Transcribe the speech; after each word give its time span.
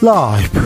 라이브 0.00 0.60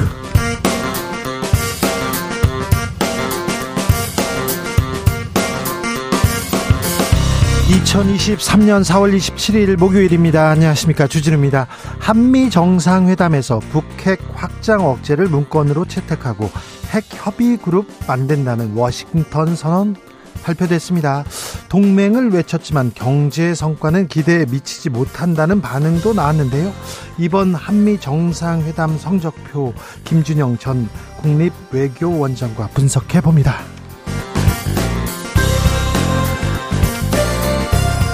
2023년 7.68 8.84
4월 8.84 9.16
27일 9.16 9.78
목요일입니다. 9.78 10.50
안녕하십니까. 10.50 11.06
주진우입니다. 11.06 11.66
한미 11.98 12.50
정상회담에서 12.50 13.60
북핵 13.70 14.20
확장 14.34 14.86
억제를 14.86 15.28
문건으로 15.28 15.86
채택하고 15.86 16.50
핵 16.90 17.04
협의 17.08 17.56
그룹 17.56 17.86
만든다는 18.06 18.74
워싱턴 18.74 19.56
선언 19.56 19.96
발표됐습니다. 20.44 21.24
동맹을 21.72 22.34
외쳤지만 22.34 22.92
경제 22.94 23.54
성과는 23.54 24.06
기대에 24.06 24.44
미치지 24.44 24.90
못한다는 24.90 25.62
반응도 25.62 26.12
나왔는데요. 26.12 26.70
이번 27.16 27.54
한미 27.54 27.98
정상회담 27.98 28.98
성적표 28.98 29.72
김준영 30.04 30.58
전 30.58 30.86
국립외교원장과 31.22 32.68
분석해 32.74 33.22
봅니다. 33.22 33.60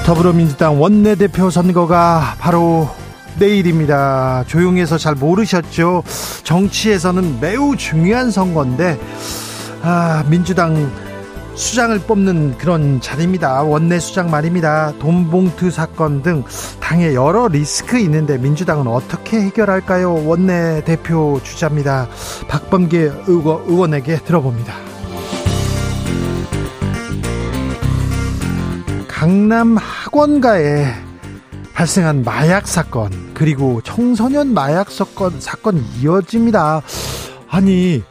더불어민주당 0.06 0.80
원내대표 0.80 1.50
선거가 1.50 2.36
바로 2.38 2.88
내일입니다. 3.40 4.44
조용해서 4.46 4.98
잘 4.98 5.16
모르셨죠? 5.16 6.04
정치에서는 6.44 7.40
매우 7.40 7.76
중요한 7.76 8.30
선거인데, 8.30 9.00
아, 9.82 10.24
민주당 10.28 11.07
수장을 11.58 11.98
뽑는 11.98 12.56
그런 12.56 13.00
자리입니다. 13.00 13.62
원내 13.64 13.98
수장 13.98 14.30
말입니다. 14.30 14.92
돈봉투 15.00 15.72
사건 15.72 16.22
등 16.22 16.44
당에 16.78 17.14
여러 17.14 17.48
리스크 17.48 17.98
있는데 17.98 18.38
민주당은 18.38 18.86
어떻게 18.86 19.40
해결할까요? 19.40 20.24
원내 20.24 20.84
대표 20.84 21.40
주자입니다. 21.42 22.08
박범계 22.46 23.10
의원, 23.26 23.92
에게 23.92 24.18
들어봅니다. 24.18 24.72
강남 29.08 29.76
학원가에 29.76 30.86
발생한 31.74 32.22
마약 32.22 32.68
사건 32.68 33.10
그리고 33.34 33.80
청소년 33.82 34.54
마약 34.54 34.92
사건 34.92 35.40
사건이 35.40 35.82
이어집니다. 36.00 36.82
아니 37.50 38.04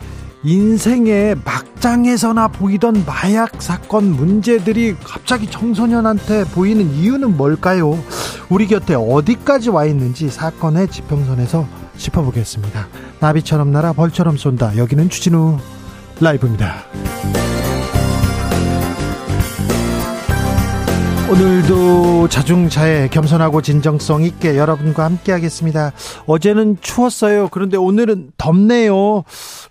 인생의 0.48 1.36
막장에서나 1.44 2.48
보이던 2.48 3.04
마약 3.06 3.62
사건 3.62 4.06
문제들이 4.14 4.96
갑자기 5.04 5.52
청소년한테 5.52 6.46
보이는 6.46 6.90
이유는 6.90 7.36
뭘까요? 7.36 8.02
우리 8.48 8.66
곁에 8.66 8.96
어디까지 8.96 9.72
와 9.72 9.84
있는지 9.84 10.30
사건의 10.30 10.88
지평선에서 10.88 11.68
짚어보겠습니다. 11.98 12.88
나비처럼 13.20 13.74
날아 13.74 13.92
벌처럼 13.92 14.38
쏜다. 14.38 14.78
여기는 14.78 15.10
추진우 15.10 15.58
라이브입니다. 16.22 16.86
오늘도 21.30 22.30
자중차에 22.30 23.10
겸손하고 23.10 23.62
진정성 23.62 24.24
있게 24.24 24.56
여러분과 24.58 25.04
함께 25.04 25.34
하겠습니다. 25.34 25.92
어제는 26.26 26.78
추웠어요. 26.80 27.50
그런데 27.52 27.76
오늘은 27.76 28.32
덥네요. 28.38 29.24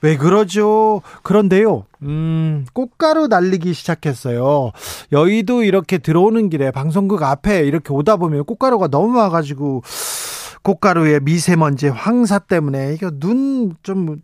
왜 0.03 0.19
그러죠? 0.19 1.01
그런데요. 1.23 1.87
음, 2.03 2.67
꽃가루 2.75 3.29
날리기 3.29 3.73
시작했어요. 3.73 4.73
여의도 5.13 5.63
이렇게 5.63 5.97
들어오는 5.97 6.51
길에 6.51 6.71
방송국 6.71 7.23
앞에 7.23 7.61
이렇게 7.65 7.91
오다 7.91 8.17
보면 8.17 8.45
꽃가루가 8.45 8.89
너무 8.89 9.17
와 9.17 9.31
가지고 9.31 9.83
꽃가루의 10.63 11.21
미세먼지 11.23 11.89
황사 11.89 12.41
때문에 12.41 12.93
이거 12.95 13.11
눈 13.19 13.75
좀 13.83 14.21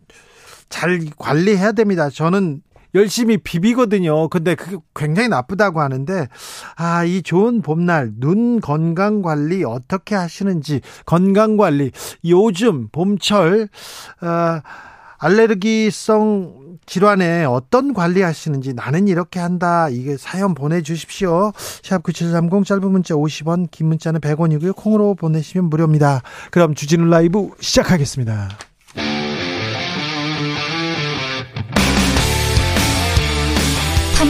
잘 0.69 0.99
관리해야 1.19 1.71
됩니다. 1.73 2.09
저는 2.09 2.61
열심히 2.95 3.37
비비거든요. 3.37 4.29
근데 4.29 4.55
그게 4.55 4.77
굉장히 4.95 5.29
나쁘다고 5.29 5.81
하는데 5.81 6.27
아, 6.75 7.03
이 7.03 7.21
좋은 7.21 7.61
봄날 7.61 8.11
눈 8.17 8.59
건강 8.61 9.21
관리 9.21 9.63
어떻게 9.63 10.15
하시는지 10.15 10.81
건강 11.05 11.57
관리 11.57 11.91
요즘 12.25 12.89
봄철 12.89 13.69
어 14.21 14.61
알레르기성 15.23 16.79
질환에 16.85 17.45
어떤 17.45 17.93
관리 17.93 18.21
하시는지 18.21 18.73
나는 18.73 19.07
이렇게 19.07 19.39
한다. 19.39 19.87
이게 19.87 20.17
사연 20.17 20.53
보내주십시오. 20.53 21.53
샵 21.81 22.03
9730 22.03 22.65
짧은 22.65 22.91
문자 22.91 23.15
50원, 23.15 23.71
긴 23.71 23.87
문자는 23.87 24.19
100원이고요. 24.19 24.75
콩으로 24.75 25.15
보내시면 25.15 25.69
무료입니다. 25.69 26.21
그럼 26.51 26.75
주진우 26.75 27.05
라이브 27.05 27.51
시작하겠습니다. 27.61 28.72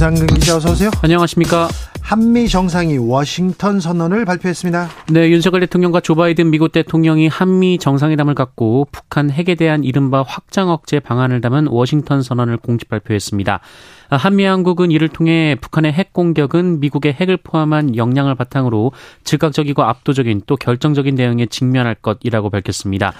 정상근 0.00 0.28
기자 0.28 0.56
어서 0.56 0.72
오세요. 0.72 0.90
안녕하십니까. 1.02 1.68
한미 2.00 2.48
정상이 2.48 2.96
워싱턴 2.96 3.80
선언을 3.80 4.24
발표했습니다. 4.24 4.88
네, 5.12 5.28
윤석열 5.28 5.60
대통령과 5.60 6.00
조 6.00 6.14
바이든 6.14 6.50
미국 6.50 6.72
대통령이 6.72 7.28
한미 7.28 7.76
정상회담을 7.76 8.34
갖고 8.34 8.86
북한 8.90 9.28
핵에 9.28 9.56
대한 9.56 9.84
이른바 9.84 10.22
확장 10.22 10.70
억제 10.70 11.00
방안을 11.00 11.42
담은 11.42 11.66
워싱턴 11.66 12.22
선언을 12.22 12.56
공식 12.56 12.88
발표했습니다. 12.88 13.60
한미 14.08 14.44
양국은 14.44 14.90
이를 14.90 15.10
통해 15.10 15.54
북한의 15.60 15.92
핵 15.92 16.14
공격은 16.14 16.80
미국의 16.80 17.12
핵을 17.12 17.36
포함한 17.36 17.94
역량을 17.94 18.36
바탕으로 18.36 18.92
즉각적이고 19.24 19.82
압도적인 19.82 20.44
또 20.46 20.56
결정적인 20.56 21.14
대응에 21.14 21.44
직면할 21.44 21.96
것이라고 21.96 22.48
밝혔습니다. 22.48 23.12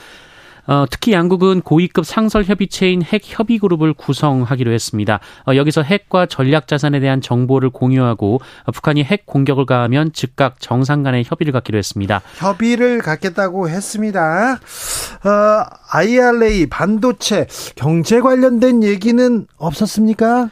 어, 0.70 0.86
특히 0.88 1.12
양국은 1.12 1.62
고위급 1.62 2.06
상설 2.06 2.44
협의체인 2.44 3.03
핵 3.03 3.22
협의 3.25 3.58
그룹을 3.58 3.92
구성하기로 3.92 4.70
했습니다. 4.70 5.19
어, 5.48 5.56
여기서 5.56 5.82
핵과 5.82 6.26
전략 6.26 6.69
자산에 6.69 7.00
대한 7.00 7.20
정보를 7.20 7.70
공유하고 7.70 8.41
어, 8.66 8.70
북한이 8.70 9.03
핵 9.03 9.26
공격을 9.26 9.66
가하면 9.66 10.12
즉각 10.12 10.60
정상 10.60 11.03
간의 11.03 11.25
협의를 11.26 11.53
갖기로 11.53 11.76
했습니다. 11.76 12.22
협의를 12.36 13.00
갖겠다고 13.00 13.69
했습니다. 13.69 14.60
어, 15.25 15.64
IRA 15.91 16.66
반도체 16.66 17.48
경제 17.75 18.20
관련된 18.20 18.84
얘기는 18.84 19.47
없었습니까? 19.56 20.50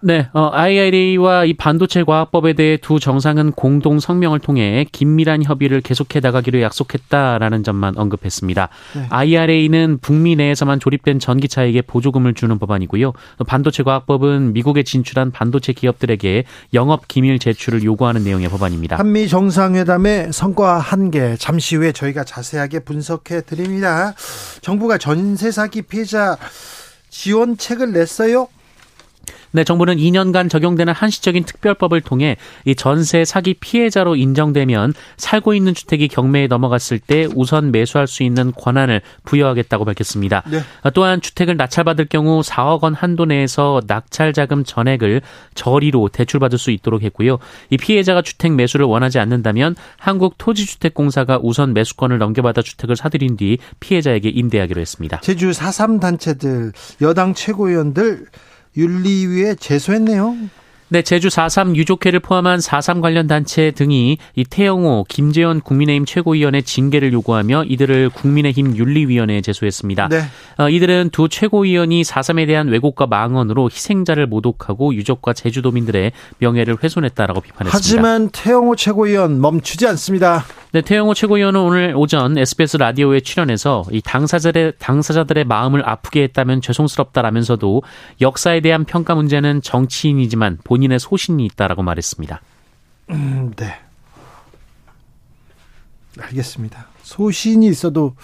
네, 0.00 0.28
어, 0.32 0.50
IRA와 0.52 1.44
이 1.44 1.54
반도체 1.54 2.04
과학법에 2.04 2.52
대해 2.52 2.76
두 2.76 3.00
정상은 3.00 3.50
공동 3.50 3.98
성명을 3.98 4.38
통해 4.38 4.86
긴밀한 4.92 5.42
협의를 5.42 5.80
계속해 5.80 6.20
나가기로 6.20 6.62
약속했다라는 6.62 7.64
점만 7.64 7.98
언급했습니다. 7.98 8.68
네. 8.94 9.06
IRA는 9.10 9.98
북미 10.00 10.36
내에서만 10.36 10.78
조립된 10.78 11.18
전기차에게 11.18 11.82
보조금을 11.82 12.34
주는 12.34 12.56
법안이고요. 12.60 13.12
반도체 13.48 13.82
과학법은 13.82 14.52
미국에 14.52 14.84
진출한 14.84 15.32
반도체 15.32 15.72
기업들에게 15.72 16.44
영업 16.74 17.08
기밀 17.08 17.40
제출을 17.40 17.82
요구하는 17.82 18.22
내용의 18.22 18.48
법안입니다. 18.50 18.98
한미 18.98 19.26
정상회담의 19.26 20.32
성과 20.32 20.78
한개 20.78 21.36
잠시 21.36 21.74
후에 21.74 21.90
저희가 21.90 22.22
자세하게 22.22 22.80
분석해 22.80 23.40
드립니다. 23.40 24.14
정부가 24.60 24.96
전세 24.98 25.50
사기 25.50 25.82
피해자 25.82 26.36
지원책을 27.10 27.92
냈어요. 27.92 28.48
네, 29.52 29.64
정부는 29.64 29.96
2년간 29.96 30.50
적용되는 30.50 30.92
한시적인 30.92 31.44
특별법을 31.44 32.00
통해 32.00 32.36
이 32.64 32.74
전세 32.74 33.24
사기 33.24 33.54
피해자로 33.54 34.16
인정되면 34.16 34.94
살고 35.16 35.54
있는 35.54 35.74
주택이 35.74 36.08
경매에 36.08 36.46
넘어갔을 36.46 36.98
때 36.98 37.26
우선 37.34 37.70
매수할 37.70 38.06
수 38.06 38.22
있는 38.22 38.52
권한을 38.52 39.00
부여하겠다고 39.24 39.84
밝혔습니다. 39.84 40.42
네. 40.50 40.60
또한 40.94 41.20
주택을 41.20 41.56
낙찰받을 41.56 42.06
경우 42.06 42.40
4억 42.40 42.82
원 42.82 42.94
한도 42.94 43.24
내에서 43.24 43.80
낙찰 43.86 44.32
자금 44.32 44.64
전액을 44.64 45.22
저리로 45.54 46.08
대출받을 46.08 46.58
수 46.58 46.70
있도록 46.70 47.02
했고요. 47.02 47.38
이 47.70 47.76
피해자가 47.76 48.22
주택 48.22 48.52
매수를 48.52 48.86
원하지 48.86 49.18
않는다면 49.18 49.76
한국토지주택공사가 49.98 51.38
우선 51.42 51.74
매수권을 51.74 52.18
넘겨받아 52.18 52.62
주택을 52.62 52.96
사들인 52.96 53.36
뒤 53.36 53.58
피해자에게 53.80 54.28
임대하기로 54.28 54.80
했습니다. 54.80 55.20
제주 55.20 55.50
4.3 55.50 56.00
단체들 56.00 56.72
여당 57.00 57.34
최고위원들 57.34 58.26
윤리위에 58.78 59.56
제소했네요. 59.56 60.36
네, 60.90 61.02
제주 61.02 61.28
4.3 61.28 61.76
유족회를 61.76 62.20
포함한 62.20 62.60
4.3 62.60 63.02
관련 63.02 63.26
단체 63.26 63.70
등이 63.72 64.16
이 64.34 64.44
태영호, 64.44 65.04
김재현 65.06 65.60
국민의힘 65.60 66.06
최고위원의 66.06 66.62
징계를 66.62 67.12
요구하며 67.12 67.64
이들을 67.64 68.08
국민의힘 68.08 68.74
윤리위원회에 68.74 69.42
제소했습니다. 69.42 70.08
네. 70.08 70.22
어, 70.56 70.70
이들은 70.70 71.10
두 71.12 71.28
최고위원이 71.28 72.04
4.3에 72.04 72.46
대한 72.46 72.68
왜곡과 72.68 73.06
망언으로 73.06 73.68
희생자를 73.70 74.26
모독하고 74.28 74.94
유족과 74.94 75.34
제주도민들의 75.34 76.12
명예를 76.38 76.78
훼손했다라고 76.82 77.42
비판했습니다. 77.42 77.76
하지만 77.76 78.30
태영호 78.30 78.76
최고위원 78.76 79.42
멈추지 79.42 79.86
않습니다. 79.88 80.46
네, 80.72 80.80
태영호 80.80 81.12
최고위원은 81.12 81.60
오늘 81.60 81.94
오전 81.96 82.38
SBS 82.38 82.78
라디오에 82.78 83.20
출연해서 83.20 83.84
이 83.90 84.00
당사자들의 84.00 84.74
당사자들의 84.78 85.44
마음을 85.44 85.86
아프게 85.86 86.22
했다면 86.22 86.62
죄송스럽다라면서도 86.62 87.82
역사에 88.22 88.60
대한 88.60 88.84
평가 88.84 89.14
문제는 89.14 89.60
정치인이지만 89.60 90.58
본 90.64 90.77
본인의 90.78 91.00
소신이 91.00 91.44
있다라고 91.46 91.82
말했습니다. 91.82 92.40
음, 93.10 93.52
네. 93.56 93.74
알겠습니다. 96.20 96.86
소신이 97.02 97.66
있어도 97.66 98.14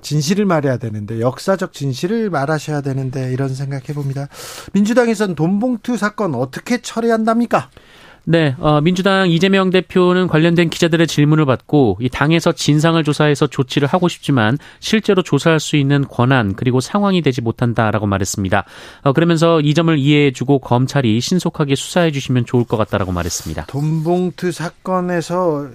진실을 0.00 0.46
말해야 0.46 0.78
되는데 0.78 1.20
역사적 1.20 1.72
진실을 1.74 2.30
말하셔야 2.30 2.80
되는데 2.80 3.32
이런 3.32 3.54
생각해 3.54 3.92
봅니다. 3.94 4.28
민주당에서는 4.72 5.34
돈봉투 5.34 5.96
사건 5.98 6.34
어떻게 6.34 6.80
처리한답니까? 6.80 7.70
네, 8.30 8.54
어, 8.60 8.80
민주당 8.80 9.28
이재명 9.28 9.70
대표는 9.70 10.28
관련된 10.28 10.70
기자들의 10.70 11.08
질문을 11.08 11.46
받고 11.46 11.98
이 12.00 12.08
당에서 12.08 12.52
진상을 12.52 13.02
조사해서 13.02 13.48
조치를 13.48 13.88
하고 13.88 14.06
싶지만 14.06 14.56
실제로 14.78 15.20
조사할 15.20 15.58
수 15.58 15.74
있는 15.74 16.06
권한 16.06 16.54
그리고 16.54 16.78
상황이 16.78 17.22
되지 17.22 17.40
못한다라고 17.40 18.06
말했습니다. 18.06 18.64
어, 19.02 19.12
그러면서 19.14 19.60
이 19.60 19.74
점을 19.74 19.98
이해해주고 19.98 20.60
검찰이 20.60 21.20
신속하게 21.20 21.74
수사해 21.74 22.12
주시면 22.12 22.46
좋을 22.46 22.62
것 22.62 22.76
같다라고 22.76 23.10
말했습니다. 23.10 23.64
돈봉투 23.66 24.52
사건에서 24.52 25.66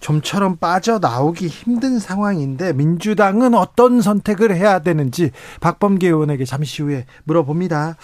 좀처럼 0.00 0.56
빠져나오기 0.56 1.46
힘든 1.46 1.98
상황인데 1.98 2.74
민주당은 2.74 3.54
어떤 3.54 4.02
선택을 4.02 4.54
해야 4.54 4.80
되는지 4.80 5.30
박범계 5.62 6.08
의원에게 6.08 6.44
잠시 6.44 6.82
후에 6.82 7.06
물어봅니다. 7.24 7.96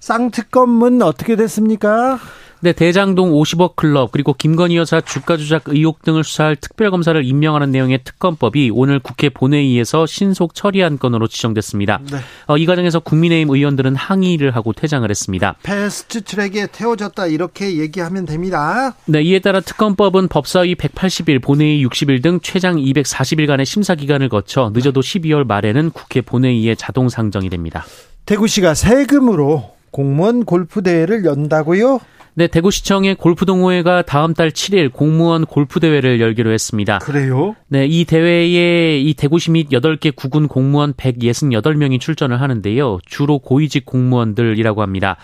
쌍특검은 0.00 1.00
어떻게 1.00 1.36
됐습니까? 1.36 2.18
네, 2.60 2.72
대장동 2.72 3.32
50억 3.32 3.76
클럽 3.76 4.12
그리고 4.12 4.32
김건희 4.32 4.76
여사 4.76 5.00
주가 5.00 5.36
조작 5.36 5.64
의혹 5.66 6.02
등을 6.02 6.24
수사할 6.24 6.56
특별검사를 6.56 7.22
임명하는 7.24 7.70
내용의 7.70 8.00
특검법이 8.04 8.70
오늘 8.72 8.98
국회 8.98 9.28
본회의에서 9.28 10.06
신속 10.06 10.54
처리한 10.54 10.98
건으로 10.98 11.26
지정됐습니다. 11.28 12.00
네. 12.10 12.18
어, 12.46 12.56
이 12.56 12.64
과정에서 12.64 13.00
국민의힘 13.00 13.50
의원들은 13.50 13.94
항의를 13.94 14.56
하고 14.56 14.72
퇴장을 14.72 15.08
했습니다. 15.08 15.56
패스트 15.62 16.22
트랙에 16.22 16.68
태워졌다 16.72 17.26
이렇게 17.26 17.76
얘기하면 17.76 18.24
됩니다. 18.24 18.94
네, 19.04 19.22
이에 19.22 19.38
따라 19.38 19.60
특검법은 19.60 20.28
법사위 20.28 20.76
180일, 20.76 21.42
본회의 21.42 21.84
60일 21.86 22.22
등 22.22 22.40
최장 22.42 22.76
240일간의 22.76 23.64
심사 23.64 23.94
기간을 23.94 24.28
거쳐 24.28 24.70
늦어도 24.72 25.00
12월 25.00 25.46
말에는 25.46 25.90
국회 25.90 26.20
본회의에 26.20 26.74
자동 26.74 27.08
상정이 27.08 27.50
됩니다. 27.50 27.84
대구시가 28.24 28.74
세금으로 28.74 29.76
공무원 29.90 30.44
골프 30.44 30.82
대회를 30.82 31.24
연다고요? 31.24 32.00
네, 32.38 32.48
대구시청의 32.48 33.14
골프동호회가 33.14 34.02
다음 34.02 34.34
달 34.34 34.50
7일 34.50 34.92
공무원 34.92 35.46
골프대회를 35.46 36.20
열기로 36.20 36.52
했습니다. 36.52 36.98
그래요? 36.98 37.56
네, 37.68 37.86
이 37.86 38.04
대회에 38.04 38.98
이 38.98 39.14
대구시 39.14 39.52
및 39.52 39.70
8개 39.70 40.14
구군 40.14 40.46
공무원 40.46 40.92
168명이 40.92 41.98
출전을 41.98 42.38
하는데요. 42.42 42.98
주로 43.06 43.38
고위직 43.38 43.86
공무원들이라고 43.86 44.82
합니다. 44.82 45.16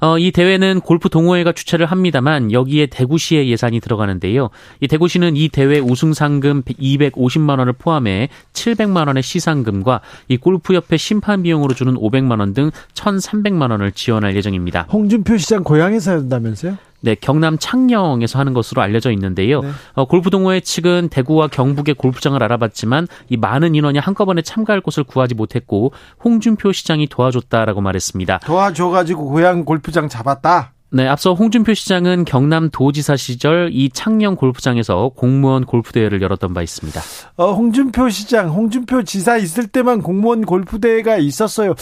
어, 0.00 0.18
이 0.18 0.30
대회는 0.32 0.80
골프 0.80 1.08
동호회가 1.08 1.52
주최를 1.52 1.86
합니다만 1.86 2.52
여기에 2.52 2.86
대구시의 2.86 3.50
예산이 3.50 3.80
들어가는데요. 3.80 4.50
이 4.80 4.88
대구시는 4.88 5.36
이 5.36 5.48
대회 5.48 5.78
우승 5.78 6.12
상금 6.14 6.62
250만 6.62 7.58
원을 7.58 7.72
포함해 7.74 8.28
700만 8.52 9.06
원의 9.06 9.22
시상금과 9.22 10.00
이 10.28 10.36
골프협회 10.36 10.96
심판 10.96 11.42
비용으로 11.42 11.74
주는 11.74 11.94
500만 11.94 12.40
원 12.40 12.54
등 12.54 12.70
1,300만 12.94 13.70
원을 13.72 13.90
지원할 13.92 14.36
예정입니다. 14.36 14.86
홍준표 14.92 15.36
시장 15.38 15.64
고향에서 15.64 16.12
한다면서요? 16.12 16.76
네, 17.04 17.14
경남 17.14 17.58
창녕에서 17.58 18.38
하는 18.38 18.54
것으로 18.54 18.80
알려져 18.80 19.12
있는데요. 19.12 19.60
네. 19.60 19.70
어, 19.92 20.06
골프 20.06 20.30
동호회 20.30 20.60
측은 20.60 21.10
대구와 21.10 21.48
경북의 21.48 21.96
골프장을 21.96 22.42
알아봤지만 22.42 23.08
이 23.28 23.36
많은 23.36 23.74
인원이 23.74 23.98
한꺼번에 23.98 24.40
참가할 24.40 24.80
곳을 24.80 25.04
구하지 25.04 25.34
못했고 25.34 25.92
홍준표 26.24 26.72
시장이 26.72 27.06
도와줬다라고 27.08 27.80
말했습니다. 27.80 28.38
도와줘가지고 28.38 29.28
고향 29.28 29.64
골프장 29.64 30.08
잡았다. 30.08 30.73
네, 30.94 31.08
앞서 31.08 31.34
홍준표 31.34 31.74
시장은 31.74 32.24
경남 32.24 32.70
도지사 32.70 33.16
시절 33.16 33.70
이 33.72 33.90
창녕 33.90 34.36
골프장에서 34.36 35.10
공무원 35.16 35.64
골프 35.64 35.90
대회를 35.90 36.22
열었던 36.22 36.54
바 36.54 36.62
있습니다. 36.62 37.00
어, 37.34 37.52
홍준표 37.52 38.08
시장, 38.10 38.50
홍준표 38.50 39.02
지사 39.02 39.36
있을 39.36 39.66
때만 39.66 40.02
공무원 40.02 40.44
골프 40.44 40.78
대회가 40.78 41.16
있었어요. 41.16 41.74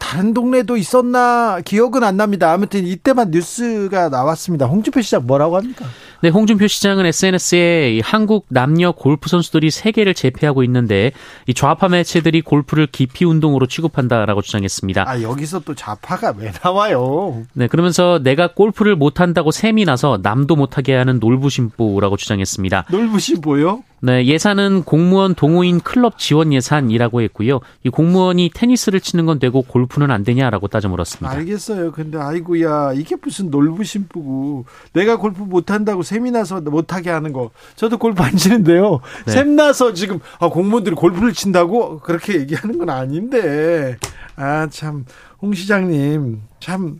다른 0.00 0.32
동네도 0.32 0.78
있었나 0.78 1.60
기억은 1.66 2.02
안 2.02 2.16
납니다. 2.16 2.50
아무튼 2.50 2.86
이때만 2.86 3.30
뉴스가 3.30 4.08
나왔습니다. 4.08 4.64
홍준표 4.64 5.02
시장 5.02 5.26
뭐라고 5.26 5.58
합니까? 5.58 5.84
네, 6.26 6.30
홍준표 6.30 6.66
시장은 6.66 7.06
SNS에 7.06 8.00
한국 8.02 8.46
남녀 8.48 8.90
골프 8.90 9.28
선수들이 9.28 9.70
세계를 9.70 10.12
제패하고 10.12 10.64
있는데 10.64 11.12
이 11.46 11.54
좌파 11.54 11.88
매체들이 11.88 12.40
골프를 12.40 12.88
기피 12.90 13.24
운동으로 13.24 13.68
취급한다라고 13.68 14.42
주장했습니다. 14.42 15.08
아, 15.08 15.22
여기서 15.22 15.60
또 15.60 15.76
좌파가 15.76 16.34
왜 16.36 16.50
나와요? 16.64 17.44
네, 17.52 17.68
그러면서 17.68 18.18
내가 18.20 18.48
골프를 18.48 18.96
못한다고 18.96 19.52
셈이 19.52 19.84
나서 19.84 20.18
남도 20.20 20.56
못하게 20.56 20.96
하는 20.96 21.20
놀부심보라고 21.20 22.16
주장했습니다. 22.16 22.86
놀부심보요? 22.90 23.84
네, 24.00 24.26
예산은 24.26 24.82
공무원 24.84 25.34
동호인 25.34 25.80
클럽 25.80 26.18
지원 26.18 26.52
예산이라고 26.52 27.22
했고요. 27.22 27.60
이 27.82 27.88
공무원이 27.88 28.50
테니스를 28.54 29.00
치는 29.00 29.24
건 29.26 29.38
되고 29.38 29.62
골프는 29.62 30.10
안 30.10 30.22
되냐라고 30.22 30.68
따져 30.68 30.88
물었습니다. 30.88 31.30
알겠어요. 31.30 31.92
근데 31.92 32.18
아이고야 32.18 32.92
이게 32.94 33.16
무슨 33.20 33.50
놀부심보고 33.50 34.66
내가 34.92 35.16
골프 35.16 35.42
못한다고 35.42 36.02
셈이 36.02 36.30
나서 36.30 36.60
못하게 36.60 37.10
하는 37.10 37.32
거. 37.32 37.50
저도 37.74 37.98
골프 37.98 38.22
안 38.22 38.36
치는데요. 38.36 39.00
네. 39.26 39.32
셈 39.32 39.56
나서 39.56 39.94
지금 39.94 40.20
아, 40.40 40.48
공무원들이 40.48 40.94
골프를 40.94 41.32
친다고 41.32 41.98
그렇게 42.00 42.38
얘기하는 42.40 42.78
건 42.78 42.90
아닌데. 42.90 43.96
아 44.36 44.68
참 44.70 45.04
홍 45.40 45.52
시장님 45.54 46.42
참 46.60 46.98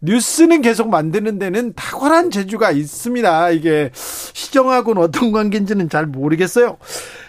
뉴스는 0.00 0.62
계속 0.62 0.88
만드는 0.90 1.38
데는 1.38 1.72
탁월한 1.74 2.30
재주가 2.30 2.70
있습니다. 2.70 3.50
이게 3.50 3.90
시정하고는 3.94 5.02
어떤 5.02 5.32
관계인지는 5.32 5.88
잘 5.88 6.06
모르겠어요. 6.06 6.78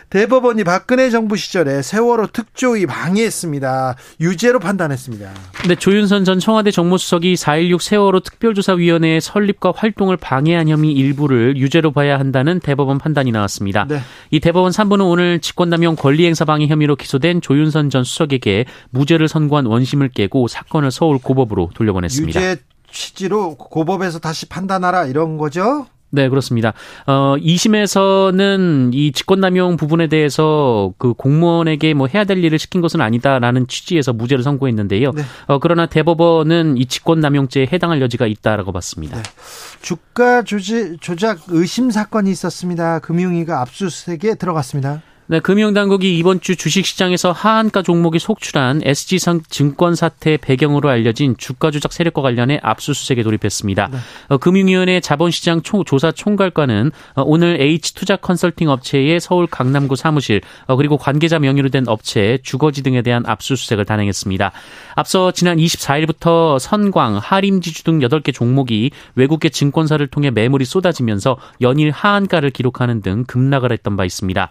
대법원이 0.10 0.64
박근혜 0.64 1.12
정부 1.12 1.38
시절에 1.38 1.84
세월호 1.84 2.28
특조위 2.28 2.88
방해했습니다. 2.88 3.96
유죄로 4.20 4.60
판단했습니다. 4.60 5.32
네, 5.68 5.76
조윤선 5.76 6.26
전 6.26 6.40
청와대 6.40 6.72
정무수석이 6.72 7.36
4.16 7.36 7.80
세월호 7.80 8.22
특별조사위원회의 8.22 9.22
설립과 9.22 9.74
활동을 9.76 10.18
방해한 10.18 10.68
혐의 10.68 10.92
일부를 10.94 11.58
유죄로 11.58 11.92
봐야 11.92 12.18
한다는 12.18 12.60
대법원 12.60 12.98
판단이 12.98 13.32
나왔습니다. 13.32 13.86
네. 13.88 14.00
이 14.32 14.40
대법원 14.40 14.72
3부는 14.72 15.08
오늘 15.08 15.40
직권남용 15.42 15.96
권리행사방해 15.96 16.68
혐의로 16.68 16.96
기소된 16.96 17.42
조윤선 17.42 17.92
전 17.92 18.04
수석에게 18.04 18.66
무죄를 18.90 19.28
선고한 19.28 19.68
원심을 19.68 20.10
깨고 20.10 20.48
사건을 20.48 20.90
서울 20.90 21.20
고법으로 21.20 21.70
돌려보냈습니다. 21.76 22.40
유죄 22.40 22.62
취지로 22.92 23.56
고법에서 23.56 24.18
다시 24.18 24.48
판단하라 24.48 25.06
이런 25.06 25.38
거죠? 25.38 25.86
네, 26.12 26.30
그렇습니다. 26.30 26.74
어, 27.06 27.36
2심에서는 27.38 28.94
이 28.94 29.12
직권남용 29.12 29.78
부분에 29.78 30.08
대해서 30.08 30.94
그 30.98 31.14
공무원에게 31.14 31.94
뭐 31.94 32.08
해야 32.08 32.24
될 32.24 32.44
일을 32.44 32.58
시킨 32.58 32.82
것은 32.82 33.02
아니다라는 33.02 33.68
취지에서 33.68 34.14
무죄를 34.14 34.44
선고했는데요. 34.44 35.12
네. 35.12 35.24
어, 35.48 35.60
그러나 35.60 35.86
대법원은 35.86 36.78
이 36.78 36.86
직권남용죄에 36.86 37.68
해당할 37.72 38.02
여지가 38.02 38.28
있다라고 38.28 38.72
봤습니다. 38.72 39.18
네. 39.18 39.24
주가 39.82 40.44
조작 40.44 41.40
의심 41.48 41.92
사건이 41.92 42.32
있었습니다. 42.32 43.00
금융위가 43.00 43.62
압수수색에 43.62 44.36
들어갔습니다. 44.36 45.02
네, 45.32 45.40
금융당국이 45.40 46.18
이번 46.18 46.42
주 46.42 46.56
주식시장에서 46.56 47.32
하한가 47.32 47.84
종목이 47.84 48.18
속출한 48.18 48.82
SG상 48.84 49.42
증권 49.48 49.94
사태 49.94 50.38
배경으로 50.38 50.90
알려진 50.90 51.38
주가 51.38 51.70
조작 51.70 51.94
세력과 51.94 52.24
관련해 52.24 52.60
압수수색에 52.64 53.22
돌입했습니다. 53.22 53.90
네. 53.92 53.98
어, 54.30 54.38
금융위원회 54.38 55.00
자본시장 55.00 55.62
총, 55.62 55.86
조사 55.86 56.12
총괄과는 56.12 56.92
어, 57.14 57.22
오늘 57.22 57.62
H투자 57.62 58.16
컨설팅 58.16 58.70
업체의 58.70 59.20
서울 59.20 59.46
강남구 59.46 59.98
사무실 59.98 60.42
어, 60.66 60.76
그리고 60.76 60.98
관계자 60.98 61.38
명의로 61.38 61.70
된 61.70 61.88
업체, 61.88 62.40
주거지 62.42 62.82
등에 62.82 63.04
대한 63.04 63.24
압수수색을 63.28 63.86
단행했습니다. 63.86 64.52
앞서 64.96 65.32
지난 65.32 65.58
24일부터 65.58 66.58
선광, 66.58 67.20
하림지주 67.22 67.84
등 67.84 68.00
8개 68.00 68.34
종목이 68.34 68.90
외국계 69.14 69.50
증권사를 69.50 70.08
통해 70.08 70.32
매물이 70.32 70.66
쏟아지면서 70.66 71.38
연일 71.62 71.92
하한가를 71.92 72.50
기록하는 72.50 73.04
등 73.04 73.26
급락을 73.26 73.72
했던 73.72 73.96
바 73.96 74.06
있습니다. 74.06 74.50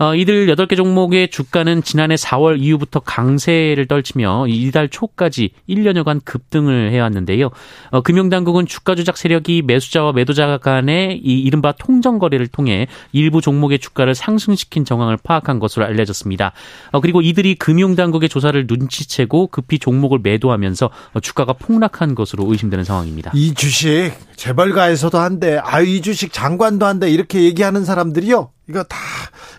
어, 0.00 0.14
이들 0.14 0.46
8개 0.46 0.76
종목의 0.76 1.28
주가는 1.28 1.82
지난해 1.82 2.14
4월 2.14 2.58
이후부터 2.58 3.00
강세를 3.00 3.86
떨치며 3.86 4.46
이달 4.48 4.88
초까지 4.88 5.50
1년여간 5.68 6.24
급등을 6.24 6.90
해왔는데요. 6.90 7.50
어, 7.90 8.00
금융당국은 8.00 8.64
주가 8.64 8.94
조작 8.94 9.18
세력이 9.18 9.60
매수자와 9.60 10.12
매도자 10.12 10.56
간의 10.56 11.20
이 11.22 11.42
이른바 11.42 11.72
통정 11.72 12.18
거래를 12.18 12.46
통해 12.46 12.86
일부 13.12 13.42
종목의 13.42 13.78
주가를 13.78 14.14
상승시킨 14.14 14.86
정황을 14.86 15.18
파악한 15.22 15.58
것으로 15.58 15.84
알려졌습니다. 15.84 16.52
어, 16.92 17.00
그리고 17.00 17.20
이들이 17.20 17.56
금융당국의 17.56 18.30
조사를 18.30 18.66
눈치채고 18.66 19.48
급히 19.48 19.78
종목을 19.78 20.20
매도하면서 20.22 20.90
어, 21.12 21.20
주가가 21.20 21.52
폭락한 21.52 22.14
것으로 22.14 22.50
의심되는 22.50 22.86
상황입니다. 22.86 23.32
이 23.34 23.52
주식 23.52 24.12
재벌가에서도 24.36 25.18
한대, 25.18 25.60
아, 25.62 25.82
이 25.82 26.00
주식 26.00 26.32
장관도 26.32 26.86
한대, 26.86 27.10
이렇게 27.10 27.42
얘기하는 27.42 27.84
사람들이요. 27.84 28.48
이거 28.70 28.82
다 28.84 28.96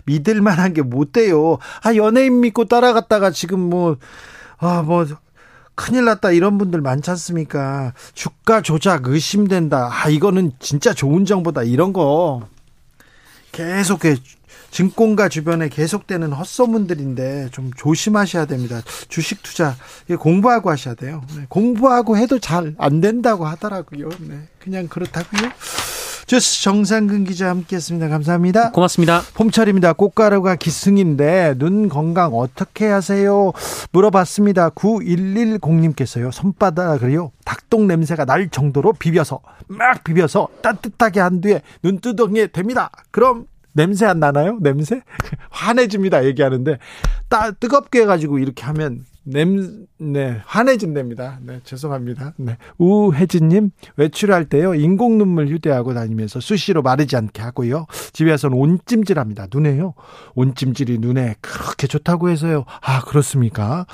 믿을 0.04 0.40
만한 0.40 0.72
게 0.74 0.82
못 0.82 1.12
돼요. 1.12 1.58
아, 1.82 1.94
연예인 1.94 2.40
믿고 2.40 2.64
따라갔다가 2.64 3.30
지금 3.30 3.60
뭐, 3.60 3.96
아, 4.58 4.82
뭐, 4.82 5.06
큰일 5.74 6.04
났다 6.04 6.32
이런 6.32 6.58
분들 6.58 6.80
많지 6.80 7.10
않습니까? 7.10 7.92
주가 8.14 8.60
조작 8.62 9.06
의심된다. 9.06 9.90
아, 9.92 10.08
이거는 10.08 10.52
진짜 10.58 10.92
좋은 10.92 11.24
정보다. 11.24 11.62
이런 11.62 11.92
거 11.92 12.46
계속 13.52 14.00
증권가 14.70 15.28
주변에 15.28 15.68
계속되는 15.68 16.32
헛소문들인데 16.32 17.50
좀 17.52 17.70
조심하셔야 17.76 18.46
됩니다. 18.46 18.80
주식 19.08 19.42
투자 19.42 19.76
공부하고 20.18 20.70
하셔야 20.70 20.94
돼요. 20.94 21.22
네, 21.36 21.44
공부하고 21.48 22.16
해도 22.16 22.38
잘 22.38 22.74
안 22.78 23.00
된다고 23.02 23.44
하더라고요. 23.46 24.08
네, 24.20 24.48
그냥 24.58 24.88
그렇다고요. 24.88 25.50
주스 26.26 26.62
정상근 26.62 27.24
기자 27.24 27.50
함께했습니다. 27.50 28.08
감사합니다. 28.08 28.70
고맙습니다. 28.72 29.22
봄철입니다. 29.34 29.92
꽃가루가 29.94 30.56
기승인데 30.56 31.54
눈 31.58 31.88
건강 31.88 32.34
어떻게 32.34 32.86
하세요? 32.86 33.52
물어봤습니다. 33.92 34.70
9110님께서요. 34.70 36.30
손바닥을요. 36.32 37.32
닭똥 37.44 37.86
냄새가 37.86 38.24
날 38.24 38.48
정도로 38.48 38.92
비벼서 38.92 39.40
막 39.66 40.04
비벼서 40.04 40.48
따뜻하게 40.62 41.20
한 41.20 41.40
뒤에 41.40 41.62
눈두덩이에 41.82 42.48
됩니다. 42.48 42.90
그럼 43.10 43.46
냄새 43.72 44.06
안 44.06 44.20
나나요? 44.20 44.58
냄새? 44.60 45.02
환해집니다. 45.50 46.24
얘기하는데 46.24 46.78
따 47.28 47.50
뜨겁게 47.50 48.02
해가지고 48.02 48.38
이렇게 48.38 48.64
하면 48.64 49.04
냄, 49.24 49.86
네, 49.98 50.40
환해진답니다. 50.44 51.38
네, 51.42 51.60
죄송합니다. 51.64 52.34
네. 52.36 52.56
우혜진님, 52.78 53.70
외출할 53.96 54.46
때요, 54.46 54.74
인공 54.74 55.18
눈물 55.18 55.48
휴대하고 55.48 55.94
다니면서 55.94 56.40
수시로 56.40 56.82
마르지 56.82 57.16
않게 57.16 57.40
하고요. 57.40 57.86
집에서는 58.12 58.56
온찜질 58.56 59.18
합니다. 59.18 59.46
눈에요. 59.52 59.94
온찜질이 60.34 60.98
눈에 60.98 61.36
그렇게 61.40 61.86
좋다고 61.86 62.28
해서요. 62.30 62.64
아, 62.80 63.02
그렇습니까? 63.02 63.86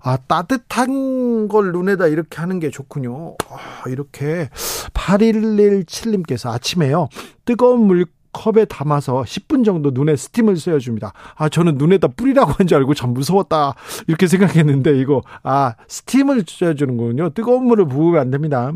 아, 0.00 0.16
따뜻한 0.16 1.48
걸 1.48 1.72
눈에다 1.72 2.06
이렇게 2.06 2.38
하는 2.38 2.60
게 2.60 2.70
좋군요. 2.70 3.36
아, 3.50 3.88
이렇게 3.88 4.48
8117님께서 4.94 6.50
아침에요. 6.50 7.08
뜨거운 7.44 7.86
물 7.86 8.06
컵에 8.32 8.66
담아서 8.66 9.22
10분 9.22 9.64
정도 9.64 9.90
눈에 9.90 10.16
스팀을 10.16 10.56
쐬어줍니다. 10.56 11.12
아, 11.36 11.48
저는 11.48 11.76
눈에다 11.78 12.08
뿌리라고 12.08 12.52
한 12.52 12.66
줄 12.66 12.76
알고 12.78 12.94
참 12.94 13.14
무서웠다. 13.14 13.74
이렇게 14.06 14.26
생각했는데, 14.26 14.98
이거, 14.98 15.22
아, 15.42 15.74
스팀을 15.88 16.44
쐬어주는군요. 16.46 17.30
뜨거운 17.30 17.64
물을 17.66 17.86
부으면 17.86 18.20
안 18.20 18.30
됩니다. 18.30 18.70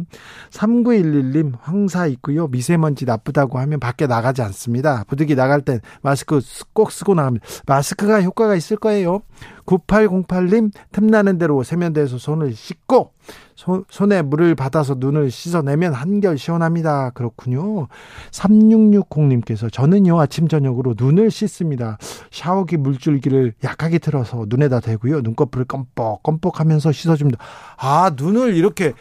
3911님, 0.51 1.53
황사 1.61 2.07
있고요. 2.07 2.47
미세먼지 2.49 3.05
나쁘다고 3.05 3.59
하면 3.59 3.81
밖에 3.81 4.07
나가지 4.07 4.43
않습니다. 4.43 5.05
부득이 5.09 5.35
나갈 5.35 5.61
땐 5.63 5.81
마스크 6.03 6.41
꼭 6.73 6.91
쓰고 6.93 7.15
나갑니다. 7.15 7.45
마스크가 7.67 8.23
효과가 8.23 8.57
있을 8.57 8.77
거예요. 8.77 9.23
9808님, 9.67 10.73
틈나는 10.93 11.39
대로 11.39 11.63
세면대에서 11.63 12.19
손을 12.19 12.55
씻고, 12.55 13.13
소, 13.55 13.85
손에 13.89 14.23
물을 14.23 14.55
받아서 14.55 14.97
눈을 14.99 15.31
씻어내면 15.31 15.93
한결 15.93 16.39
시원합니다. 16.39 17.11
그렇군요. 17.11 17.89
3660님께서 18.31 19.73
저는요, 19.73 20.21
아침, 20.21 20.49
저녁으로 20.49 20.95
눈을 20.97 21.31
씻습니다. 21.31 21.99
샤워기 22.31 22.77
물줄기를 22.77 23.55
약하게 23.65 23.99
틀어서 23.99 24.47
눈에다 24.49 24.81
대고요. 24.81 25.21
눈꺼풀을 25.21 25.67
껌뻑껌뻑 25.67 26.59
하면서 26.59 26.91
씻어줍니다. 26.93 27.39
아, 27.77 28.11
눈을 28.17 28.57
이렇게 28.57 28.95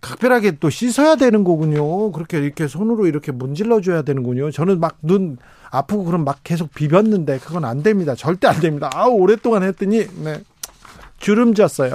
각별하게 0.00 0.58
또 0.58 0.68
씻어야 0.68 1.14
되는 1.14 1.44
거군요. 1.44 2.10
그렇게 2.10 2.38
이렇게 2.40 2.66
손으로 2.66 3.06
이렇게 3.06 3.30
문질러 3.30 3.80
줘야 3.80 4.02
되는군요. 4.02 4.50
저는 4.50 4.80
막 4.80 4.98
눈 5.02 5.38
아프고 5.70 6.04
그럼 6.04 6.24
막 6.24 6.40
계속 6.44 6.72
비볐는데 6.74 7.38
그건 7.38 7.64
안 7.64 7.82
됩니다. 7.82 8.14
절대 8.14 8.46
안 8.46 8.60
됩니다. 8.60 8.90
아, 8.92 9.06
오랫동안 9.06 9.62
했더니 9.62 10.06
네. 10.22 10.40
주름 11.18 11.54
졌어요. 11.54 11.94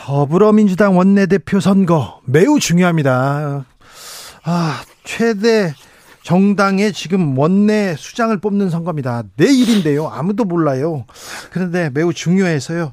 더불어민주당 0.00 0.96
원내대표 0.96 1.60
선거 1.60 2.20
매우 2.24 2.58
중요합니다. 2.58 3.66
아, 4.44 4.82
최대 5.04 5.74
정당의 6.22 6.94
지금 6.94 7.36
원내 7.36 7.96
수장을 7.98 8.36
뽑는 8.38 8.70
선거입니다. 8.70 9.24
내일인데요. 9.36 10.08
아무도 10.08 10.44
몰라요. 10.44 11.04
그런데 11.50 11.90
매우 11.92 12.14
중요해서요. 12.14 12.92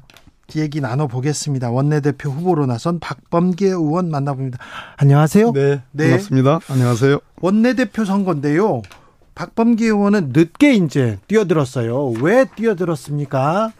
얘기 0.56 0.80
나눠보겠습니다. 0.80 1.70
원내대표 1.70 2.30
후보로 2.30 2.66
나선 2.66 3.00
박범계 3.00 3.66
의원 3.66 4.10
만나봅니다. 4.10 4.58
안녕하세요. 4.96 5.52
네, 5.52 5.82
반갑습니다. 5.96 6.58
네. 6.58 6.72
안녕하세요. 6.72 7.20
원내대표 7.40 8.04
선거인데요. 8.04 8.82
박범계 9.34 9.86
의원은 9.86 10.32
늦게 10.34 10.74
이제 10.74 11.18
뛰어들었어요. 11.26 12.08
왜 12.20 12.44
뛰어들었습니까? 12.56 13.72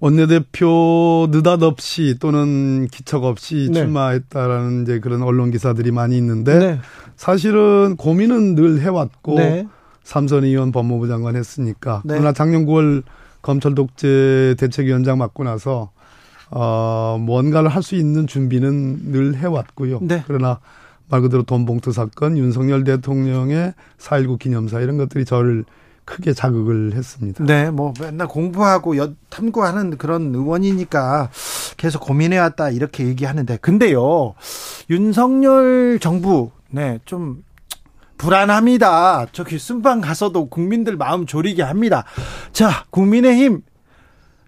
원내대표 0.00 1.28
느닷없이 1.30 2.16
또는 2.20 2.86
기척 2.86 3.24
없이 3.24 3.68
네. 3.72 3.80
출마했다라는 3.80 4.82
이제 4.82 5.00
그런 5.00 5.22
언론 5.22 5.50
기사들이 5.50 5.90
많이 5.90 6.16
있는데 6.16 6.58
네. 6.58 6.80
사실은 7.16 7.96
고민은 7.96 8.54
늘 8.54 8.80
해왔고 8.80 9.34
네. 9.34 9.66
삼선 10.04 10.44
의원 10.44 10.72
법무부 10.72 11.08
장관 11.08 11.36
했으니까 11.36 12.02
네. 12.04 12.14
그러나 12.14 12.32
작년 12.32 12.64
9월 12.64 13.02
검찰 13.42 13.74
독재 13.74 14.54
대책위원장 14.58 15.18
맡고 15.18 15.44
나서 15.44 15.90
어 16.50 17.18
뭔가를 17.20 17.68
할 17.68 17.82
수 17.82 17.94
있는 17.94 18.26
준비는 18.26 19.12
늘 19.12 19.36
해왔고요. 19.36 19.98
네. 20.02 20.22
그러나 20.26 20.60
말 21.10 21.22
그대로 21.22 21.42
돈봉투 21.42 21.92
사건, 21.92 22.38
윤석열 22.38 22.84
대통령의 22.84 23.74
4.19 23.98 24.38
기념사 24.38 24.80
이런 24.80 24.96
것들이 24.96 25.24
저를 25.24 25.64
크게 26.08 26.32
자극을 26.32 26.94
했습니다. 26.94 27.44
네, 27.44 27.70
뭐 27.70 27.92
맨날 28.00 28.26
공부하고 28.28 28.94
탐구하는 29.28 29.98
그런 29.98 30.34
의원이니까 30.34 31.28
계속 31.76 32.00
고민해 32.00 32.38
왔다 32.38 32.70
이렇게 32.70 33.06
얘기하는데 33.06 33.58
근데요 33.58 34.34
윤석열 34.88 35.98
정부 36.00 36.50
네좀 36.70 37.44
불안합니다. 38.16 39.26
저기 39.32 39.58
순방 39.58 40.00
가서도 40.00 40.48
국민들 40.48 40.96
마음 40.96 41.26
졸이게 41.26 41.62
합니다. 41.62 42.04
자, 42.52 42.84
국민의힘 42.90 43.62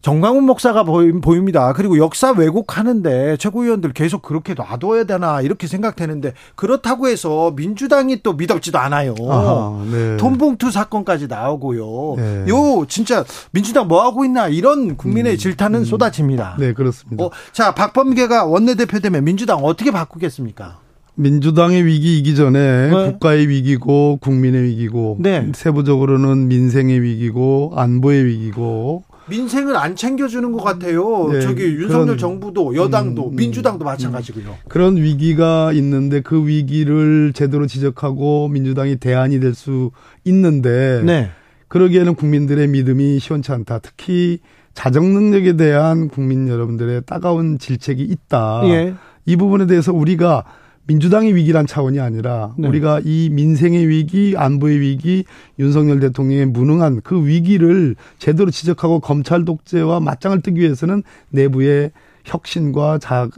정광훈 0.03 0.45
목사가 0.45 0.83
보입니다. 0.83 1.73
그리고 1.75 1.99
역사 1.99 2.31
왜곡하는데 2.31 3.37
최고위원들 3.37 3.93
계속 3.93 4.23
그렇게 4.23 4.55
놔둬야 4.55 5.05
되나 5.05 5.43
이렇게 5.43 5.67
생각되는데 5.67 6.33
그렇다고 6.55 7.09
해서 7.09 7.53
민주당이 7.55 8.23
또 8.23 8.33
믿었지도 8.33 8.79
않아요. 8.79 9.15
아, 9.29 9.85
네. 9.91 10.17
돈봉투 10.17 10.71
사건까지 10.71 11.27
나오고요. 11.27 12.15
네. 12.17 12.47
요 12.49 12.87
진짜 12.89 13.25
민주당 13.51 13.89
뭐 13.89 14.03
하고 14.03 14.25
있나 14.25 14.49
이런 14.49 14.97
국민의 14.97 15.35
음, 15.35 15.39
질타는 15.39 15.81
음. 15.81 15.85
쏟아집니다. 15.85 16.57
네 16.59 16.73
그렇습니다. 16.73 17.23
어, 17.23 17.31
자 17.53 17.75
박범계가 17.75 18.47
원내대표 18.47 19.01
되면 19.01 19.23
민주당 19.23 19.59
어떻게 19.59 19.91
바꾸겠습니까? 19.91 20.79
민주당의 21.15 21.85
위기이기 21.85 22.35
전에 22.35 22.89
네. 22.89 23.11
국가의 23.13 23.49
위기고 23.49 24.19
국민의 24.23 24.63
위기고 24.63 25.19
네. 25.21 25.53
세부적으로는 25.55 26.49
민생의 26.49 27.03
위기고 27.03 27.75
안보의 27.77 28.25
위기고 28.25 29.05
민생을 29.31 29.77
안 29.77 29.95
챙겨주는 29.97 30.51
것 30.53 30.63
같아요. 30.63 31.29
네, 31.33 31.41
저기 31.41 31.63
윤석열 31.65 32.05
그런, 32.05 32.19
정부도 32.19 32.75
여당도 32.75 33.29
음, 33.29 33.33
음, 33.33 33.37
민주당도 33.37 33.85
마찬가지고요. 33.85 34.57
그런 34.69 34.97
위기가 34.97 35.73
있는데 35.73 36.21
그 36.21 36.47
위기를 36.47 37.33
제대로 37.35 37.67
지적하고 37.67 38.49
민주당이 38.49 38.97
대안이 38.97 39.39
될 39.39 39.55
수 39.55 39.91
있는데 40.25 41.03
네. 41.05 41.31
그러기에는 41.69 42.15
국민들의 42.15 42.67
믿음이 42.69 43.19
시원치 43.19 43.53
않다. 43.53 43.79
특히 43.81 44.39
자정 44.75 45.13
능력에 45.13 45.57
대한 45.57 46.09
국민 46.09 46.49
여러분들의 46.49 47.03
따가운 47.07 47.59
질책이 47.59 48.03
있다. 48.03 48.63
예. 48.67 48.95
이 49.27 49.37
부분에 49.37 49.67
대해서 49.67 49.93
우리가 49.93 50.45
민주당의 50.91 51.37
위기란 51.37 51.69
차원이 51.69 52.01
아니라 52.01 52.53
네. 52.59 52.67
우리가 52.67 53.01
이 53.05 53.29
민생의 53.31 53.89
위기, 53.89 54.35
안보의 54.37 54.81
위기, 54.81 55.25
윤석열 55.61 56.01
대통령의 56.01 56.47
무능한 56.47 57.01
그 57.05 57.25
위기를 57.25 57.95
제대로 58.19 58.51
지적하고 58.51 58.99
검찰 58.99 59.45
독재와 59.45 60.01
맞짱을 60.01 60.43
뜨기 60.43 60.61
위해서는 60.63 61.05
내부의 61.29 61.93
혁신과 62.25 62.99
자, 62.99 63.29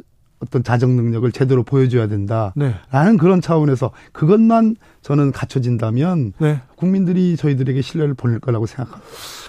어떤 0.40 0.64
자정 0.64 0.97
능력을 0.97 1.30
제대로 1.32 1.62
보여줘야 1.62 2.09
된다. 2.09 2.54
네. 2.56 2.75
라는 2.90 3.18
그런 3.18 3.42
차원에서 3.42 3.90
그것만 4.12 4.76
저는 5.02 5.30
갖춰진다면 5.30 6.32
네. 6.38 6.62
국민들이 6.76 7.37
저희들에게 7.37 7.82
신뢰를 7.82 8.14
보낼 8.14 8.40
거라고 8.40 8.64
생각합니다. 8.64 9.06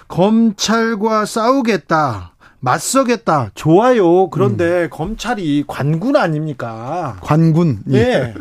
검찰과 0.08 1.24
싸우겠다. 1.24 2.33
맞서겠다. 2.64 3.50
좋아요. 3.54 4.30
그런데 4.30 4.84
음. 4.84 4.88
검찰이 4.90 5.64
관군 5.66 6.16
아닙니까? 6.16 7.18
관군. 7.20 7.80
예. 7.90 8.02
네. 8.02 8.34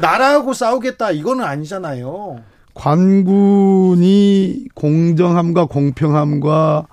나라하고 0.00 0.54
싸우겠다. 0.54 1.10
이거는 1.10 1.44
아니잖아요. 1.44 2.38
관군이 2.72 4.66
공정함과 4.74 5.66
공평함과 5.66 6.86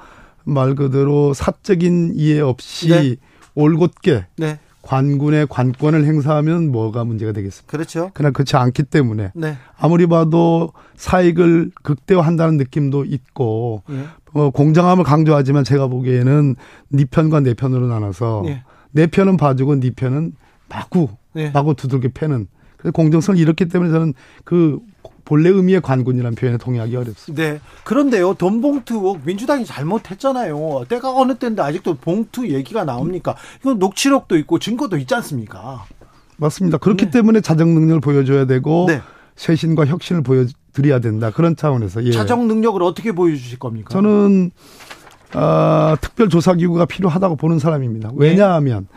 말 0.43 0.75
그대로 0.75 1.33
사적인 1.33 2.13
이해 2.15 2.41
없이 2.41 2.89
네. 2.89 3.15
올곧게 3.55 4.25
네. 4.35 4.59
관군의 4.81 5.47
관권을 5.47 6.05
행사하면 6.05 6.71
뭐가 6.71 7.03
문제가 7.03 7.31
되겠습니까? 7.31 7.71
그렇죠. 7.71 8.11
그러나 8.13 8.31
그렇지 8.31 8.55
않기 8.55 8.83
때문에 8.83 9.31
네. 9.35 9.57
아무리 9.77 10.07
봐도 10.07 10.73
사익을 10.95 11.71
극대화한다는 11.83 12.57
느낌도 12.57 13.05
있고 13.05 13.83
네. 13.87 14.05
어, 14.33 14.49
공정함을 14.49 15.03
강조하지만 15.03 15.63
제가 15.63 15.87
보기에는 15.87 16.55
네 16.89 17.05
편과 17.05 17.41
내 17.41 17.53
편으로 17.53 17.87
나눠서 17.87 18.43
네. 18.45 18.63
내 18.91 19.07
편은 19.07 19.37
봐주고 19.37 19.79
네 19.79 19.91
편은 19.91 20.33
마구 20.69 21.09
네. 21.33 21.51
마구 21.51 21.75
두들겨 21.75 22.09
패는 22.13 22.47
그래서 22.77 22.91
공정성을 22.91 23.39
잃었기 23.39 23.67
때문에 23.67 23.91
저는 23.91 24.13
그 24.43 24.79
본래 25.23 25.49
의미의 25.49 25.81
관군이라는 25.81 26.35
표현에 26.35 26.57
동의하기 26.57 26.95
어렵습니다. 26.95 27.43
네. 27.43 27.59
그런데요, 27.83 28.33
돈 28.33 28.59
봉투 28.59 29.17
민주당이 29.23 29.65
잘못했잖아요. 29.65 30.85
때가 30.89 31.15
어느 31.15 31.35
때인데 31.35 31.61
아직도 31.61 31.95
봉투 31.95 32.47
얘기가 32.49 32.83
나옵니까? 32.83 33.35
이건 33.61 33.79
녹취록도 33.79 34.37
있고 34.39 34.59
증거도 34.59 34.97
있지 34.97 35.13
않습니까? 35.15 35.85
맞습니다. 36.37 36.79
그렇기 36.79 37.05
네. 37.05 37.11
때문에 37.11 37.41
자정 37.41 37.73
능력을 37.73 38.01
보여줘야 38.01 38.45
되고 38.45 38.85
네. 38.87 39.01
쇄신과 39.35 39.85
혁신을 39.85 40.23
보여드려야 40.23 40.99
된다. 40.99 41.31
그런 41.31 41.55
차원에서 41.55 42.03
예. 42.05 42.11
자정 42.11 42.47
능력을 42.47 42.81
어떻게 42.83 43.11
보여주실 43.11 43.59
겁니까? 43.59 43.89
저는 43.89 44.51
어, 45.33 45.95
특별조사기구가 46.01 46.85
필요하다고 46.85 47.37
보는 47.37 47.59
사람입니다. 47.59 48.09
네. 48.09 48.15
왜냐하면 48.17 48.87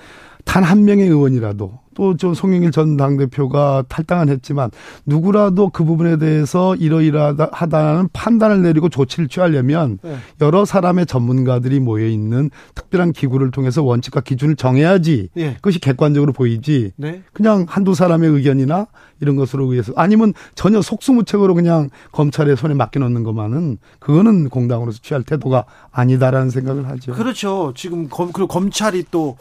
단한 0.45 0.85
명의 0.85 1.07
의원이라도 1.07 1.81
또저 1.95 2.35
송영길 2.35 2.71
전 2.71 2.97
당대표가 2.97 3.85
탈당은 3.89 4.29
했지만 4.29 4.71
누구라도 5.07 5.71
그 5.71 5.85
부분에 5.85 6.17
대해서 6.19 6.75
이러이러하다는 6.77 8.09
판단을 8.13 8.63
내리고 8.63 8.89
조치를 8.89 9.29
취하려면 9.29 9.99
네. 10.03 10.17
여러 10.41 10.65
사람의 10.65 11.07
전문가들이 11.07 11.81
모여 11.81 12.07
있는 12.07 12.51
특별한 12.75 13.13
기구를 13.13 13.51
통해서 13.51 13.83
원칙과 13.83 14.21
기준을 14.21 14.57
정해야지 14.57 15.29
네. 15.35 15.55
그것이 15.55 15.79
객관적으로 15.81 16.33
보이지 16.33 16.93
네. 16.97 17.23
그냥 17.33 17.67
한두 17.69 17.95
사람의 17.95 18.31
의견이나 18.31 18.87
이런 19.21 19.37
것으로 19.37 19.71
의해서 19.71 19.93
아니면 19.97 20.35
전혀 20.55 20.83
속수무책으로 20.83 21.55
그냥 21.55 21.89
검찰의 22.13 22.57
손에 22.57 22.75
맡겨놓는 22.75 23.23
것만은 23.25 23.79
그거는 23.99 24.49
공당으로서 24.49 24.99
취할 25.03 25.23
태도가 25.23 25.65
아니다라는 25.91 26.51
생각을 26.51 26.89
하죠. 26.89 27.13
그렇죠. 27.13 27.73
지금 27.75 28.09
검, 28.09 28.33
그리고 28.33 28.49
검찰이 28.49 29.05
또 29.11 29.37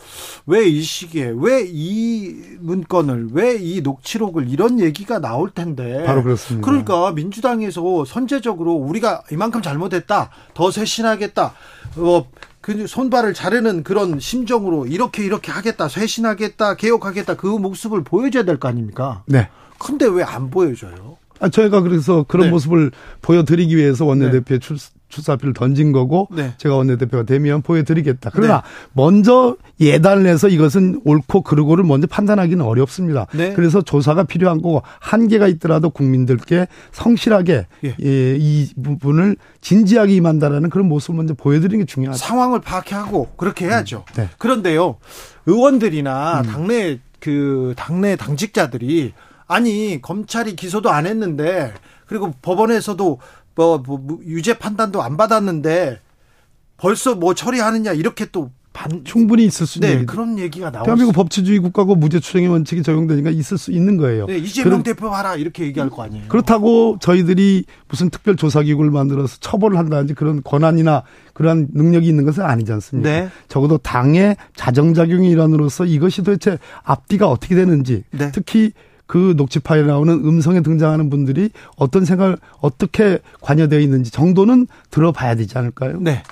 왜 0.48 0.64
이 0.74 0.82
시기에 0.82 1.34
왜이 1.36 2.36
문건을 2.60 3.30
왜 3.34 3.54
이 3.60 3.82
녹취록을 3.82 4.50
이런 4.50 4.80
얘기가 4.80 5.20
나올 5.20 5.50
텐데 5.50 6.04
바로 6.06 6.24
그렇습니다. 6.24 6.66
그러니까 6.66 7.12
민주당에서 7.12 8.04
선제적으로 8.06 8.74
우리가 8.74 9.24
이만큼 9.32 9.62
잘못했다 9.62 10.30
더 10.54 10.72
쇄신하겠다 10.72 11.54
어, 11.98 12.26
그 12.62 12.88
손발을 12.88 13.34
자르는 13.34 13.84
그런 13.84 14.20
심정으로 14.20 14.86
이렇게 14.88 15.24
이렇게 15.26 15.52
하겠다 15.52 15.88
쇄신하겠다 15.90 16.76
개혁하겠다 16.76 17.36
그 17.36 17.48
모습을 17.48 18.04
보여줘야 18.04 18.44
될 18.44 18.58
거 18.58 18.68
아닙니까? 18.68 19.24
네. 19.28 19.50
근데 19.80 20.06
왜 20.08 20.24
안 20.24 20.50
보여줘요? 20.50 21.18
아, 21.40 21.50
저희가 21.50 21.82
그래서 21.82 22.24
그런 22.28 22.48
네. 22.48 22.52
모습을 22.52 22.92
보여드리기 23.22 23.76
위해서 23.76 24.06
원내대표의 24.06 24.60
네. 24.60 24.66
출, 24.66 24.78
출사표를 25.14 25.54
던진 25.54 25.92
거고 25.92 26.28
네. 26.32 26.54
제가 26.58 26.76
원내대표가 26.76 27.24
되면 27.24 27.62
보여드리겠다. 27.62 28.32
그러나 28.34 28.62
네. 28.62 28.62
먼저 28.94 29.56
예단을 29.80 30.26
해서 30.26 30.48
이것은 30.48 31.02
옳고 31.06 31.42
그르고를 31.42 31.84
먼저 31.84 32.08
판단하기는 32.08 32.64
어렵습니다. 32.66 33.28
네. 33.34 33.54
그래서 33.54 33.82
조사가 33.82 34.24
필요한 34.24 34.62
거고 34.62 34.82
한계가 35.00 35.48
있더라도 35.48 35.90
국민들께 35.90 36.68
성실하게 36.92 37.68
예. 37.86 37.96
예, 38.04 38.36
이 38.40 38.70
부분을 38.82 39.36
진지하게 39.62 40.16
임한다라는 40.16 40.70
그런 40.70 40.88
모습을 40.88 41.16
먼저 41.16 41.34
보여드리는 41.34 41.86
게 41.86 41.86
중요하죠. 41.86 42.18
상황을 42.18 42.62
파악하고 42.62 43.30
그렇게 43.38 43.66
해야죠. 43.66 44.06
음. 44.10 44.14
네. 44.16 44.30
그런데요 44.38 44.98
의원들이나 45.46 46.42
음. 46.42 46.46
당내 46.46 47.00
그 47.20 47.74
당내 47.78 48.16
당직자들이 48.16 49.14
아니 49.48 50.02
검찰이 50.02 50.56
기소도 50.56 50.90
안 50.90 51.06
했는데 51.06 51.74
그리고 52.08 52.34
법원에서도 52.42 53.20
뭐, 53.56 53.78
뭐 53.78 54.20
유죄 54.26 54.58
판단도 54.58 55.02
안 55.02 55.18
받았는데 55.18 56.00
벌써 56.78 57.16
뭐 57.16 57.34
처리하느냐 57.34 57.94
이렇게 57.94 58.26
또 58.26 58.52
반, 58.74 59.04
충분히 59.06 59.46
있을 59.46 59.68
수 59.68 59.78
있는 59.78 60.00
네, 60.00 60.06
그런 60.06 60.40
얘기가 60.40 60.72
나오고 60.72 60.86
대한민국 60.86 61.14
법치주의 61.14 61.60
국가고 61.60 61.96
무죄 61.96 62.20
추정의 62.20 62.50
원칙이 62.50 62.82
적용되니까 62.82 63.30
있을 63.30 63.60
수 63.60 63.72
있는 63.72 63.98
거예요. 63.98 64.26
네, 64.26 64.40
이재명 64.40 64.82
대표 64.82 65.10
하라 65.10 65.36
이렇게 65.36 65.64
얘기할 65.66 65.92
거 65.92 66.02
아니에요. 66.02 66.28
그렇다고 66.28 66.98
저희들이 67.00 67.66
무슨 67.88 68.10
특별 68.10 68.36
조사 68.36 68.64
기구를 68.64 68.90
만들어서 68.90 69.38
처벌을 69.40 69.78
한다든지 69.78 70.16
그런 70.16 70.42
권한이나 70.44 71.04
그러한 71.34 71.70
능력이 71.74 72.08
있는 72.08 72.26
것은 72.26 72.44
아니지 72.44 72.74
않습니까? 72.74 73.10
네. 73.10 73.30
적어도 73.48 73.78
당의 73.78 74.36
자정작용의 74.56 75.30
일환으로서 75.30 75.86
이것이 75.86 76.24
도대체 76.24 76.58
앞뒤가 76.82 77.30
어떻게 77.30 77.54
되는지 77.54 78.04
네. 78.10 78.32
특히 78.32 78.72
그 79.06 79.36
녹취 79.36 79.60
파일에 79.60 79.86
나오는 79.86 80.14
음성에 80.14 80.62
등장하는 80.62 81.10
분들이 81.10 81.50
어떤 81.76 82.06
생각을 82.06 82.38
어떻게 82.62 83.20
관여되어 83.42 83.80
있는지 83.80 84.12
정도는 84.12 84.68
들어봐야 84.92 85.36
되지 85.36 85.58
않을까요? 85.58 86.00
네. 86.00 86.24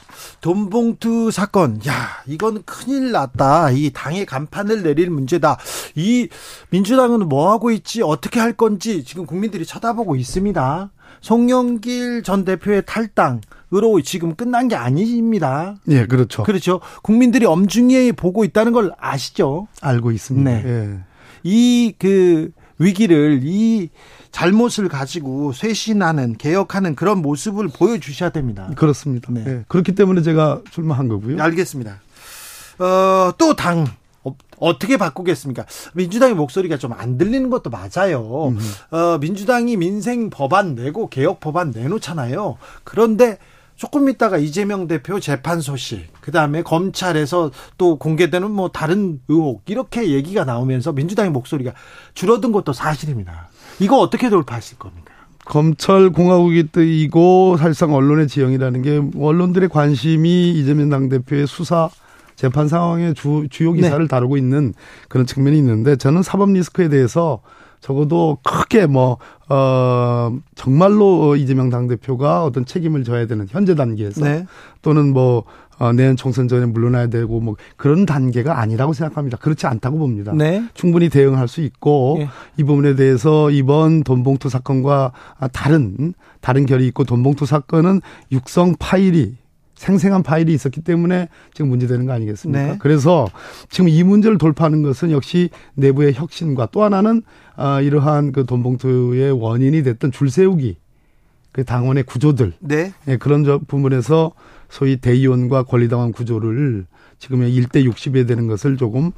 돈봉투 0.42 1.32
사건, 1.32 1.80
야, 1.88 1.94
이건 2.28 2.64
큰일 2.64 3.12
났다. 3.12 3.72
이 3.72 3.92
당의 3.94 4.26
간판을 4.26 4.84
내릴 4.84 5.10
문제다. 5.10 5.58
이 5.96 6.28
민주당은 6.70 7.28
뭐 7.28 7.52
하고 7.52 7.72
있지? 7.72 8.02
어떻게 8.02 8.40
할 8.40 8.54
건지 8.54 9.04
지금 9.04 9.26
국민들이 9.26 9.66
쳐다보고 9.66 10.16
있습니다. 10.16 10.92
송영길 11.22 12.24
전 12.24 12.46
대표의 12.46 12.84
탈당으로 12.86 14.02
지금 14.04 14.36
끝난 14.36 14.68
게 14.68 14.76
아닙니다. 14.76 15.76
예, 15.90 16.06
그렇죠. 16.06 16.44
그렇죠. 16.44 16.82
국민들이 17.04 17.46
엄중히 17.46 18.12
보고 18.12 18.44
있다는 18.44 18.72
걸 18.72 18.92
아시죠? 19.00 19.68
알고 19.82 20.12
있습니다. 20.12 20.50
네. 20.50 20.64
예. 20.66 21.00
이그 21.44 22.52
위기를 22.82 23.42
이 23.44 23.90
잘못을 24.32 24.88
가지고 24.90 25.52
쇄신하는 25.54 26.38
개혁하는 26.38 26.96
그런 26.96 27.22
모습을 27.22 27.68
보여주셔야 27.68 28.30
됩니다. 28.30 28.70
그렇습니다. 28.76 29.28
네. 29.32 29.44
네. 29.44 29.64
그렇기 29.68 29.94
때문에 29.96 30.22
제가 30.22 30.62
출마한 30.72 31.08
거고요. 31.08 31.42
알겠습니다. 31.42 32.00
어, 32.80 33.32
또 33.38 33.56
당. 33.56 33.86
어, 34.64 34.78
떻게 34.78 34.98
바꾸겠습니까? 34.98 35.66
민주당의 35.96 36.36
목소리가 36.36 36.78
좀 36.78 36.94
안 36.94 37.18
들리는 37.18 37.50
것도 37.50 37.72
맞아요. 37.72 38.54
어, 38.92 39.18
민주당이 39.20 39.76
민생 39.78 40.30
법안 40.30 40.76
내고 40.76 41.10
개혁 41.10 41.40
법안 41.40 41.72
내놓잖아요. 41.72 42.58
그런데 42.84 43.40
조금 43.82 44.10
있다가 44.10 44.38
이재명 44.38 44.88
대표 44.88 45.20
재판 45.20 45.60
소식, 45.60 46.06
그 46.22 46.32
다음에 46.32 46.62
검찰에서 46.62 47.50
또 47.80 47.98
공개되는 47.98 48.52
뭐 48.52 48.70
다른 48.70 49.20
의혹, 49.28 49.64
이렇게 49.66 50.12
얘기가 50.12 50.46
나오면서 50.46 50.94
민주당의 50.94 51.32
목소리가 51.32 51.74
줄어든 52.14 52.52
것도 52.52 52.74
사실입니다. 52.74 53.50
이거 53.80 53.98
어떻게 53.98 54.30
돌파하실 54.30 54.78
겁니까? 54.78 55.16
검찰 55.46 56.12
공화국이 56.12 56.68
뜨이고 56.72 57.58
사실상 57.58 57.96
언론의 57.96 58.28
지형이라는 58.28 58.82
게 58.84 59.02
언론들의 59.20 59.70
관심이 59.70 60.52
이재명 60.52 60.90
당대표의 60.90 61.48
수사 61.48 61.90
재판 62.36 62.68
상황의 62.68 63.16
주, 63.16 63.48
주요 63.50 63.74
기사를 63.74 63.98
네. 63.98 64.08
다루고 64.08 64.38
있는 64.38 64.76
그런 65.10 65.26
측면이 65.26 65.58
있는데 65.58 65.96
저는 65.96 66.22
사법 66.22 66.52
리스크에 66.52 66.88
대해서 66.88 67.42
적어도 67.82 68.38
크게 68.44 68.86
뭐, 68.86 69.18
어, 69.50 70.34
정말로 70.56 71.36
이재명 71.36 71.70
당대표가 71.70 72.44
어떤 72.44 72.66
책임을 72.66 73.04
져야 73.04 73.28
되는 73.28 73.48
현재 73.50 73.76
단계에서 73.76 74.24
네. 74.24 74.46
또는 74.82 75.12
뭐, 75.12 75.44
어, 75.80 75.92
내년 75.94 76.16
총선 76.16 76.48
전에 76.48 76.68
물러나야 76.68 77.08
되고 77.08 77.40
뭐 77.40 77.56
그런 77.76 78.06
단계가 78.06 78.60
아니라고 78.60 78.94
생각합니다. 78.94 79.38
그렇지 79.38 79.66
않다고 79.66 79.98
봅니다. 79.98 80.32
네. 80.32 80.64
충분히 80.76 81.10
대응할 81.10 81.48
수 81.48 81.62
있고 81.62 82.18
네. 82.20 82.30
이 82.58 82.64
부분에 82.64 82.96
대해서 82.96 83.50
이번 83.50 84.04
돈봉투 84.04 84.48
사건과 84.48 85.12
다른 85.52 86.14
다른 86.40 86.68
결이 86.68 86.86
있고 86.90 87.04
돈봉투 87.04 87.48
사건은 87.48 88.02
육성 88.32 88.76
파일이 88.78 89.38
생생한 89.82 90.22
파일이 90.22 90.54
있었기 90.54 90.82
때문에 90.82 91.28
지금 91.56 91.70
문제되는 91.70 92.06
거 92.06 92.14
아니겠습니까? 92.14 92.64
네. 92.64 92.78
그래서 92.80 93.28
지금 93.72 93.90
이 93.90 94.04
문제를 94.04 94.38
돌파하는 94.38 94.84
것은 94.84 95.10
역시 95.10 95.50
내부의 95.74 96.14
혁신과 96.14 96.68
또 96.72 96.84
하나는 96.84 97.24
아, 97.56 97.82
이러한 97.82 98.32
그 98.32 98.46
돈봉투의 98.46 99.32
원인이 99.32 99.82
됐던 99.82 100.12
줄 100.12 100.30
세우기 100.30 100.78
그 101.52 101.66
당원의 101.66 102.04
구조들 102.04 102.54
네. 102.60 102.94
네 103.06 103.18
그런 103.18 103.44
부분에서 103.66 104.34
소위 104.70 104.98
대의원과 104.98 105.64
권리당원 105.64 106.12
구조를 106.12 106.86
지금의 107.18 107.60
1대 107.60 107.84
60에 107.90 108.28
되는 108.28 108.46
것을 108.46 108.78
조금 108.78 109.12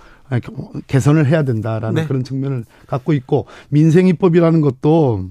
개선을 0.88 1.26
해야 1.26 1.43
된다라는 1.43 2.04
네. 2.04 2.08
그런 2.08 2.23
측면을 2.23 2.63
갖고 2.88 3.12
있고 3.12 3.47
민생입법이라는 3.69 4.62
것도 4.62 5.28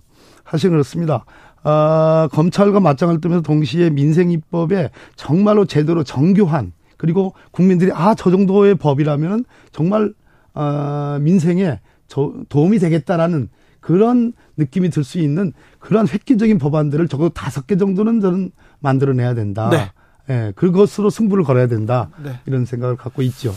사실 0.48 0.68
그렇습니다. 0.68 1.24
아, 1.64 2.28
검찰과 2.32 2.80
맞짱을 2.80 3.20
뜨면서 3.20 3.42
동시에 3.42 3.90
민생입법에 3.90 4.90
정말로 5.16 5.64
제대로 5.64 6.02
정교한 6.04 6.72
그리고 6.96 7.34
국민들이 7.50 7.90
아 7.92 8.14
저 8.14 8.30
정도의 8.30 8.74
법이라면 8.76 9.44
정말 9.72 10.12
아, 10.54 11.18
민생에 11.20 11.80
저, 12.08 12.32
도움이 12.48 12.78
되겠다라는 12.78 13.48
그런 13.80 14.32
느낌이 14.56 14.90
들 14.90 15.02
수 15.02 15.18
있는 15.18 15.52
그런 15.80 16.06
획기적인 16.06 16.58
법안들을 16.58 17.08
적어도 17.08 17.30
다섯 17.30 17.66
개 17.66 17.76
정도는 17.76 18.20
저는 18.20 18.50
만들어내야 18.80 19.34
된다. 19.34 19.70
네. 19.70 19.90
예, 20.30 20.52
그것으로 20.54 21.10
승부를 21.10 21.42
걸어야 21.42 21.66
된다. 21.66 22.08
네. 22.22 22.38
이런 22.46 22.64
생각을 22.64 22.96
갖고 22.96 23.22
있죠. 23.22 23.52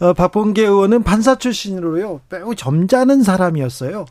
어, 0.00 0.12
박봉계 0.12 0.62
의원은 0.62 1.02
판사 1.02 1.36
출신으로요 1.36 2.20
매우 2.28 2.54
점잖은 2.54 3.22
사람이었어요. 3.22 4.06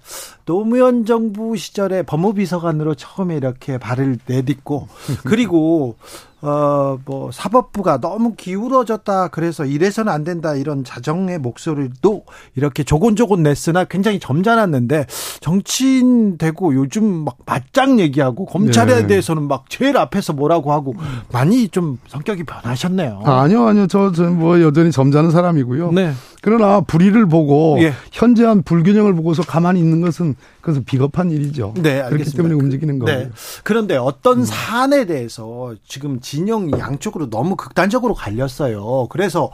노무현 0.45 1.05
정부 1.05 1.55
시절에 1.57 2.03
법무비서관으로 2.03 2.95
처음에 2.95 3.35
이렇게 3.35 3.77
발을 3.77 4.19
내딛고 4.25 4.87
그리고 5.25 5.95
어, 6.43 6.99
뭐, 7.05 7.31
사법부가 7.31 8.01
너무 8.01 8.35
기울어졌다. 8.35 9.29
그래서 9.29 9.63
이래서는 9.63 10.11
안 10.11 10.25
된다. 10.25 10.55
이런 10.55 10.83
자정의 10.83 11.39
목소리도 11.39 12.25
이렇게 12.55 12.83
조곤조곤 12.83 13.43
냈으나 13.43 13.85
굉장히 13.85 14.19
점잖았는데 14.19 15.05
정치인 15.39 16.37
되고 16.37 16.75
요즘 16.75 17.23
막 17.23 17.37
맞짱 17.45 18.01
얘기하고 18.01 18.45
검찰에 18.45 19.03
네. 19.03 19.07
대해서는 19.07 19.47
막 19.47 19.69
제일 19.69 19.97
앞에서 19.97 20.33
뭐라고 20.33 20.73
하고 20.73 20.93
많이 21.31 21.69
좀 21.69 21.97
성격이 22.07 22.43
변하셨네요. 22.43 23.21
아, 23.23 23.47
니요 23.47 23.65
아니요. 23.65 23.87
저, 23.87 24.11
저뭐 24.11 24.61
여전히 24.61 24.91
점잖은 24.91 25.31
사람이고요. 25.31 25.93
네. 25.93 26.11
그러나 26.41 26.81
불의를 26.81 27.25
보고 27.25 27.77
예. 27.79 27.93
현재한 28.11 28.63
불균형을 28.63 29.13
보고서 29.15 29.43
가만히 29.43 29.79
있는 29.79 30.01
것은 30.01 30.35
그것은 30.59 30.83
비겁한 30.83 31.31
일이죠. 31.31 31.73
네, 31.77 32.01
알겠습니다. 32.01 32.09
그렇기 32.09 32.31
때문에 32.35 32.53
움직이는 32.55 32.99
거예요. 32.99 33.19
네. 33.19 33.29
그런데 33.63 33.95
어떤 33.95 34.39
음. 34.39 34.43
사안에 34.43 35.05
대해서 35.05 35.73
지금 35.87 36.19
진영 36.33 36.71
양쪽으로 36.71 37.29
너무 37.29 37.55
극단적으로 37.55 38.15
갈렸어요. 38.15 39.07
그래서 39.09 39.51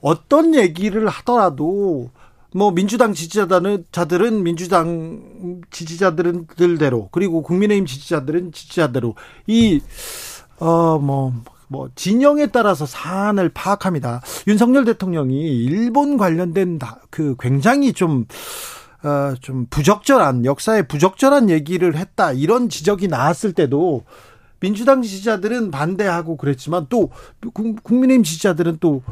어떤 0.00 0.54
얘기를 0.54 1.08
하더라도 1.08 2.10
뭐 2.54 2.70
민주당 2.70 3.12
지지자들은 3.12 3.86
자들은 3.90 4.42
민주당 4.42 5.60
지지자들은 5.70 6.46
들대로 6.56 7.08
그리고 7.10 7.42
국민의힘 7.42 7.86
지지자들은 7.86 8.52
지지자대로 8.52 9.14
이 9.46 9.80
어 10.60 10.98
뭐뭐 10.98 11.90
진영에 11.94 12.48
따라서 12.48 12.86
사안을 12.86 13.48
파악합니다. 13.48 14.20
윤석열 14.46 14.84
대통령이 14.84 15.64
일본 15.64 16.18
관련된 16.18 16.78
그 17.08 17.34
굉장히 17.40 17.92
좀 17.92 18.26
어, 19.02 19.34
좀 19.40 19.66
부적절한 19.70 20.44
역사에 20.44 20.82
부적절한 20.82 21.48
얘기를 21.48 21.96
했다 21.96 22.32
이런 22.32 22.68
지적이 22.68 23.08
나왔을 23.08 23.54
때도 23.54 24.04
민주당 24.60 25.02
지지자들은 25.02 25.70
반대하고 25.70 26.36
그랬지만 26.36 26.86
또 26.88 27.10
국민의힘 27.82 28.22
지지자들은 28.22 28.78
또 28.78 29.02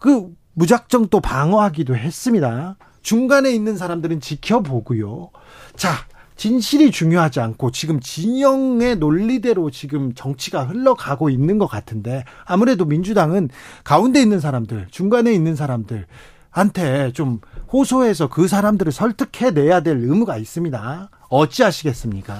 그 0.00 0.34
무작정 0.54 1.08
또 1.08 1.20
방어하기도 1.20 1.94
했습니다. 1.94 2.76
중간에 3.02 3.52
있는 3.52 3.76
사람들은 3.76 4.20
지켜보고요. 4.20 5.30
자, 5.76 5.90
진실이 6.36 6.90
중요하지 6.90 7.38
않고 7.40 7.70
지금 7.70 8.00
진영의 8.00 8.96
논리대로 8.96 9.70
지금 9.70 10.14
정치가 10.14 10.64
흘러가고 10.64 11.30
있는 11.30 11.58
것 11.58 11.66
같은데 11.66 12.24
아무래도 12.46 12.86
민주당은 12.86 13.50
가운데 13.84 14.20
있는 14.20 14.40
사람들, 14.40 14.88
중간에 14.90 15.32
있는 15.32 15.54
사람들 15.54 16.06
한테 16.48 17.12
좀 17.12 17.40
호소해서 17.72 18.28
그 18.28 18.48
사람들을 18.48 18.90
설득해내야 18.90 19.80
될 19.80 19.98
의무가 19.98 20.38
있습니다. 20.38 21.10
어찌하시겠습니까? 21.28 22.36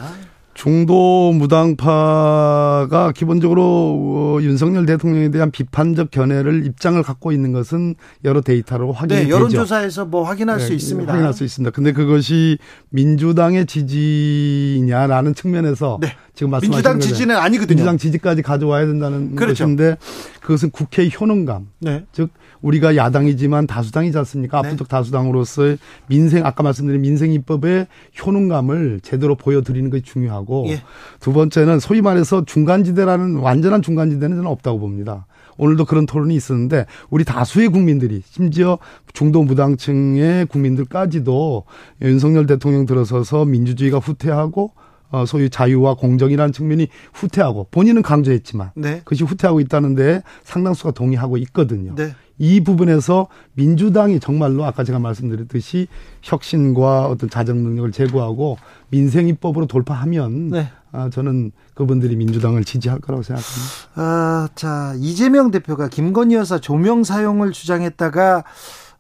중도 0.61 1.33
무당파가 1.33 3.13
기본적으로 3.17 3.63
어, 3.63 4.43
윤석열 4.43 4.85
대통령에 4.85 5.31
대한 5.31 5.51
비판적 5.51 6.11
견해를 6.11 6.67
입장을 6.67 7.03
갖고 7.03 7.33
있는 7.33 7.53
것은 7.53 7.95
여러 8.25 8.43
데이터로 8.43 8.93
확인이 8.93 9.23
네, 9.23 9.31
여론조사에서 9.31 10.05
뭐 10.05 10.23
확인할 10.23 10.59
네, 10.59 10.67
수 10.67 10.75
있습니다. 10.75 11.11
확인할 11.11 11.33
수 11.33 11.45
있습니다. 11.45 11.71
근데 11.71 11.93
그것이 11.93 12.59
민주당의 12.91 13.65
지지냐라는 13.65 15.35
측면에서 15.35 15.97
네. 15.99 16.09
지금 16.41 16.53
말씀하신 16.53 16.71
민주당 16.71 17.01
지지는 17.01 17.37
아니거든요. 17.37 17.77
민주당 17.77 17.99
지지까지 17.99 18.41
가져와야 18.41 18.87
된다는 18.87 19.37
그렇죠. 19.37 19.65
것인데 19.65 19.99
그것은 20.41 20.71
국회 20.71 21.07
효능감, 21.09 21.69
네. 21.81 22.07
즉 22.13 22.31
우리가 22.63 22.97
야당이지만 22.97 23.67
다수당이지 23.67 24.17
않습니까? 24.17 24.63
네. 24.63 24.69
압도적 24.69 24.89
다수당으로서의 24.89 25.77
민생 26.07 26.47
아까 26.47 26.63
말씀드린 26.63 27.03
민생 27.03 27.33
입법의 27.33 27.89
효능감을 28.25 29.01
제대로 29.03 29.35
보여드리는 29.35 29.91
것이 29.91 30.03
중요하고 30.03 30.65
예. 30.69 30.83
두 31.21 31.35
번째는 31.35 31.79
소위 31.79 32.01
말해서 32.01 32.47
중간지대라는 32.47 33.37
완전한 33.37 33.83
중간지대는 33.83 34.39
저는 34.39 34.51
없다고 34.51 34.79
봅니다. 34.79 35.27
오늘도 35.59 35.85
그런 35.85 36.07
토론이 36.07 36.35
있었는데 36.35 36.87
우리 37.11 37.25
다수의 37.25 37.69
국민들이 37.69 38.23
심지어 38.25 38.79
중도 39.13 39.43
무당층의 39.43 40.47
국민들까지도 40.47 41.65
윤석열 42.01 42.47
대통령 42.47 42.87
들어서서 42.87 43.45
민주주의가 43.45 43.99
후퇴하고 43.99 44.73
어, 45.11 45.27
소위 45.27 45.51
자유와 45.51 45.95
공정이라는 45.95 46.53
측면이 46.53 46.89
후퇴하고 47.13 47.69
본인은 47.71 48.03
강조했지만 48.03 48.71
네. 48.75 48.99
그것이 49.01 49.25
후퇴하고 49.25 49.61
있다는데 49.61 50.23
상당수가 50.45 50.93
동의하고 50.93 51.37
있거든요. 51.39 51.95
네. 51.95 52.15
이 52.39 52.61
부분에서 52.65 53.29
민주당이 53.53 54.19
정말로 54.19 54.65
아까 54.65 54.83
제가 54.83 54.99
말씀드렸듯이 54.99 55.89
혁신과 56.23 57.09
어떤 57.09 57.29
자정 57.29 57.59
능력을 57.59 57.93
제고하고 57.93 58.57
민생 58.89 59.29
입법으로 59.29 59.67
돌파하면 59.67 60.49
네. 60.49 60.69
아, 60.93 61.11
저는 61.11 61.53
그분들이 61.75 62.17
민주당을 62.17 62.65
지지할 62.65 63.01
거라고 63.01 63.23
생각합니다. 63.23 63.67
아, 63.95 64.49
자 64.55 64.95
이재명 64.99 65.51
대표가 65.51 65.89
김건희 65.89 66.35
여사 66.35 66.59
조명 66.59 67.05
사용을 67.05 67.53
주장했다가 67.53 68.45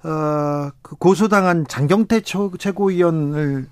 어, 0.02 0.70
그 0.82 0.96
고소당한 0.96 1.66
장경태 1.66 2.22
최고위원을 2.58 3.66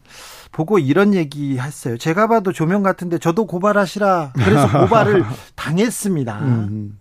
보고 0.53 0.79
이런 0.79 1.15
얘기 1.15 1.59
했어요. 1.59 1.97
제가 1.97 2.27
봐도 2.27 2.53
조명 2.53 2.83
같은데 2.83 3.19
저도 3.19 3.47
고발하시라. 3.47 4.33
그래서 4.35 4.69
고발을 4.81 5.25
당했습니다. 5.55 6.39
음. 6.41 6.99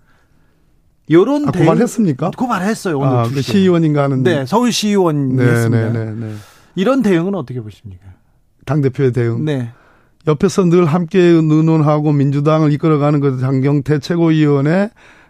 요런 1.09 1.47
아, 1.47 1.51
고발했습니까? 1.51 2.31
고발했어요. 2.37 2.97
오늘 2.97 3.07
아, 3.09 3.23
그 3.23 3.41
시의원인가 3.41 4.03
하는데. 4.03 4.39
네, 4.39 4.45
서울 4.45 4.71
시의원이었습니다. 4.71 5.89
네, 5.89 6.05
네, 6.05 6.05
네, 6.05 6.25
네, 6.27 6.33
이런 6.75 7.01
대응은 7.01 7.33
어떻게 7.35 7.61
보십니까? 7.61 8.05
당 8.65 8.81
대표의 8.81 9.13
대응. 9.13 9.45
네. 9.45 9.71
옆에서 10.27 10.65
늘 10.65 10.85
함께 10.85 11.19
의논하고 11.19 12.11
민주당을 12.11 12.73
이끌어가는 12.73 13.21
그 13.21 13.39
장경태 13.39 13.99
최고위원의 13.99 14.89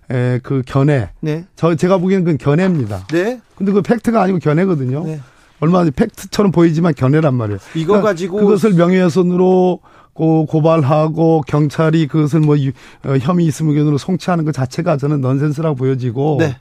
에, 0.09 0.39
그 0.41 0.63
견해. 0.65 1.11
네. 1.19 1.45
저 1.55 1.75
제가 1.75 1.99
보기에는 1.99 2.25
그건 2.25 2.37
견해입니다. 2.39 3.05
네. 3.07 3.39
근데 3.55 3.71
그 3.71 3.83
팩트가 3.83 4.21
아니고 4.21 4.39
견해거든요. 4.39 5.03
네. 5.05 5.19
얼마 5.59 5.83
나 5.83 5.91
팩트처럼 5.91 6.51
보이지만 6.51 6.93
견해란 6.93 7.33
말이에요. 7.33 7.59
이거 7.75 7.93
그러니까 7.93 8.09
가지고 8.09 8.37
그것을 8.37 8.73
명예훼손으로 8.73 9.79
고, 10.13 10.45
고발하고 10.45 11.43
경찰이 11.47 12.07
그것을 12.07 12.39
뭐 12.39 12.55
어, 12.55 13.17
혐의 13.19 13.45
있음 13.45 13.69
의견으로 13.69 13.97
송치하는 13.97 14.45
것 14.45 14.51
자체가 14.51 14.97
저는 14.97 15.21
넌센스라고 15.21 15.75
보여지고 15.75 16.37
네. 16.39 16.57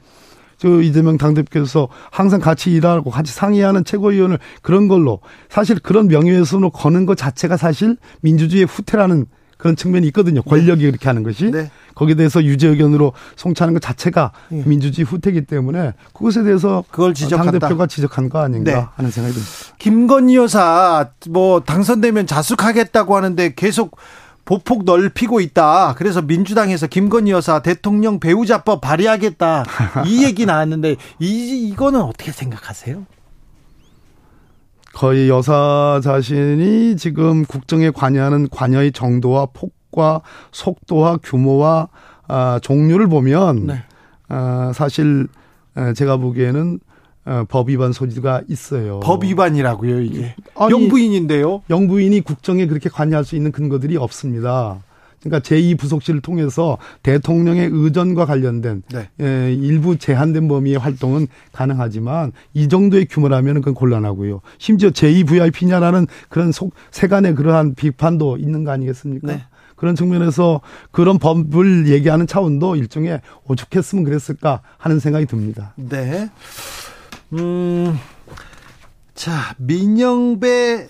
저 0.59 0.81
이재명 0.81 1.19
당대표께서 1.19 1.89
항상 2.11 2.41
같이 2.41 2.71
일하고 2.71 3.11
같이 3.11 3.33
상의하는 3.33 3.85
최고위원을 3.85 4.39
그런 4.63 4.89
걸로 4.89 5.21
사실 5.49 5.79
그런 5.79 6.09
명예훼손으로 6.09 6.71
거는 6.71 7.07
것 7.07 7.17
자체가 7.17 7.57
사실 7.57 7.97
민주주의의 8.21 8.67
후퇴라는 8.67 9.27
그런 9.57 9.75
측면이 9.77 10.07
있거든요. 10.09 10.43
권력이 10.43 10.85
네. 10.85 10.91
그렇게 10.91 11.09
하는 11.09 11.23
것이. 11.23 11.51
네. 11.51 11.71
거기에 11.95 12.15
대해서 12.15 12.45
유죄 12.45 12.69
의견으로 12.69 13.13
송치하는 13.37 13.73
것 13.75 13.81
자체가 13.81 14.33
네. 14.51 14.63
민주주의 14.67 15.05
후퇴이기 15.05 15.47
때문에 15.47 15.95
그것에 16.13 16.43
대해서 16.43 16.85
그걸 16.91 17.15
지적한다. 17.15 17.53
당대표가 17.53 17.87
지적한 17.87 18.29
거 18.29 18.41
아닌가 18.41 18.73
네. 18.73 18.87
하는 18.97 19.11
생각이 19.11 19.35
듭니다. 19.35 19.53
김건희 19.79 20.37
여사 20.37 21.11
뭐 21.31 21.61
당선되면 21.61 22.27
자숙하겠다고 22.27 23.17
하는데 23.17 23.55
계속 23.55 23.97
보폭 24.45 24.85
넓히고 24.85 25.41
있다. 25.41 25.95
그래서 25.97 26.23
민주당에서 26.23 26.87
김건희 26.87 27.33
여사 27.33 27.61
대통령 27.63 28.21
배우자법 28.21 28.81
발의하겠다. 28.81 29.65
이 30.07 30.25
얘기 30.25 30.47
나왔는데 30.47 30.97
이 31.19 31.69
이거는 31.69 32.01
어떻게 32.01 32.31
생각하세요? 32.31 33.05
거의 34.97 35.29
여사 35.29 36.01
자신이 36.03 36.97
지금 36.97 37.45
국정에 37.45 37.91
관여하는 37.91 38.49
관여의 38.49 38.93
정도와 38.93 39.49
폭과 39.53 40.23
속도와 40.53 41.19
규모와 41.23 41.89
아, 42.29 42.59
종류를 42.63 43.07
보면 43.07 43.67
네. 43.67 43.83
아, 44.29 44.73
사실 44.75 45.29
제가 45.95 46.17
보기에는 46.17 46.81
어, 47.27 47.45
법 47.47 47.69
위반 47.69 47.93
소지가 47.93 48.43
있어요. 48.49 49.01
법 49.01 49.25
위반이라고요, 49.25 50.01
이게. 50.01 50.35
아니, 50.55 50.73
영부인인데요. 50.73 51.63
영부인이 51.69 52.23
국정에 52.23 52.67
그렇게 52.67 52.89
관여할 52.89 53.25
수 53.27 53.37
있는 53.37 53.53
근거들이 53.53 53.99
없습니다. 53.99 54.79
그러니까 55.29 55.41
제2부속실을 55.41 56.23
통해서 56.23 56.79
대통령의 57.03 57.71
의전과 57.73 58.27
관련된 58.27 58.83
네. 58.93 59.09
예, 59.21 59.53
일부 59.53 59.99
제한된 59.99 60.49
범위의 60.49 60.79
활동은 60.79 61.27
가능하지만 61.53 62.33
이 62.55 62.69
정도의 62.69 63.07
규모라면 63.07 63.57
그건 63.57 63.75
곤란하고요. 63.75 64.41
심지어 64.59 64.91
제2VIP냐라는 64.91 66.07
그런 66.29 66.53
속 66.53 66.75
세간의 66.91 67.35
그러한 67.35 67.75
비판도 67.75 68.39
있는 68.39 68.65
거 68.65 68.71
아니겠습니까? 68.71 69.27
네. 69.27 69.43
그런 69.77 69.95
측면에서 69.95 70.63
그런 70.91 71.19
법을 71.19 71.89
얘기하는 71.89 72.27
차원도 72.27 72.77
일종의 72.77 73.21
오죽했으면 73.47 74.05
그랬을까 74.05 74.63
하는 74.79 74.99
생각이 74.99 75.27
듭니다. 75.27 75.75
네. 75.77 76.31
음, 77.35 77.99
자, 79.15 79.55
민영배 79.59 80.89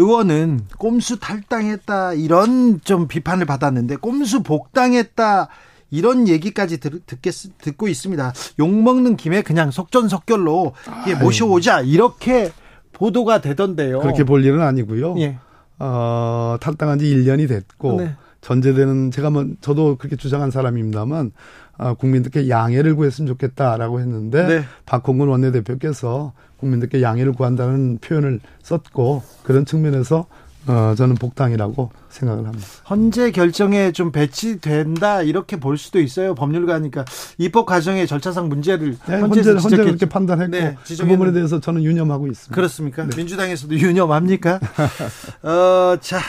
의원은 0.00 0.60
꼼수 0.78 1.20
탈당했다 1.20 2.14
이런 2.14 2.80
좀 2.82 3.06
비판을 3.06 3.44
받았는데 3.44 3.96
꼼수 3.96 4.42
복당했다 4.42 5.48
이런 5.90 6.26
얘기까지 6.26 6.78
들, 6.80 7.00
듣겠, 7.04 7.34
듣고 7.58 7.86
있습니다. 7.86 8.32
욕 8.60 8.70
먹는 8.70 9.16
김에 9.16 9.42
그냥 9.42 9.70
속전속결로 9.70 10.72
예, 11.08 11.14
모셔오자 11.16 11.82
이렇게 11.82 12.50
보도가 12.92 13.40
되던데요. 13.40 14.00
그렇게 14.00 14.24
볼 14.24 14.44
일은 14.44 14.62
아니고요. 14.62 15.18
예. 15.18 15.38
어, 15.78 16.56
탈당한 16.60 16.98
지 16.98 17.04
1년이 17.06 17.48
됐고 17.48 18.00
네. 18.00 18.16
전제되는 18.40 19.10
제가 19.10 19.28
뭐 19.28 19.46
저도 19.60 19.96
그렇게 19.96 20.16
주장한 20.16 20.50
사람입니다만 20.50 21.32
어, 21.69 21.69
국민들께 21.98 22.48
양해를 22.48 22.94
구했으면 22.94 23.26
좋겠다라고 23.28 24.00
했는데 24.00 24.46
네. 24.46 24.64
박홍근 24.86 25.28
원내대표께서 25.28 26.32
국민들께 26.58 27.02
양해를 27.02 27.32
구한다는 27.32 27.98
표현을 27.98 28.40
썼고 28.62 29.22
그런 29.42 29.64
측면에서 29.64 30.26
어, 30.66 30.94
저는 30.94 31.14
복당이라고 31.14 31.90
생각을 32.10 32.46
합니다. 32.46 32.66
헌재 32.88 33.30
결정에 33.30 33.92
좀 33.92 34.12
배치된다 34.12 35.22
이렇게 35.22 35.58
볼 35.58 35.78
수도 35.78 36.00
있어요. 36.00 36.34
법률가니까 36.34 37.04
입법 37.38 37.64
과정의 37.66 38.06
절차상 38.06 38.48
문제를 38.48 38.96
네, 39.08 39.20
헌재에서 39.20 39.56
헌재 39.56 39.76
그렇게 39.78 40.06
판단했고 40.06 40.50
네, 40.50 40.76
그 40.86 41.06
부분에 41.06 41.32
대해서 41.32 41.60
저는 41.60 41.82
유념하고 41.82 42.26
있습니다. 42.26 42.54
그렇습니까? 42.54 43.04
네. 43.04 43.16
민주당에서도 43.16 43.74
유념합니까? 43.78 44.60
어, 45.42 45.96
자 46.00 46.20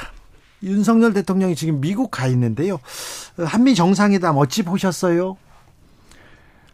윤석열 0.64 1.14
대통령이 1.14 1.56
지금 1.56 1.82
미국 1.82 2.12
가 2.12 2.28
있는데요. 2.28 2.80
한미 3.38 3.76
정상회담 3.76 4.38
어찌 4.38 4.64
보셨어요? 4.64 5.38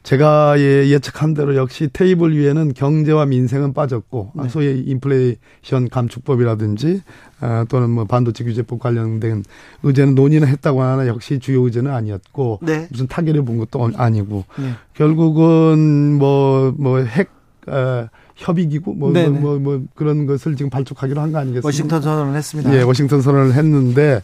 제가 0.08 0.58
예, 0.58 0.88
예측한 0.88 1.34
대로 1.34 1.58
역시 1.58 1.90
테이블 1.92 2.34
위에는 2.34 2.74
경제와 2.74 3.26
민생은 3.26 3.74
빠졌고 3.74 4.32
네. 4.36 4.48
소위 4.48 4.80
인플레이션 4.88 5.90
감축법이라든지 5.92 7.02
어, 7.42 7.66
또는 7.68 7.90
뭐 7.90 8.06
반도체 8.06 8.46
규제법 8.46 8.80
관련된 8.80 9.44
의제는 9.84 10.16
논의는 10.16 10.48
했다고 10.48 10.82
하나 10.82 11.08
역시 11.08 11.40
주요 11.40 11.66
의제는 11.66 11.92
아니었고 11.92 12.60
네. 12.62 12.88
무슨 12.90 13.08
타결을 13.08 13.44
본 13.44 13.58
것도 13.58 13.92
아니고 13.98 14.46
네. 14.58 14.72
결국은 14.94 16.14
뭐 16.14 16.74
뭐핵 16.78 17.30
어, 17.68 18.08
협의기구 18.38 18.94
뭐, 18.96 19.12
뭐, 19.12 19.30
뭐, 19.30 19.60
뭐, 19.60 19.84
그런 19.96 20.26
것을 20.26 20.56
지금 20.56 20.70
발족하기로 20.70 21.20
한 21.20 21.32
거 21.32 21.40
아니겠습니까? 21.40 21.68
워싱턴 21.68 22.02
선언을 22.02 22.36
했습니다. 22.36 22.74
예, 22.76 22.82
워싱턴 22.84 23.22
선언을 23.22 23.54
했는데 23.54 24.22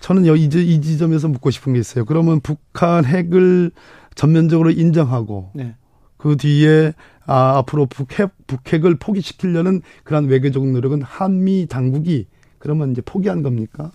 저는 0.00 0.24
이, 0.24 0.44
이 0.44 0.80
지점에서 0.80 1.28
묻고 1.28 1.50
싶은 1.50 1.74
게 1.74 1.78
있어요. 1.78 2.04
그러면 2.06 2.40
북한 2.40 3.04
핵을 3.04 3.70
전면적으로 4.14 4.70
인정하고 4.70 5.50
네. 5.54 5.74
그 6.16 6.36
뒤에 6.36 6.94
아, 7.26 7.58
앞으로 7.58 7.86
북핵, 7.86 8.30
북핵을 8.46 8.96
포기시키려는 8.96 9.82
그런 10.04 10.26
외교적 10.26 10.66
노력은 10.66 11.02
한미 11.02 11.66
당국이 11.68 12.26
그러면 12.58 12.90
이제 12.92 13.02
포기한 13.02 13.42
겁니까? 13.42 13.92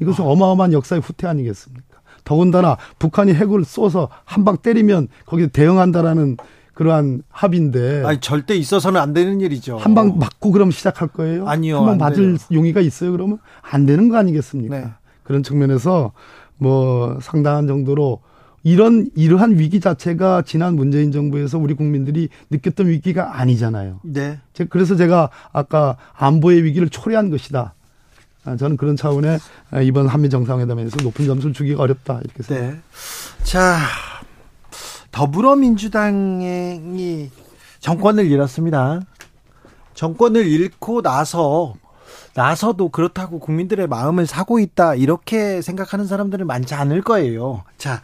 이것은 0.00 0.24
아. 0.24 0.28
어마어마한 0.28 0.72
역사의 0.72 1.00
후퇴 1.02 1.26
아니겠습니까? 1.26 1.84
더군다나 2.24 2.76
북한이 2.98 3.34
핵을 3.34 3.64
쏘서 3.64 4.08
한 4.24 4.44
방 4.44 4.56
때리면 4.56 5.08
거기에 5.26 5.46
대응한다라는 5.48 6.38
그러한 6.76 7.22
합인데. 7.30 8.02
아니, 8.04 8.20
절대 8.20 8.54
있어서는 8.54 9.00
안 9.00 9.12
되는 9.14 9.40
일이죠. 9.40 9.78
한 9.78 9.94
방 9.94 10.18
맞고 10.18 10.52
그럼 10.52 10.70
시작할 10.70 11.08
거예요? 11.08 11.48
아니요. 11.48 11.78
한 11.78 11.86
방 11.86 11.98
맞을 11.98 12.36
돼요. 12.36 12.46
용의가 12.52 12.80
있어요, 12.82 13.12
그러면? 13.12 13.38
안 13.62 13.86
되는 13.86 14.10
거 14.10 14.18
아니겠습니까? 14.18 14.78
네. 14.78 14.86
그런 15.22 15.42
측면에서 15.42 16.12
뭐 16.58 17.18
상당한 17.22 17.66
정도로 17.66 18.20
이런 18.62 19.08
이러한 19.14 19.58
위기 19.58 19.80
자체가 19.80 20.42
지난 20.42 20.76
문재인 20.76 21.12
정부에서 21.12 21.56
우리 21.58 21.72
국민들이 21.74 22.28
느꼈던 22.50 22.88
위기가 22.88 23.40
아니잖아요. 23.40 24.00
네. 24.02 24.38
그래서 24.68 24.96
제가 24.96 25.30
아까 25.52 25.96
안보의 26.14 26.62
위기를 26.64 26.88
초래한 26.90 27.30
것이다. 27.30 27.72
아, 28.44 28.56
저는 28.56 28.76
그런 28.76 28.96
차원의 28.96 29.38
이번 29.82 30.08
한미 30.08 30.28
정상회담에서 30.30 30.98
높은 31.02 31.24
점수를 31.26 31.54
주기가 31.54 31.82
어렵다 31.82 32.20
이렇게 32.22 32.42
생각합니다. 32.42 32.82
네. 32.84 33.44
자, 33.44 33.78
더불어민주당이 35.16 37.30
정권을 37.80 38.30
잃었습니다. 38.30 39.00
정권을 39.94 40.46
잃고 40.46 41.00
나서 41.00 41.74
나서도 42.34 42.90
그렇다고 42.90 43.38
국민들의 43.38 43.86
마음을 43.86 44.26
사고 44.26 44.58
있다 44.58 44.94
이렇게 44.94 45.62
생각하는 45.62 46.06
사람들은 46.06 46.46
많지 46.46 46.74
않을 46.74 47.00
거예요. 47.00 47.64
자, 47.78 48.02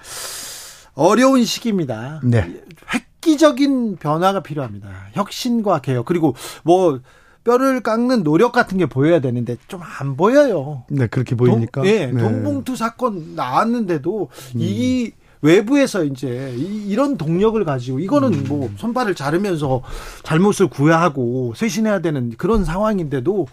어려운 0.95 1.45
시기입니다. 1.45 2.23
네. 2.25 2.63
획기적인 2.95 3.97
변화가 3.97 4.43
필요합니다. 4.43 4.89
혁신과 5.13 5.83
개혁 5.83 6.07
그리고 6.07 6.35
뭐 6.63 6.99
뼈를 7.45 7.83
깎는 7.83 8.23
노력 8.23 8.53
같은 8.53 8.79
게 8.79 8.87
보여야 8.87 9.21
되는데 9.21 9.57
좀 9.69 9.83
안 9.83 10.17
보여요. 10.17 10.85
네, 10.89 11.09
그렇게 11.09 11.35
보이니까. 11.35 11.83
돈, 11.83 11.91
네, 11.91 12.07
네. 12.07 12.23
돈봉투 12.23 12.75
사건 12.75 13.35
나왔는데도 13.35 14.31
음. 14.55 14.59
이 14.59 15.13
외부에서 15.43 16.05
이제 16.05 16.55
이, 16.57 16.95
런 16.95 17.17
동력을 17.17 17.63
가지고 17.65 17.99
이거는 17.99 18.33
음. 18.33 18.45
뭐 18.49 18.71
손발을 18.77 19.15
자르면서 19.15 19.83
잘못을 20.23 20.69
구야하고 20.69 21.53
쇄신해야 21.57 22.01
되는 22.01 22.31
그런 22.39 22.65
상황인데도 22.65 23.47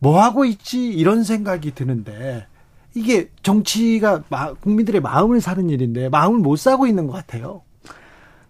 뭐 0.00 0.20
하고 0.20 0.44
있지 0.44 0.88
이런 0.88 1.22
생각이 1.22 1.74
드는데 1.74 2.46
이게 2.94 3.30
정치가 3.42 4.22
국민들의 4.60 5.00
마음을 5.00 5.40
사는 5.40 5.70
일인데 5.70 6.08
마음을 6.08 6.40
못 6.40 6.56
사고 6.58 6.86
있는 6.86 7.06
것 7.06 7.12
같아요. 7.12 7.62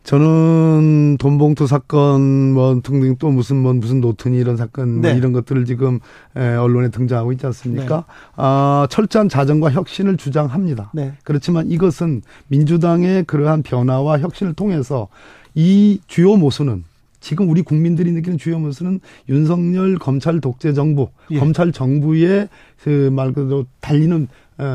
저는 0.04 1.16
돈봉투 1.18 1.66
사건 1.66 2.52
뭐 2.52 2.80
등등 2.82 3.16
또 3.18 3.30
무슨 3.30 3.56
뭐 3.56 3.72
무슨 3.72 4.00
노트니 4.00 4.36
이런 4.36 4.56
사건 4.56 4.94
뭐 4.94 5.02
네. 5.02 5.08
뭐 5.10 5.18
이런 5.18 5.32
것들을 5.32 5.64
지금 5.64 6.00
에, 6.36 6.54
언론에 6.56 6.88
등장하고 6.88 7.32
있지 7.32 7.46
않습니까? 7.46 7.96
네. 7.96 8.14
아, 8.36 8.86
철저한 8.90 9.28
자정과 9.28 9.70
혁신을 9.70 10.16
주장합니다. 10.16 10.90
네. 10.92 11.12
그렇지만 11.22 11.70
이것은 11.70 12.22
민주당의 12.48 13.24
그러한 13.24 13.62
변화와 13.62 14.18
혁신을 14.18 14.54
통해서 14.54 15.08
이 15.54 16.00
주요 16.08 16.36
모순은 16.36 16.84
지금 17.20 17.48
우리 17.48 17.62
국민들이 17.62 18.10
느끼는 18.10 18.36
주요 18.36 18.58
모습은 18.58 18.98
윤석열 19.28 19.96
검찰 19.96 20.40
독재 20.40 20.72
정부, 20.72 21.08
예. 21.30 21.38
검찰 21.38 21.70
정부의 21.70 22.48
그 22.82 23.10
말 23.12 23.32
그대로 23.32 23.64
달리는 23.80 24.24
어, 24.24 24.26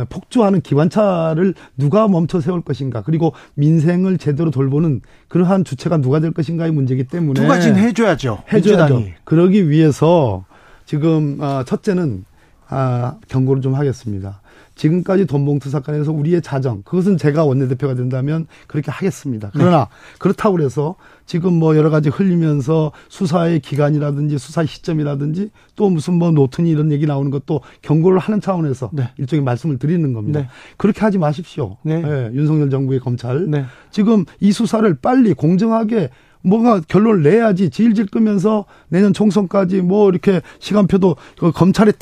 폭주하는 0.10 0.62
기관차를 0.62 1.54
누가 1.78 2.08
멈춰 2.08 2.42
세울 2.42 2.62
것인가 2.62 3.02
그리고 3.04 3.34
민생을 3.56 4.18
제대로 4.18 4.52
돌보는 4.52 5.02
그러한 5.28 5.64
주체가 5.64 5.98
누가 5.98 6.20
될 6.20 6.32
것인가의 6.32 6.72
문제이기 6.72 7.06
때문에 7.06 7.42
두 7.42 7.48
가지는 7.48 7.78
해줘야죠. 7.80 8.44
해줘야죠. 8.52 8.96
민주당이. 8.96 9.14
그러기 9.24 9.70
위해서 9.70 10.46
지금 10.86 11.38
어, 11.40 11.64
첫째는 11.66 12.26
아, 12.70 13.16
경고를 13.28 13.62
좀 13.62 13.76
하겠습니다. 13.76 14.42
지금까지 14.78 15.26
돈봉투 15.26 15.70
사건에서 15.70 16.12
우리의 16.12 16.42
자정 16.42 16.82
그것은 16.84 17.18
제가 17.18 17.44
원내대표가 17.44 17.96
된다면 17.96 18.48
그렇게 18.68 18.92
하겠습니다. 18.92 19.52
그러나 19.54 19.86
네. 19.86 20.18
그렇다고 20.20 20.56
그래서 20.56 20.96
지금 21.26 21.54
뭐 21.54 21.76
여러 21.76 21.90
가지 21.90 22.10
흘리면서 22.10 22.92
수사의 23.10 23.60
기간이라든지 23.60 24.38
수사 24.38 24.66
시점이라든지 24.66 25.52
또 25.76 25.90
무슨 25.90 26.14
뭐 26.14 26.32
노트니 26.32 26.70
이런 26.70 26.92
얘기 26.92 27.06
나오는 27.06 27.30
것도 27.30 27.62
경고를 27.82 28.20
하는 28.20 28.40
차원에서 28.40 28.92
네. 28.94 29.10
일종의 29.18 29.44
말씀을 29.44 29.78
드리는 29.78 30.14
겁니다. 30.14 30.42
네. 30.42 30.48
그렇게 30.78 31.02
하지 31.02 31.18
마십시오. 31.18 31.78
네. 31.84 32.02
네. 32.02 32.32
윤석열 32.34 32.70
정부의 32.70 33.00
검찰 33.00 33.50
네. 33.50 33.66
지금 33.92 34.26
이 34.40 34.52
수사를 34.52 34.92
빨리 34.96 35.34
공정하게 35.34 36.10
뭐가 36.44 36.82
결론을 36.88 37.24
내야지 37.24 37.70
질질 37.70 38.08
끄면서 38.08 38.66
내년 38.88 39.12
총선까지 39.12 39.82
뭐 39.82 40.10
이렇게 40.10 40.42
시간표도 40.60 41.16
그 41.38 41.52
검찰의 41.52 41.94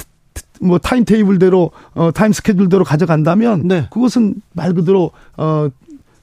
뭐 0.62 0.78
타임 0.78 1.06
테이블대로 1.06 1.72
어 1.94 2.12
타임 2.12 2.32
스케줄대로 2.32 2.84
가져간다면 2.84 3.68
네. 3.68 3.88
그것은 3.92 4.36
말 4.54 4.74
그대로 4.74 5.12
어 5.38 5.70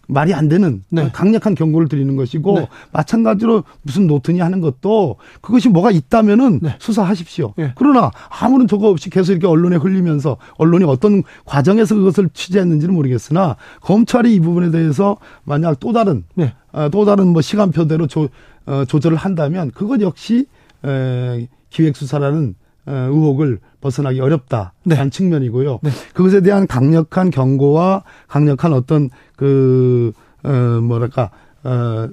말이 0.09 0.35
안 0.35 0.49
되는 0.49 0.83
네. 0.91 1.11
강력한 1.13 1.55
경고를 1.55 1.89
드리는 1.89 2.15
것이고 2.17 2.61
네. 2.61 2.69
마찬가지로 2.93 3.65
무슨 3.83 4.07
노트니 4.07 4.41
하는 4.41 4.61
것도 4.61 5.17
그것이 5.41 5.69
뭐가 5.69 5.91
있다면은 5.91 6.61
네. 6.63 6.77
수사하십시오. 6.79 7.55
네. 7.57 7.73
그러나 7.77 8.11
아무런 8.29 8.69
저거 8.69 8.89
없이 8.89 9.11
계속 9.11 9.33
이렇게 9.33 9.47
언론에 9.47 9.77
흘리면서 9.77 10.37
언론이 10.59 10.85
어떤 10.85 11.23
과정에서 11.45 11.95
그것을 11.95 12.29
취재했는지는 12.33 12.95
모르겠으나 12.95 13.57
검찰이 13.81 14.35
이 14.35 14.41
부분에 14.41 14.71
대해서 14.71 15.17
만약 15.45 15.81
또 15.81 15.93
다른 15.93 16.25
네. 16.35 16.55
어, 16.73 16.89
또 16.91 17.05
다른 17.05 17.29
뭐 17.29 17.41
시간표대로 17.41 18.07
조, 18.07 18.29
어, 18.67 18.85
조절을 18.85 19.17
한다면 19.17 19.71
그것 19.71 20.01
역시 20.01 20.47
에, 20.85 21.49
기획 21.71 21.97
수사라는 21.97 22.55
어, 22.55 22.62
의혹을 22.87 23.61
벗어나기 23.81 24.21
어렵다라는 24.21 24.73
네. 24.85 25.11
측면이고요. 25.11 25.81
네. 25.83 25.91
그것에 26.15 26.41
대한 26.41 26.67
강력한 26.67 27.31
경고와 27.31 28.05
강력한 28.29 28.73
어떤 28.73 29.11
그, 29.37 30.13
어, 30.43 30.51
뭐랄까, 30.83 31.31
어, 31.65 32.09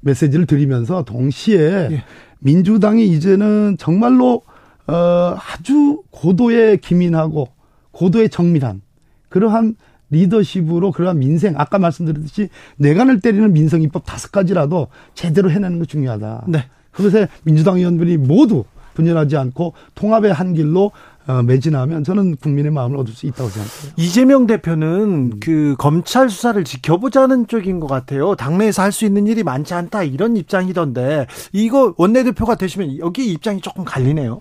메시지를 0.00 0.46
드리면서 0.46 1.04
동시에 1.04 1.88
예. 1.90 2.04
민주당이 2.40 3.06
이제는 3.06 3.76
정말로 3.78 4.42
어, 4.86 5.36
아주 5.52 6.02
고도의 6.10 6.78
기민하고 6.78 7.48
고도의 7.92 8.30
정밀한 8.30 8.82
그러한 9.28 9.76
리더십으로 10.10 10.92
그러한 10.92 11.18
민생 11.18 11.54
아까 11.56 11.78
말씀드렸듯이 11.78 12.48
뇌관을 12.76 13.20
때리는 13.20 13.52
민생 13.52 13.80
입법 13.82 14.04
다섯 14.04 14.30
가지라도 14.30 14.88
제대로 15.14 15.50
해내는 15.50 15.78
게 15.78 15.84
중요하다. 15.86 16.44
네. 16.48 16.66
그것에 16.90 17.28
민주당 17.44 17.78
의원들이 17.78 18.18
모두 18.18 18.64
분열하지 18.94 19.36
않고 19.36 19.74
통합의 19.94 20.32
한 20.32 20.54
길로 20.54 20.92
어, 21.28 21.40
매진하면 21.40 22.02
저는 22.02 22.34
국민의 22.36 22.72
마음을 22.72 22.96
얻을 22.98 23.14
수 23.14 23.26
있다고 23.26 23.48
생각해요. 23.48 23.92
이재명 23.96 24.48
대표는 24.48 24.88
음. 24.90 25.40
그 25.40 25.76
검찰 25.78 26.28
수사를 26.28 26.62
지켜보자는 26.64 27.46
쪽인 27.46 27.78
것 27.78 27.86
같아요. 27.86 28.34
당내에서 28.34 28.82
할 28.82 28.90
수 28.92 29.04
있는 29.04 29.26
일이 29.28 29.42
많지 29.44 29.72
않다 29.72 30.02
이런 30.02 30.36
입장이던데 30.36 31.28
이거 31.52 31.94
원내대표가 31.96 32.56
되시면 32.56 32.98
여기 32.98 33.32
입장이 33.32 33.60
조금 33.60 33.84
갈리네요. 33.84 34.40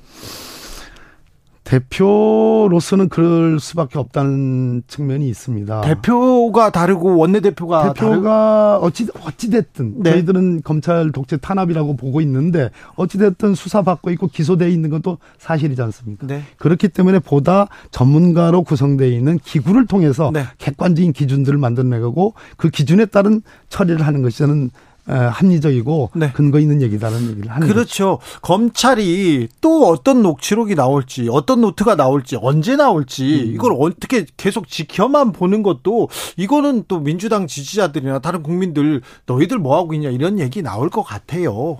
대표로서는 1.72 3.08
그럴 3.08 3.58
수밖에 3.62 3.98
없다는 3.98 4.84
측면이 4.88 5.30
있습니다. 5.30 5.82
대표가 5.82 6.70
다르고 6.70 7.16
원내대표가 7.16 7.94
대표가 7.94 8.80
다르... 8.80 8.86
어찌 8.86 9.08
어찌 9.26 9.50
됐든 9.50 10.04
네. 10.04 10.12
저희들은 10.12 10.64
검찰 10.64 11.14
독재 11.14 11.38
탄압이라고 11.38 11.96
보고 11.96 12.20
있는데 12.22 12.72
어찌 12.96 13.18
됐든 13.18 13.56
수사받고 13.56 14.12
있고 14.12 14.28
기소돼 14.28 14.70
있는 14.70 14.90
것도 14.90 15.18
사실이지 15.38 15.82
않습니까? 15.82 16.28
네. 16.28 16.44
그렇기 16.58 16.90
때문에 16.90 17.20
보다 17.20 17.68
전문가로 17.92 18.64
구성되어 18.64 19.08
있는 19.08 19.40
기구를 19.40 19.86
통해서 19.88 20.30
네. 20.34 20.44
객관적인 20.58 21.14
기준들을 21.14 21.58
만들어내고 21.58 22.34
그 22.58 22.70
기준에 22.70 23.06
따른 23.06 23.42
처리를 23.70 24.06
하는 24.06 24.22
것이 24.22 24.40
저는 24.40 24.72
합리적이고 25.06 26.12
네. 26.16 26.32
근거 26.32 26.60
있는 26.60 26.82
얘기다는 26.82 27.30
얘기를 27.32 27.52
하는 27.52 27.68
그렇죠. 27.68 28.18
거죠. 28.18 28.40
검찰이 28.42 29.48
또 29.60 29.88
어떤 29.88 30.22
녹취록이 30.22 30.76
나올지 30.76 31.28
어떤 31.30 31.62
노트가 31.62 31.96
나올지 31.96 32.38
언제 32.42 32.76
나올지 32.76 33.24
음. 33.24 33.54
이걸 33.54 33.76
어떻게 33.78 34.26
계속 34.38 34.68
지켜만 34.68 35.32
보는 35.32 35.64
것도 35.64 36.10
이거는 36.38 36.86
또 36.88 37.00
민주당 37.00 37.48
지지자들이나 37.48 38.20
다른 38.20 38.44
국민들 38.44 39.02
너희들 39.26 39.58
뭐 39.58 39.78
하고 39.78 39.94
있냐 39.94 40.10
이런 40.10 40.40
얘기 40.40 40.62
나올 40.62 40.90
것 40.90 41.04
같아요. 41.04 41.80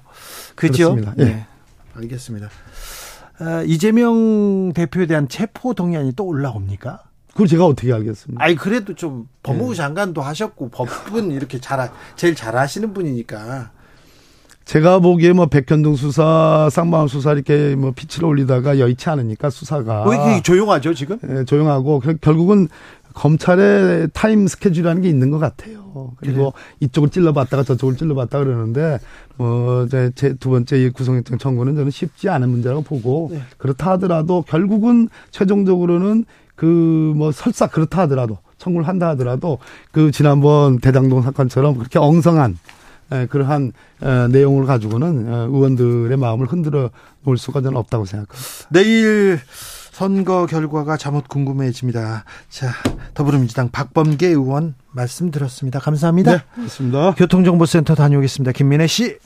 그죠? 0.56 0.96
네. 0.96 1.12
네. 1.18 1.46
알겠습니다. 1.96 2.50
아, 3.40 3.64
이재명 3.64 4.72
대표에 4.74 5.08
대한 5.08 5.28
체포 5.28 5.74
동의안이 5.74 6.14
또 6.16 6.26
올라옵니까? 6.26 7.04
그걸 7.32 7.48
제가 7.48 7.66
어떻게 7.66 7.94
알겠습니까? 7.94 8.44
아니 8.44 8.56
그래도 8.56 8.94
좀 8.94 9.28
법무부 9.44 9.72
네. 9.72 9.78
장관도 9.78 10.22
하셨고 10.22 10.70
법은 10.70 11.32
이렇게 11.32 11.60
잘 11.60 11.90
제일 12.16 12.36
잘 12.36 12.56
하시는 12.56 12.94
분이니까. 12.94 13.72
제가 14.66 15.00
보기에 15.00 15.34
뭐 15.34 15.48
백현동 15.48 15.96
수사, 15.96 16.70
쌍방울 16.72 17.10
수사 17.10 17.34
이렇게 17.34 17.76
뭐 17.76 17.92
피치를 17.96 18.28
올리다가 18.28 18.80
여의치 18.80 19.10
않으니까 19.10 19.50
수사가 19.50 20.08
왜 20.08 20.16
이렇게 20.16 20.42
조용하죠 20.44 20.94
지금? 20.94 21.18
네, 21.24 21.44
조용하고 21.44 22.02
결국은 22.22 22.68
검찰의 23.14 24.10
타임 24.14 24.48
스케줄이라는 24.48 25.02
게 25.02 25.10
있는 25.10 25.32
것 25.32 25.40
같아요. 25.40 26.14
그리고 26.18 26.54
네. 26.80 26.86
이쪽을 26.86 27.10
찔러봤다가 27.10 27.64
저쪽을 27.64 27.98
찔러봤다 27.98 28.40
그러는데 28.40 29.00
뭐 29.36 29.87
제 29.87 30.12
두 30.40 30.50
번째 30.50 30.90
구속영장 30.92 31.38
청구는 31.38 31.76
저는 31.76 31.92
쉽지 31.92 32.30
않은 32.30 32.50
문제라고 32.50 32.82
보고 32.84 33.30
네. 33.32 33.42
그렇다 33.58 33.92
하더라도 33.92 34.44
결국은 34.44 35.10
최종적으로는 35.32 36.24
그 36.62 37.12
뭐 37.16 37.32
설사 37.32 37.66
그렇다 37.68 38.04
하더라도 38.04 38.38
청구를 38.60 38.88
한다 38.88 39.10
하더라도 39.10 39.58
그 39.92 40.12
지난번 40.12 40.80
대장동 40.80 41.24
사건처럼 41.24 41.76
그렇게 41.78 41.98
엉성한 41.98 42.58
에, 43.12 43.26
그러한 43.26 43.72
에, 44.04 44.28
내용을 44.28 44.66
가지고는 44.66 45.28
에, 45.28 45.36
의원들의 45.48 46.16
마음을 46.18 46.46
흔들어 46.46 46.92
놓을 47.24 47.38
수가 47.38 47.62
저는 47.62 47.78
없다고 47.78 48.06
생각합니다. 48.06 48.48
내일 48.70 49.40
선거 49.92 50.46
결과가 50.46 50.98
잠옷 50.98 51.28
궁금해집니다. 51.28 52.24
자, 52.50 52.70
더불어민주당 53.16 53.70
박범계 53.70 54.28
의원 54.28 54.76
말씀 54.92 55.32
들었습니다. 55.32 55.80
감사합니다. 55.80 56.32
네, 56.32 56.44
고맙습니다. 56.56 57.16
교통정보센터 57.16 57.96
다녀오겠습니다. 57.96 58.52
김민혜 58.54 58.86
씨. 58.88 59.18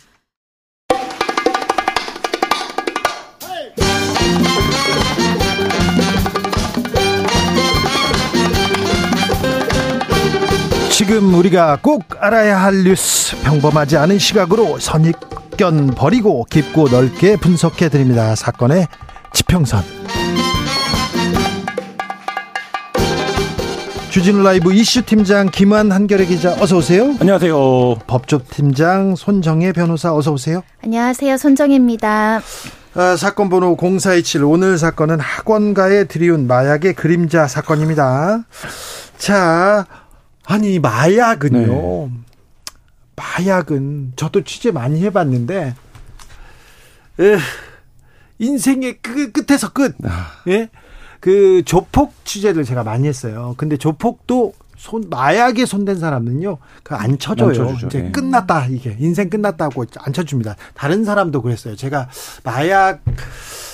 지금 11.08 11.36
우리가 11.36 11.78
꼭 11.84 12.04
알아야 12.20 12.60
할 12.60 12.84
뉴스 12.84 13.40
평범하지 13.44 13.96
않은 13.96 14.18
시각으로 14.18 14.80
선입견 14.80 15.94
버리고 15.96 16.48
깊고 16.50 16.88
넓게 16.90 17.38
분석해 17.38 17.90
드립니다. 17.90 18.34
사건의 18.34 18.88
지평선. 19.32 19.84
주진우 24.10 24.42
라이브 24.42 24.74
이슈 24.74 25.04
팀장 25.06 25.50
김한 25.52 25.92
한결의 25.92 26.26
기자 26.26 26.54
어서 26.60 26.78
오세요. 26.78 27.14
안녕하세요. 27.20 28.00
법조 28.08 28.42
팀장 28.50 29.16
손정혜 29.16 29.74
변호사 29.74 30.12
어서 30.12 30.32
오세요. 30.32 30.64
안녕하세요. 30.84 31.38
손정혜입니다. 31.38 32.42
아, 32.96 33.16
사건 33.16 33.50
번호 33.50 33.78
0427 33.78 34.44
오늘 34.44 34.80
사건은 34.80 35.20
학원가에 35.20 36.06
들이운 36.06 36.48
마약의 36.48 36.96
그림자 36.96 37.48
사건입니다. 37.48 38.46
자, 39.20 39.86
아니 40.46 40.80
마약은요. 40.80 41.68
네. 41.68 42.12
마약은 43.16 44.14
저도 44.16 44.44
취재 44.44 44.72
많이 44.72 45.02
해봤는데 45.04 45.76
에, 47.20 47.38
인생의 48.40 49.00
그 49.02 49.32
끝에서 49.32 49.72
끝. 49.72 49.96
아. 50.04 50.32
예? 50.48 50.70
그 51.20 51.64
조폭 51.66 52.14
취재를 52.26 52.64
제가 52.66 52.84
많이 52.84 53.08
했어요. 53.08 53.56
근데 53.58 53.78
조폭도 53.78 54.54
손 54.78 55.10
마약에 55.10 55.66
손댄 55.66 55.98
사람은요, 55.98 56.58
그안 56.84 57.18
쳐줘요. 57.18 57.78
이제 57.86 58.04
네. 58.04 58.12
끝났다 58.12 58.68
이게 58.68 58.96
인생 59.00 59.30
끝났다고 59.30 59.86
안 60.00 60.14
쳐줍니다. 60.14 60.56
다른 60.74 61.06
사람도 61.06 61.42
그랬어요. 61.42 61.76
제가 61.76 62.10
마약 62.44 63.02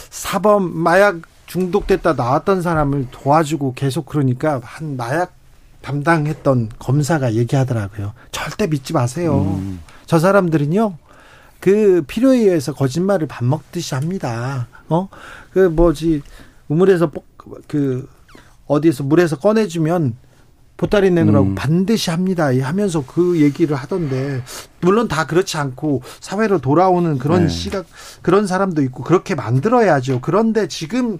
사범 0.10 0.78
마약 0.78 1.22
중독됐다 1.48 2.14
나왔던 2.14 2.62
사람을 2.62 3.08
도와주고 3.12 3.74
계속 3.74 4.06
그러니까 4.06 4.62
한 4.64 4.96
마약 4.96 5.34
담당했던 5.82 6.70
검사가 6.80 7.34
얘기하더라고요. 7.34 8.14
절대 8.32 8.68
믿지 8.68 8.94
마세요. 8.94 9.58
음. 9.60 9.82
저 10.06 10.20
사람들은요. 10.20 10.98
그 11.60 12.04
필요에 12.08 12.40
의해서 12.40 12.74
거짓말을 12.74 13.28
밥 13.28 13.46
먹듯이 13.46 13.94
합니다. 13.94 14.68
어? 14.90 15.10
그 15.52 15.60
뭐지 15.60 16.22
우물에서 16.68 17.12
그 17.68 18.10
어디에서 18.66 19.04
물에서 19.04 19.38
꺼내 19.38 19.68
주면 19.68 20.16
보따리 20.78 21.12
내놓으라고 21.12 21.46
음. 21.46 21.56
반드시 21.56 22.10
합니다. 22.10 22.48
하면서 22.48 23.04
그 23.06 23.40
얘기를 23.40 23.76
하던데 23.76 24.42
물론 24.80 25.08
다 25.08 25.28
그렇지 25.28 25.58
않고 25.58 26.02
사회로 26.20 26.58
돌아오는 26.58 27.20
그런 27.20 27.44
네. 27.44 27.50
시각 27.50 27.86
그런 28.24 28.48
사람도 28.48 28.82
있고 28.84 29.04
그렇게 29.04 29.36
만들어야죠. 29.36 30.22
그런데 30.22 30.68
지금 30.68 31.20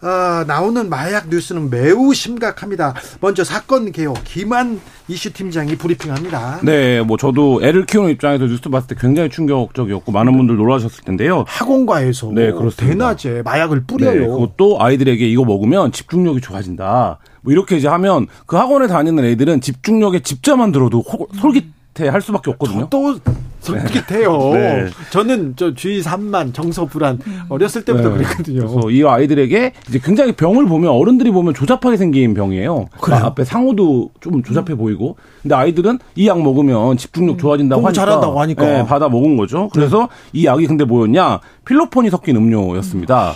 어, 0.00 0.44
나오는 0.46 0.88
마약 0.88 1.28
뉴스는 1.28 1.70
매우 1.70 2.14
심각합니다. 2.14 2.94
먼저 3.20 3.42
사건 3.42 3.90
개요 3.90 4.14
김한 4.24 4.80
이슈 5.08 5.32
팀장이 5.32 5.76
브리핑합니다. 5.76 6.60
네, 6.62 7.02
뭐 7.02 7.16
저도 7.16 7.60
애를 7.64 7.84
키우는 7.84 8.10
입장에서 8.10 8.44
뉴스 8.44 8.68
봤을 8.68 8.88
때 8.88 8.94
굉장히 8.98 9.28
충격적이었고 9.28 10.12
많은 10.12 10.36
분들 10.36 10.56
놀라셨을 10.56 11.02
텐데요. 11.04 11.44
학원가에서 11.48 12.30
네, 12.32 12.52
그렇습니다. 12.52 12.86
대낮에 12.86 13.42
마약을 13.42 13.84
뿌려요. 13.86 14.20
네, 14.20 14.26
그것도 14.26 14.80
아이들에게 14.80 15.28
이거 15.28 15.44
먹으면 15.44 15.90
집중력이 15.90 16.40
좋아진다. 16.42 17.18
뭐 17.40 17.52
이렇게 17.52 17.76
이제 17.76 17.88
하면 17.88 18.26
그 18.46 18.56
학원에 18.56 18.86
다니는 18.86 19.24
애들은 19.24 19.60
집중력에 19.60 20.20
집자만 20.20 20.70
들어도 20.70 21.02
솔깃 21.40 21.77
할 21.98 22.22
수밖에 22.22 22.50
없거든요. 22.52 22.86
또 22.90 23.18
솔깃해요. 23.60 24.38
네. 24.52 24.86
저는 25.10 25.54
저 25.56 25.74
주의 25.74 26.00
산만 26.00 26.52
정서 26.52 26.86
불안 26.86 27.18
어렸을 27.48 27.84
때부터 27.84 28.10
네. 28.10 28.14
그랬거든요. 28.18 28.60
그래서 28.68 28.90
이 28.90 29.04
아이들에게 29.04 29.72
이제 29.88 29.98
굉장히 30.02 30.32
병을 30.32 30.66
보면 30.66 30.90
어른들이 30.90 31.32
보면 31.32 31.54
조잡하게 31.54 31.96
생긴 31.96 32.34
병이에요. 32.34 32.86
그래요? 33.00 33.24
앞에 33.24 33.42
상호도 33.44 34.10
좀 34.20 34.44
조잡해 34.44 34.74
음. 34.74 34.76
보이고. 34.78 35.16
근데 35.42 35.54
아이들은 35.56 35.98
이 36.14 36.28
약 36.28 36.40
먹으면 36.40 36.96
집중력 36.98 37.32
음. 37.34 37.38
좋아진다고 37.38 37.84
하니까, 37.86 38.00
잘한다고 38.00 38.40
하니까. 38.40 38.64
네, 38.64 38.86
받아 38.86 39.08
먹은 39.08 39.36
거죠. 39.36 39.68
그래서 39.72 40.02
네. 40.02 40.06
이 40.34 40.46
약이 40.46 40.66
근데 40.68 40.84
뭐였냐? 40.84 41.40
필로폰이 41.64 42.10
섞인 42.10 42.36
음료였습니다. 42.36 43.30
음. 43.30 43.34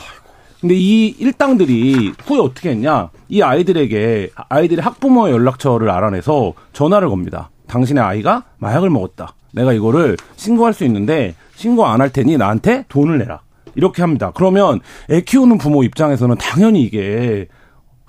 근데 0.60 0.76
이 0.76 1.08
일당들이 1.18 2.12
후에 2.24 2.38
어떻게 2.38 2.70
했냐? 2.70 3.10
이 3.28 3.42
아이들에게 3.42 4.30
아이들의 4.48 4.84
학부모의 4.84 5.32
연락처를 5.32 5.90
알아내서 5.90 6.52
전화를 6.72 7.08
겁니다. 7.08 7.50
당신의 7.72 8.04
아이가 8.04 8.44
마약을 8.58 8.90
먹었다. 8.90 9.34
내가 9.54 9.72
이거를 9.72 10.18
신고할 10.36 10.74
수 10.74 10.84
있는데 10.84 11.34
신고 11.54 11.86
안 11.86 12.00
할 12.02 12.10
테니 12.10 12.36
나한테 12.36 12.84
돈을 12.90 13.16
내라. 13.18 13.40
이렇게 13.74 14.02
합니다. 14.02 14.30
그러면 14.34 14.80
애 15.10 15.22
키우는 15.22 15.56
부모 15.56 15.82
입장에서는 15.82 16.36
당연히 16.36 16.82
이게 16.82 17.48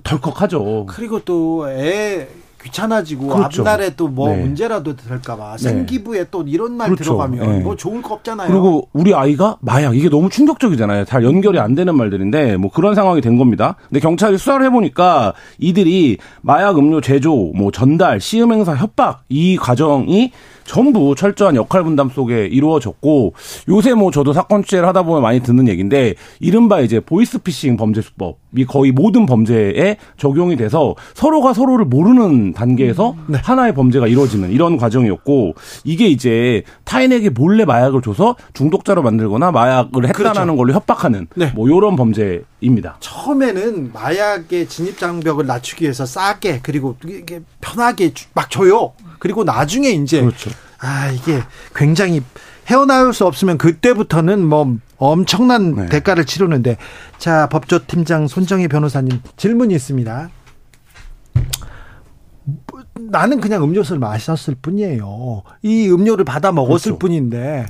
덜컥하죠. 0.03 0.87
그리고 0.89 1.19
또 1.23 1.69
애 1.69 2.27
귀찮아지고 2.63 3.27
그렇죠. 3.27 3.61
앞날에 3.61 3.95
또뭐 3.95 4.29
네. 4.29 4.37
문제라도 4.37 4.95
될까봐 4.95 5.57
네. 5.57 5.63
생기부에 5.63 6.25
또 6.31 6.43
이런 6.47 6.75
말 6.77 6.89
그렇죠. 6.89 7.03
들어가면 7.03 7.51
네. 7.51 7.59
뭐 7.59 7.75
좋을 7.75 8.01
거 8.01 8.15
없잖아요. 8.15 8.49
그리고 8.49 8.89
우리 8.93 9.13
아이가 9.13 9.57
마약 9.61 9.95
이게 9.95 10.09
너무 10.09 10.29
충격적이잖아요. 10.29 11.05
잘 11.05 11.23
연결이 11.23 11.59
안 11.59 11.75
되는 11.75 11.95
말들인데 11.95 12.57
뭐 12.57 12.71
그런 12.71 12.95
상황이 12.95 13.21
된 13.21 13.37
겁니다. 13.37 13.75
근데 13.89 13.99
경찰이 13.99 14.37
수사를 14.37 14.65
해보니까 14.65 15.33
이들이 15.59 16.17
마약 16.41 16.77
음료 16.77 17.01
제조, 17.01 17.51
뭐 17.55 17.71
전달, 17.71 18.19
시음 18.19 18.53
행사, 18.53 18.75
협박 18.75 19.23
이 19.29 19.57
과정이 19.57 20.31
전부 20.65 21.15
철저한 21.15 21.55
역할 21.55 21.83
분담 21.83 22.09
속에 22.09 22.47
이루어졌고 22.47 23.33
요새 23.69 23.93
뭐 23.93 24.11
저도 24.11 24.33
사건 24.33 24.63
취재를 24.63 24.87
하다 24.87 25.03
보면 25.03 25.21
많이 25.21 25.41
듣는 25.41 25.67
얘기인데 25.67 26.15
이른바 26.39 26.81
이제 26.81 26.99
보이스피싱 26.99 27.77
범죄 27.77 28.01
수법이 28.01 28.65
거의 28.67 28.91
모든 28.91 29.25
범죄에 29.25 29.97
적용이 30.17 30.55
돼서 30.55 30.95
서로가 31.13 31.53
서로를 31.53 31.85
모르는 31.85 32.53
단계에서 32.53 33.11
음, 33.11 33.25
네. 33.27 33.39
하나의 33.41 33.73
범죄가 33.73 34.07
이루어지는 34.07 34.51
이런 34.51 34.77
과정이었고 34.77 35.55
이게 35.83 36.07
이제 36.07 36.63
타인에게 36.83 37.29
몰래 37.29 37.65
마약을 37.65 38.01
줘서 38.01 38.35
중독자로 38.53 39.01
만들거나 39.01 39.51
마약을 39.51 40.07
했다라는 40.07 40.33
그렇죠. 40.33 40.55
걸로 40.55 40.73
협박하는 40.73 41.27
네. 41.35 41.51
뭐 41.55 41.69
요런 41.69 41.95
범죄입니다. 41.95 42.97
처음에는 42.99 43.91
마약의 43.93 44.67
진입 44.67 44.97
장벽을 44.97 45.45
낮추기 45.45 45.83
위해서 45.83 46.05
싸게 46.05 46.59
그리고 46.63 46.95
이게 47.05 47.41
편하게 47.61 48.13
막 48.33 48.49
줘요. 48.49 48.93
그리고 49.23 49.45
나중에 49.45 49.87
이제 49.91 50.19
그렇죠. 50.19 50.49
아 50.79 51.09
이게 51.09 51.41
굉장히 51.73 52.21
헤어나올 52.67 53.13
수 53.13 53.25
없으면 53.25 53.57
그때부터는 53.57 54.43
뭐 54.45 54.75
엄청난 54.97 55.75
네. 55.75 55.85
대가를 55.85 56.25
치르는데 56.25 56.75
자 57.19 57.47
법조 57.47 57.87
팀장 57.87 58.27
손정희 58.27 58.67
변호사님 58.67 59.21
질문이 59.37 59.73
있습니다. 59.75 60.29
나는 62.99 63.39
그냥 63.39 63.63
음료수를 63.63 63.97
마셨을 63.97 64.55
뿐이에요. 64.61 65.43
이 65.61 65.89
음료를 65.89 66.25
받아 66.25 66.51
먹었을 66.51 66.91
그렇죠. 66.91 66.99
뿐인데 66.99 67.65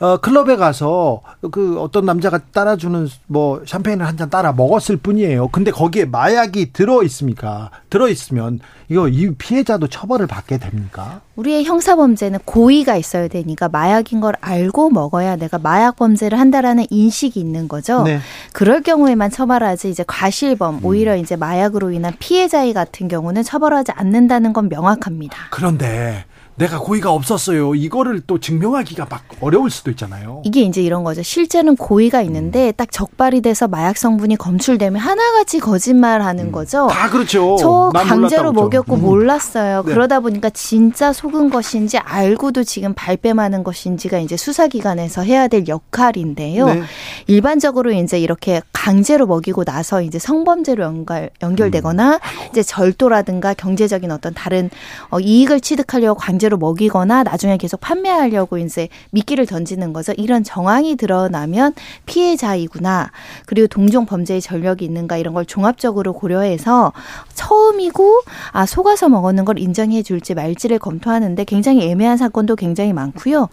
어, 0.00 0.16
클럽에 0.16 0.56
가서 0.56 1.20
그 1.52 1.78
어떤 1.78 2.06
남자가 2.06 2.38
따라주는 2.52 3.06
뭐 3.26 3.62
샴페인을 3.66 4.06
한 4.06 4.16
잔 4.16 4.28
따라 4.28 4.52
먹었을 4.52 4.96
뿐이에요. 4.96 5.48
근데 5.48 5.70
거기에 5.70 6.04
마약이 6.06 6.72
들어 6.72 7.02
있습니까? 7.04 7.70
들어 7.90 8.08
있으면 8.08 8.60
이거 8.88 9.08
이 9.08 9.32
피해자도 9.34 9.86
처벌을 9.88 10.26
받게 10.26 10.58
됩니까? 10.58 11.20
우리의 11.36 11.64
형사 11.64 11.96
범죄는 11.96 12.40
고의가 12.44 12.96
있어야 12.96 13.28
되니까 13.28 13.68
마약인 13.68 14.20
걸 14.20 14.34
알고 14.40 14.90
먹어야 14.90 15.36
내가 15.36 15.58
마약 15.58 15.96
범죄를 15.96 16.38
한다라는 16.38 16.86
인식이 16.90 17.38
있는 17.40 17.68
거죠. 17.68 18.02
네. 18.02 18.18
그럴 18.52 18.82
경우에만 18.82 19.30
처벌하지 19.30 19.88
이제 19.90 20.02
과실범 20.06 20.80
오히려 20.84 21.16
이제 21.16 21.36
마약으로 21.36 21.92
인한 21.92 22.14
피해자의 22.18 22.72
같은 22.74 23.08
경우는 23.08 23.42
처벌하지 23.42 23.92
않는다는 23.92 24.52
건 24.52 24.68
명확합니다. 24.68 25.36
그런데 25.50 26.24
내가 26.60 26.78
고의가 26.78 27.10
없었어요. 27.10 27.74
이거를 27.74 28.20
또 28.26 28.38
증명하기가 28.38 29.06
막 29.08 29.22
어려울 29.40 29.70
수도 29.70 29.90
있잖아요. 29.90 30.42
이게 30.44 30.60
이제 30.60 30.82
이런 30.82 31.04
거죠. 31.04 31.22
실제는 31.22 31.74
고의가 31.74 32.20
있는데 32.20 32.68
음. 32.68 32.72
딱 32.76 32.92
적발이 32.92 33.40
돼서 33.40 33.66
마약 33.66 33.96
성분이 33.96 34.36
검출되면 34.36 35.00
하나같이 35.00 35.58
거짓말하는 35.58 36.46
음. 36.48 36.52
거죠. 36.52 36.86
다 36.88 37.08
그렇죠. 37.08 37.56
저 37.58 37.90
강제로 37.94 38.52
먹였고 38.52 38.96
음. 38.96 39.00
몰랐어요. 39.00 39.84
네. 39.86 39.92
그러다 39.94 40.20
보니까 40.20 40.50
진짜 40.50 41.14
속은 41.14 41.48
것인지 41.48 41.96
알고도 41.96 42.64
지금 42.64 42.92
발뺌하는 42.92 43.64
것인지가 43.64 44.18
이제 44.18 44.36
수사기관에서 44.36 45.22
해야 45.22 45.48
될 45.48 45.66
역할인데요. 45.66 46.66
네. 46.66 46.82
일반적으로 47.26 47.90
이제 47.92 48.20
이렇게 48.20 48.60
강제로 48.74 49.26
먹이고 49.26 49.64
나서 49.64 50.02
이제 50.02 50.18
성범죄로 50.18 50.84
연결, 50.84 51.30
연결되거나 51.40 52.16
음. 52.16 52.48
이제 52.50 52.62
절도라든가 52.62 53.54
경제적인 53.54 54.10
어떤 54.10 54.34
다른 54.34 54.68
어, 55.08 55.20
이익을 55.20 55.62
취득하려고 55.62 56.20
강제로 56.20 56.49
강제로 56.50 56.58
먹이거나 56.58 57.22
나중에 57.22 57.56
계속 57.56 57.80
판매하려고 57.80 58.58
이제 58.58 58.88
미끼를 59.10 59.46
던지는 59.46 59.92
거죠. 59.92 60.12
이런 60.16 60.42
정황이 60.42 60.96
드러나면 60.96 61.72
피해자이구나. 62.06 63.12
그리고 63.46 63.68
동종 63.68 64.04
범죄의 64.04 64.40
전력이 64.40 64.84
있는가 64.84 65.16
이런 65.16 65.32
걸 65.32 65.46
종합적으로 65.46 66.12
고려해서 66.12 66.92
처음이고 67.34 68.22
아 68.50 68.66
속아서 68.66 69.08
먹었는 69.08 69.44
걸 69.44 69.58
인정해 69.58 70.02
줄지 70.02 70.34
말지를 70.34 70.80
검토하는데 70.80 71.44
굉장히 71.44 71.88
애매한 71.88 72.16
사건도 72.16 72.56
굉장히 72.56 72.92
많고요. 72.92 73.48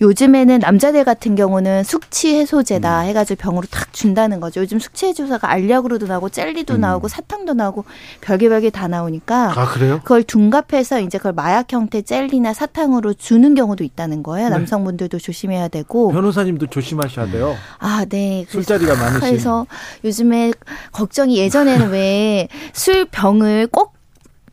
요즘에는 0.00 0.60
남자들 0.60 1.04
같은 1.04 1.34
경우는 1.34 1.82
숙취 1.82 2.36
해소제다 2.36 3.02
음. 3.02 3.06
해가지고 3.06 3.42
병으로 3.42 3.66
탁 3.70 3.92
준다는 3.92 4.40
거죠. 4.40 4.60
요즘 4.60 4.78
숙취 4.78 5.06
해소제가 5.06 5.50
알약으로도 5.50 6.06
나오고 6.06 6.28
젤리도 6.28 6.76
음. 6.76 6.80
나오고 6.80 7.08
사탕도 7.08 7.54
나오고 7.54 7.84
별개 8.20 8.48
별개 8.48 8.70
다 8.70 8.86
나오니까 8.86 9.52
아 9.56 9.66
그래요? 9.66 10.00
그걸 10.04 10.22
둔갑해서 10.22 11.00
이제 11.00 11.18
그걸 11.18 11.32
마약 11.32 11.72
형태 11.72 12.02
젤리 12.02 12.25
젤리나 12.26 12.52
사탕으로 12.52 13.14
주는 13.14 13.54
경우도 13.54 13.84
있다는 13.84 14.22
거예요. 14.22 14.48
네. 14.48 14.54
남성분들도 14.56 15.18
조심해야 15.18 15.68
되고. 15.68 16.10
변호사님도 16.12 16.66
조심하셔야 16.66 17.30
돼요. 17.30 17.54
아, 17.78 18.04
네. 18.08 18.44
술자리가 18.48 18.94
많으시 18.94 19.20
그래서 19.20 19.66
요즘에 20.04 20.52
걱정이 20.92 21.38
예전에는 21.38 21.90
왜 21.90 22.48
술 22.72 23.06
병을 23.06 23.68
꼭 23.68 23.94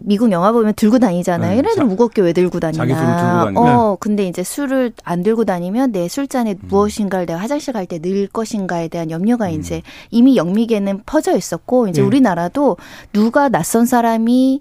미국 0.06 0.32
영화 0.34 0.52
보면 0.52 0.74
들고 0.76 1.00
다니잖아요. 1.00 1.52
네, 1.52 1.58
얘네들 1.60 1.86
무겁게 1.86 2.22
왜 2.22 2.34
들고 2.34 2.60
다니나. 2.60 2.86
다니면. 2.86 3.58
어, 3.58 3.96
근데 4.02 4.28
이제 4.28 4.44
술을 4.44 4.92
안 5.06 5.24
들고 5.24 5.46
다니면 5.46 5.94
내 5.94 6.10
술잔에 6.10 6.52
음. 6.56 6.68
무엇인가를 6.68 7.26
내가 7.26 7.40
화장실 7.40 7.72
갈 7.74 7.86
때 7.86 8.00
넣을 8.00 8.28
것인가에 8.28 8.90
대한 8.90 9.12
염려가 9.12 9.46
음. 9.48 9.52
이제 9.52 9.82
이미 10.12 10.36
영미계는 10.36 11.04
퍼져 11.06 11.38
있었고 11.38 11.88
이제 11.88 12.02
네. 12.02 12.08
우리나라도 12.08 12.76
누가 13.14 13.48
낯선 13.48 13.86
사람이 13.86 14.60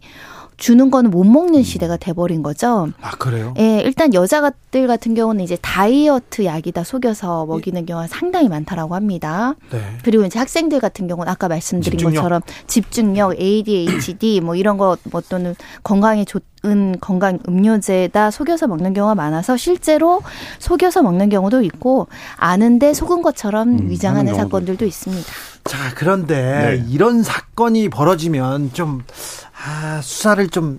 주는 0.57 0.91
거는 0.91 1.11
못 1.11 1.25
먹는 1.25 1.61
음. 1.61 1.63
시대가 1.63 1.97
돼버린 1.97 2.43
거죠. 2.43 2.89
아 3.01 3.11
그래요? 3.13 3.55
예, 3.59 3.81
일단 3.81 4.15
여자들 4.15 4.87
같은 4.87 5.15
경우는 5.15 5.43
이제 5.45 5.57
다이어트 5.61 6.45
약이다 6.45 6.85
속여서 6.85 7.47
먹이는 7.47 7.87
경우가 7.87 8.07
상당히 8.07 8.49
많다라고 8.49 8.95
합니다. 8.95 9.55
네. 9.71 9.81
그리고 10.05 10.25
이제 10.25 10.39
학생들 10.39 10.81
같은 10.81 11.09
경우는 11.09 11.31
아까 11.31 11.49
말씀드린 11.49 11.99
집중력. 11.99 12.21
것처럼 12.21 12.43
집중력, 12.67 13.41
ADHD 13.41 14.41
뭐 14.41 14.55
이런 14.55 14.77
거뭐 14.77 15.23
또는 15.29 15.55
건강에 15.83 16.25
좋 16.25 16.41
은 16.65 16.97
건강 17.01 17.39
음료제다 17.49 18.31
속여서 18.31 18.69
먹는 18.69 18.95
경우가 18.95 19.17
많아서 19.17 19.57
실제로 19.57 20.23
속여서 20.61 21.03
먹는 21.03 21.29
경우도 21.29 21.63
있고 21.63 22.07
아는데 22.37 22.95
속은 22.95 23.23
것처럼 23.23 23.69
음, 23.71 23.91
위장하는 23.91 24.35
사건들도 24.35 24.85
있습니다. 24.85 25.29
자, 25.65 25.79
그런데 25.97 26.77
네. 26.81 26.87
이런 26.89 27.23
사건이 27.23 27.89
벌어지면 27.89 28.73
좀 28.73 29.03
아, 29.65 30.01
수사를 30.03 30.47
좀 30.49 30.79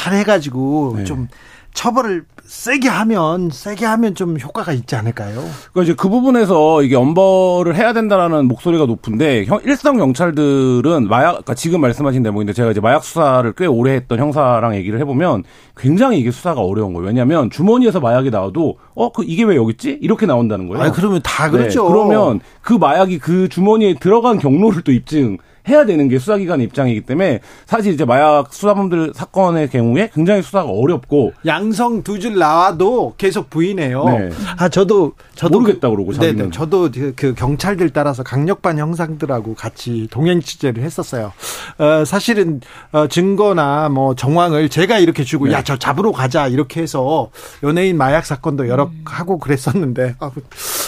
잘 0.00 0.14
해가지고 0.14 0.94
네. 0.98 1.04
좀 1.04 1.28
처벌을 1.72 2.24
세게 2.44 2.88
하면 2.88 3.48
세게 3.50 3.86
하면 3.86 4.16
좀 4.16 4.36
효과가 4.38 4.72
있지 4.72 4.96
않을까요? 4.96 5.36
그러니까 5.72 5.82
이제 5.82 5.94
그 5.94 6.08
부분에서 6.08 6.82
이게 6.82 6.96
엄벌을 6.96 7.76
해야 7.76 7.92
된다라는 7.92 8.46
목소리가 8.48 8.86
높은데 8.86 9.44
형, 9.44 9.60
일선 9.64 9.96
경찰들은 9.98 11.06
마약 11.08 11.30
그러니까 11.30 11.54
지금 11.54 11.80
말씀하신 11.80 12.24
대목인데 12.24 12.52
제가 12.52 12.72
이제 12.72 12.80
마약 12.80 13.04
수사를 13.04 13.52
꽤 13.56 13.66
오래 13.66 13.92
했던 13.94 14.18
형사랑 14.18 14.74
얘기를 14.74 14.98
해보면 15.00 15.44
굉장히 15.76 16.18
이게 16.18 16.32
수사가 16.32 16.60
어려운 16.60 16.92
거예요. 16.92 17.06
왜냐하면 17.06 17.50
주머니에서 17.50 18.00
마약이 18.00 18.30
나와도 18.30 18.76
어 18.94 19.10
그 19.12 19.22
이게 19.24 19.44
왜 19.44 19.54
여기 19.56 19.70
있지? 19.72 19.98
이렇게 20.00 20.26
나온다는 20.26 20.66
거예요. 20.68 20.82
아 20.84 20.90
그러면 20.92 21.20
다 21.22 21.50
그렇죠. 21.50 21.84
네, 21.84 21.88
그러면 21.88 22.40
그 22.62 22.72
마약이 22.74 23.18
그 23.18 23.48
주머니에 23.48 23.94
들어간 23.94 24.38
경로를 24.38 24.82
또 24.82 24.92
입증. 24.92 25.38
해야 25.70 25.86
되는 25.86 26.08
게 26.08 26.18
수사기관의 26.18 26.66
입장이기 26.66 27.02
때문에 27.02 27.40
사실 27.66 27.92
이제 27.94 28.04
마약 28.04 28.52
수사범들 28.52 29.12
사건의 29.14 29.70
경우에 29.70 30.10
굉장히 30.14 30.42
수사가 30.42 30.68
어렵고 30.70 31.32
양성 31.46 32.02
두 32.02 32.20
줄 32.20 32.38
나와도 32.38 33.14
계속 33.16 33.48
부인해요. 33.48 34.04
네. 34.04 34.30
아 34.58 34.68
저도 34.68 35.12
저도 35.34 35.58
모르겠다 35.60 35.88
그러고 35.88 36.12
자기는. 36.12 36.36
네네. 36.36 36.50
저도 36.50 36.90
그, 36.92 37.12
그 37.16 37.34
경찰들 37.34 37.90
따라서 37.90 38.22
강력반 38.22 38.78
형상들하고 38.78 39.54
같이 39.54 40.06
동행 40.10 40.40
취재를 40.40 40.82
했었어요. 40.82 41.32
어, 41.78 42.04
사실은 42.04 42.60
어, 42.92 43.06
증거나 43.06 43.88
뭐 43.88 44.14
정황을 44.14 44.68
제가 44.68 44.98
이렇게 44.98 45.24
주고 45.24 45.46
네. 45.46 45.52
야저 45.54 45.78
잡으러 45.78 46.12
가자 46.12 46.46
이렇게 46.48 46.82
해서 46.82 47.30
연예인 47.62 47.96
마약 47.96 48.26
사건도 48.26 48.68
여러 48.68 48.84
음. 48.84 49.02
하고 49.06 49.38
그랬었는데 49.38 50.16
아, 50.20 50.30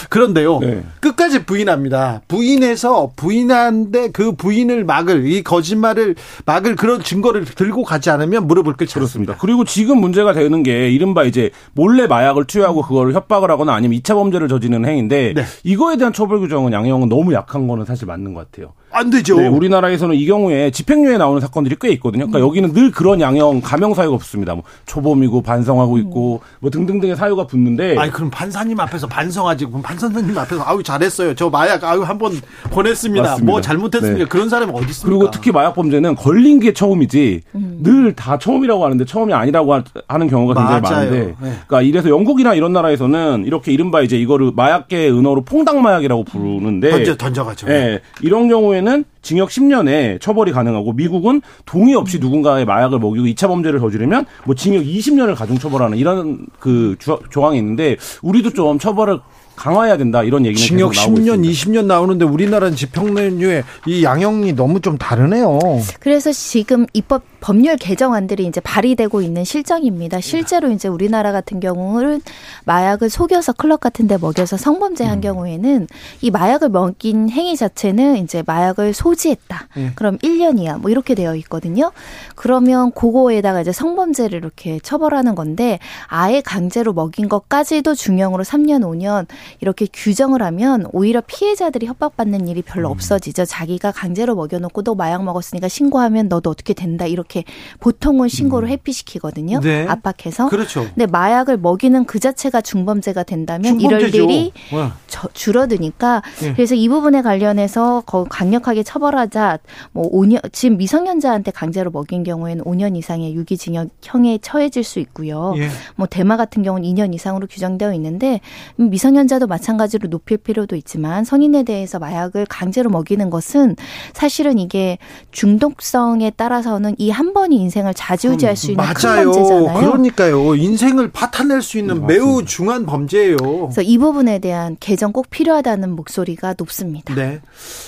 그런데요 0.09 0.59
네. 0.59 0.83
끝까지 0.99 1.45
부인합니다. 1.45 2.21
부인해서 2.27 3.13
부인한데 3.15 4.11
그 4.11 4.33
부인을 4.33 4.72
막을 4.81 5.27
이 5.27 5.43
거짓말을 5.43 6.15
막을 6.45 6.75
그런 6.75 7.01
증거를 7.01 7.45
들고 7.45 7.83
가지 7.83 8.09
않으면 8.09 8.47
무릎을 8.47 8.73
꿇지 8.73 8.95
그렇습니다. 8.95 9.35
그리고 9.39 9.63
지금 9.63 9.99
문제가 9.99 10.33
되는 10.33 10.63
게 10.63 10.89
이른바 10.89 11.23
이제 11.23 11.51
몰래 11.73 12.07
마약을 12.07 12.45
투여하고 12.45 12.81
그거를 12.81 13.13
협박을 13.13 13.51
하거나 13.51 13.73
아니면 13.73 13.99
2차 13.99 14.15
범죄를 14.15 14.47
저지르는 14.47 14.87
행위인데 14.89 15.33
네. 15.35 15.43
이거에 15.63 15.97
대한 15.97 16.13
처벌 16.13 16.39
규정은 16.39 16.73
양형은 16.73 17.09
너무 17.09 17.33
약한 17.33 17.67
거는 17.67 17.85
사실 17.85 18.07
맞는 18.07 18.33
것 18.33 18.51
같아요. 18.51 18.73
안 18.93 19.09
되죠. 19.09 19.39
네, 19.39 19.47
우리나라에서는 19.47 20.15
이 20.15 20.25
경우에 20.25 20.71
집행유예 20.71 21.17
나오는 21.17 21.41
사건들이 21.41 21.75
꽤 21.79 21.89
있거든요. 21.93 22.27
그러니까 22.27 22.39
음. 22.39 22.47
여기는 22.47 22.73
늘 22.73 22.91
그런 22.91 23.19
양형 23.21 23.61
감형 23.61 23.93
사유가 23.93 24.17
붙습니다. 24.17 24.53
뭐 24.53 24.63
초범이고 24.85 25.41
반성하고 25.41 25.97
있고 25.99 26.41
뭐 26.59 26.69
등등등의 26.69 27.15
사유가 27.15 27.47
붙는데. 27.47 27.97
아니 27.97 28.11
그럼 28.11 28.29
판사님 28.29 28.79
앞에서 28.79 29.07
반성하지. 29.07 29.65
그럼 29.65 29.81
판사님 29.81 30.37
앞에서 30.37 30.63
아우 30.65 30.83
잘했어요. 30.83 31.33
저 31.35 31.49
마약 31.49 31.83
아우 31.83 32.01
한번 32.01 32.33
보냈습니다. 32.71 33.21
맞습니다. 33.23 33.51
뭐 33.51 33.61
잘못했습니다. 33.61 34.19
네. 34.19 34.25
그런 34.25 34.49
사람이 34.49 34.71
어디 34.73 34.89
있습니까? 34.89 35.17
그리고 35.17 35.31
특히 35.31 35.51
마약 35.51 35.73
범죄는 35.73 36.15
걸린 36.15 36.59
게 36.59 36.73
처음이지 36.73 37.41
음. 37.55 37.79
늘다 37.81 38.37
처음이라고 38.37 38.83
하는데 38.85 39.05
처음이 39.05 39.33
아니라고 39.33 39.75
하는 40.07 40.27
경우가 40.27 40.53
굉장히 40.53 40.81
맞아요. 40.81 40.95
많은데. 41.09 41.25
네. 41.25 41.33
그러니까 41.67 41.81
이래서 41.81 42.09
영국이나 42.09 42.53
이런 42.53 42.73
나라에서는 42.73 43.43
이렇게 43.45 43.71
이른바 43.71 44.01
이제 44.01 44.17
이거를 44.17 44.51
마약계 44.55 45.09
은어로 45.09 45.43
퐁당 45.45 45.81
마약이라고 45.81 46.23
부르는데 46.23 46.89
던져 46.91 47.15
던져가죠. 47.15 47.67
네, 47.67 47.99
이런 48.21 48.47
경우에는 48.47 48.82
징역 49.21 49.49
10년에 49.49 50.19
처벌이 50.21 50.51
가능하고 50.51 50.93
미국은 50.93 51.41
동의 51.65 51.95
없이 51.95 52.19
누군가의 52.19 52.65
마약을 52.65 52.99
먹이고 52.99 53.25
2차 53.27 53.47
범죄를 53.47 53.79
저지르면 53.79 54.25
뭐 54.45 54.55
징역 54.55 54.83
20년을 54.83 55.35
가중 55.35 55.57
처벌하는 55.57 55.97
이런 55.97 56.45
그 56.59 56.95
조항이 57.31 57.57
있는데 57.57 57.97
우리도 58.21 58.51
좀 58.51 58.79
처벌을 58.79 59.19
강화해야 59.55 59.97
된다 59.97 60.23
이런 60.23 60.45
얘기는 60.45 60.65
징역 60.65 60.91
계속 60.91 61.11
나오고 61.11 61.21
10년, 61.21 61.45
있습니다. 61.45 61.81
20년 61.81 61.85
나오는데 61.85 62.25
우리나라는 62.25 62.75
집행유예 62.75 63.63
이 63.87 64.03
양형이 64.03 64.53
너무 64.53 64.81
좀 64.81 64.97
다르네요. 64.97 65.59
그래서 65.99 66.31
지금 66.31 66.85
입법 66.93 67.21
법률 67.43 67.75
개정안들이 67.75 68.45
이제 68.45 68.61
발의되고 68.61 69.21
있는 69.21 69.43
실정입니다. 69.43 70.21
실제로 70.21 70.71
이제 70.71 70.87
우리나라 70.87 71.33
같은 71.33 71.59
경우는 71.59 72.21
마약을 72.63 73.09
속여서 73.09 73.51
클럽 73.51 73.81
같은 73.81 74.07
데 74.07 74.17
먹여서 74.17 74.55
성범죄 74.55 75.03
한 75.03 75.17
음. 75.17 75.21
경우에는 75.21 75.87
이 76.21 76.31
마약을 76.31 76.69
먹인 76.69 77.29
행위 77.29 77.57
자체는 77.57 78.15
이제 78.23 78.43
마약을 78.47 78.93
소지했다. 78.93 79.67
네. 79.75 79.91
그럼 79.95 80.17
1년 80.19 80.57
이하 80.57 80.77
뭐 80.77 80.89
이렇게 80.89 81.15
되어 81.15 81.35
있거든요. 81.35 81.91
그러면 82.35 82.93
그거에다가 82.93 83.59
이제 83.59 83.73
성범죄를 83.73 84.39
이렇게 84.39 84.79
처벌하는 84.79 85.35
건데 85.35 85.79
아예 86.07 86.39
강제로 86.39 86.93
먹인 86.93 87.27
것까지도 87.27 87.93
중형으로 87.93 88.45
3년 88.45 88.83
5년 88.83 89.27
이렇게 89.59 89.85
규정을 89.91 90.41
하면 90.41 90.87
오히려 90.93 91.19
피해자들이 91.19 91.87
협박받는 91.87 92.47
일이 92.47 92.61
별로 92.61 92.87
음. 92.87 92.93
없어지죠. 92.93 93.43
자기가 93.43 93.91
강제로 93.91 94.33
먹여놓고 94.35 94.83
너 94.83 94.95
마약 94.95 95.25
먹었으니까 95.25 95.67
신고하면 95.67 96.29
너도 96.29 96.49
어떻게 96.49 96.73
된다 96.73 97.05
이렇게 97.05 97.32
보통은 97.79 98.27
신고를 98.29 98.69
음. 98.69 98.71
회피시키거든요. 98.71 99.59
네. 99.59 99.85
압박해서. 99.87 100.49
그렇죠. 100.49 100.83
근데 100.83 101.05
마약을 101.05 101.57
먹이는 101.57 102.05
그 102.05 102.19
자체가 102.19 102.61
중범죄가 102.61 103.23
된다면 103.23 103.79
중범죄죠. 103.79 104.17
이럴 104.17 104.29
일이 104.29 104.51
네. 104.71 104.89
저, 105.07 105.27
줄어드니까 105.33 106.21
네. 106.41 106.53
그래서 106.53 106.75
이 106.75 106.87
부분에 106.87 107.21
관련해서 107.21 108.03
강력하게 108.29 108.83
처벌하자. 108.83 109.59
뭐 109.91 110.09
5년 110.11 110.41
지금 110.53 110.77
미성년자한테 110.77 111.51
강제로 111.51 111.91
먹인 111.91 112.23
경우에는 112.23 112.63
5년 112.63 112.95
이상의 112.95 113.35
유기징역형에 113.35 114.39
처해질 114.41 114.83
수 114.83 114.99
있고요. 114.99 115.53
예. 115.57 115.69
뭐 115.95 116.07
대마 116.07 116.37
같은 116.37 116.63
경우는 116.63 116.87
2년 116.87 117.13
이상으로 117.13 117.47
규정되어 117.47 117.93
있는데 117.93 118.39
미성년자 118.77 119.33
미성년자도 119.33 119.47
마찬가지로 119.47 120.09
높일 120.09 120.37
필요도 120.37 120.75
있지만 120.75 121.23
성인에 121.23 121.63
대해서 121.63 121.99
마약을 121.99 122.45
강제로 122.45 122.89
먹이는 122.89 123.29
것은 123.29 123.75
사실은 124.13 124.59
이게 124.59 124.97
중독성에 125.31 126.31
따라서는 126.31 126.95
이한 126.97 127.22
번이 127.31 127.55
인생을 127.57 127.93
좌지우지할 127.93 128.55
수 128.55 128.71
있는 128.71 128.83
맞아요. 128.83 129.31
큰 129.31 129.39
문제잖아요. 129.39 129.79
그러니까요. 129.79 130.55
인생을 130.55 131.11
파탄낼 131.11 131.61
수 131.61 131.77
있는 131.77 132.05
네, 132.07 132.15
매우 132.15 132.43
중한 132.43 132.85
범죄예요. 132.85 133.37
그래서 133.37 133.81
이 133.81 133.97
부분에 133.97 134.39
대한 134.39 134.75
개정 134.79 135.13
꼭 135.13 135.29
필요하다는 135.29 135.91
목소리가 135.95 136.55
높습니다. 136.57 137.13
네. 137.13 137.39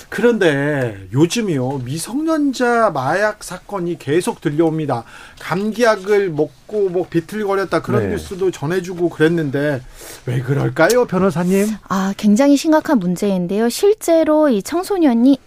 그런데 0.08 0.96
요즘이요. 1.12 1.82
미성년자 1.84 2.92
마약 2.94 3.42
사건이 3.42 3.98
계속 3.98 4.40
들려옵니다. 4.40 5.04
감기약을 5.40 6.30
먹고 6.30 6.88
뭐 6.88 7.06
비틀거렸다 7.10 7.82
그런 7.82 8.04
네. 8.04 8.08
뉴스도 8.10 8.50
전해주고 8.50 9.10
그랬는데 9.10 9.82
왜 10.26 10.40
그럴까요, 10.40 11.04
변호사님? 11.06 11.66
아, 11.88 12.14
굉장히 12.16 12.56
심각한 12.56 12.98
문제인데요. 12.98 13.68
실제로 13.68 14.48
이 14.48 14.62
청소년이 14.62 15.38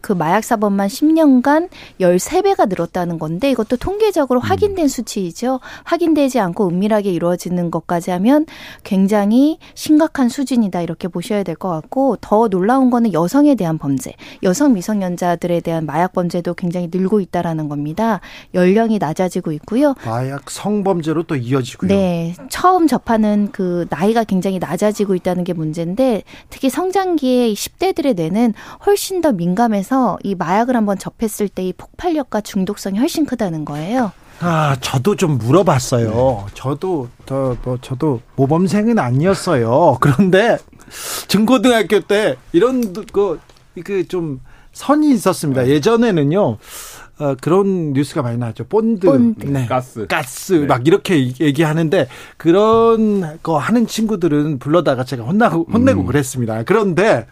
그 0.00 0.12
마약 0.12 0.42
사범만 0.42 0.88
10년간 0.88 1.68
13배가 2.00 2.68
늘었다는 2.68 3.18
건데 3.20 3.50
이것도 3.52 3.76
통계적으로 3.76 4.40
음. 4.40 4.42
확인된 4.42 4.88
수치이죠. 4.88 5.60
확인되지 5.84 6.40
않고 6.40 6.68
은밀하게 6.68 7.10
이루어지는 7.12 7.70
것까지 7.70 8.10
하면 8.10 8.46
굉장히 8.82 9.58
심각한 9.74 10.28
수준이다 10.28 10.80
이렇게 10.82 11.06
보셔야 11.06 11.44
될 11.44 11.60
것 11.60 11.68
같고 11.68 12.16
더 12.20 12.48
놀라운 12.48 12.90
거는 12.90 13.12
여성에 13.12 13.54
대한 13.54 13.76
범죄, 13.78 14.14
여성 14.42 14.72
미성년자들에 14.72 15.60
대한 15.60 15.84
마약 15.84 16.12
범죄도 16.14 16.54
굉장히 16.54 16.88
늘고 16.90 17.20
있다라는 17.20 17.68
겁니다. 17.68 18.20
연령이 18.54 18.98
낮아지고 18.98 19.52
있고요. 19.52 19.94
마약 20.06 20.50
성범죄로 20.50 21.24
또 21.24 21.36
이어지고요. 21.36 21.88
네, 21.88 22.34
처음 22.48 22.86
접하는 22.86 23.50
그 23.52 23.86
나이가 23.90 24.24
굉장히 24.24 24.58
낮아지고 24.58 25.14
있다는 25.14 25.44
게 25.44 25.52
문제인데 25.52 26.22
특히 26.48 26.70
성장기에 26.70 27.52
10대들의 27.52 28.16
뇌는 28.16 28.54
훨씬 28.86 29.20
더 29.20 29.32
민감 29.32 29.59
민감해서 29.60 30.18
이 30.22 30.34
마약을 30.34 30.74
한번 30.76 30.98
접했을 30.98 31.48
때 31.48 31.60
이 31.60 31.72
폭발력과 31.74 32.40
중독성이 32.40 32.98
훨씬 32.98 33.26
크다는 33.26 33.66
거예요. 33.66 34.12
아, 34.40 34.76
저도 34.80 35.16
좀 35.16 35.36
물어봤어요. 35.36 36.44
네. 36.46 36.52
저도 36.54 37.08
저, 37.26 37.56
뭐, 37.62 37.76
저도 37.82 38.22
모범생은 38.36 38.98
아니었어요. 38.98 39.98
그런데 40.00 40.56
중고등학교 41.28 42.00
때 42.00 42.36
이런 42.52 42.94
그 43.74 43.96
그 43.96 44.18
좀 44.18 44.40
선이 44.72 45.10
있었습니다. 45.12 45.68
예전에는요. 45.68 46.56
어, 47.18 47.34
그런 47.42 47.92
뉴스가 47.92 48.22
많이 48.22 48.38
나왔죠. 48.38 48.64
본드, 48.64 49.06
본드. 49.06 49.44
네. 49.46 49.66
가스, 49.66 50.06
가스 50.06 50.54
네. 50.54 50.66
막 50.66 50.86
이렇게 50.86 51.18
얘기하는데 51.38 52.08
그런 52.38 53.38
거 53.42 53.58
하는 53.58 53.86
친구들은 53.86 54.58
불러다가 54.58 55.04
제가 55.04 55.24
혼나고 55.24 55.66
혼내고 55.70 56.00
음. 56.00 56.06
그랬습니다. 56.06 56.62
그런데 56.62 57.26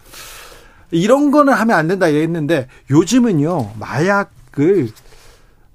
이런 0.91 1.31
거는 1.31 1.53
하면 1.53 1.77
안 1.77 1.89
된다 1.89 2.07
했는데 2.07 2.69
요즘은요 2.91 3.73
마약을 3.79 4.89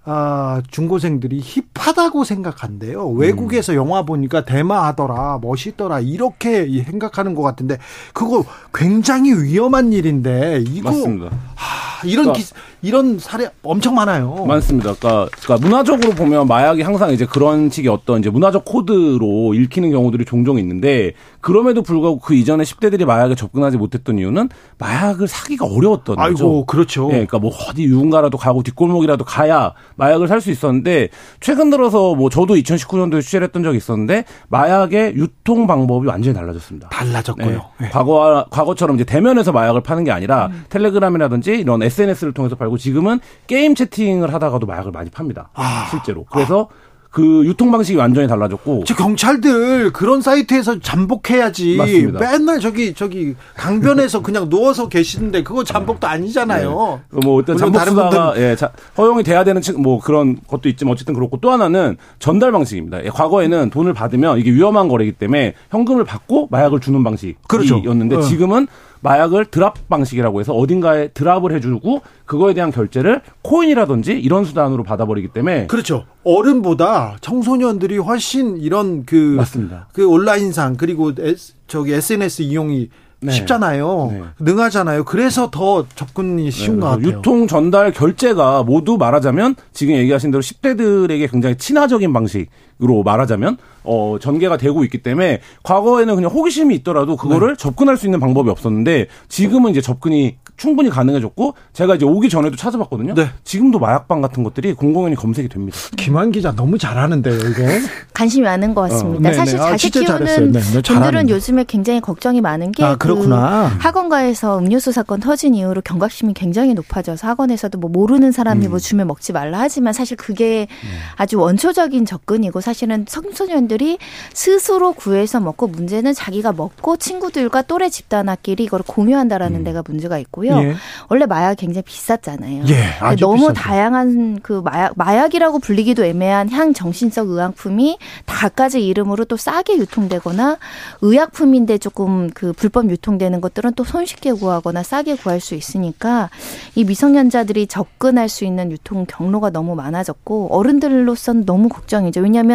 아, 0.05 0.61
중고생들이 0.69 1.41
힙하다고 1.73 2.25
생각한대요. 2.25 3.09
외국에서 3.11 3.71
음. 3.71 3.77
영화 3.77 4.03
보니까 4.03 4.43
대마하더라, 4.43 5.39
멋있더라, 5.41 6.01
이렇게 6.01 6.83
생각하는 6.83 7.33
것 7.35 7.41
같은데, 7.41 7.77
그거 8.13 8.43
굉장히 8.73 9.31
위험한 9.31 9.93
일인데, 9.93 10.61
이거. 10.67 10.89
맞습니다. 10.89 11.29
하, 11.55 12.05
이런 12.05 12.25
그러니까, 12.25 12.33
기, 12.33 12.53
이런 12.83 13.17
사례 13.17 13.49
엄청 13.63 13.95
많아요. 13.95 14.45
많습니다. 14.45 14.93
그러니까, 14.93 15.29
그러니까 15.41 15.67
문화적으로 15.67 16.11
보면 16.11 16.47
마약이 16.47 16.81
항상 16.81 17.11
이제 17.11 17.25
그런 17.25 17.69
식의 17.69 17.89
어떤 17.89 18.19
이제 18.19 18.29
문화적 18.29 18.65
코드로 18.65 19.53
읽히는 19.53 19.89
경우들이 19.91 20.25
종종 20.25 20.59
있는데 20.59 21.13
그럼에도 21.39 21.81
불구하고 21.81 22.19
그 22.19 22.35
이전에 22.35 22.63
10대들이 22.63 23.05
마약에 23.05 23.35
접근하지 23.35 23.77
못했던 23.77 24.19
이유는 24.19 24.49
마약을 24.77 25.27
사기가 25.27 25.65
어려웠던 25.65 26.19
아이고, 26.19 26.33
거죠. 26.33 26.65
그렇죠. 26.65 27.05
예, 27.07 27.13
그러니까 27.13 27.39
뭐 27.39 27.51
어디 27.69 27.85
유흥가라도 27.85 28.37
가고 28.37 28.61
뒷골목이라도 28.63 29.23
가야 29.25 29.73
마약을 29.95 30.27
살 30.27 30.43
수 30.43 30.51
있었는데 30.51 31.07
최근 31.39 31.69
들어서 31.69 32.15
뭐 32.15 32.29
저도 32.29 32.55
2019년도에 32.55 33.21
취재를 33.21 33.47
했던 33.47 33.63
적이 33.63 33.77
있었는데 33.77 34.25
마약의 34.49 35.15
유통 35.15 35.67
방법이 35.67 36.05
완전히 36.05 36.35
달라졌습니다. 36.35 36.89
달라졌고요. 36.89 37.47
네. 37.47 37.85
네. 37.85 37.89
과거 37.89 38.45
과거처럼 38.49 38.97
이제 38.97 39.05
대면에서 39.05 39.53
마약을 39.53 39.79
파는 39.83 40.03
게 40.03 40.11
아니라 40.11 40.47
음. 40.47 40.65
텔레그램이라든지 40.69 41.51
이런 41.53 41.81
SNS를 41.81 42.33
통해서 42.33 42.57
팔고 42.57 42.72
지금은 42.77 43.19
게임 43.47 43.75
채팅을 43.75 44.33
하다가도 44.33 44.65
마약을 44.65 44.91
많이 44.91 45.09
팝니다. 45.09 45.49
아. 45.53 45.87
실제로. 45.89 46.25
그래서 46.25 46.69
아. 46.71 46.93
그 47.13 47.45
유통 47.45 47.69
방식이 47.69 47.95
완전히 47.95 48.27
달라졌고. 48.27 48.85
저 48.87 48.95
경찰들 48.95 49.93
그런 49.93 50.21
사이트에서 50.21 50.79
잠복해야지. 50.79 51.77
맞습니다. 51.77 52.19
맨날 52.19 52.59
저기 52.59 52.95
저기 52.95 53.35
강변에서 53.55 54.23
그냥 54.23 54.49
누워서 54.49 54.89
계시는데 54.89 55.43
그거 55.43 55.63
잠복도 55.63 56.07
아니잖아요. 56.07 57.01
네. 57.11 57.19
뭐 57.23 57.39
어떤 57.39 57.55
잠복 57.55 57.81
수다가 57.81 58.33
예, 58.37 58.55
자, 58.55 58.71
허용이 58.97 59.21
돼야 59.21 59.43
되는 59.43 59.61
뭐 59.77 59.99
그런 59.99 60.39
것도 60.47 60.67
있지만 60.69 60.93
어쨌든 60.93 61.13
그렇고 61.13 61.37
또 61.39 61.51
하나는 61.51 61.97
전달 62.17 62.51
방식입니다. 62.51 63.05
예, 63.05 63.09
과거에는 63.09 63.69
돈을 63.69 63.93
받으면 63.93 64.39
이게 64.39 64.51
위험한 64.51 64.87
거래이기 64.87 65.15
때문에 65.17 65.53
현금을 65.69 66.05
받고 66.05 66.47
마약을 66.49 66.79
주는 66.79 67.03
방식이었는데 67.03 68.15
그렇죠. 68.15 68.27
지금은 68.27 68.65
마약을 69.03 69.45
드랍 69.45 69.89
방식이라고 69.89 70.39
해서 70.39 70.53
어딘가에 70.53 71.09
드랍을 71.09 71.53
해주고 71.55 72.01
그거에 72.25 72.53
대한 72.53 72.71
결제를 72.71 73.21
코인이라든지 73.43 74.13
이런 74.13 74.45
수단으로 74.45 74.83
받아버리기 74.83 75.27
때문에 75.27 75.67
그렇죠. 75.67 76.05
어른보다 76.23 77.17
청소년들이 77.21 77.97
훨씬 77.97 78.57
이런 78.57 79.05
그 79.05 79.35
맞습니다. 79.37 79.89
그 79.93 80.07
온라인상 80.07 80.77
그리고 80.77 81.11
S, 81.17 81.53
저기 81.67 81.93
SNS 81.93 82.43
이용이 82.43 82.89
네. 83.23 83.31
쉽잖아요. 83.31 84.09
네. 84.11 84.21
능하잖아요. 84.39 85.05
그래서 85.05 85.49
더 85.49 85.85
접근이 85.95 86.51
쉬운 86.51 86.77
네. 86.77 86.81
것 86.81 86.89
같아요. 86.89 87.07
유통 87.07 87.47
전달 87.47 87.91
결제가 87.91 88.63
모두 88.63 88.97
말하자면 88.97 89.55
지금 89.71 89.95
얘기하신 89.95 90.31
대로 90.31 90.41
10대들에게 90.41 91.31
굉장히 91.31 91.55
친화적인 91.57 92.11
방식 92.11 92.49
으로 92.81 93.03
말하자면 93.03 93.57
어 93.83 94.17
전개가 94.19 94.57
되고 94.57 94.83
있기 94.83 95.03
때문에 95.03 95.41
과거에는 95.63 96.15
그냥 96.15 96.31
호기심이 96.31 96.73
있더라도 96.77 97.15
그거를 97.15 97.49
네. 97.49 97.55
접근할 97.55 97.97
수 97.97 98.07
있는 98.07 98.19
방법이 98.19 98.49
없었는데 98.49 99.07
지금은 99.27 99.71
이제 99.71 99.81
접근이 99.81 100.37
충분히 100.55 100.89
가능해졌고 100.89 101.55
제가 101.73 101.95
이제 101.95 102.05
오기 102.05 102.29
전에도 102.29 102.55
찾아봤거든요. 102.55 103.15
네. 103.15 103.27
지금도 103.43 103.79
마약방 103.79 104.21
같은 104.21 104.43
것들이 104.43 104.73
공공연히 104.73 105.15
검색이 105.15 105.49
됩니다. 105.49 105.77
김한 105.97 106.31
기자 106.31 106.53
너무 106.55 106.77
잘하는데요, 106.77 107.35
이거. 107.35 107.63
관심이 108.13 108.45
많은 108.45 108.73
것 108.75 108.81
같습니다. 108.81 109.29
어. 109.29 109.33
사실 109.33 109.59
아, 109.59 109.71
자식 109.71 109.91
키우는 109.91 110.51
네, 110.51 110.59
분들은 110.81 111.29
요즘에 111.29 111.65
굉장히 111.67 111.99
걱정이 112.01 112.39
많은 112.39 112.71
게 112.71 112.83
아, 112.83 112.95
그렇구나. 112.95 113.71
그 113.73 113.83
학원가에서 113.83 114.59
음료수 114.59 114.91
사건 114.91 115.19
터진 115.19 115.55
이후로 115.55 115.81
경각심이 115.81 116.33
굉장히 116.33 116.73
높아져서 116.75 117.27
학원에서도 117.27 117.77
뭐 117.79 117.89
모르는 117.89 118.31
사람이 118.31 118.59
뭐 118.61 118.67
음. 118.67 118.71
뭐 118.71 118.79
주면 118.79 119.07
먹지 119.07 119.33
말라 119.33 119.59
하지만 119.59 119.93
사실 119.93 120.15
그게 120.17 120.67
음. 120.83 120.89
아주 121.17 121.39
원초적인 121.39 122.05
접근이고 122.05 122.61
사실은 122.63 123.05
청소년들이 123.05 123.97
스스로 124.33 124.91
구해서 124.93 125.39
먹고 125.39 125.67
문제는 125.67 126.13
자기가 126.13 126.51
먹고 126.51 126.97
친구들과 126.97 127.61
또래 127.63 127.89
집단끼리 127.89 128.63
이걸 128.63 128.81
공유한다라는 128.85 129.61
음. 129.61 129.63
데가 129.63 129.83
문제가 129.85 130.17
있고 130.17 130.33
있고요. 130.33 130.57
예. 130.57 130.75
원래 131.09 131.25
마약 131.25 131.55
굉장히 131.55 131.83
비쌌잖아요. 131.83 132.63
예, 132.67 133.15
너무 133.19 133.37
비싸죠. 133.37 133.53
다양한 133.53 134.39
그 134.41 134.61
마약 134.63 134.93
마약이라고 134.95 135.59
불리기도 135.59 136.03
애매한 136.03 136.49
향 136.49 136.73
정신성 136.73 137.29
의약품이 137.29 137.97
다 138.25 138.49
가지 138.49 138.85
이름으로 138.85 139.25
또 139.25 139.37
싸게 139.37 139.77
유통되거나 139.77 140.57
의약품인데 141.01 141.77
조금 141.77 142.29
그 142.31 142.53
불법 142.53 142.89
유통되는 142.89 143.39
것들은 143.41 143.73
또 143.73 143.83
손쉽게 143.83 144.33
구하거나 144.33 144.83
싸게 144.83 145.15
구할 145.15 145.39
수 145.39 145.55
있으니까 145.55 146.29
이 146.75 146.83
미성년자들이 146.83 147.67
접근할 147.67 148.27
수 148.29 148.45
있는 148.45 148.71
유통 148.71 149.05
경로가 149.07 149.51
너무 149.51 149.75
많아졌고 149.75 150.49
어른들로서는 150.51 151.45
너무 151.45 151.69
걱정이죠. 151.69 152.21
왜냐하면 152.21 152.52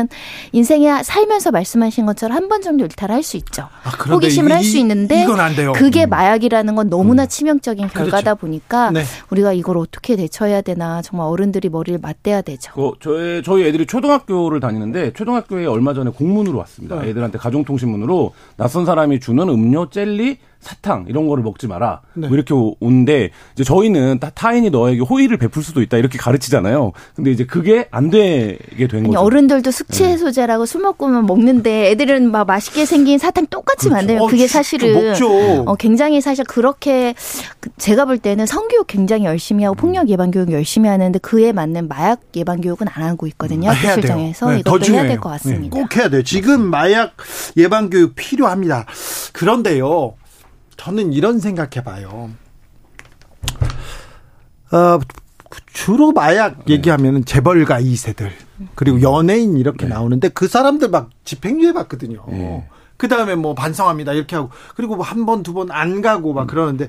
인생에 0.52 1.02
살면서 1.02 1.50
말씀하신 1.52 2.06
것처럼 2.06 2.36
한 2.36 2.48
번 2.48 2.62
정도 2.62 2.84
일탈할 2.84 3.22
수 3.22 3.36
있죠. 3.36 3.68
아, 3.84 3.90
호기심을 3.90 4.50
할 4.52 4.64
수 4.64 4.78
있는데 4.78 5.26
그게 5.74 6.04
음. 6.04 6.10
마약이라는 6.10 6.74
건 6.74 6.88
너무나 6.90 7.22
음. 7.24 7.28
치명적 7.28 7.68
긍정적인 7.68 7.88
그렇죠. 7.88 7.98
결과다 8.10 8.34
그렇죠. 8.34 8.40
보니까 8.40 8.90
네. 8.90 9.02
우리가 9.30 9.52
이걸 9.52 9.78
어떻게 9.78 10.16
대처해야 10.16 10.60
되나 10.62 11.02
정말 11.02 11.28
어른들이 11.28 11.68
머리를 11.68 11.98
맞대야 12.00 12.42
되죠. 12.42 12.72
그 12.74 12.92
저희 13.00 13.42
저희 13.42 13.64
애들이 13.66 13.86
초등학교를 13.86 14.60
다니는데 14.60 15.12
초등학교에 15.12 15.66
얼마 15.66 15.94
전에 15.94 16.10
공문으로 16.10 16.58
왔습니다. 16.58 17.00
네. 17.02 17.10
애들한테 17.10 17.38
가정통신문으로 17.38 18.32
낯선 18.56 18.86
사람이 18.86 19.20
주는 19.20 19.48
음료, 19.48 19.88
젤리, 19.90 20.38
사탕 20.60 21.06
이런 21.08 21.28
거를 21.28 21.42
먹지 21.44 21.66
마라. 21.66 22.00
네. 22.14 22.26
뭐 22.28 22.36
이렇게 22.36 22.52
오는데 22.80 23.30
이제 23.54 23.64
저희는 23.64 24.18
타, 24.18 24.30
타인이 24.30 24.70
너에게 24.70 25.00
호의를 25.00 25.36
베풀 25.38 25.62
수도 25.62 25.82
있다 25.82 25.96
이렇게 25.96 26.18
가르치잖아요. 26.18 26.92
근데 27.14 27.30
이제 27.30 27.44
그게 27.46 27.86
안 27.90 28.10
되게 28.10 28.88
된 28.88 29.04
거죠. 29.04 29.18
어른들도 29.20 29.70
숙취 29.70 30.02
네. 30.02 30.10
해소제라고 30.10 30.66
술 30.66 30.82
먹고만 30.82 31.26
먹는데 31.26 31.90
애들은 31.90 32.30
막 32.30 32.46
맛있게 32.46 32.84
생긴 32.86 33.18
사탕 33.18 33.46
똑같이 33.46 33.88
그렇죠. 33.88 33.94
만들면 33.94 34.26
그게 34.28 34.44
어, 34.44 34.46
사실은 34.48 35.14
어, 35.66 35.74
굉장히 35.76 36.20
사실 36.20 36.44
그렇게 36.44 37.14
그 37.60 37.70
제가 37.78 38.04
볼 38.04 38.18
때는 38.18 38.46
성교육 38.46 38.86
굉장히 38.88 39.24
열심히 39.24 39.64
하고 39.64 39.76
폭력 39.76 40.08
예방 40.08 40.30
교육 40.30 40.50
열심히 40.52 40.88
하는데 40.88 41.18
그에 41.20 41.52
맞는 41.52 41.88
마약 41.88 42.20
예방 42.36 42.60
교육은 42.60 42.88
안 42.92 43.04
하고 43.04 43.26
있거든요. 43.28 43.70
아, 43.70 43.74
실정에서 43.74 44.50
네, 44.50 44.58
이것도 44.60 44.92
해야 44.92 45.02
될 45.06 45.18
것 45.20 45.28
같습니다. 45.30 45.76
네, 45.76 45.82
꼭 45.82 45.96
해야 45.96 46.08
돼요. 46.08 46.22
지금 46.22 46.60
마약 46.62 47.12
예방 47.56 47.90
교육 47.90 48.14
필요합니다. 48.16 48.86
그런데요. 49.32 50.14
저는 50.78 51.12
이런 51.12 51.38
생각해 51.40 51.84
봐요. 51.84 52.30
어, 54.70 54.98
주로 55.72 56.12
마약 56.12 56.64
네. 56.64 56.74
얘기하면은 56.74 57.24
재벌가 57.24 57.80
2세들 57.80 58.30
그리고 58.74 59.02
연예인 59.02 59.56
이렇게 59.56 59.86
네. 59.86 59.94
나오는데 59.94 60.30
그 60.30 60.48
사람들 60.48 60.88
막 60.88 61.10
집행유예 61.24 61.72
받거든요. 61.72 62.24
네. 62.28 62.68
그 62.98 63.08
다음에 63.08 63.34
뭐 63.36 63.54
반성합니다 63.54 64.12
이렇게 64.12 64.36
하고 64.36 64.50
그리고 64.74 64.96
뭐 64.96 65.04
한 65.06 65.24
번 65.24 65.42
두 65.42 65.54
번 65.54 65.70
안 65.70 66.02
가고 66.02 66.32
막 66.34 66.46
그러는데 66.46 66.88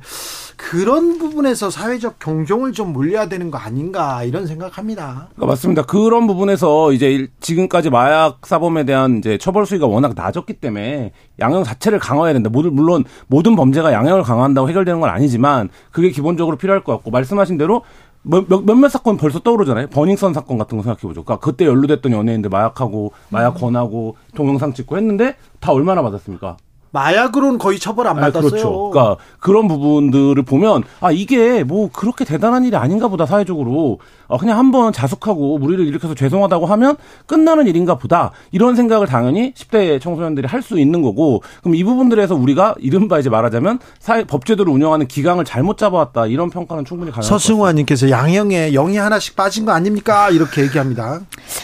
그런 0.57 1.17
부분에서 1.19 1.69
사회적 1.69 2.19
경종을 2.19 2.73
좀 2.73 2.91
물려야 2.91 3.29
되는 3.29 3.49
거 3.51 3.57
아닌가 3.57 4.23
이런 4.23 4.45
생각합니다. 4.45 5.27
그러니까 5.35 5.45
맞습니다. 5.45 5.83
그런 5.83 6.27
부분에서 6.27 6.91
이제 6.91 7.27
지금까지 7.39 7.89
마약 7.89 8.45
사범에 8.45 8.83
대한 8.85 9.19
이제 9.19 9.37
처벌 9.37 9.65
수위가 9.65 9.87
워낙 9.87 10.13
낮았기 10.15 10.53
때문에 10.53 11.13
양형 11.39 11.63
자체를 11.63 11.99
강화해야 11.99 12.33
된다. 12.33 12.49
물론 12.49 13.05
모든 13.27 13.55
범죄가 13.55 13.93
양형을 13.93 14.23
강화한다고 14.23 14.67
해결되는 14.67 14.99
건 14.99 15.09
아니지만 15.09 15.69
그게 15.91 16.09
기본적으로 16.09 16.57
필요할 16.57 16.83
것 16.83 16.91
같고 16.93 17.11
말씀하신 17.11 17.57
대로 17.57 17.83
몇, 18.23 18.47
몇 18.47 18.89
사건 18.89 19.17
벌써 19.17 19.39
떠오르잖아요. 19.39 19.87
버닝썬 19.87 20.33
사건 20.33 20.57
같은 20.57 20.77
거 20.77 20.83
생각해 20.83 21.01
보죠. 21.01 21.23
그러니까 21.23 21.37
그때 21.37 21.65
연루됐던 21.65 22.11
연예인들 22.11 22.49
마약하고 22.49 23.13
마약 23.29 23.55
권하고 23.55 24.17
동영상 24.35 24.73
찍고 24.73 24.97
했는데 24.97 25.35
다 25.59 25.71
얼마나 25.71 26.01
받았습니까? 26.01 26.57
마약으로는 26.91 27.59
거의 27.59 27.79
처벌 27.79 28.07
안 28.07 28.15
받았어요. 28.15 28.47
아, 28.47 28.49
그렇죠. 28.49 28.89
그러니까 28.89 29.23
그런 29.39 29.67
부분들을 29.67 30.41
보면 30.43 30.83
아 31.01 31.11
이게 31.11 31.63
뭐 31.63 31.89
그렇게 31.91 32.25
대단한 32.25 32.65
일이 32.65 32.75
아닌가 32.75 33.07
보다 33.07 33.25
사회적으로 33.25 33.99
어, 34.29 34.37
그냥 34.37 34.57
한번 34.57 34.93
자숙하고 34.93 35.57
무리를 35.57 35.85
일으켜서 35.85 36.15
죄송하다고 36.15 36.65
하면 36.67 36.95
끝나는 37.25 37.67
일인가 37.67 37.95
보다 37.97 38.31
이런 38.51 38.75
생각을 38.77 39.07
당연히 39.07 39.53
10대 39.53 39.99
청소년들이 39.99 40.47
할 40.47 40.59
수 40.59 40.77
있는 40.77 41.01
거고 41.01 41.41
그럼 41.61 41.75
이 41.75 41.83
부분들에서 41.85 42.35
우리가 42.35 42.75
이른바 42.79 43.17
이제 43.17 43.29
말하자면 43.29 43.79
사회 43.99 44.25
법제도를 44.25 44.71
운영하는 44.71 45.07
기강을 45.07 45.45
잘못 45.45 45.77
잡아왔다 45.77 46.27
이런 46.27 46.49
평가는 46.49 46.83
충분히 46.85 47.11
가능합니다. 47.11 47.37
서승화님께서 47.37 48.09
양형에 48.09 48.71
영이 48.73 48.97
하나씩 48.97 49.37
빠진 49.37 49.65
거 49.65 49.71
아닙니까 49.71 50.29
이렇게 50.29 50.61
얘기합니다. 50.63 51.21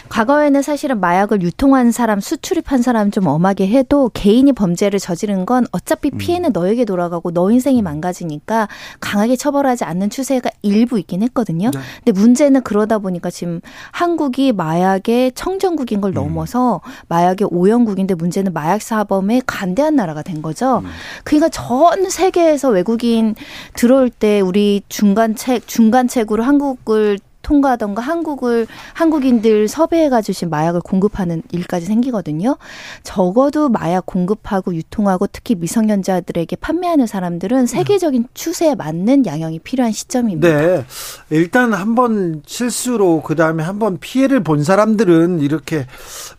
과거에는 0.10 0.62
사실은 0.62 1.00
마약을 1.02 1.42
유통한 1.42 1.92
사람 1.92 2.20
수출입한 2.22 2.82
사람 2.82 3.12
좀 3.12 3.28
엄하게 3.28 3.68
해도 3.68 4.10
개인이 4.14 4.52
범죄를 4.54 4.98
저지른 5.00 5.46
건 5.46 5.68
어차피 5.72 6.10
음. 6.14 6.18
피해는 6.18 6.52
너에게 6.54 6.86
돌아가고 6.86 7.32
너 7.32 7.52
인생이 7.52 7.82
망가지니까 7.82 8.70
강하게 9.02 9.36
처벌하지 9.36 9.84
않는 9.84 10.10
추세가 10.10 10.50
일부 10.62 10.98
있긴 11.00 11.22
했거든요. 11.24 11.70
네. 11.72 11.80
근데 12.04 12.20
문제는 12.20 12.55
사실은 12.56 12.62
그러다 12.64 13.00
보니까 13.00 13.30
지금 13.30 13.60
한국이 13.92 14.52
마약의 14.54 15.34
청정국인 15.34 16.02
걸 16.02 16.12
음. 16.12 16.14
넘어서 16.14 16.82
마약의 17.08 17.50
오염국인데 17.52 18.16
문제는 18.16 18.54
마약 18.54 18.82
사범에 18.82 19.42
간대한 19.46 19.96
나라가 19.96 20.22
된 20.22 20.42
거죠. 20.42 20.80
음. 20.80 20.90
그러니까 21.24 21.50
전 21.50 22.10
세계에서 22.10 22.70
외국인 22.70 23.36
들어올 23.76 24.10
때 24.10 24.40
우리 24.40 24.82
중간책 24.90 25.68
중간책으로 25.68 26.44
한국을 26.44 27.20
통과하던가 27.46 28.02
한국을 28.02 28.66
한국인들 28.94 29.68
섭외해 29.68 30.10
가 30.10 30.24
주신 30.24 30.50
마약을 30.50 30.82
공급하는 30.82 31.44
일까지 31.52 31.86
생기거든요. 31.86 32.58
적어도 33.04 33.70
마약 33.70 34.08
공급하고 34.08 34.74
유통하고 34.74 35.28
특히 35.28 35.54
미성년자들에게 35.54 36.56
판매하는 36.56 37.06
사람들은 37.06 37.68
세계적인 37.68 38.30
추세에 38.34 38.74
맞는 38.74 39.28
양형이 39.28 39.60
필요한 39.60 39.92
시점입니다. 39.92 40.48
네. 40.48 40.86
일단 41.30 41.74
한번 41.74 42.42
실수로 42.48 43.22
그다음에 43.22 43.62
한번 43.64 44.00
피해를 44.00 44.42
본 44.42 44.64
사람들은 44.64 45.40
이렇게 45.40 45.86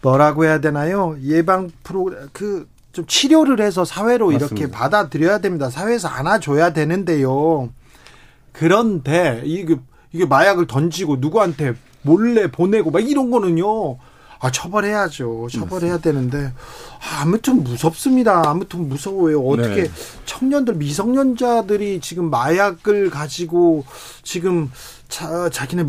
뭐라고 0.02 0.44
해야 0.44 0.60
되나요? 0.60 1.16
예방 1.22 1.70
프로 1.84 2.10
그좀 2.32 3.06
치료를 3.06 3.60
해서 3.60 3.84
사회로 3.84 4.32
맞습니다. 4.32 4.56
이렇게 4.56 4.72
받아들여야 4.72 5.38
됩니다. 5.38 5.70
사회에서 5.70 6.08
안아줘야 6.08 6.72
되는데요. 6.72 7.68
그런데 8.50 9.42
이그 9.44 9.78
이게 10.16 10.24
마약을 10.24 10.66
던지고 10.66 11.16
누구한테 11.20 11.74
몰래 12.00 12.50
보내고 12.50 12.90
막 12.90 13.00
이런 13.06 13.30
거는요. 13.30 13.98
아, 14.38 14.50
처벌해야죠. 14.50 15.48
처벌해야 15.50 15.98
되는데. 15.98 16.52
아, 17.00 17.22
아무튼 17.22 17.62
무섭습니다. 17.62 18.42
아무튼 18.46 18.88
무서워요. 18.88 19.40
어떻게 19.42 19.84
네. 19.84 19.90
청년들, 20.24 20.74
미성년자들이 20.74 22.00
지금 22.00 22.30
마약을 22.30 23.10
가지고 23.10 23.84
지금 24.22 24.70
자, 25.08 25.48
자기네 25.50 25.84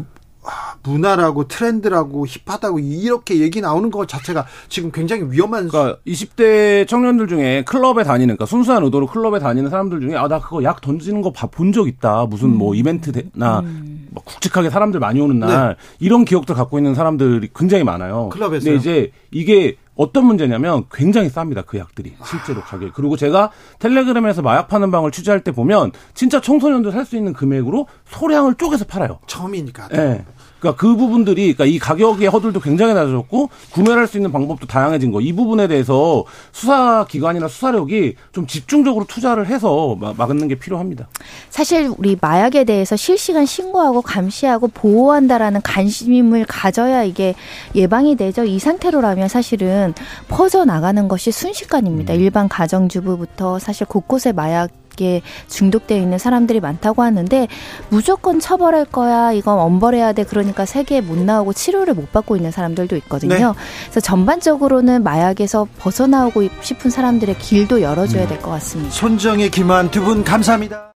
문화라고 0.83 1.49
트렌드라고 1.49 2.25
힙하다고 2.25 2.79
이렇게 2.79 3.39
얘기 3.41 3.59
나오는 3.59 3.91
것 3.91 4.07
자체가 4.07 4.45
지금 4.69 4.91
굉장히 4.91 5.23
위험한. 5.29 5.67
그러니까 5.67 5.99
20대 6.07 6.87
청년들 6.87 7.27
중에 7.27 7.63
클럽에 7.65 8.03
다니는, 8.05 8.35
그러니까 8.37 8.45
순수한 8.45 8.81
의도로 8.83 9.07
클럽에 9.07 9.39
다니는 9.39 9.69
사람들 9.69 9.99
중에 10.01 10.15
아 10.15 10.27
나 10.29 10.39
그거 10.39 10.63
약 10.63 10.79
던지는 10.81 11.21
거 11.21 11.31
본 11.33 11.73
적 11.73 11.87
있다. 11.89 12.25
무슨 12.27 12.55
뭐 12.55 12.71
음. 12.71 12.75
이벤트나 12.75 13.59
음. 13.59 13.96
뭐 14.17 14.23
굵직하게 14.25 14.69
사람들 14.69 14.99
많이 14.99 15.19
오는 15.19 15.39
날 15.39 15.69
네. 15.69 15.75
이런 15.99 16.25
기억들 16.25 16.55
갖고 16.55 16.79
있는 16.79 16.95
사람들이 16.95 17.49
굉장히 17.55 17.83
많아요. 17.83 18.29
클럽에서. 18.29 18.65
근데 18.65 18.79
이제 18.79 19.11
이게 19.31 19.77
어떤 19.95 20.25
문제냐면 20.25 20.85
굉장히 20.91 21.29
쌉니다. 21.29 21.65
그 21.65 21.77
약들이. 21.77 22.13
실제로 22.23 22.61
가격. 22.61 22.93
그리고 22.93 23.17
제가 23.17 23.51
텔레그램에서 23.79 24.43
마약 24.43 24.67
파는 24.67 24.91
방을 24.91 25.11
취재할 25.11 25.43
때 25.43 25.51
보면 25.51 25.91
진짜 26.13 26.39
청소년들 26.39 26.91
살수 26.91 27.17
있는 27.17 27.33
금액으로 27.33 27.87
소량을 28.05 28.55
쪼개서 28.55 28.85
팔아요. 28.85 29.19
처음이니까. 29.25 29.89
예. 29.93 29.97
네. 29.97 30.25
그러니까 30.59 30.79
그 30.79 30.95
부분들이 30.95 31.53
그러니까 31.53 31.65
이 31.65 31.79
가격의 31.79 32.27
허들도 32.27 32.59
굉장히 32.59 32.93
낮아졌고 32.93 33.49
구매를 33.71 34.01
할수 34.01 34.17
있는 34.17 34.31
방법도 34.31 34.67
다양해진 34.67 35.11
거. 35.11 35.21
이 35.21 35.33
부분에 35.33 35.67
대해서 35.67 36.23
수사 36.51 37.05
기관이나 37.07 37.47
수사력이 37.47 38.15
좀 38.31 38.47
집중적으로 38.47 39.05
투자를 39.05 39.47
해서 39.47 39.97
막는 40.17 40.47
게 40.47 40.55
필요합니다. 40.55 41.07
사실 41.49 41.91
우리 41.97 42.17
마약에 42.19 42.63
대해서 42.63 42.95
실시간 42.95 43.45
신고하고 43.45 44.01
감시하고 44.01 44.69
보호한다라는 44.69 45.61
관심을 45.61 46.45
가져야 46.47 47.03
이게 47.03 47.35
예방이 47.75 48.15
되죠. 48.15 48.43
이 48.43 48.59
상태로라면 48.59 49.27
사실은 49.27 49.93
퍼져 50.27 50.65
나가는 50.65 51.07
것이 51.07 51.31
순식간입니다. 51.31 52.13
음. 52.13 52.19
일반 52.19 52.49
가정주부부터 52.49 53.59
사실 53.59 53.85
곳곳에 53.87 54.31
마약 54.31 54.69
마약에 54.97 55.21
중독되어 55.47 55.97
있는 55.97 56.17
사람들이 56.17 56.59
많다고 56.59 57.03
하는데 57.03 57.47
무조건 57.89 58.39
처벌할 58.39 58.85
거야. 58.85 59.31
이건 59.31 59.59
엄벌해야 59.59 60.11
돼. 60.13 60.23
그러니까 60.23 60.65
세계에 60.65 61.01
못 61.01 61.17
나오고 61.17 61.53
치료를 61.53 61.93
못 61.93 62.11
받고 62.11 62.35
있는 62.35 62.51
사람들도 62.51 62.95
있거든요. 62.97 63.35
네. 63.35 63.43
그래서 63.85 63.99
전반적으로는 64.01 65.03
마약에서 65.03 65.67
벗어나오고 65.77 66.49
싶은 66.61 66.89
사람들의 66.89 67.37
길도 67.37 67.81
열어줘야 67.81 68.23
음. 68.23 68.27
될것 68.27 68.51
같습니다. 68.53 68.91
손정의 68.91 69.51
김한 69.51 69.91
두 69.91 70.07
분 70.07 70.23
감사합니다. 70.23 70.93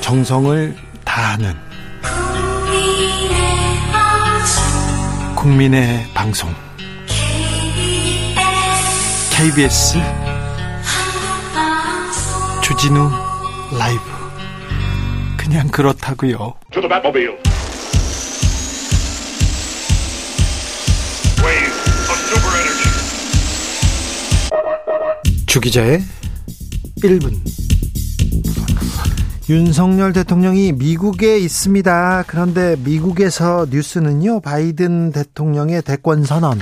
정성을 0.00 0.74
다하는 1.04 1.54
국민의 5.36 6.04
방송 6.14 6.50
KBS 9.40 9.94
주진우 12.62 13.08
라이브. 13.78 14.02
그냥 15.38 15.66
그렇다고요. 15.68 16.52
주기자의 25.46 26.02
1분. 27.02 27.32
윤석열 29.48 30.12
대통령이 30.12 30.72
미국에 30.72 31.38
있습니다. 31.38 32.24
그런데 32.26 32.76
미국에서 32.84 33.66
뉴스는요, 33.70 34.40
바이든 34.42 35.12
대통령의 35.12 35.80
대권 35.80 36.24
선언, 36.24 36.60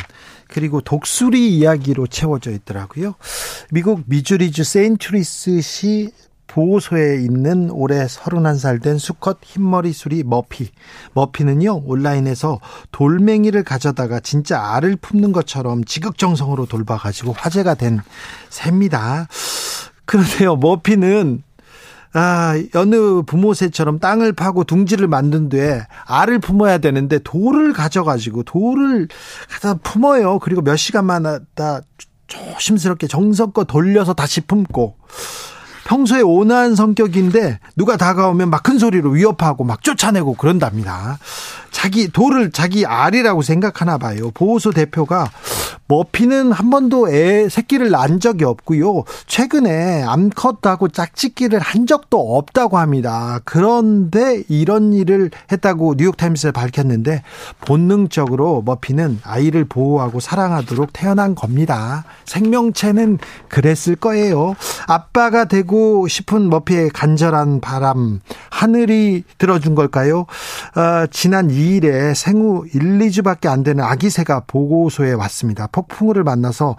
그리고 0.49 0.81
독수리 0.81 1.57
이야기로 1.57 2.07
채워져 2.07 2.51
있더라고요. 2.51 3.15
미국 3.71 4.03
미주리주 4.07 4.65
세인트리스시 4.65 6.11
보호소에 6.49 7.17
있는 7.21 7.71
올해 7.71 8.07
31살 8.07 8.83
된 8.83 8.99
수컷 8.99 9.39
흰머리 9.43 9.93
수리 9.93 10.25
머피. 10.25 10.71
머피는요, 11.13 11.83
온라인에서 11.85 12.59
돌멩이를 12.91 13.63
가져다가 13.63 14.19
진짜 14.19 14.75
알을 14.75 14.97
품는 14.97 15.33
것처럼 15.33 15.85
지극정성으로 15.85 16.67
돌봐가지고 16.67 17.33
화제가 17.33 17.75
된 17.75 18.01
새입니다. 18.49 19.29
그런데요, 20.07 20.57
머피는 20.57 21.43
아, 22.15 22.55
여느 22.75 23.23
부모새처럼 23.23 23.99
땅을 23.99 24.33
파고 24.33 24.65
둥지를 24.65 25.09
만든 25.09 25.49
뒤에 25.49 25.83
알을 26.07 26.39
품어야 26.39 26.79
되는데 26.79 27.19
돌을 27.19 27.73
가져가지고 27.73 28.45
돌을 28.45 29.09
갖다 29.51 29.75
품어요. 29.75 30.39
그리고 30.39 30.63
몇 30.63 30.77
시간마다 30.77 31.41
조심스럽게 32.27 33.07
정성껏 33.07 33.67
돌려서 33.67 34.15
다시 34.15 34.41
품고 34.43 34.97
평소에 35.87 36.21
온화한 36.21 36.75
성격인데 36.75 37.61
누가 37.77 37.97
다가오면 37.97 38.51
막 38.51 38.63
큰 38.63 38.79
소리로 38.79 39.11
위협하고 39.11 39.65
막 39.65 39.83
쫓아내고 39.83 40.35
그런답니다. 40.35 41.19
자기 41.71 42.09
돌을 42.09 42.51
자기 42.53 42.87
알이라고 42.87 43.43
생각하나 43.43 43.99
봐요. 43.99 44.31
보호소 44.33 44.73
대표가 44.73 45.31
머피는 45.89 46.53
한 46.53 46.69
번도 46.71 47.09
애 47.11 47.49
새끼를 47.49 47.91
낳은 47.91 48.21
적이 48.21 48.45
없고요. 48.45 49.05
최근에 49.27 50.03
암컷 50.03 50.67
하고 50.67 50.89
짝짓기를 50.89 51.59
한 51.61 51.87
적도 51.87 52.37
없다고 52.37 52.77
합니다. 52.77 53.41
그런데 53.45 54.43
이런 54.49 54.93
일을 54.93 55.31
했다고 55.51 55.95
뉴욕타임스에 55.97 56.51
밝혔는데 56.51 57.23
본능적으로 57.65 58.63
머피는 58.67 59.21
아이를 59.25 59.65
보호하고 59.65 60.21
사랑하도록 60.21 60.93
태어난 60.93 61.35
겁니다. 61.35 62.05
생명체는 62.27 63.19
그랬을 63.49 63.97
거예요. 63.97 64.55
아빠가 64.87 65.47
되고 65.47 66.07
싶은 66.07 66.51
머피의 66.51 66.91
간절한 66.91 67.61
바람 67.61 68.21
하늘이 68.51 69.25
들어준 69.39 69.75
걸까요? 69.75 70.27
어, 70.77 71.07
지난 71.11 71.51
2 71.51 71.68
일에 71.77 72.15
생후 72.15 72.67
1, 72.73 72.99
2주밖에 72.99 73.47
안 73.47 73.63
되는 73.63 73.85
아기 73.85 74.11
새가 74.11 74.45
보고소에 74.47 75.13
왔습니다. 75.13 75.67
폭풍우를 75.69 76.25
만나서 76.25 76.77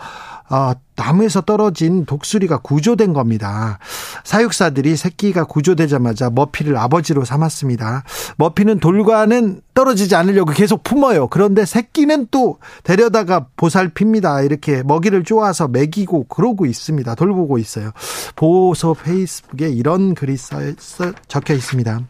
어, 0.49 0.71
나무에서 0.95 1.41
떨어진 1.41 2.05
독수리가 2.05 2.57
구조된 2.57 3.13
겁니다. 3.13 3.79
사육사들이 4.23 4.95
새끼가 4.97 5.45
구조되자마자 5.45 6.29
머피를 6.29 6.75
아버지로 6.75 7.23
삼았습니다. 7.23 8.03
머피는 8.37 8.79
돌과는 8.79 9.61
떨어지지 9.73 10.15
않으려고 10.15 10.51
계속 10.51 10.83
품어요. 10.83 11.27
그런데 11.27 11.65
새끼는 11.65 12.27
또 12.31 12.57
데려다가 12.83 13.45
보살핍니다. 13.55 14.41
이렇게 14.41 14.83
먹이를 14.83 15.23
쪼아서 15.23 15.67
먹이고 15.67 16.25
그러고 16.25 16.65
있습니다. 16.65 17.15
돌보고 17.15 17.59
있어요. 17.59 17.91
보호소 18.35 18.95
페이스북에 18.95 19.69
이런 19.69 20.15
글이 20.15 20.35
써, 20.35 20.57
써 20.79 21.13
적혀 21.27 21.53
있습니다. 21.53 22.01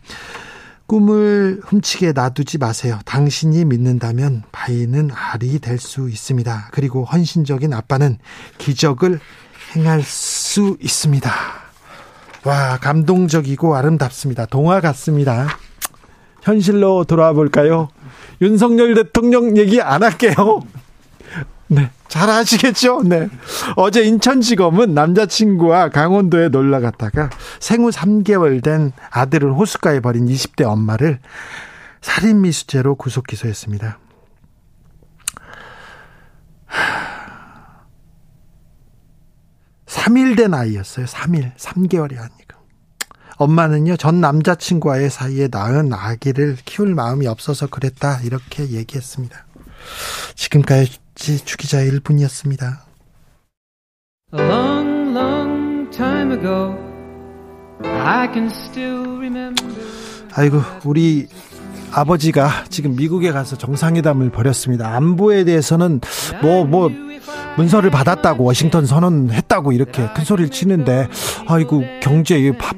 꿈을 0.90 1.62
훔치게 1.64 2.14
놔두지 2.14 2.58
마세요. 2.58 2.98
당신이 3.06 3.64
믿는다면 3.66 4.42
바위는 4.52 5.12
알이 5.14 5.60
될 5.60 5.78
수 5.78 6.10
있습니다. 6.10 6.70
그리고 6.72 7.06
헌신적인 7.06 7.74
아빠는 7.74 8.18
기적을 8.58 9.20
행할 9.76 10.02
수 10.02 10.78
있습니다. 10.82 11.32
와, 12.44 12.78
감동적이고 12.80 13.76
아름답습니다. 13.76 14.48
동화 14.48 14.82
같습니다. 14.82 15.48
현실로 16.42 17.04
돌아와 17.04 17.34
볼까요? 17.34 17.90
윤석열 18.42 18.96
대통령 18.96 19.58
얘기 19.58 19.80
안 19.82 20.02
할게요. 20.02 20.34
네. 21.72 21.92
잘 22.08 22.30
아시겠죠? 22.30 23.04
네. 23.04 23.30
어제 23.76 24.04
인천지검은 24.04 24.96
남자친구와 24.96 25.90
강원도에 25.90 26.50
놀러 26.50 26.80
갔다가 26.80 27.30
생후 27.60 27.92
3개월 27.92 28.64
된 28.64 28.92
아들을 29.12 29.54
호숫가에 29.54 30.00
버린 30.00 30.26
20대 30.26 30.64
엄마를 30.64 31.20
살인미수죄로 32.02 32.96
구속 32.96 33.28
기소했습니다. 33.28 34.00
3일 39.86 40.38
된 40.38 40.54
아이였어요. 40.56 41.06
3일. 41.06 41.56
3개월이 41.56 42.18
아니고. 42.18 42.50
엄마는요, 43.38 43.96
전 43.98 44.20
남자친구와의 44.22 45.10
사이에 45.10 45.48
낳은 45.50 45.94
아기를 45.94 46.58
키울 46.66 46.96
마음이 46.96 47.28
없어서 47.28 47.68
그랬다. 47.68 48.22
이렇게 48.22 48.70
얘기했습니다. 48.70 49.46
지금까지 50.36 51.00
주기자의 51.20 51.92
1분이었습니다. 51.92 52.80
Long, 54.34 55.12
long 55.12 55.92
time 55.92 56.32
ago, 56.32 56.76
I 57.84 58.28
can 58.32 58.48
still 58.48 59.18
remember. 59.18 59.76
아이고, 60.34 60.62
우리 60.86 61.28
아버지가 61.92 62.66
지금 62.70 62.96
미국에 62.96 63.32
가서 63.32 63.58
정상회담을 63.58 64.30
벌였습니다. 64.30 64.96
안보에 64.96 65.44
대해서는 65.44 66.02
뭐, 66.42 66.66
뭐, 66.66 66.92
문서를 67.58 67.90
받았다고 67.90 68.44
워싱턴 68.44 68.86
선언했다고 68.86 69.72
이렇게 69.72 70.08
큰 70.14 70.24
소리를 70.24 70.50
치는데, 70.50 71.08
아이고, 71.48 71.84
경제, 72.02 72.52
밥, 72.58 72.76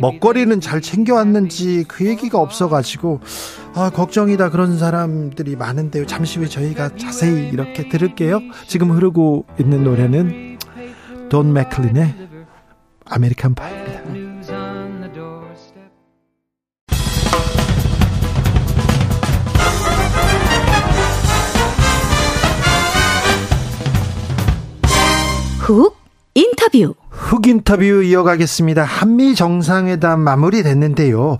먹거리는 0.00 0.60
잘 0.60 0.80
챙겨왔는지 0.80 1.84
그 1.86 2.06
얘기가 2.06 2.38
없어가지고, 2.38 3.20
아, 3.74 3.90
걱정이다 3.90 4.50
그런 4.50 4.78
사람들이 4.78 5.56
많은데요. 5.56 6.06
잠시 6.06 6.38
후에 6.38 6.48
저희가 6.48 6.96
자세히 6.96 7.48
이렇게 7.48 7.88
들을게요. 7.88 8.40
지금 8.66 8.90
흐르고 8.90 9.46
있는 9.58 9.84
노래는 9.84 10.58
돈 11.28 11.52
맥클린의 11.52 12.14
American 13.06 13.54
Pie입니다. 13.54 14.23
훅 25.64 25.96
인터뷰. 26.34 26.94
훅 27.08 27.46
인터뷰 27.46 27.84
이어가겠습니다. 27.84 28.84
한미 28.84 29.34
정상회담 29.34 30.20
마무리됐는데요. 30.20 31.38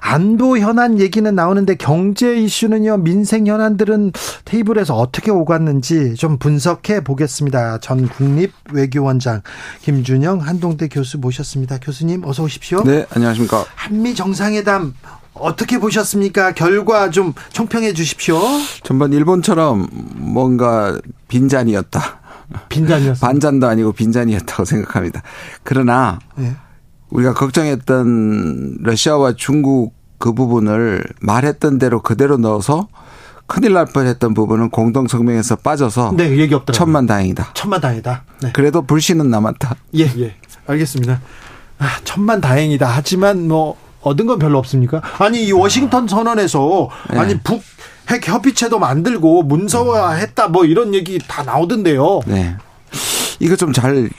안보 0.00 0.56
현안 0.58 1.00
얘기는 1.00 1.34
나오는데 1.34 1.74
경제 1.74 2.36
이슈는요. 2.36 2.98
민생 2.98 3.48
현안들은 3.48 4.12
테이블에서 4.44 4.94
어떻게 4.94 5.32
오갔는지 5.32 6.14
좀 6.14 6.38
분석해 6.38 7.02
보겠습니다. 7.02 7.78
전 7.78 8.08
국립외교원장 8.08 9.42
김준영 9.82 10.38
한동대 10.38 10.86
교수 10.86 11.18
모셨습니다. 11.18 11.78
교수님 11.78 12.24
어서 12.24 12.44
오십시오. 12.44 12.84
네, 12.84 13.06
안녕하십니까. 13.10 13.64
한미 13.74 14.14
정상회담 14.14 14.94
어떻게 15.32 15.80
보셨습니까? 15.80 16.52
결과 16.52 17.10
좀 17.10 17.34
총평해 17.52 17.92
주십시오. 17.92 18.38
전반 18.84 19.12
일본처럼 19.12 19.88
뭔가 20.14 20.96
빈잔이었다. 21.26 22.20
빈잔이었어. 22.68 23.26
반잔도 23.26 23.66
아니고 23.66 23.92
빈잔이었다고 23.92 24.64
생각합니다. 24.64 25.22
그러나 25.62 26.18
네. 26.36 26.54
우리가 27.10 27.34
걱정했던 27.34 28.78
러시아와 28.82 29.34
중국 29.36 29.94
그 30.18 30.32
부분을 30.32 31.04
말했던 31.20 31.78
대로 31.78 32.02
그대로 32.02 32.36
넣어서 32.36 32.88
큰일 33.46 33.74
날 33.74 33.84
뻔했던 33.86 34.32
부분은 34.34 34.70
공동 34.70 35.06
성명에서 35.06 35.56
빠져서 35.56 36.14
네, 36.16 36.30
얘기 36.38 36.54
없더라고요. 36.54 36.72
천만 36.72 37.06
다행이다. 37.06 37.50
천만 37.54 37.80
다행이다. 37.80 38.24
네. 38.42 38.52
그래도 38.52 38.82
불씨는 38.82 39.30
남았다. 39.30 39.76
예, 39.96 40.04
예. 40.18 40.34
알겠습니다. 40.66 41.20
아, 41.78 41.88
천만 42.04 42.40
다행이다. 42.40 42.86
하지만 42.86 43.48
뭐 43.48 43.76
얻은 44.00 44.26
건 44.26 44.38
별로 44.38 44.58
없습니까? 44.58 45.02
아니 45.18 45.44
이 45.44 45.52
워싱턴 45.52 46.08
선언에서 46.08 46.88
네. 47.10 47.18
아니 47.18 47.38
북 47.40 47.62
핵 48.10 48.28
협의체도 48.28 48.78
만들고 48.78 49.42
문서화했다 49.44 50.48
뭐 50.48 50.64
이런 50.64 50.94
얘기 50.94 51.18
다 51.26 51.42
나오던데요. 51.42 52.20
네. 52.26 52.56
이거 53.40 53.56
좀 53.56 53.72
잘 53.72 54.10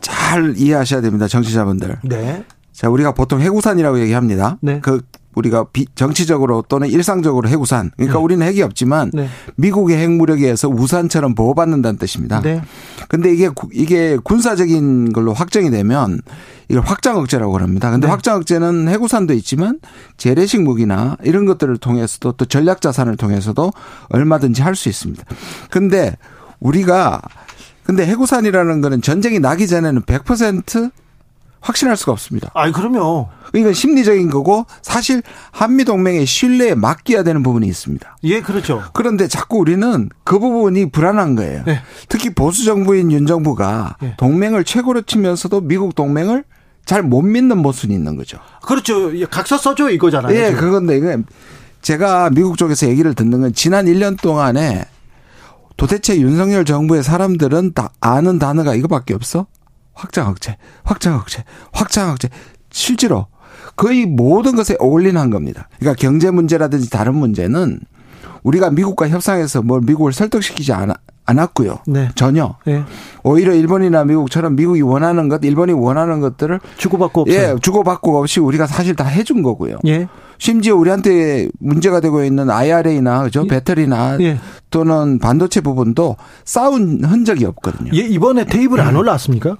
잘 0.00 0.54
이해하셔야 0.56 1.00
됩니다, 1.00 1.26
정치자분들. 1.26 1.98
네. 2.04 2.44
자, 2.72 2.88
우리가 2.88 3.12
보통 3.12 3.40
해구산이라고 3.40 3.98
얘기합니다. 4.00 4.56
네. 4.60 4.78
그 4.80 5.00
우리가 5.36 5.66
비, 5.72 5.86
정치적으로 5.94 6.64
또는 6.68 6.88
일상적으로 6.88 7.48
해구산. 7.48 7.92
그러니까 7.96 8.18
네. 8.18 8.24
우리는 8.24 8.46
핵이 8.46 8.62
없지만 8.62 9.10
네. 9.12 9.28
미국의 9.56 9.98
핵무력에 9.98 10.44
의해서 10.44 10.68
우산처럼 10.68 11.34
보호받는다는 11.34 11.98
뜻입니다. 11.98 12.40
네. 12.40 12.62
근데 13.08 13.32
이게 13.32 13.50
이게 13.72 14.16
군사적인 14.24 15.12
걸로 15.12 15.32
확정이 15.34 15.70
되면 15.70 16.20
이걸 16.68 16.82
확장 16.84 17.18
억제라고 17.18 17.52
그럽니다. 17.52 17.90
근데 17.90 18.06
네. 18.06 18.10
확장 18.10 18.36
억제는 18.36 18.88
해구산도 18.88 19.34
있지만 19.34 19.78
재래식 20.16 20.62
무기나 20.62 21.16
이런 21.22 21.44
것들을 21.44 21.76
통해서도 21.76 22.32
또 22.32 22.44
전략 22.46 22.80
자산을 22.80 23.16
통해서도 23.16 23.72
얼마든지 24.08 24.62
할 24.62 24.74
수 24.74 24.88
있습니다. 24.88 25.24
근데 25.70 26.16
우리가 26.60 27.22
근데 27.84 28.04
해구산이라는 28.06 28.80
거는 28.80 29.00
전쟁이 29.00 29.38
나기 29.38 29.66
전에는 29.66 30.02
100% 30.02 30.90
확신할 31.60 31.96
수가 31.96 32.12
없습니다. 32.12 32.50
아니, 32.54 32.72
그럼요. 32.72 33.28
이건 33.54 33.72
심리적인 33.72 34.30
거고 34.30 34.66
사실 34.82 35.22
한미 35.50 35.84
동맹의 35.84 36.26
신뢰에 36.26 36.74
맡겨야 36.74 37.22
되는 37.22 37.42
부분이 37.42 37.66
있습니다. 37.66 38.18
예, 38.24 38.40
그렇죠. 38.40 38.82
그런데 38.92 39.28
자꾸 39.28 39.58
우리는 39.58 40.08
그 40.24 40.38
부분이 40.38 40.90
불안한 40.90 41.36
거예요. 41.36 41.62
네. 41.64 41.80
특히 42.08 42.30
보수 42.30 42.64
정부인 42.64 43.10
윤 43.12 43.26
정부가 43.26 43.96
네. 44.00 44.14
동맹을 44.18 44.64
최고로 44.64 45.02
치면서도 45.02 45.62
미국 45.62 45.94
동맹을 45.94 46.44
잘 46.84 47.02
못 47.02 47.22
믿는 47.22 47.58
모습이 47.58 47.92
있는 47.92 48.16
거죠. 48.16 48.38
그렇죠. 48.62 49.10
각서 49.28 49.58
써줘 49.58 49.90
이거잖아요. 49.90 50.36
예, 50.36 50.50
지금. 50.50 50.60
그건데 50.60 50.96
이게 50.98 51.16
제가 51.82 52.30
미국 52.30 52.56
쪽에서 52.58 52.88
얘기를 52.88 53.12
듣는 53.14 53.40
건 53.40 53.52
지난 53.52 53.86
1년 53.86 54.20
동안에 54.20 54.84
도대체 55.76 56.18
윤석열 56.20 56.64
정부의 56.64 57.02
사람들은 57.02 57.72
다 57.74 57.90
아는 58.00 58.38
단어가 58.38 58.74
이거밖에 58.74 59.14
없어? 59.14 59.46
확장 59.96 60.28
억제, 60.28 60.56
확장 60.84 61.16
억제, 61.16 61.42
확장 61.72 62.10
억제. 62.10 62.28
실제로 62.70 63.26
거의 63.74 64.06
모든 64.06 64.54
것에 64.54 64.76
올인한 64.78 65.30
겁니다. 65.30 65.68
그러니까 65.78 65.98
경제 66.00 66.30
문제라든지 66.30 66.90
다른 66.90 67.14
문제는 67.14 67.80
우리가 68.42 68.70
미국과 68.70 69.08
협상해서 69.08 69.62
뭘 69.62 69.80
미국을 69.80 70.12
설득시키지 70.12 70.72
않아, 70.72 70.94
않았고요. 71.24 71.78
네. 71.86 72.10
전혀. 72.14 72.56
네. 72.64 72.84
오히려 73.24 73.54
일본이나 73.54 74.04
미국처럼 74.04 74.54
미국이 74.54 74.82
원하는 74.82 75.28
것, 75.28 75.44
일본이 75.44 75.72
원하는 75.72 76.20
것들을 76.20 76.60
주고받고 76.76 77.22
없어요. 77.22 77.54
예, 77.54 77.56
주고받고 77.60 78.18
없이 78.18 78.38
우리가 78.38 78.66
사실 78.66 78.94
다 78.94 79.04
해준 79.04 79.42
거고요. 79.42 79.78
예. 79.86 80.06
심지어 80.38 80.76
우리한테 80.76 81.48
문제가 81.58 82.00
되고 82.00 82.22
있는 82.22 82.50
IRA나 82.50 83.24
그죠 83.24 83.42
예. 83.44 83.48
배터리나 83.48 84.18
예. 84.20 84.38
또는 84.70 85.18
반도체 85.18 85.60
부분도 85.60 86.16
싸운 86.44 87.02
흔적이 87.04 87.46
없거든요. 87.46 87.90
예, 87.94 88.00
이번에 88.00 88.44
테이블 88.44 88.80
안 88.80 88.94
음. 88.94 89.00
올라왔습니까? 89.00 89.56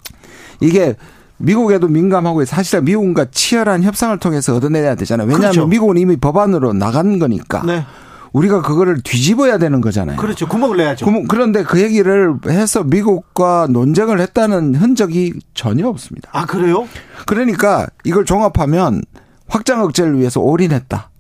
이게 0.61 0.97
미국에도 1.39 1.89
민감하고 1.89 2.45
사실상 2.45 2.85
미국과 2.85 3.27
치열한 3.31 3.83
협상을 3.83 4.17
통해서 4.19 4.55
얻어내야 4.57 4.95
되잖아요. 4.95 5.27
왜냐하면 5.27 5.51
그렇죠. 5.51 5.67
미국은 5.67 5.99
이미 5.99 6.17
법안으로 6.17 6.73
나간 6.73 7.19
거니까. 7.19 7.63
네. 7.65 7.85
우리가 8.33 8.61
그거를 8.61 9.01
뒤집어야 9.03 9.57
되는 9.57 9.81
거잖아요. 9.81 10.17
그렇죠. 10.19 10.47
구멍을 10.47 10.77
내야죠. 10.77 11.07
구멍, 11.07 11.27
그런데 11.27 11.63
그 11.63 11.81
얘기를 11.81 12.35
해서 12.49 12.85
미국과 12.85 13.67
논쟁을 13.71 14.21
했다는 14.21 14.75
흔적이 14.75 15.33
전혀 15.55 15.89
없습니다. 15.89 16.29
아, 16.33 16.45
그래요? 16.45 16.87
그러니까 17.25 17.87
이걸 18.05 18.27
종합하면 18.27 19.01
확장 19.49 19.83
억제를 19.83 20.19
위해서 20.19 20.41
올인했다. 20.41 21.11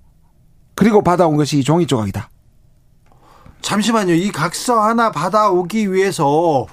그리고 0.75 1.03
받아온 1.03 1.37
것이 1.37 1.63
종이 1.65 1.87
조각이다. 1.87 2.29
잠시만요. 3.63 4.13
이 4.13 4.31
각서 4.31 4.81
하나 4.83 5.11
받아오기 5.11 5.93
위해서 5.93 6.67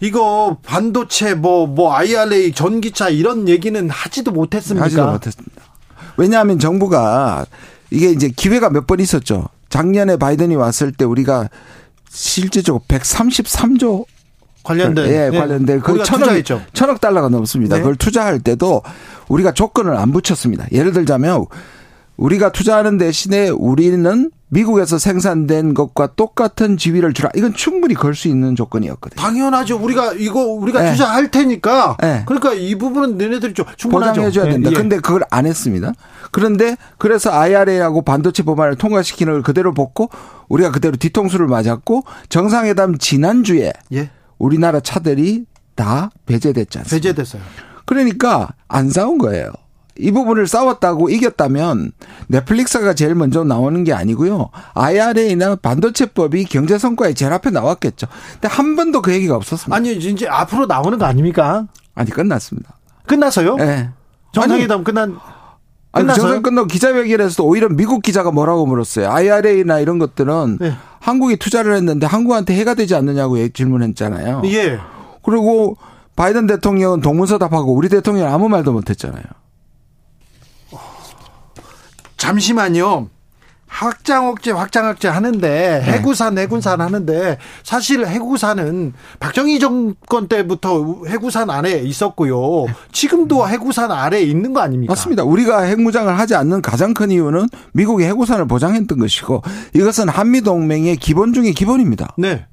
이거 0.00 0.58
반도체 0.62 1.34
뭐뭐 1.34 1.66
뭐 1.68 1.94
IRA 1.94 2.52
전기차 2.52 3.08
이런 3.08 3.48
얘기는 3.48 3.88
하지도 3.88 4.30
못했습니까? 4.32 4.84
하지도 4.84 5.06
못했습니다. 5.10 5.62
왜냐하면 6.16 6.58
정부가 6.58 7.46
이게 7.90 8.10
이제 8.10 8.28
기회가 8.28 8.70
몇 8.70 8.86
번 8.86 9.00
있었죠. 9.00 9.48
작년에 9.68 10.16
바이든이 10.16 10.54
왔을 10.54 10.92
때 10.92 11.04
우리가 11.04 11.48
실제적으로 12.08 12.82
133조 12.88 14.04
관련된 14.62 15.06
예, 15.06 15.30
네. 15.30 15.38
관련된 15.38 15.80
그 15.80 16.02
천억 16.02 16.30
천억 16.72 17.00
달러가 17.00 17.28
넘습니다. 17.28 17.76
네. 17.76 17.82
그걸 17.82 17.96
투자할 17.96 18.40
때도 18.40 18.82
우리가 19.28 19.52
조건을 19.52 19.96
안 19.96 20.12
붙였습니다. 20.12 20.66
예를 20.72 20.92
들자면 20.92 21.46
우리가 22.16 22.50
투자하는 22.52 22.98
대신에 22.98 23.48
우리는 23.50 24.30
미국에서 24.48 24.96
생산된 24.96 25.74
것과 25.74 26.14
똑같은 26.14 26.76
지위를 26.76 27.12
주라. 27.12 27.28
이건 27.34 27.52
충분히 27.52 27.94
걸 27.94 28.14
수 28.14 28.28
있는 28.28 28.54
조건이었거든요. 28.54 29.20
당연하죠. 29.20 29.76
우리가 29.76 30.12
이거 30.14 30.40
우리가 30.44 30.80
네. 30.82 30.92
투자할 30.92 31.30
테니까. 31.30 31.96
네. 32.00 32.22
그러니까 32.26 32.54
이 32.54 32.76
부분은 32.76 33.18
너네들이 33.18 33.52
좀 33.54 33.66
충분하죠. 33.76 34.12
보장해 34.12 34.30
줘야 34.30 34.44
된다. 34.50 34.70
네. 34.70 34.76
근데 34.76 34.96
그걸 35.00 35.22
안 35.30 35.46
했습니다. 35.46 35.92
그런데 36.30 36.76
그래서 36.96 37.30
IRA하고 37.32 38.02
반도체 38.02 38.44
법안을 38.44 38.76
통과시키는 38.76 39.32
걸 39.34 39.42
그대로 39.42 39.74
벗고 39.74 40.08
우리가 40.48 40.70
그대로 40.70 40.96
뒤통수를 40.96 41.46
맞았고 41.48 42.04
정상회담 42.28 42.98
지난주에 42.98 43.72
예. 43.92 44.10
우리나라 44.38 44.80
차들이 44.80 45.44
다 45.74 46.10
배제됐지 46.24 46.78
않습니까? 46.78 46.96
배제됐어요. 47.08 47.42
그러니까 47.84 48.48
안 48.68 48.88
싸운 48.90 49.18
거예요. 49.18 49.50
이 49.98 50.10
부분을 50.10 50.46
싸웠다고 50.46 51.10
이겼다면 51.10 51.92
넷플릭스가 52.28 52.94
제일 52.94 53.14
먼저 53.14 53.44
나오는 53.44 53.84
게 53.84 53.92
아니고요. 53.92 54.50
IRA나 54.74 55.56
반도체법이 55.56 56.44
경제 56.46 56.78
성과에 56.78 57.14
제일 57.14 57.32
앞에 57.32 57.50
나왔겠죠. 57.50 58.06
근데 58.32 58.48
한 58.48 58.76
번도 58.76 59.02
그 59.02 59.12
얘기가 59.12 59.36
없었습니다. 59.36 59.74
아니 59.74 59.94
이제 59.94 60.26
앞으로 60.28 60.66
나오는 60.66 60.98
거 60.98 61.04
아닙니까? 61.04 61.66
아니 61.94 62.10
끝났습니다. 62.10 62.76
끝났어요? 63.06 63.56
네. 63.56 63.90
정상회담 64.32 64.84
끝난 64.84 65.18
아니, 65.92 66.06
정상 66.14 66.42
끝나고 66.42 66.68
기자회견에서도 66.68 67.46
오히려 67.46 67.68
미국 67.68 68.02
기자가 68.02 68.30
뭐라고 68.30 68.66
물었어요. 68.66 69.10
IRA나 69.10 69.80
이런 69.80 69.98
것들은 69.98 70.58
네. 70.60 70.72
한국이 71.00 71.36
투자를 71.36 71.74
했는데 71.74 72.06
한국한테 72.06 72.54
해가 72.54 72.74
되지 72.74 72.94
않느냐고 72.94 73.36
질문했잖아요. 73.48 74.42
예. 74.46 74.78
그리고 75.22 75.76
바이든 76.16 76.46
대통령은 76.46 77.00
동문서답하고 77.00 77.74
우리 77.74 77.88
대통령 77.88 78.32
아무 78.32 78.48
말도 78.48 78.72
못했잖아요. 78.72 79.24
잠시만요. 82.16 83.10
확장 83.68 84.28
억제 84.28 84.52
확장 84.52 84.86
억제 84.86 85.08
하는데 85.08 85.38
네. 85.40 85.82
해구산 85.82 86.38
해군산 86.38 86.80
하는데 86.80 87.36
사실 87.64 88.06
해구산은 88.06 88.92
박정희 89.18 89.58
정권 89.58 90.28
때부터 90.28 91.02
해구산 91.08 91.50
안에 91.50 91.80
있었고요. 91.80 92.66
지금도 92.92 93.48
해구산 93.48 93.90
아래에 93.90 94.22
있는 94.22 94.52
거 94.52 94.60
아닙니까? 94.60 94.92
맞습니다. 94.92 95.24
우리가 95.24 95.62
핵무장을 95.62 96.16
하지 96.16 96.34
않는 96.36 96.62
가장 96.62 96.94
큰 96.94 97.10
이유는 97.10 97.48
미국이 97.72 98.04
해구산을 98.04 98.46
보장했던 98.46 98.98
것이고 98.98 99.42
이것은 99.74 100.08
한미 100.08 100.42
동맹의 100.42 100.96
기본 100.96 101.32
중의 101.32 101.52
기본입니다. 101.52 102.14
네. 102.18 102.46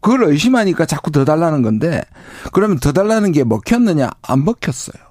그걸 0.00 0.24
의심하니까 0.24 0.86
자꾸 0.86 1.10
더 1.10 1.24
달라는 1.24 1.62
건데 1.62 2.02
그러면 2.52 2.78
더 2.78 2.92
달라는 2.92 3.32
게 3.32 3.44
먹혔느냐 3.44 4.10
안 4.22 4.44
먹혔어요. 4.44 5.02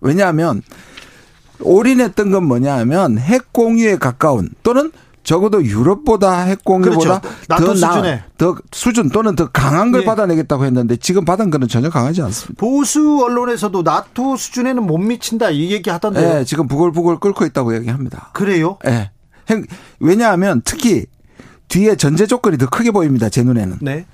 왜냐하면 0.00 0.62
올인했던 1.60 2.30
건 2.30 2.44
뭐냐 2.44 2.76
하면 2.78 3.18
핵 3.18 3.52
공유에 3.52 3.96
가까운 3.96 4.48
또는 4.62 4.90
적어도 5.24 5.64
유럽보다 5.64 6.42
핵공유보다 6.42 7.20
그렇죠. 7.20 7.64
더 7.64 7.74
나, 7.74 8.24
더 8.38 8.56
수준 8.72 9.08
또는 9.08 9.36
더 9.36 9.48
강한 9.50 9.92
걸 9.92 10.02
예. 10.02 10.04
받아내겠다고 10.04 10.64
했는데 10.64 10.96
지금 10.96 11.24
받은 11.24 11.50
거는 11.50 11.68
전혀 11.68 11.90
강하지 11.90 12.22
않습니다. 12.22 12.60
보수 12.60 13.22
언론에서도 13.22 13.82
나토 13.82 14.36
수준에는 14.36 14.82
못 14.82 14.98
미친다 14.98 15.50
이 15.50 15.70
얘기 15.70 15.90
하던데요. 15.90 16.34
네, 16.34 16.44
지금 16.44 16.66
부글부글 16.66 17.20
끓고 17.20 17.46
있다고 17.46 17.76
얘기합니다. 17.76 18.30
그래요? 18.32 18.78
네. 18.84 19.10
왜냐하면 20.00 20.60
특히 20.64 21.06
뒤에 21.68 21.94
전제 21.94 22.26
조건이 22.26 22.58
더 22.58 22.68
크게 22.68 22.90
보입니다. 22.90 23.28
제 23.28 23.44
눈에는. 23.44 23.78
네. 23.80 24.06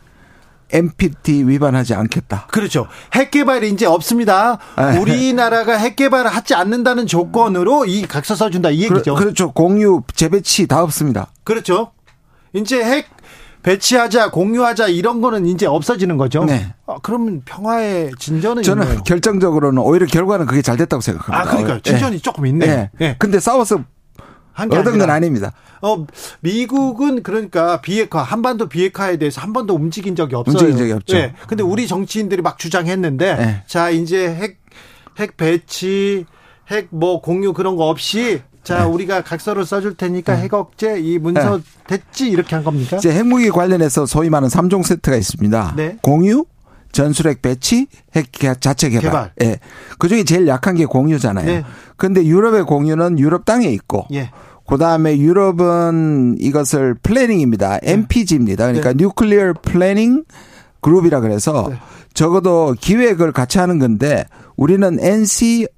NPT 0.71 1.47
위반하지 1.49 1.95
않겠다. 1.95 2.47
그렇죠. 2.49 2.87
핵 3.15 3.31
개발이 3.31 3.71
이제 3.71 3.87
없습니다. 3.87 4.59
네. 4.77 4.99
우리나라가 4.99 5.77
핵 5.77 5.97
개발을 5.97 6.31
하지 6.31 6.55
않는다는 6.55 7.07
조건으로 7.07 7.87
이 7.87 8.03
각서 8.03 8.35
써준다 8.35 8.71
이 8.71 8.83
얘기죠. 8.83 9.15
그, 9.15 9.25
렇죠 9.25 9.53
공유 9.53 10.03
재배치 10.15 10.67
다 10.67 10.83
없습니다. 10.83 11.29
그렇죠. 11.45 11.93
이제 12.53 12.83
핵 12.83 13.07
배치하자, 13.63 14.31
공유하자 14.31 14.89
이런 14.89 15.21
거는 15.21 15.47
이제 15.47 15.67
없어지는 15.67 16.17
거죠. 16.17 16.45
네. 16.45 16.73
아, 16.87 16.97
그러면 17.03 17.43
평화의 17.45 18.13
진전은 18.19 18.63
저는 18.63 18.85
있네요. 18.85 19.03
결정적으로는 19.03 19.83
오히려 19.83 20.07
결과는 20.07 20.47
그게 20.47 20.63
잘 20.63 20.77
됐다고 20.77 21.01
생각합니다. 21.01 21.41
아, 21.43 21.57
그러니까 21.57 21.81
진전이 21.83 22.17
네. 22.17 22.23
조금 22.23 22.47
있네. 22.47 22.67
네. 22.67 22.91
네. 22.99 23.17
근데 23.19 23.41
싸워서 23.41 23.81
얻은 24.59 24.99
건 24.99 25.11
아닙니다. 25.11 25.53
어, 25.81 26.07
미국은 26.41 27.23
그러니까 27.23 27.81
비핵화, 27.81 28.23
한반도 28.23 28.69
비핵화에 28.69 29.17
대해서 29.17 29.41
한 29.41 29.53
번도 29.53 29.75
움직인 29.75 30.17
적이 30.17 30.35
없어요. 30.35 30.55
움직인 30.55 30.77
적이 30.77 30.93
없죠. 30.93 31.17
네. 31.17 31.35
근데 31.47 31.63
우리 31.63 31.87
정치인들이 31.87 32.43
막 32.43 32.59
주장했는데 32.59 33.37
네. 33.37 33.63
자, 33.67 33.91
이제 33.91 34.29
핵, 34.29 34.59
핵 35.19 35.37
배치, 35.37 36.27
핵 36.71 36.89
뭐 36.91 37.21
공유 37.21 37.53
그런 37.53 37.77
거 37.77 37.89
없이 37.89 38.43
자, 38.63 38.81
네. 38.81 38.85
우리가 38.85 39.23
각서를 39.23 39.65
써줄 39.65 39.95
테니까 39.97 40.35
네. 40.37 40.43
핵 40.43 40.53
억제 40.55 41.01
이 41.01 41.19
문서 41.19 41.59
네. 41.59 41.63
됐지 41.87 42.29
이렇게 42.29 42.55
한 42.55 42.65
겁니까? 42.65 42.99
이제 42.99 43.11
핵무기 43.11 43.51
관련해서 43.51 44.05
소위 44.05 44.29
말하는 44.29 44.49
3종 44.49 44.83
세트가 44.83 45.17
있습니다. 45.17 45.75
네. 45.77 45.97
공유, 46.03 46.45
전술핵 46.99 47.43
배치, 47.43 47.87
핵 48.17 48.33
자체 48.61 48.89
개발. 48.89 49.03
개발. 49.03 49.33
예. 49.43 49.61
그 50.01 50.09
중에 50.09 50.25
제일 50.25 50.49
약한 50.49 50.75
게 50.75 50.85
공유잖아요. 50.85 51.47
네. 51.47 51.65
근데 51.97 52.27
유럽의 52.27 52.65
공유는 52.65 53.21
유럽 53.21 53.45
땅에 53.45 53.69
있고 53.69 54.09
예. 54.13 54.33
그 54.67 54.79
다음에 54.79 55.17
유럽은 55.17 56.39
이것을 56.41 56.95
planning입니다. 56.95 57.79
네. 57.79 57.93
NPG입니다. 57.93 58.67
그러니까 58.67 58.95
네. 58.95 59.05
Nuclear 59.05 59.55
Planning 59.63 60.25
Group이라 60.81 61.21
그래서 61.21 61.69
네. 61.71 61.77
적어도 62.15 62.75
기획을 62.81 63.31
같이 63.31 63.59
하는 63.59 63.79
건데 63.79 64.25
우리는 64.57 64.99
NC 65.01 65.69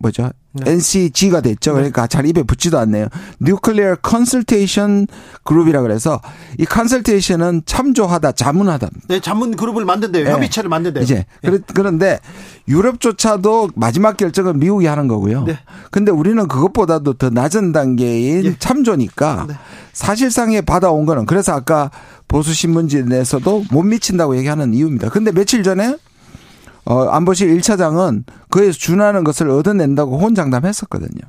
뭐죠? 0.00 0.30
네. 0.52 0.72
NCG가 0.72 1.42
됐죠. 1.42 1.74
그러니까 1.74 2.06
잘 2.06 2.26
입에 2.26 2.42
붙지도 2.42 2.78
않네요. 2.78 3.06
뉴클리어 3.38 3.96
컨설테이션 3.96 5.06
그룹이라 5.44 5.82
그래서 5.82 6.20
이 6.58 6.64
컨설테이션은 6.64 7.62
참조하다, 7.66 8.32
자문하다. 8.32 8.88
네, 9.08 9.20
자문 9.20 9.54
그룹을 9.54 9.84
만든대요. 9.84 10.24
네. 10.24 10.30
협의체를 10.32 10.70
만든대요. 10.70 11.04
이제 11.04 11.26
네. 11.42 11.58
그런데 11.74 12.18
유럽조차도 12.66 13.70
마지막 13.76 14.16
결정은 14.16 14.58
미국이 14.58 14.86
하는 14.86 15.06
거고요. 15.06 15.44
네. 15.44 15.58
근데 15.90 16.10
우리는 16.10 16.48
그것보다도 16.48 17.14
더 17.14 17.28
낮은 17.30 17.72
단계인 17.72 18.44
예. 18.46 18.56
참조니까 18.58 19.44
네. 19.48 19.54
사실상에 19.92 20.62
받아온 20.62 21.04
거는 21.04 21.26
그래서 21.26 21.52
아까 21.52 21.90
보수 22.26 22.54
신문지에서도 22.54 23.64
못 23.70 23.82
미친다고 23.82 24.36
얘기하는 24.38 24.72
이유입니다. 24.72 25.10
근데 25.10 25.30
며칠 25.30 25.62
전에 25.62 25.96
어, 26.84 27.04
안보실 27.04 27.56
1차장은 27.58 28.24
그에 28.50 28.70
준하는 28.70 29.24
것을 29.24 29.50
얻어낸다고 29.50 30.18
호언장담했었거든요. 30.18 31.20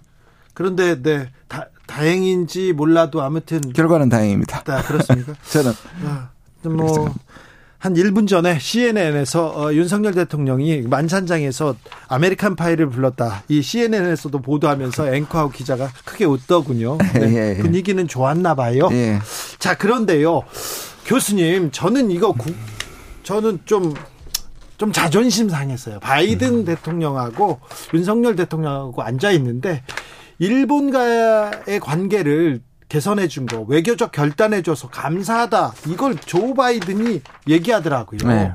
그런데 0.54 1.02
네 1.02 1.30
다, 1.48 1.68
다행인지 1.88 2.74
몰라도 2.74 3.22
아무튼 3.22 3.62
결과는 3.74 4.10
다행입니다. 4.10 4.64
네, 4.64 4.82
그렇습니까? 4.84 5.34
저는 5.50 5.74
아, 6.06 6.30
뭐. 6.64 7.14
한 7.82 7.96
1분 7.96 8.28
전에 8.28 8.60
CNN에서 8.60 9.48
어, 9.48 9.74
윤석열 9.74 10.14
대통령이 10.14 10.84
만찬장에서 10.84 11.76
American 12.10 12.56
Pie를 12.56 12.90
불렀다. 12.90 13.44
이 13.48 13.64
CNN에서도 13.64 14.40
보도하면서 14.40 15.16
앵커하고 15.16 15.50
기자가 15.50 15.90
크게 16.06 16.26
웃더군요. 16.26 17.00
네, 17.16 17.34
예, 17.34 17.56
예. 17.58 17.58
분위기는 17.58 18.08
좋았나 18.08 18.54
봐요. 18.54 18.88
예. 18.92 19.18
자, 19.58 19.76
그런데요. 19.76 20.44
교수님, 21.06 21.72
저는 21.72 22.12
이거 22.12 22.34
구, 22.34 22.54
저는 23.24 23.62
좀 23.66 23.96
좀 24.82 24.92
자존심 24.92 25.48
상했어요. 25.48 26.00
바이든 26.00 26.54
음. 26.62 26.66
대통령하고 26.66 27.60
윤석열 27.94 28.36
대통령하고 28.36 29.04
앉아 29.04 29.30
있는데 29.34 29.84
일본과의 30.40 31.80
관계를 31.80 32.62
개선해 32.90 33.28
준 33.28 33.46
거, 33.46 33.62
외교적 33.62 34.12
결단해 34.12 34.64
줘서 34.64 34.88
감사하다. 34.88 35.74
이걸 35.88 36.16
조 36.18 36.56
바이든이 36.56 37.22
얘기하더라고요. 37.48 38.28
네. 38.28 38.54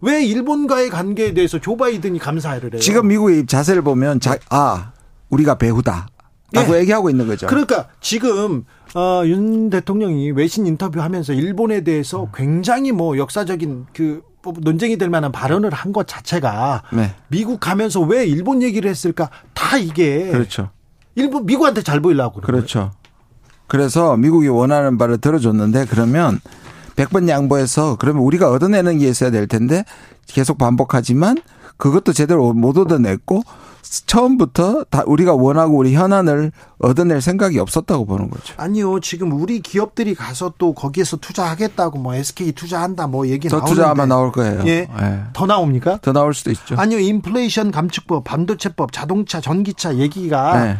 왜 0.00 0.24
일본과의 0.24 0.88
관계에 0.88 1.34
대해서 1.34 1.58
조 1.58 1.76
바이든이 1.76 2.20
감사를 2.20 2.72
해요? 2.72 2.80
지금 2.80 3.08
미국의 3.08 3.46
자세를 3.46 3.82
보면 3.82 4.20
자, 4.20 4.38
아, 4.50 4.92
우리가 5.30 5.58
배우다. 5.58 6.06
라고 6.52 6.74
네. 6.74 6.78
얘기하고 6.78 7.10
있는 7.10 7.26
거죠. 7.26 7.48
그러니까 7.48 7.88
지금 8.00 8.64
어, 8.94 9.22
윤 9.26 9.68
대통령이 9.68 10.30
외신 10.30 10.64
인터뷰하면서 10.68 11.32
일본에 11.32 11.82
대해서 11.82 12.30
굉장히 12.32 12.92
뭐 12.92 13.18
역사적인 13.18 13.86
그 13.92 14.22
논쟁이 14.60 14.96
될 14.98 15.10
만한 15.10 15.32
발언을 15.32 15.72
한 15.72 15.92
것 15.92 16.06
자체가 16.06 16.82
네. 16.92 17.14
미국 17.28 17.60
가면서 17.60 18.00
왜 18.00 18.24
일본 18.26 18.62
얘기를 18.62 18.88
했을까? 18.90 19.30
다 19.54 19.76
이게 19.78 20.30
그렇죠. 20.30 20.70
일본 21.14 21.46
미국한테 21.46 21.82
잘 21.82 22.00
보이려고 22.00 22.40
그렇죠. 22.40 22.78
거예요. 22.78 22.92
그래서 23.66 24.16
미국이 24.16 24.48
원하는 24.48 24.96
바를 24.98 25.18
들어줬는데 25.18 25.86
그러면 25.90 26.40
100번 26.96 27.28
양보해서 27.28 27.96
그러면 27.96 28.22
우리가 28.22 28.50
얻어내는 28.50 28.98
게 28.98 29.08
있어야 29.08 29.30
될 29.30 29.46
텐데 29.46 29.84
계속 30.26 30.58
반복하지만 30.58 31.38
그것도 31.76 32.12
제대로 32.12 32.52
못 32.52 32.76
얻어냈고 32.76 33.42
처음부터 33.82 34.84
다 34.84 35.02
우리가 35.06 35.34
원하고 35.34 35.76
우리 35.76 35.94
현안을 35.94 36.52
얻어낼 36.78 37.20
생각이 37.20 37.58
없었다고 37.58 38.04
보는 38.06 38.30
거죠. 38.30 38.54
아니요. 38.56 39.00
지금 39.00 39.32
우리 39.32 39.60
기업들이 39.60 40.14
가서 40.14 40.52
또 40.58 40.74
거기에서 40.74 41.16
투자하겠다고 41.16 41.98
뭐 41.98 42.14
SK 42.14 42.52
투자한다 42.52 43.06
뭐 43.06 43.28
얘기 43.28 43.48
나오는데. 43.48 43.68
더 43.68 43.74
투자 43.74 43.90
아마 43.90 44.06
나올 44.06 44.32
거예요. 44.32 44.62
예. 44.66 44.88
네. 45.00 45.24
더 45.32 45.46
나옵니까? 45.46 45.98
더 46.02 46.12
나올 46.12 46.34
수도 46.34 46.50
있죠. 46.50 46.76
아니요. 46.76 46.98
인플레이션 46.98 47.70
감축법, 47.70 48.24
반도체법, 48.24 48.92
자동차, 48.92 49.40
전기차 49.40 49.96
얘기가 49.96 50.64
네. 50.64 50.78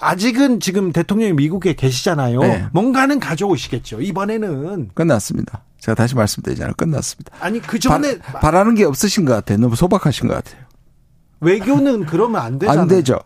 아직은 0.00 0.60
지금 0.60 0.92
대통령이 0.92 1.32
미국에 1.32 1.74
계시잖아요. 1.74 2.40
네. 2.40 2.66
뭔가는 2.72 3.20
가져오시겠죠. 3.20 4.00
이번에는 4.00 4.90
끝났습니다. 4.94 5.62
제가 5.78 5.94
다시 5.94 6.16
말씀드리잖아요. 6.16 6.74
끝났습니다. 6.76 7.32
아니 7.40 7.60
그 7.60 7.78
전에 7.78 8.18
바, 8.18 8.50
라는 8.50 8.74
게 8.74 8.84
없으신 8.84 9.24
것 9.24 9.34
같아요. 9.34 9.58
너무 9.58 9.76
소박하신 9.76 10.28
것 10.28 10.34
같아요. 10.34 10.66
외교는 11.40 12.06
그러면 12.06 12.40
안 12.40 12.58
되잖아요. 12.58 12.82
안 12.82 12.88
되죠. 12.88 13.18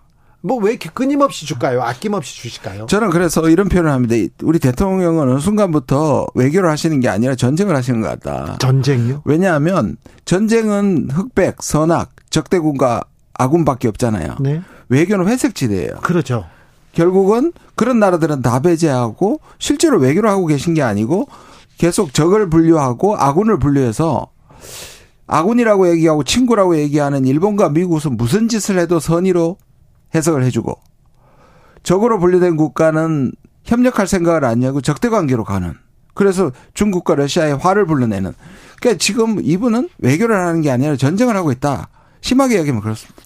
뭐왜 0.43 0.71
이렇게 0.71 0.89
끊임없이 0.93 1.45
줄까요? 1.45 1.83
아낌없이 1.83 2.37
주실까요? 2.37 2.87
저는 2.87 3.11
그래서 3.11 3.49
이런 3.51 3.69
표현을 3.69 3.91
합니다. 3.91 4.15
우리 4.43 4.59
대통령은 4.59 5.29
어느 5.29 5.39
순간부터 5.39 6.27
외교를 6.35 6.71
하시는 6.71 6.99
게 7.01 7.09
아니라 7.09 7.35
전쟁을 7.35 7.77
하시는 7.77 8.01
것 8.01 8.09
같다. 8.09 8.57
전쟁요? 8.59 9.21
왜냐하면 9.25 9.97
전쟁은 10.25 11.11
흑백, 11.13 11.63
선악, 11.63 12.11
적대군과 12.31 13.03
아군밖에 13.35 13.89
없잖아요. 13.89 14.37
네. 14.41 14.63
외교는 14.89 15.29
회색지대예요. 15.29 15.99
그렇죠. 16.03 16.47
결국은 16.93 17.53
그런 17.75 18.01
나라들은 18.01 18.43
다 18.43 18.61
배제하고 18.61 19.41
실제로 19.59 19.99
외교를 19.99 20.29
하고 20.29 20.47
계신 20.47 20.75
게 20.75 20.83
아니고 20.83 21.29
계속 21.79 22.13
적을 22.13 22.51
분류하고 22.51 23.17
아군을 23.17 23.59
분류해서 23.59 24.29
아군이라고 25.31 25.89
얘기하고 25.93 26.25
친구라고 26.25 26.77
얘기하는 26.77 27.25
일본과 27.25 27.69
미국은 27.69 28.17
무슨 28.17 28.49
짓을 28.49 28.79
해도 28.79 28.99
선의로 28.99 29.59
해석을 30.15 30.43
해주고 30.45 30.77
적으로 31.85 32.19
분류된 32.19 32.57
국가는 32.57 33.33
협력할 33.65 34.09
생각을 34.09 34.45
안 34.45 34.63
하고 34.65 34.81
적대 34.81 35.09
관계로 35.09 35.45
가는. 35.45 35.75
그래서 36.15 36.51
중국과 36.75 37.15
러시아의 37.15 37.57
화를 37.57 37.87
불러내는. 37.87 38.33
그러니까 38.81 38.99
지금 38.99 39.41
이분은 39.41 39.89
외교를 39.99 40.37
하는 40.37 40.61
게 40.61 40.71
아니라 40.71 40.97
전쟁을 40.97 41.37
하고 41.37 41.53
있다. 41.53 41.89
심하게 42.21 42.59
얘기하면 42.59 42.83
그렇습니다. 42.83 43.23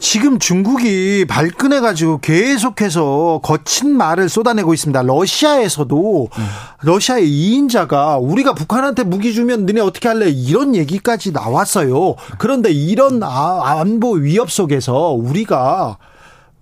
지금 0.00 0.38
중국이 0.38 1.24
발끈해 1.28 1.80
가지고 1.80 2.18
계속해서 2.18 3.40
거친 3.42 3.96
말을 3.96 4.28
쏟아내고 4.28 4.72
있습니다. 4.72 5.02
러시아에서도 5.02 6.28
음. 6.38 6.46
러시아의 6.82 7.26
2인자가 7.28 8.18
우리가 8.22 8.54
북한한테 8.54 9.02
무기 9.02 9.34
주면 9.34 9.66
너네 9.66 9.80
어떻게 9.80 10.06
할래? 10.08 10.28
이런 10.28 10.76
얘기까지 10.76 11.32
나왔어요. 11.32 12.14
그런데 12.38 12.70
이런 12.70 13.20
아, 13.24 13.80
안보 13.80 14.12
위협 14.12 14.52
속에서 14.52 15.10
우리가 15.10 15.98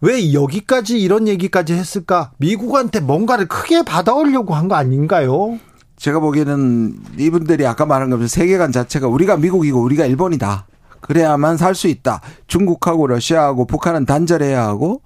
왜 0.01 0.33
여기까지 0.33 0.99
이런 0.99 1.29
얘기까지 1.29 1.75
했을까? 1.75 2.31
미국한테 2.39 3.01
뭔가를 3.01 3.49
크게 3.49 3.83
받아오려고 3.83 4.55
한 4.55 4.69
거 4.69 4.77
아닌가요? 4.77 5.59
제가 5.97 6.21
보기에는 6.21 6.95
이분들이 7.19 7.67
아까 7.67 7.87
말한 7.87 8.11
것처럼 8.11 8.29
세계관 8.29 8.73
자체가 8.73 9.09
우리가 9.09 9.37
미국이고 9.37 9.81
우리가 9.81 10.05
일본이다. 10.07 10.67
그래야만 11.07 11.57
살 11.57 11.75
수 11.75 11.89
있다. 11.89 12.21
중국하고 12.47 13.07
러시아하고 13.07 13.67
북한은 13.67 14.07
단절해야 14.07 14.63
하고 14.65 15.03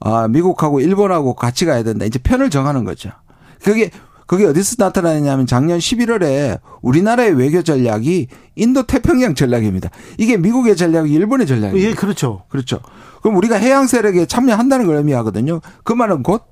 아, 0.00 0.26
미국하고 0.28 0.80
일본하고 0.80 1.34
같이 1.34 1.64
가야 1.66 1.82
된다. 1.82 2.04
이제 2.04 2.18
편을 2.18 2.50
정하는 2.50 2.84
거죠. 2.84 3.10
그게 3.62 3.90
그게 4.26 4.44
어디서 4.46 4.76
나타나냐면 4.78 5.46
작년 5.46 5.78
11월에 5.80 6.60
우리나라의 6.82 7.32
외교 7.36 7.62
전략이 7.62 8.28
인도 8.54 8.84
태평양 8.84 9.34
전략입니다. 9.34 9.90
이게 10.18 10.36
미국의 10.36 10.76
전략이 10.76 11.12
일본의 11.12 11.48
전략이에요. 11.48 11.88
예, 11.88 11.94
그렇죠. 11.94 12.44
그렇죠. 12.48 12.80
그럼 13.22 13.36
우리가 13.36 13.56
해양 13.56 13.88
세력에 13.88 14.26
참여한다는 14.26 14.86
걸 14.86 14.96
의미하거든요. 14.96 15.60
그 15.82 15.92
말은 15.92 16.22
곧 16.22 16.44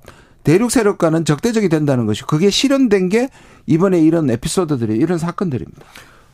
대륙 0.43 0.71
세력과는 0.71 1.23
적대적이 1.25 1.69
된다는 1.69 2.05
것이 2.05 2.23
그게 2.23 2.49
실현된 2.49 3.07
게 3.09 3.29
이번에 3.65 3.99
이런 4.01 4.29
에피소드들이 4.29 4.95
이런 4.97 5.17
사건들입니다. 5.17 5.81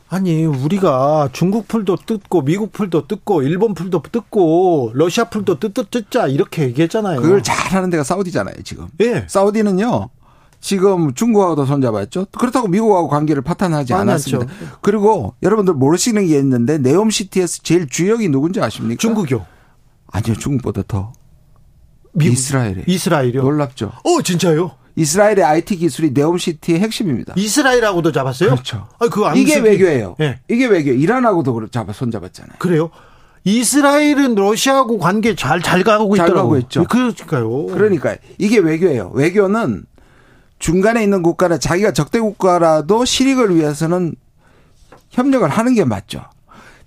아니 0.08 0.44
우리가 0.44 1.30
중국 1.32 1.66
풀도 1.66 1.96
뜯고 2.06 2.42
미국 2.42 2.72
풀도 2.72 3.08
뜯고 3.08 3.42
일본 3.42 3.74
풀도 3.74 4.02
뜯고 4.12 4.92
러시아 4.94 5.24
풀도 5.24 5.58
뜯, 5.58 5.74
뜯자 5.90 6.28
이렇게 6.28 6.62
얘기했잖아요. 6.62 7.20
그걸 7.20 7.42
잘하는 7.42 7.90
데가 7.90 8.04
사우디잖아요 8.04 8.62
지금. 8.62 8.86
예. 9.00 9.26
사우디는요. 9.28 10.10
지금 10.60 11.12
중국하고도 11.14 11.64
손잡았죠. 11.66 12.26
그렇다고 12.38 12.68
미국하고 12.68 13.08
관계를 13.08 13.42
파탄하지 13.42 13.94
않았습니다. 13.94 14.52
그리고 14.80 15.34
여러분들 15.42 15.74
모르시는 15.74 16.26
게 16.26 16.38
있는데 16.38 16.78
네옴시티에서 16.78 17.62
제일 17.62 17.88
주역이 17.88 18.28
누군지 18.28 18.60
아십니까? 18.60 18.98
중국이요. 18.98 19.44
아니요, 20.08 20.34
중국보다 20.36 20.82
더. 20.88 21.12
미국, 22.12 22.32
이스라엘이. 22.32 22.84
이스라엘이요? 22.86 23.42
놀랍죠. 23.42 23.92
어, 24.02 24.22
진짜요? 24.22 24.72
이스라엘의 24.96 25.44
IT 25.44 25.76
기술이 25.76 26.10
네옴시티의 26.12 26.80
핵심입니다. 26.80 27.34
이스라엘하고도 27.36 28.12
잡았어요? 28.12 28.50
그렇죠. 28.50 28.88
아, 28.98 29.08
그 29.08 29.22
이게 29.36 29.58
외교예요. 29.58 30.16
네. 30.18 30.40
이게 30.48 30.66
외교. 30.66 30.90
이란하고도 30.90 31.68
잡아 31.68 31.92
손 31.92 32.10
잡았잖아요. 32.10 32.56
그래요? 32.58 32.90
이스라엘은 33.44 34.34
러시아하고 34.34 34.98
관계 34.98 35.36
잘 35.36 35.60
잘 35.62 35.84
가고 35.84 36.16
잘 36.16 36.32
가고 36.34 36.56
있죠. 36.58 36.84
그러니까요. 36.84 37.66
그러니까 37.66 38.16
이게 38.38 38.58
외교예요. 38.58 39.12
외교는 39.14 39.84
중간에 40.58 41.02
있는 41.04 41.22
국가는 41.22 41.60
자기가 41.60 41.92
적대 41.92 42.18
국가라도 42.18 43.04
실익을 43.04 43.54
위해서는 43.54 44.16
협력을 45.10 45.48
하는 45.48 45.74
게 45.74 45.84
맞죠. 45.84 46.24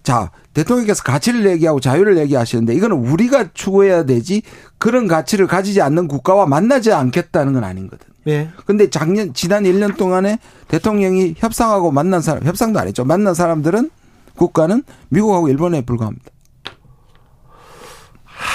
자, 0.03 0.31
대통령께서 0.53 1.03
가치를 1.03 1.49
얘기하고 1.51 1.79
자유를 1.79 2.17
얘기하시는데 2.17 2.73
이거는 2.73 2.97
우리가 2.97 3.49
추구해야 3.53 4.03
되지 4.03 4.41
그런 4.77 5.07
가치를 5.07 5.47
가지지 5.47 5.81
않는 5.81 6.07
국가와 6.07 6.45
만나지 6.45 6.91
않겠다는 6.91 7.53
건 7.53 7.63
아닌거든. 7.63 8.07
예. 8.27 8.49
근데 8.65 8.89
작년 8.89 9.33
지난 9.33 9.63
1년 9.63 9.97
동안에 9.97 10.39
대통령이 10.67 11.35
협상하고 11.37 11.91
만난 11.91 12.21
사람 12.21 12.43
협상도 12.43 12.79
안 12.79 12.87
했죠. 12.87 13.05
만난 13.05 13.33
사람들은 13.33 13.89
국가는 14.35 14.83
미국하고 15.09 15.49
일본에 15.49 15.81
불과합니다. 15.81 16.31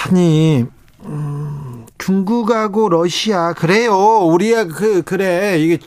아니 0.07 0.65
음, 1.05 1.87
중국하고 1.99 2.89
러시아 2.89 3.53
그래요. 3.53 3.95
우리야 4.27 4.65
그 4.65 5.03
그래 5.03 5.59
이게 5.59 5.79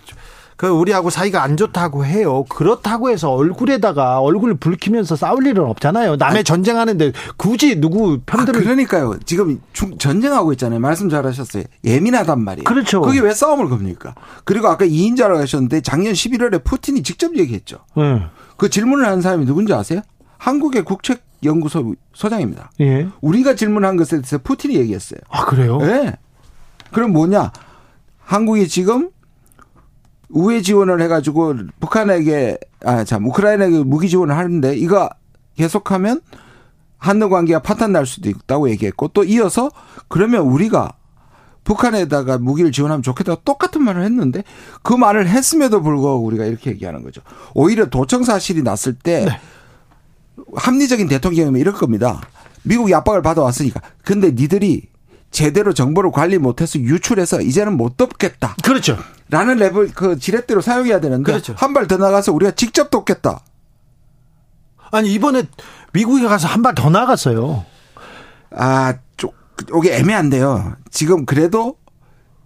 그 0.57 0.67
우리하고 0.67 1.11
사이가 1.11 1.43
안 1.43 1.55
좋다고 1.55 2.03
해요. 2.03 2.43
그렇다고 2.49 3.11
해서 3.11 3.31
얼굴에다가 3.31 4.19
얼굴 4.19 4.55
붉히면서 4.55 5.15
싸울 5.15 5.45
일은 5.45 5.63
없잖아요. 5.63 6.15
남의 6.15 6.37
아니, 6.37 6.43
전쟁하는데 6.43 7.11
굳이 7.37 7.79
누구 7.79 8.19
편들을 8.25 8.59
아, 8.59 8.63
그러니까요. 8.63 9.19
지금 9.25 9.61
전쟁하고 9.99 10.51
있잖아요. 10.53 10.79
말씀 10.79 11.09
잘하셨어요. 11.09 11.63
예민하단 11.85 12.41
말이에요. 12.43 12.63
그렇죠. 12.63 13.01
그게 13.01 13.19
왜 13.19 13.35
싸움을 13.35 13.69
겁니까? 13.69 14.15
그리고 14.45 14.67
아까 14.67 14.83
2인자라고 14.85 15.37
하셨는데 15.37 15.81
작년 15.81 16.13
11월에 16.13 16.63
푸틴이 16.63 17.03
직접 17.03 17.37
얘기했죠. 17.37 17.77
네. 17.95 18.23
그 18.57 18.71
질문을 18.71 19.05
한 19.05 19.21
사람이 19.21 19.45
누군지 19.45 19.73
아세요? 19.73 20.01
한국의 20.39 20.85
국책 20.85 21.23
연구소 21.43 21.93
소장입니다. 22.13 22.71
예. 22.81 23.07
우리가 23.21 23.53
질문한 23.53 23.95
것에 23.95 24.17
대해서 24.17 24.39
푸틴이 24.39 24.75
얘기했어요. 24.75 25.19
아 25.29 25.45
그래요? 25.45 25.77
네. 25.77 26.15
그럼 26.91 27.13
뭐냐? 27.13 27.51
한국이 28.17 28.67
지금 28.67 29.11
우회 30.29 30.61
지원을 30.61 31.01
해가지고 31.01 31.55
북한에게 31.79 32.57
아 32.83 33.03
참 33.03 33.25
우크라이나에게 33.27 33.83
무기 33.83 34.09
지원을 34.09 34.35
하는데 34.37 34.75
이거 34.75 35.09
계속하면 35.55 36.21
한일 36.97 37.29
관계가 37.29 37.59
파탄 37.59 37.91
날 37.91 38.05
수도 38.05 38.29
있다고 38.29 38.69
얘기했고 38.71 39.09
또 39.09 39.23
이어서 39.23 39.71
그러면 40.07 40.41
우리가 40.41 40.93
북한에다가 41.63 42.37
무기를 42.37 42.71
지원하면 42.71 43.03
좋겠다고 43.03 43.41
똑같은 43.43 43.83
말을 43.83 44.03
했는데 44.03 44.43
그 44.83 44.93
말을 44.93 45.27
했음에도 45.27 45.81
불구하고 45.81 46.23
우리가 46.23 46.45
이렇게 46.45 46.71
얘기하는 46.71 47.03
거죠. 47.03 47.21
오히려 47.53 47.87
도청 47.87 48.23
사실이 48.23 48.63
났을 48.63 48.93
때 48.93 49.25
네. 49.25 49.31
합리적인 50.55 51.07
대통령이면 51.07 51.59
이럴 51.59 51.73
겁니다. 51.73 52.21
미국이 52.63 52.93
압박을 52.93 53.21
받아왔으니까. 53.21 53.81
근데 54.03 54.31
니들이 54.31 54.87
제대로 55.31 55.73
정보를 55.73 56.11
관리 56.11 56.37
못해서 56.37 56.79
유출해서 56.79 57.41
이제는 57.41 57.75
못 57.77 57.97
돕겠다. 57.97 58.55
그렇죠. 58.63 58.97
라는 59.29 59.57
레벨 59.57 59.91
그 59.93 60.17
지렛대로 60.17 60.61
사용해야 60.61 60.99
되는데 61.01 61.31
그렇죠. 61.31 61.53
한 61.57 61.73
발 61.73 61.87
더 61.87 61.97
나가서 61.97 62.31
우리가 62.33 62.51
직접 62.51 62.89
돕겠다. 62.89 63.41
아니 64.91 65.13
이번에 65.13 65.43
미국에 65.93 66.25
가서 66.27 66.47
한 66.47 66.61
발 66.61 66.73
더 66.75 66.89
나갔어요. 66.89 67.65
아, 68.51 68.93
쪽 69.17 69.35
이게 69.77 69.95
애매한데요. 69.97 70.75
지금 70.91 71.25
그래도 71.25 71.77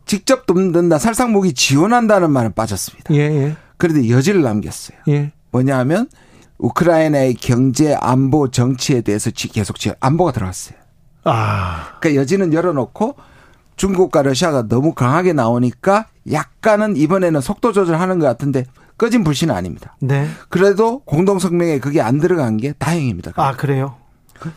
직접 0.06 0.46
돕는다 0.48 0.98
살상무기 0.98 1.54
지원한다는 1.54 2.32
말은 2.32 2.54
빠졌습니다. 2.54 3.14
예, 3.14 3.20
예. 3.20 3.56
그런데 3.78 4.10
여지를 4.10 4.42
남겼어요. 4.42 4.98
예. 5.08 5.32
뭐냐하면 5.52 6.10
우크라이나의 6.58 7.36
경제, 7.36 7.96
안보, 8.00 8.50
정치에 8.52 9.02
대해서 9.02 9.30
계속 9.32 9.80
지원, 9.80 9.96
안보가 10.00 10.32
들어갔어요. 10.32 10.78
아. 11.24 11.98
그러니까 12.00 12.22
여지는 12.22 12.54
열어놓고 12.54 13.16
중국과 13.76 14.22
러시아가 14.22 14.68
너무 14.68 14.94
강하게 14.94 15.34
나오니까 15.34 16.08
약간은 16.32 16.98
이번에는 16.98 17.42
속도 17.42 17.72
조절하는 17.72 18.20
것 18.20 18.26
같은데 18.26 18.66
꺼진 18.98 19.24
불신은 19.24 19.56
아닙니다. 19.56 19.96
네. 20.00 20.28
그래도 20.50 21.00
공동 21.00 21.40
성명에 21.40 21.80
그게 21.80 22.02
안 22.02 22.20
들어간 22.20 22.58
게 22.58 22.74
다행입니다. 22.74 23.32
아, 23.36 23.54
그래요? 23.54 23.96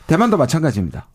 대만도 0.07 0.37
마찬가지입니다. 0.37 1.07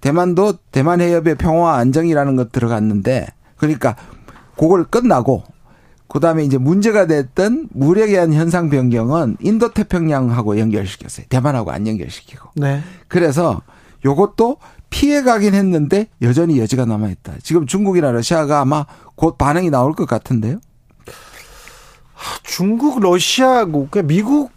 대만도 0.00 0.54
대만 0.70 1.00
해협의 1.00 1.36
평화와 1.36 1.76
안정이라는 1.76 2.36
것 2.36 2.52
들어갔는데 2.52 3.28
그러니까 3.56 3.96
그걸 4.56 4.84
끝나고 4.84 5.44
그다음에 6.08 6.44
이제 6.44 6.56
문제가 6.58 7.06
됐던 7.06 7.68
무력에 7.70 8.12
대한 8.12 8.32
현상 8.32 8.70
변경은 8.70 9.36
인도 9.40 9.72
태평양하고 9.72 10.58
연결시켰어요. 10.58 11.26
대만하고 11.28 11.70
안 11.70 11.86
연결시키고. 11.86 12.50
네. 12.56 12.82
그래서 13.08 13.60
요것도 14.04 14.58
피해 14.90 15.22
가긴 15.22 15.54
했는데 15.54 16.08
여전히 16.22 16.58
여지가 16.58 16.84
남아 16.84 17.08
있다. 17.08 17.34
지금 17.42 17.66
중국이나 17.66 18.10
러시아가 18.10 18.60
아마 18.60 18.86
곧 19.14 19.36
반응이 19.38 19.70
나올 19.70 19.92
것 19.92 20.08
같은데요. 20.08 20.60
중국, 22.42 23.00
러시아하고 23.00 23.88
그러니까 23.90 24.02
미국 24.02 24.50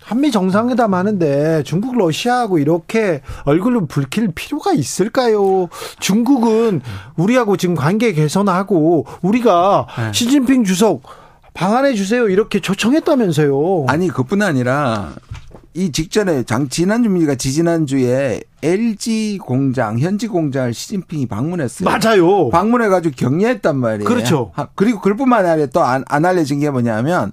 한미 0.00 0.30
정상회담 0.30 0.94
하는데 0.94 1.64
중국, 1.64 1.98
러시아하고 1.98 2.58
이렇게 2.58 3.22
얼굴을 3.44 3.86
붉힐 3.86 4.30
필요가 4.34 4.72
있을까요? 4.72 5.68
중국은 5.98 6.80
우리하고 7.16 7.56
지금 7.56 7.74
관계 7.74 8.12
개선하고 8.12 9.04
우리가 9.22 9.88
네. 9.98 10.12
시진핑 10.12 10.62
주석 10.62 11.02
방한해 11.54 11.94
주세요 11.94 12.28
이렇게 12.28 12.60
초청했다면서요. 12.60 13.86
아니 13.88 14.08
그뿐 14.08 14.42
아니라 14.42 15.12
이 15.76 15.92
직전에 15.92 16.44
장 16.44 16.70
지난주입니까 16.70 17.34
지지난주에 17.34 18.40
LG 18.62 19.38
공장 19.42 19.98
현지 19.98 20.26
공장을 20.26 20.72
시진핑이 20.72 21.26
방문했어요. 21.26 21.86
맞아요. 21.86 22.48
방문해 22.48 22.88
가지고 22.88 23.14
격려했단 23.14 23.76
말이에요. 23.76 24.08
그렇죠. 24.08 24.52
그리고 24.74 25.02
그뿐만 25.02 25.44
아니라 25.44 25.66
또안 25.66 26.02
안 26.08 26.24
알려진 26.24 26.60
게 26.60 26.70
뭐냐면 26.70 27.30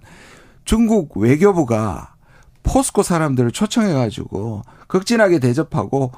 중국 0.66 1.16
외교부가 1.16 2.16
포스코 2.64 3.02
사람들을 3.02 3.52
초청해 3.52 3.94
가지고 3.94 4.64
극진하게 4.88 5.40
대접하고 5.40 6.12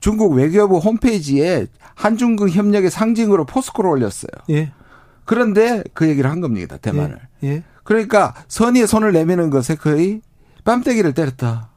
중국 0.00 0.32
외교부 0.32 0.78
홈페이지에 0.78 1.66
한중국 1.94 2.50
협력의 2.50 2.90
상징으로 2.90 3.44
포스코를 3.44 3.90
올렸어요. 3.90 4.30
예. 4.48 4.72
그런데 5.26 5.84
그 5.92 6.08
얘기를 6.08 6.30
한 6.30 6.40
겁니다. 6.40 6.78
대만을. 6.78 7.18
예. 7.42 7.48
예. 7.48 7.62
그러니까 7.84 8.34
선의의 8.48 8.86
손을 8.86 9.12
내미는 9.12 9.50
것에 9.50 9.74
거의 9.74 10.22
뺨때기를 10.66 11.14
때렸다. 11.14 11.70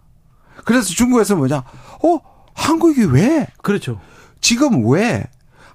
그래서 0.66 0.90
중국에서 0.90 1.38
뭐냐? 1.38 1.58
어, 1.58 2.20
한국이 2.54 3.06
왜? 3.06 3.48
그렇죠. 3.62 4.02
지금 4.42 4.86
왜? 4.90 5.26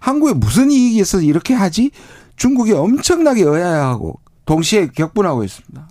한국에 0.01 0.35
무슨 0.35 0.71
이익이 0.71 0.99
있어서 0.99 1.23
이렇게 1.23 1.55
하지? 1.55 1.91
중국이 2.37 2.73
엄청나게 2.73 3.43
의아해하고 3.43 4.21
동시에 4.45 4.89
격분하고 4.89 5.45
있습니다. 5.45 5.89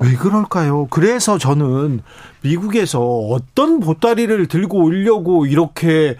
왜 0.00 0.14
그럴까요? 0.14 0.86
그래서 0.88 1.38
저는 1.38 2.02
미국에서 2.42 3.00
어떤 3.00 3.80
보따리를 3.80 4.46
들고 4.48 4.84
오려고 4.84 5.46
이렇게 5.46 6.16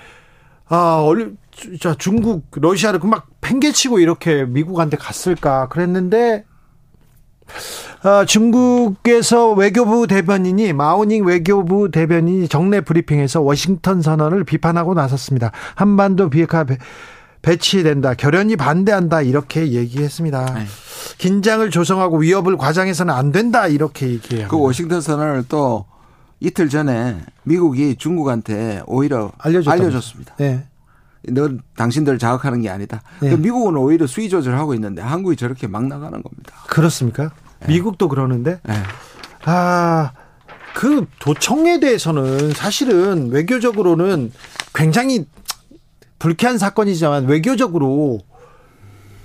아, 0.69 1.05
자 1.81 1.95
중국, 1.95 2.47
러시아를 2.53 3.01
막 3.05 3.29
팽개치고 3.41 3.99
이렇게 3.99 4.45
미국한테 4.45 4.97
갔을까 4.97 5.69
그랬는데 5.69 6.45
어, 8.05 8.25
중국에서 8.25 9.53
외교부 9.53 10.07
대변인이 10.07 10.73
마오닝 10.73 11.25
외교부 11.25 11.91
대변인이 11.91 12.49
정례 12.49 12.81
브리핑에서 12.81 13.41
워싱턴 13.41 14.03
선언을 14.03 14.45
비판하고 14.45 14.95
나섰습니다. 14.95 15.53
한반도 15.75 16.31
비핵화 16.31 16.65
배치된다. 17.43 18.15
결연히 18.15 18.57
반대한다. 18.57 19.23
이렇게 19.23 19.73
얘기했습니다. 19.73 20.55
네. 20.55 20.67
긴장을 21.19 21.69
조성하고 21.71 22.19
위협을 22.19 22.57
과장해서는 22.57 23.13
안 23.13 23.33
된다. 23.33 23.67
이렇게 23.67 24.09
얘기해요. 24.09 24.49
그 24.49 24.59
워싱턴 24.59 25.01
선언을 25.01 25.45
또 25.49 25.85
이틀 26.41 26.69
전에 26.69 27.19
미국이 27.45 27.97
중국한테 27.97 28.83
오히려 28.87 29.33
알려줬습니다. 29.39 30.35
네. 30.39 30.65
너 31.29 31.51
당신들 31.77 32.19
자극하는 32.19 32.63
게 32.63 32.69
아니다. 32.71 33.03
네. 33.21 33.37
미국은 33.37 33.77
오히려 33.77 34.07
수위 34.07 34.29
조절하고 34.29 34.75
있는데 34.75 35.03
한국이 35.03 35.37
저렇게 35.37 35.67
막 35.67 35.87
나가는 35.87 36.23
겁니다. 36.23 36.53
그렇습니까? 36.67 37.31
네. 37.61 37.69
미국도 37.69 38.09
그러는데 38.09 38.61
네. 38.65 38.75
아. 39.45 40.13
그 40.75 41.05
도청에 41.19 41.81
대해서는 41.81 42.53
사실은 42.53 43.29
외교적으로는 43.31 44.33
굉장히 44.75 45.27
불쾌한 46.19 46.57
사건이지만 46.57 47.27
외교적으로 47.27 48.21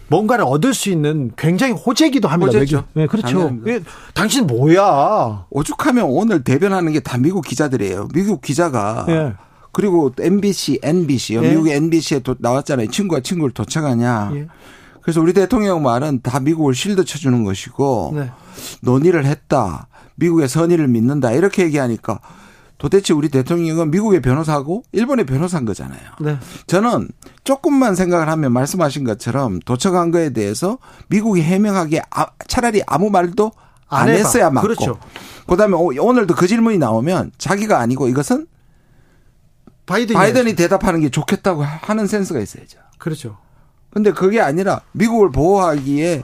뭔가를 0.09 0.43
얻을 0.45 0.73
수 0.73 0.89
있는 0.89 1.31
굉장히 1.37 1.71
호재기도 1.73 2.27
합니다. 2.27 2.51
호재죠. 2.51 2.83
외교. 2.95 2.99
네, 2.99 3.07
그렇죠. 3.07 3.57
예, 3.67 3.79
당신 4.13 4.45
뭐야? 4.47 5.45
오죽하면 5.49 6.05
오늘 6.05 6.43
대변하는 6.43 6.91
게 6.91 6.99
다 6.99 7.17
미국 7.17 7.45
기자들이에요. 7.45 8.09
미국 8.13 8.41
기자가 8.41 9.05
네. 9.07 9.33
그리고 9.77 10.11
MBC, 10.19 10.79
NBC요. 10.81 11.41
네. 11.41 11.49
미국의 11.51 11.75
NBC에 11.75 12.19
도, 12.21 12.33
나왔잖아요. 12.39 12.89
친구가 12.89 13.21
친구를 13.21 13.53
도착하냐. 13.53 14.31
예. 14.33 14.47
그래서 15.03 15.21
우리 15.21 15.33
대통령 15.33 15.83
말은 15.83 16.21
다 16.23 16.39
미국을 16.39 16.73
실드 16.73 17.05
쳐주는 17.05 17.43
것이고 17.43 18.13
네. 18.15 18.31
논의를 18.81 19.27
했다. 19.27 19.87
미국의 20.15 20.49
선의를 20.49 20.87
믿는다. 20.87 21.31
이렇게 21.31 21.61
얘기하니까 21.65 22.19
도대체 22.79 23.13
우리 23.13 23.29
대통령은 23.29 23.91
미국의 23.91 24.23
변호사고 24.23 24.81
일본의 24.93 25.27
변호사인 25.27 25.65
거잖아요. 25.65 26.01
네. 26.21 26.39
저는 26.65 27.09
조금만 27.43 27.93
생각을 27.93 28.29
하면 28.29 28.51
말씀하신 28.53 29.03
것처럼 29.03 29.59
도착한 29.59 30.09
거에 30.09 30.31
대해서 30.31 30.79
미국이 31.09 31.43
해명하기에 31.43 32.01
아, 32.09 32.25
차라리 32.47 32.81
아무 32.87 33.11
말도 33.11 33.51
안, 33.89 34.09
안 34.09 34.15
했어야 34.15 34.49
맞고. 34.49 34.67
그렇죠. 34.69 34.97
그다음에 35.45 35.75
오늘도 35.75 36.33
그 36.33 36.47
질문이 36.47 36.79
나오면 36.79 37.33
자기가 37.37 37.77
아니고 37.79 38.07
이것은 38.07 38.47
바이든이, 39.87 40.15
바이든이 40.15 40.55
대답하는 40.55 41.01
게 41.01 41.09
좋겠다고 41.09 41.63
하는 41.63 42.05
센스가 42.05 42.39
있어야죠. 42.39 42.77
그렇죠. 42.99 43.37
근데 43.89 44.11
그게 44.11 44.39
아니라 44.39 44.81
미국을 44.91 45.31
보호하기에 45.31 46.21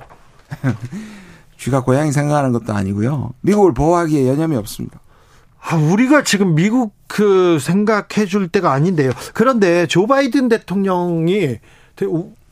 쥐가 1.57 1.81
고양이 1.81 2.11
생각하는 2.11 2.51
것도 2.51 2.73
아니고요. 2.73 3.31
미국을 3.41 3.73
보호하기에 3.73 4.27
여념이 4.27 4.55
없습니다. 4.57 4.99
아, 5.59 5.77
우리가 5.77 6.23
지금 6.23 6.55
미국 6.55 6.93
그 7.07 7.57
생각해 7.59 8.25
줄 8.27 8.49
때가 8.49 8.73
아닌데요. 8.73 9.11
그런데 9.33 9.87
조 9.87 10.07
바이든 10.07 10.49
대통령이 10.49 11.57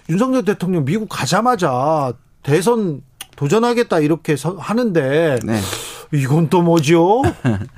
윤석열 0.09 0.45
대통령 0.45 0.85
미국 0.85 1.09
가자마자 1.09 2.13
대선 2.41 3.01
도전하겠다 3.35 3.99
이렇게 3.99 4.35
하는데 4.57 5.39
네. 5.43 5.59
이건 6.13 6.49
또 6.49 6.61
뭐죠? 6.61 7.21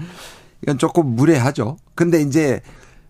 이건 0.62 0.78
조금 0.78 1.08
무례하죠. 1.08 1.78
근데 1.96 2.22
이제 2.22 2.62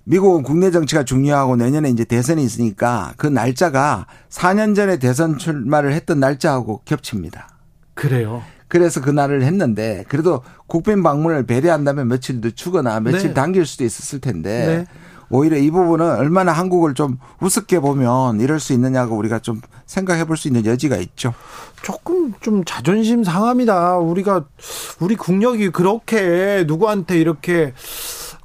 미국은 0.06 0.44
국내 0.44 0.72
정치가 0.72 1.04
중요하고 1.04 1.56
내년에 1.56 1.90
이제 1.90 2.04
대선이 2.04 2.44
있으니까 2.44 3.14
그 3.18 3.28
날짜가 3.28 4.08
4년 4.30 4.76
전에 4.76 4.98
대선 4.98 5.38
출마를 5.38 5.94
했던 5.94 6.20
날짜하고 6.20 6.82
겹칩니다. 6.86 7.50
그래요. 7.94 8.44
그래서 8.68 9.02
그날을 9.02 9.44
했는데 9.44 10.04
그래도 10.10 10.42
국빈 10.68 11.04
방문을 11.04 11.46
배려한다면 11.46 12.08
며칠 12.08 12.42
늦추거나 12.42 13.00
며칠 13.02 13.30
네. 13.30 13.34
당길 13.34 13.66
수도 13.66 13.84
있었을 13.84 14.20
텐데 14.20 14.66
네. 14.66 14.86
오히려 15.30 15.58
이 15.58 15.72
부분은 15.72 16.16
얼마나 16.18 16.52
한국을 16.52 16.96
좀 16.96 17.18
우습게 17.40 17.80
보면 17.80 18.42
이럴 18.42 18.60
수 18.60 18.74
있느냐고 18.74 19.16
우리가 19.16 19.40
좀 19.40 19.62
생각해 19.86 20.26
볼 20.26 20.38
수 20.38 20.48
있는 20.48 20.66
여지가 20.66 20.98
있죠. 20.98 21.34
조금 21.82 22.34
좀 22.42 22.64
자존심 22.66 23.24
상합니다. 23.24 23.98
우리가 23.98 24.46
우리 25.00 25.16
국력이 25.16 25.70
그렇게 25.70 26.64
누구한테 26.68 27.20
이렇게 27.20 27.74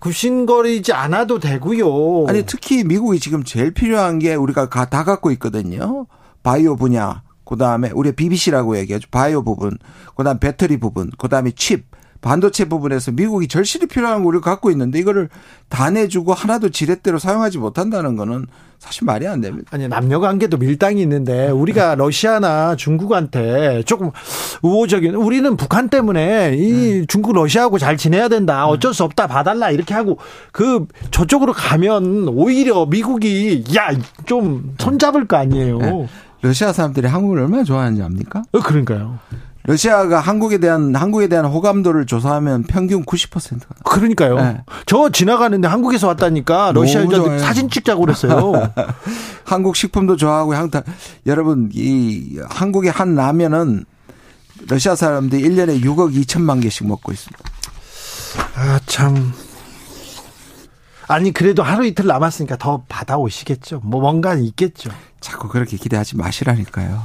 굽신거리지 0.00 0.92
않아도 0.92 1.38
되고요. 1.38 2.26
아니 2.28 2.44
특히 2.44 2.84
미국이 2.84 3.18
지금 3.20 3.44
제일 3.44 3.72
필요한 3.72 4.18
게 4.18 4.34
우리가 4.34 4.68
다 4.68 5.04
갖고 5.04 5.30
있거든요. 5.32 6.06
바이오 6.42 6.76
분야, 6.76 7.22
그 7.44 7.56
다음에 7.56 7.90
우리 7.94 8.12
BBC라고 8.12 8.78
얘기하죠. 8.78 9.08
바이오 9.10 9.42
부분, 9.42 9.76
그 10.16 10.24
다음 10.24 10.38
배터리 10.38 10.78
부분, 10.78 11.10
그 11.18 11.28
다음에 11.28 11.50
칩, 11.50 11.86
반도체 12.20 12.66
부분에서 12.66 13.12
미국이 13.12 13.48
절실히 13.48 13.86
필요한 13.86 14.18
걸 14.24 14.34
우리가 14.34 14.50
갖고 14.50 14.70
있는데 14.70 14.98
이거를 14.98 15.28
다 15.68 15.90
내주고 15.90 16.34
하나도 16.34 16.70
지렛대로 16.70 17.18
사용하지 17.18 17.58
못한다는 17.58 18.16
거는 18.16 18.46
사실 18.78 19.04
말이 19.04 19.26
안 19.26 19.40
됩니다. 19.40 19.68
아니 19.72 19.88
남녀 19.88 20.20
관계도 20.20 20.56
밀당이 20.56 21.02
있는데 21.02 21.50
우리가 21.50 21.96
러시아나 21.96 22.76
중국한테 22.76 23.82
조금 23.84 24.10
우호적인 24.62 25.14
우리는 25.14 25.56
북한 25.56 25.88
때문에 25.88 26.54
이 26.56 27.00
음. 27.00 27.06
중국 27.08 27.34
러시아하고 27.34 27.78
잘 27.78 27.96
지내야 27.96 28.28
된다. 28.28 28.66
어쩔 28.68 28.94
수 28.94 29.02
없다. 29.04 29.26
봐달라 29.26 29.70
이렇게 29.70 29.94
하고 29.94 30.18
그 30.52 30.86
저쪽으로 31.10 31.52
가면 31.52 32.28
오히려 32.28 32.86
미국이 32.86 33.64
야 33.76 33.88
좀 34.26 34.74
손잡을 34.78 35.26
거 35.26 35.36
아니에요. 35.38 35.78
네. 35.78 36.08
러시아 36.42 36.72
사람들이 36.72 37.06
한국을 37.08 37.40
얼마나 37.40 37.64
좋아하는지 37.64 38.02
압니까? 38.02 38.42
어, 38.52 38.60
그러니까요. 38.60 39.18
러시아가 39.68 40.18
한국에 40.18 40.56
대한 40.56 40.96
한국에 40.96 41.28
대한 41.28 41.44
호감도를 41.44 42.06
조사하면 42.06 42.62
평균 42.62 43.04
90%가. 43.04 43.66
그러니까요. 43.84 44.36
네. 44.36 44.62
저 44.86 45.10
지나가는데 45.10 45.68
한국에서 45.68 46.06
왔다니까 46.06 46.72
러시아 46.72 47.04
여자들 47.04 47.38
사진 47.38 47.68
찍자고 47.68 48.00
그랬어요. 48.00 48.72
한국 49.44 49.76
식품도 49.76 50.16
좋아하고 50.16 50.54
향타 50.54 50.84
여러분 51.26 51.68
이 51.74 52.38
한국의 52.48 52.90
한 52.90 53.14
라면은 53.14 53.84
러시아 54.70 54.96
사람들이 54.96 55.42
1년에 55.42 55.82
6억 55.82 56.18
2천만 56.24 56.62
개씩 56.62 56.86
먹고 56.86 57.12
있습니다. 57.12 57.44
아, 58.54 58.80
참. 58.86 59.34
아니, 61.08 61.32
그래도 61.32 61.62
하루 61.62 61.86
이틀 61.86 62.06
남았으니까 62.06 62.56
더 62.56 62.84
받아오시겠죠. 62.88 63.80
뭐, 63.84 64.00
뭔가 64.00 64.34
있겠죠. 64.34 64.90
자꾸 65.20 65.48
그렇게 65.48 65.76
기대하지 65.76 66.16
마시라니까요. 66.16 67.02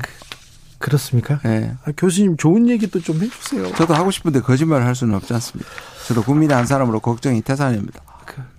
그, 0.84 0.90
렇습니까 0.90 1.40
네. 1.46 1.74
아, 1.86 1.94
교수님 1.96 2.36
좋은 2.36 2.68
얘기도 2.68 3.00
좀 3.00 3.22
해주세요. 3.22 3.74
저도 3.76 3.94
하고 3.94 4.12
싶은데 4.12 4.42
거짓말을 4.42 4.86
할 4.86 4.96
수는 4.96 5.16
없지 5.16 5.34
않습니다. 5.34 5.72
저도 6.10 6.24
국민의 6.24 6.58
한 6.58 6.66
사람으로 6.66 7.00
걱정이 7.00 7.42
태산입니다. 7.42 8.02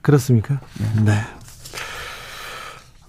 그, 0.00 0.10
렇습니까 0.10 0.58
네. 0.78 1.02
네. 1.04 1.20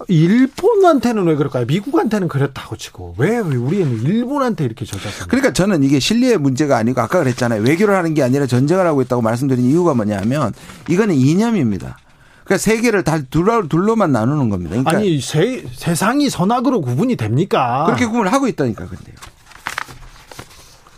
일본한테는 0.10 1.26
왜 1.28 1.36
그럴까요? 1.36 1.66
미국한테는 1.66 2.28
그렇다고 2.28 2.76
치고 2.76 3.16
왜 3.18 3.38
우리는 3.38 4.02
일본한테 4.02 4.66
이렇게 4.66 4.84
저작합니까? 4.84 5.28
그러니까 5.28 5.54
저는 5.54 5.84
이게 5.84 6.00
신뢰의 6.02 6.38
문제가 6.38 6.76
아니고 6.76 7.00
아까 7.00 7.20
그랬잖아요. 7.20 7.62
외교를 7.62 7.96
하는 7.96 8.14
게 8.16 8.22
아니라 8.22 8.46
전쟁을 8.46 8.86
하고 8.86 9.02
있다고 9.02 9.22
말씀드린 9.22 9.64
이유가 9.64 9.94
뭐냐면 9.94 10.54
이거는 10.90 11.16
이념입니다. 11.16 11.98
그러니까 12.46 12.58
세계를 12.60 13.04
다 13.04 13.20
둘로, 13.30 13.68
둘로만 13.68 14.12
나누는 14.12 14.50
겁니다. 14.50 14.70
그러니까 14.70 14.98
아니 14.98 15.20
세, 15.20 15.66
세상이 15.74 16.30
선악으로 16.30 16.80
구분이 16.82 17.16
됩니까? 17.16 17.84
그렇게 17.86 18.06
구분을 18.06 18.32
하고 18.32 18.48
있다니까 18.48 18.88
근데요. 18.88 19.16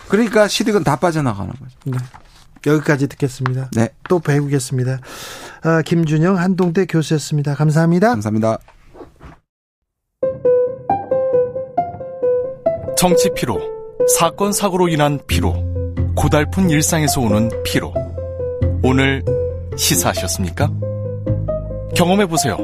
그러니까 0.09 0.47
시득은 0.47 0.83
다 0.83 0.97
빠져나가는 0.97 1.51
거죠. 1.51 1.75
네. 1.85 1.97
여기까지 2.65 3.07
듣겠습니다. 3.07 3.69
네. 3.73 3.89
또 4.09 4.19
배우겠습니다. 4.19 4.99
아, 5.63 5.81
김준영 5.81 6.37
한동대 6.37 6.85
교수였습니다. 6.85 7.55
감사합니다. 7.55 8.09
감사합니다. 8.09 8.57
정치 12.97 13.29
피로, 13.35 13.61
사건 14.17 14.51
사고로 14.51 14.89
인한 14.89 15.19
피로, 15.27 15.53
고달픈 16.15 16.69
일상에서 16.69 17.21
오는 17.21 17.49
피로. 17.63 17.93
오늘 18.83 19.23
시사하셨습니까? 19.77 20.71
경험해보세요. 21.95 22.57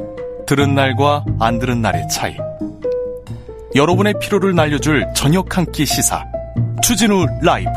들은 0.47 0.75
날과 0.75 1.25
안 1.39 1.59
들은 1.59 1.81
날의 1.81 2.07
차이. 2.09 2.35
여러분의 3.75 4.15
피로를 4.19 4.53
날려줄 4.55 5.05
저녁 5.15 5.57
한 5.57 5.65
끼 5.71 5.85
시사. 5.85 6.23
추진우 6.83 7.25
라이브. 7.41 7.69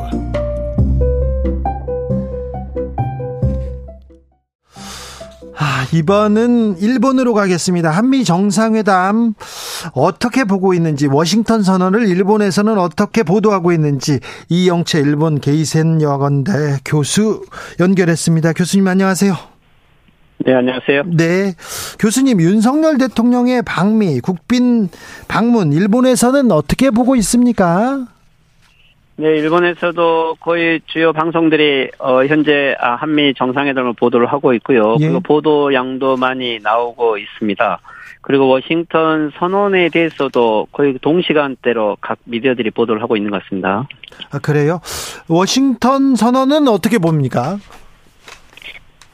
아, 5.58 5.86
이번은 5.92 6.78
일본으로 6.78 7.32
가겠습니다. 7.32 7.90
한미 7.90 8.24
정상회담 8.24 9.34
어떻게 9.92 10.44
보고 10.44 10.74
있는지, 10.74 11.06
워싱턴 11.06 11.62
선언을 11.62 12.08
일본에서는 12.08 12.78
어떻게 12.78 13.22
보도하고 13.22 13.72
있는지, 13.72 14.20
이영채 14.50 14.98
일본 15.00 15.40
게이센 15.40 16.02
여건대 16.02 16.78
교수 16.84 17.42
연결했습니다. 17.80 18.52
교수님 18.52 18.86
안녕하세요. 18.86 19.34
네, 20.38 20.54
안녕하세요. 20.54 21.02
네. 21.16 21.54
교수님, 21.98 22.40
윤석열 22.40 22.98
대통령의 22.98 23.62
방미, 23.62 24.20
국빈 24.20 24.88
방문, 25.28 25.72
일본에서는 25.72 26.52
어떻게 26.52 26.90
보고 26.90 27.16
있습니까? 27.16 28.06
네, 29.18 29.28
일본에서도 29.38 30.36
거의 30.40 30.80
주요 30.86 31.14
방송들이 31.14 31.90
어, 31.98 32.24
현재 32.26 32.76
아, 32.78 32.96
한미 32.96 33.32
정상회담을 33.34 33.94
보도를 33.94 34.26
하고 34.26 34.52
있고요. 34.54 34.96
예. 35.00 35.06
그리고 35.06 35.20
보도 35.20 35.72
양도 35.72 36.16
많이 36.18 36.58
나오고 36.62 37.16
있습니다. 37.16 37.80
그리고 38.20 38.48
워싱턴 38.48 39.30
선언에 39.38 39.88
대해서도 39.88 40.66
거의 40.72 40.98
동시간대로 41.00 41.96
각 42.00 42.18
미디어들이 42.24 42.72
보도를 42.72 43.00
하고 43.00 43.16
있는 43.16 43.30
것 43.30 43.42
같습니다. 43.44 43.88
아, 44.30 44.38
그래요? 44.38 44.80
워싱턴 45.28 46.14
선언은 46.14 46.68
어떻게 46.68 46.98
봅니까? 46.98 47.58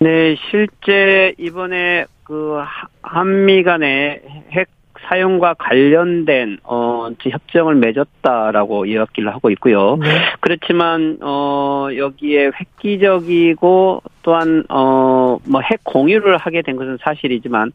네, 0.03 0.37
실제 0.51 1.35
이번에 1.39 2.07
그 2.25 2.59
한미 3.03 3.63
간의 3.63 4.23
핵 4.53 4.69
사용과 5.09 5.55
관련된 5.55 6.59
어 6.65 7.09
협정을 7.21 7.75
맺었다라고 7.77 8.87
이야기를 8.87 9.33
하고 9.35 9.51
있고요. 9.51 9.97
네. 9.97 10.07
그렇지만 10.41 11.19
어 11.23 11.89
여기에 11.97 12.51
획기적이고 12.61 14.03
또한 14.23 14.65
어뭐 14.69 15.61
핵 15.65 15.81
공유를 15.85 16.37
하게 16.37 16.63
된 16.63 16.77
것은 16.77 16.99
사실이지만 17.03 17.73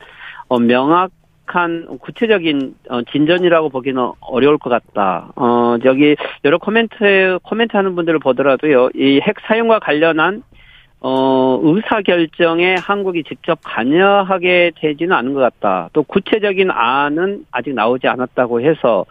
어 0.48 0.60
명확 0.60 1.12
한 1.49 1.98
구체적인 1.99 2.76
어, 2.90 3.02
진전이라고 3.04 3.70
보기는 3.70 4.12
어려울 4.20 4.58
것 4.58 4.70
같다. 4.70 5.32
어, 5.38 5.78
저기 5.82 6.18
여러 6.44 6.58
코멘트 6.58 7.40
코멘트 7.41 7.78
하는 7.78 7.95
분들을 7.95 8.20
보더라도요. 8.20 8.90
이 8.95 9.22
핵 9.26 9.38
사용과 9.48 9.80
관련한 9.80 10.44
어, 10.99 11.60
의사 11.61 12.02
결정에 12.02 12.76
한국이 12.76 13.24
직접 13.24 13.60
관여하게 13.64 14.72
되지는 14.76 15.15
않은 15.15 15.34
것 15.34 15.40
같다. 15.40 15.90
또 15.94 16.03
구체적인 16.03 16.72
안은 16.72 17.45
아직 17.52 17.74
나오지 17.74 18.07
않았다고 18.07 18.61
해서 18.61 19.06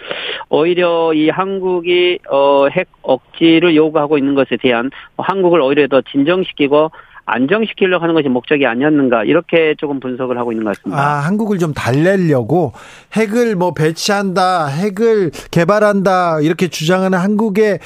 오히려 0.48 1.12
이 1.14 1.28
한국이 1.28 2.18
어, 2.28 2.66
핵 2.68 2.88
억지를 3.02 3.76
요구하고 3.76 4.18
있는 4.18 4.34
것에 4.34 4.56
대한 4.56 4.90
한국을 5.16 5.60
오히려 5.60 5.86
더 5.86 6.00
진정시키고 6.00 6.90
안정시키려고 7.26 8.02
하는 8.02 8.14
것이 8.14 8.28
목적이 8.28 8.66
아니었는가 8.66 9.24
이렇게 9.24 9.74
조금 9.78 10.00
분석을 10.00 10.38
하고 10.38 10.52
있는 10.52 10.64
것 10.64 10.76
같습니다. 10.76 11.00
아, 11.00 11.18
한국을 11.20 11.58
좀 11.58 11.74
달래려고 11.74 12.72
핵을 13.14 13.56
뭐 13.56 13.74
배치한다, 13.74 14.66
핵을 14.68 15.32
개발한다 15.50 16.40
이렇게 16.40 16.68
주장하는 16.68 17.18
한국의 17.18 17.80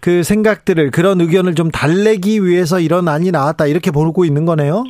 그 0.00 0.22
생각들을 0.22 0.90
그런 0.92 1.20
의견을 1.20 1.54
좀 1.54 1.70
달래기 1.70 2.44
위해서 2.44 2.78
이런 2.80 3.08
안이 3.08 3.32
나왔다 3.32 3.66
이렇게 3.66 3.90
보고 3.90 4.24
있는 4.24 4.46
거네요. 4.46 4.84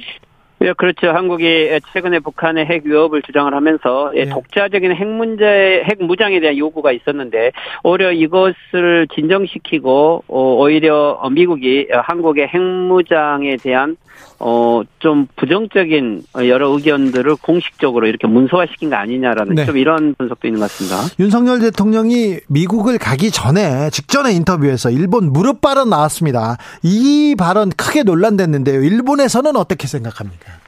예, 0.63 0.73
그렇죠. 0.73 1.11
한국이 1.11 1.79
최근에 1.93 2.21
북한의 2.21 2.65
핵 2.65 2.87
위협을 2.87 3.21
주장을 3.23 3.53
하면서 3.53 4.11
네. 4.15 4.27
독자적인 4.27 4.91
핵 4.93 5.07
문제, 5.07 5.83
핵 5.85 6.03
무장에 6.03 6.41
대한 6.41 6.57
요구가 6.57 6.93
있었는데 6.93 7.53
오히려 7.83 8.11
이것을 8.11 9.07
진정시키고 9.15 10.25
어, 10.27 10.55
오히려 10.59 11.21
미국이 11.31 11.89
한국의 11.93 12.49
핵 12.49 12.61
무장에 12.61 13.57
대한 13.59 13.97
어, 14.39 14.83
좀 14.99 15.27
부정적인 15.37 16.25
여러 16.47 16.69
의견들을 16.69 17.37
공식적으로 17.37 18.07
이렇게 18.07 18.27
문서화시킨 18.27 18.91
거 18.91 18.97
아니냐라는 18.97 19.55
네. 19.55 19.65
좀 19.65 19.77
이런 19.77 20.15
분석도 20.17 20.47
있는 20.47 20.61
것 20.61 20.71
같습니다. 20.71 21.15
윤석열 21.19 21.61
대통령이 21.61 22.41
미국을 22.49 22.99
가기 22.99 23.31
전에 23.31 23.91
직전에 23.91 24.33
인터뷰에서 24.33 24.91
일본 24.91 25.33
무릎 25.33 25.61
발언 25.61 25.89
나왔습니다. 25.91 26.59
이 26.83 27.35
발언 27.39 27.71
크게 27.71 28.03
논란됐는데요. 28.03 28.83
일본에서는 28.83 29.57
어떻게 29.57 29.87
생각합니까? 29.87 30.66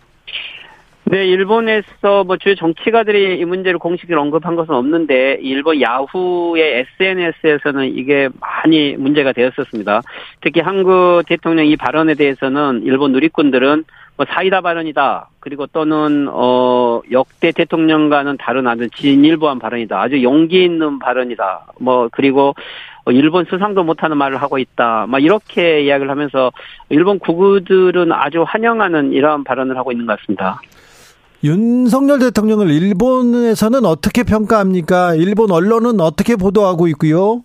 네, 1.05 1.27
일본에서 1.27 2.25
뭐 2.25 2.37
주요 2.37 2.55
정치가들이 2.55 3.39
이 3.39 3.45
문제를 3.45 3.79
공식으로 3.79 4.21
언급한 4.21 4.57
것은 4.57 4.75
없는데 4.75 5.39
일본 5.41 5.81
야후의 5.81 6.87
SNS에서는 7.01 7.97
이게 7.97 8.29
많이 8.41 8.95
문제가 8.97 9.33
되었었습니다. 9.33 10.03
특히 10.43 10.61
한국 10.61 11.23
대통령 11.27 11.67
이 11.67 11.77
발언에 11.77 12.15
대해서는 12.15 12.83
일본 12.85 13.13
누리꾼들은 13.13 13.85
뭐 14.19 14.27
사이다 14.29 14.61
발언이다. 14.61 15.31
그리고 15.41 15.67
또는 15.67 16.29
어 16.31 17.01
역대 17.11 17.53
대통령과는 17.53 18.37
다른 18.37 18.67
아주 18.67 18.91
진일보한 18.91 19.61
발언이다. 19.61 19.99
아주 19.99 20.23
용기 20.23 20.65
있는 20.65 20.99
발언이다. 20.99 21.67
뭐 21.81 22.09
그리고 22.11 22.55
일본 23.07 23.47
수상도 23.47 23.85
못하는 23.85 24.19
말을 24.19 24.43
하고 24.43 24.59
있다. 24.59 25.07
막 25.09 25.23
이렇게 25.23 25.83
이야기를 25.83 26.11
하면서 26.11 26.53
일본 26.91 27.19
구구들은 27.19 28.13
아주 28.13 28.45
환영하는 28.47 29.13
이러한 29.13 29.45
발언을 29.45 29.77
하고 29.77 29.93
있는 29.93 30.05
것 30.05 30.19
같습니다. 30.19 30.61
윤석열 31.45 32.19
대통령을 32.19 32.69
일본에서는 32.69 33.85
어떻게 33.85 34.25
평가합니까? 34.25 35.15
일본 35.15 35.53
언론은 35.53 36.01
어떻게 36.01 36.35
보도하고 36.35 36.89
있고요? 36.89 37.43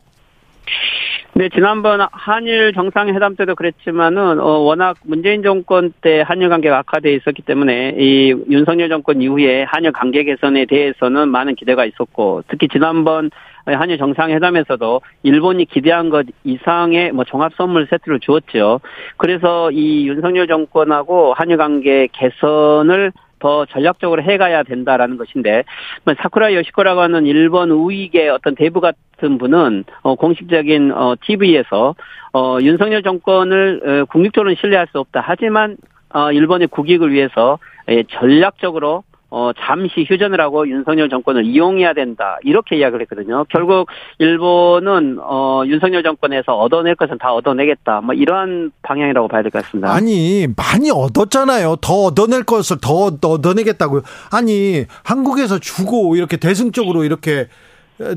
네, 1.36 1.50
지난번 1.50 2.00
한일 2.12 2.74
정상회담 2.74 3.36
때도 3.36 3.56
그랬지만은 3.56 4.40
어 4.40 4.60
워낙 4.60 4.98
문재인 5.04 5.42
정권 5.42 5.92
때 6.02 6.22
한일 6.22 6.50
관계가 6.50 6.78
악화돼 6.80 7.14
있었기 7.16 7.42
때문에 7.42 7.96
이 7.98 8.36
윤석열 8.50 8.90
정권 8.90 9.22
이후에 9.22 9.64
한일 9.64 9.92
관계 9.94 10.24
개선에 10.24 10.66
대해서는 10.66 11.30
많은 11.30 11.56
기대가 11.56 11.86
있었고 11.86 12.44
특히 12.48 12.68
지난번 12.68 13.32
한일 13.66 13.98
정상회담에서도 13.98 15.02
일본이 15.24 15.66
기대한 15.66 16.10
것 16.10 16.28
이상의 16.44 17.12
뭐 17.14 17.26
종합 17.26 17.54
선물 17.56 17.88
세트를 17.90 18.20
주었죠. 18.20 18.82
그래서 19.18 19.72
이 19.72 20.08
윤석열 20.08 20.48
정권하고 20.48 21.34
한일 21.34 21.58
관계 21.58 22.08
개선을 22.12 23.12
더 23.44 23.66
전략적으로 23.66 24.24
해가야 24.24 24.64
된다라는 24.64 25.18
것인데 25.18 25.66
뭐 26.06 26.14
사쿠라 26.18 26.54
요시코라고 26.54 27.02
하는 27.02 27.26
일본 27.26 27.72
우익의 27.72 28.30
어떤 28.30 28.56
대부 28.56 28.80
같은 28.80 29.38
분은 29.38 29.84
어, 30.02 30.16
공식적인 30.16 30.94
어, 30.94 31.16
TV에서 31.22 31.94
어, 32.32 32.58
윤석열 32.62 33.04
정권을 33.04 33.82
어, 33.84 34.06
국립적으로는 34.06 34.56
신뢰할 34.62 34.88
수 34.88 35.00
없다. 35.00 35.22
하지만 35.26 35.76
어, 36.14 36.32
일본의 36.32 36.70
국익을 36.70 37.12
위해서 37.12 37.60
예, 37.90 38.04
전략적으로 38.04 39.04
어, 39.36 39.50
잠시 39.66 40.06
휴전을 40.08 40.40
하고 40.40 40.70
윤석열 40.70 41.10
정권을 41.10 41.44
이용해야 41.46 41.94
된다. 41.94 42.38
이렇게 42.44 42.78
이야기를 42.78 43.02
했거든요. 43.02 43.46
결국 43.50 43.88
일본은, 44.20 45.18
어, 45.20 45.64
윤석열 45.66 46.04
정권에서 46.04 46.56
얻어낼 46.56 46.94
것은 46.94 47.18
다 47.18 47.34
얻어내겠다. 47.34 48.02
뭐 48.02 48.14
이러한 48.14 48.72
방향이라고 48.84 49.28
봐야 49.28 49.42
될 49.42 49.50
것 49.50 49.64
같습니다. 49.64 49.92
아니, 49.92 50.46
많이 50.56 50.92
얻었잖아요. 50.92 51.78
더 51.82 51.94
얻어낼 52.04 52.44
것을 52.44 52.78
더 52.80 53.06
얻어내겠다고요. 53.24 54.04
아니, 54.32 54.86
한국에서 55.04 55.58
주고 55.58 56.16
이렇게 56.16 56.38
대승적으로 56.38 57.04
이렇게 57.04 57.48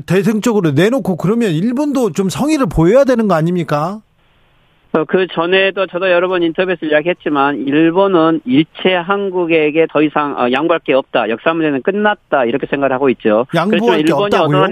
대승적으로 0.05 0.71
내놓고 0.71 1.15
그러면 1.15 1.51
일본도 1.51 2.11
좀 2.11 2.29
성의를 2.29 2.67
보여야 2.67 3.05
되는 3.05 3.27
거 3.27 3.33
아닙니까? 3.33 4.01
어, 4.93 5.03
그 5.05 5.27
전에도 5.27 5.85
저도 5.87 6.09
여러 6.09 6.27
번 6.27 6.43
인터뷰에서 6.43 6.85
이야기했지만 6.85 7.67
일본은 7.67 8.41
일체 8.45 8.95
한국에게 8.95 9.87
더 9.91 10.01
이상 10.01 10.37
어, 10.37 10.51
양보할 10.51 10.79
게 10.83 10.93
없다. 10.93 11.29
역사 11.29 11.53
문제는 11.53 11.81
끝났다. 11.81 12.45
이렇게 12.45 12.67
생각을 12.67 12.93
하고 12.93 13.09
있죠. 13.09 13.45
양보할 13.53 14.03
게 14.03 14.13
없다고요? 14.13 14.67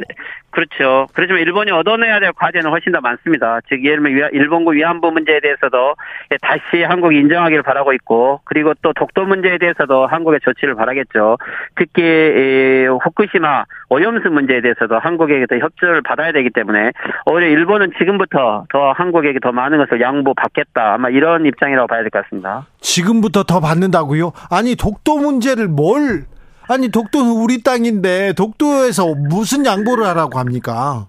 그렇죠. 0.55 1.07
그렇지만 1.13 1.41
일본이 1.41 1.69
얻어내야 1.71 2.21
될 2.21 2.31
과제는 2.31 2.69
훨씬 2.71 2.93
더 2.93 3.01
많습니다. 3.01 3.59
즉 3.67 3.83
예를 3.83 4.01
들면 4.01 4.29
일본군 4.31 4.75
위안부 4.77 5.11
문제에 5.11 5.41
대해서도 5.41 5.95
다시 6.41 6.81
한국이 6.81 7.17
인정하기를 7.19 7.61
바라고 7.61 7.91
있고 7.91 8.39
그리고 8.45 8.73
또 8.81 8.93
독도 8.93 9.25
문제에 9.25 9.57
대해서도 9.57 10.07
한국의 10.07 10.39
조치를 10.45 10.75
바라겠죠. 10.75 11.37
특히 11.75 12.87
후쿠시마 13.03 13.65
오염수 13.89 14.29
문제에 14.29 14.61
대해서도 14.61 14.97
한국에게 14.97 15.45
더 15.47 15.57
협조를 15.57 16.01
받아야 16.03 16.31
되기 16.31 16.49
때문에 16.49 16.91
오히려 17.25 17.47
일본은 17.49 17.91
지금부터 17.97 18.65
더 18.69 18.91
한국에게 18.93 19.39
더 19.41 19.51
많은 19.51 19.77
것을 19.79 19.99
양보받겠다. 19.99 20.93
아마 20.93 21.09
이런 21.09 21.45
입장이라고 21.45 21.87
봐야 21.87 21.99
될 22.01 22.09
것 22.11 22.23
같습니다. 22.23 22.65
지금부터 22.79 23.43
더 23.43 23.59
받는다고요? 23.59 24.31
아니 24.49 24.77
독도 24.77 25.17
문제를 25.17 25.67
뭘 25.67 26.23
아니 26.67 26.89
독도는 26.89 27.31
우리 27.31 27.61
땅인데 27.61 28.33
독도에서 28.33 29.13
무슨 29.29 29.65
양보를 29.65 30.05
하라고 30.05 30.39
합니까? 30.39 31.07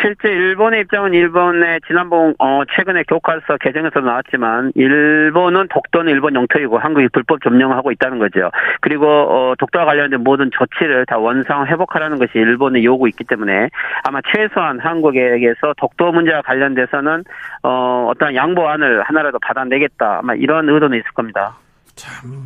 실제 0.00 0.28
일본의 0.28 0.82
입장은 0.82 1.14
일본의 1.14 1.80
지난번 1.86 2.34
어 2.38 2.62
최근에 2.74 3.04
교과서 3.04 3.58
개정에서 3.60 4.00
나왔지만 4.00 4.72
일본은 4.74 5.68
독도는 5.68 6.10
일본 6.12 6.34
영토이고 6.34 6.78
한국이 6.78 7.08
불법 7.12 7.42
점령하고 7.42 7.92
있다는 7.92 8.18
거죠. 8.18 8.50
그리고 8.80 9.06
어 9.06 9.54
독도와 9.58 9.84
관련된 9.84 10.22
모든 10.22 10.50
조치를 10.50 11.06
다 11.06 11.18
원상 11.18 11.66
회복하라는 11.66 12.18
것이 12.18 12.32
일본의 12.34 12.84
요구 12.84 13.08
있기 13.08 13.24
때문에 13.24 13.68
아마 14.02 14.20
최소한 14.34 14.80
한국에게서 14.80 15.74
독도 15.76 16.10
문제와 16.10 16.42
관련돼서는 16.42 17.24
어 17.62 18.08
어떤 18.10 18.34
양보안을 18.34 19.02
하나라도 19.02 19.38
받아내겠다. 19.40 20.18
아마 20.18 20.34
이런 20.34 20.68
의도는 20.68 20.98
있을 20.98 21.10
겁니다. 21.12 21.56
참. 21.94 22.44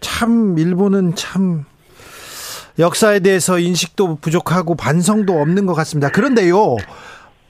참 0.00 0.58
일본은 0.58 1.14
참 1.14 1.64
역사에 2.78 3.20
대해서 3.20 3.58
인식도 3.58 4.16
부족하고 4.20 4.74
반성도 4.74 5.40
없는 5.40 5.66
것 5.66 5.74
같습니다. 5.74 6.10
그런데요, 6.10 6.76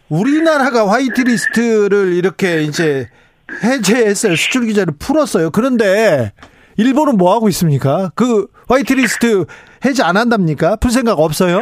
우리나라가 0.08 0.88
화이트리스트를 0.90 2.14
이렇게 2.14 2.62
이제 2.62 3.08
해제했어요. 3.62 4.36
수출 4.36 4.66
규제를 4.66 4.94
풀었어요. 4.98 5.50
그런데 5.50 6.32
일본은 6.76 7.16
뭐 7.16 7.34
하고 7.34 7.48
있습니까? 7.48 8.10
그 8.14 8.46
화이트리스트 8.68 9.44
해제 9.84 10.02
안 10.02 10.16
한답니까? 10.16 10.76
풀 10.76 10.90
생각 10.90 11.18
없어요? 11.18 11.60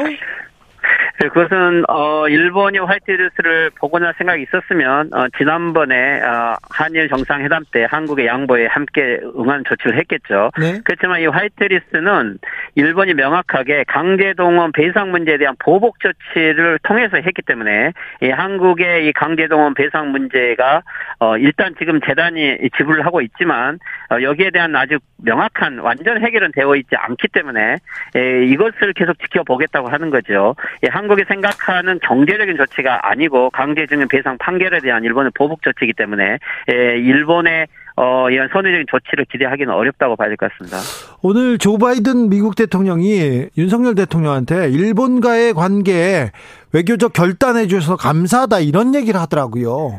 네, 1.20 1.26
그것은 1.26 1.82
어 1.88 2.28
일본이 2.28 2.78
화이트리스트를 2.78 3.70
복원할 3.70 4.12
생각이 4.18 4.44
있었으면 4.44 5.10
어 5.12 5.26
지난번에 5.36 6.20
어 6.20 6.54
한일 6.70 7.08
정상회담 7.08 7.64
때 7.72 7.86
한국의 7.90 8.26
양보에 8.26 8.66
상응한 8.66 9.64
조치를 9.68 9.98
했겠죠. 9.98 10.52
네. 10.60 10.80
그렇지만 10.84 11.20
이 11.20 11.26
화이트리스트는 11.26 12.38
일본이 12.76 13.14
명확하게 13.14 13.84
강제동원 13.88 14.70
배상 14.70 15.10
문제에 15.10 15.38
대한 15.38 15.56
보복 15.58 15.96
조치를 15.98 16.78
통해서 16.84 17.16
했기 17.16 17.42
때문에 17.42 17.92
이 18.22 18.28
한국의 18.30 19.08
이 19.08 19.12
강제동원 19.12 19.74
배상 19.74 20.12
문제가 20.12 20.82
어 21.18 21.36
일단 21.36 21.74
지금 21.80 22.00
재단이 22.00 22.58
지불을 22.76 23.04
하고 23.04 23.22
있지만 23.22 23.80
어 24.12 24.22
여기에 24.22 24.50
대한 24.50 24.76
아주 24.76 24.98
명확한 25.22 25.78
완전 25.80 26.22
해결은 26.24 26.52
되어 26.52 26.74
있지 26.76 26.94
않기 26.96 27.28
때문에 27.32 27.76
예, 28.16 28.44
이것을 28.46 28.92
계속 28.94 29.18
지켜보겠다고 29.20 29.88
하는 29.88 30.10
거죠. 30.10 30.54
예, 30.84 30.88
한국이 30.90 31.24
생각하는 31.28 31.98
경제적인 32.02 32.56
조치가 32.56 33.08
아니고 33.10 33.50
강제징용 33.50 34.08
배상 34.08 34.38
판결에 34.38 34.80
대한 34.80 35.04
일본의 35.04 35.32
보복 35.34 35.62
조치이기 35.62 35.94
때문에 35.94 36.38
예, 36.72 36.74
일본의 36.98 37.66
어, 37.96 38.30
이런 38.30 38.48
선의적인 38.52 38.86
조치를 38.88 39.24
기대하기는 39.24 39.74
어렵다고 39.74 40.14
봐야 40.14 40.28
될 40.28 40.36
것 40.36 40.48
같습니다. 40.52 40.76
오늘 41.20 41.58
조 41.58 41.78
바이든 41.78 42.30
미국 42.30 42.54
대통령이 42.54 43.48
윤석열 43.58 43.96
대통령한테 43.96 44.70
일본과의 44.70 45.52
관계에 45.54 46.30
외교적 46.72 47.12
결단해 47.12 47.66
주셔서 47.66 47.96
감사하다 47.96 48.60
이런 48.60 48.94
얘기를 48.94 49.20
하더라고요. 49.20 49.98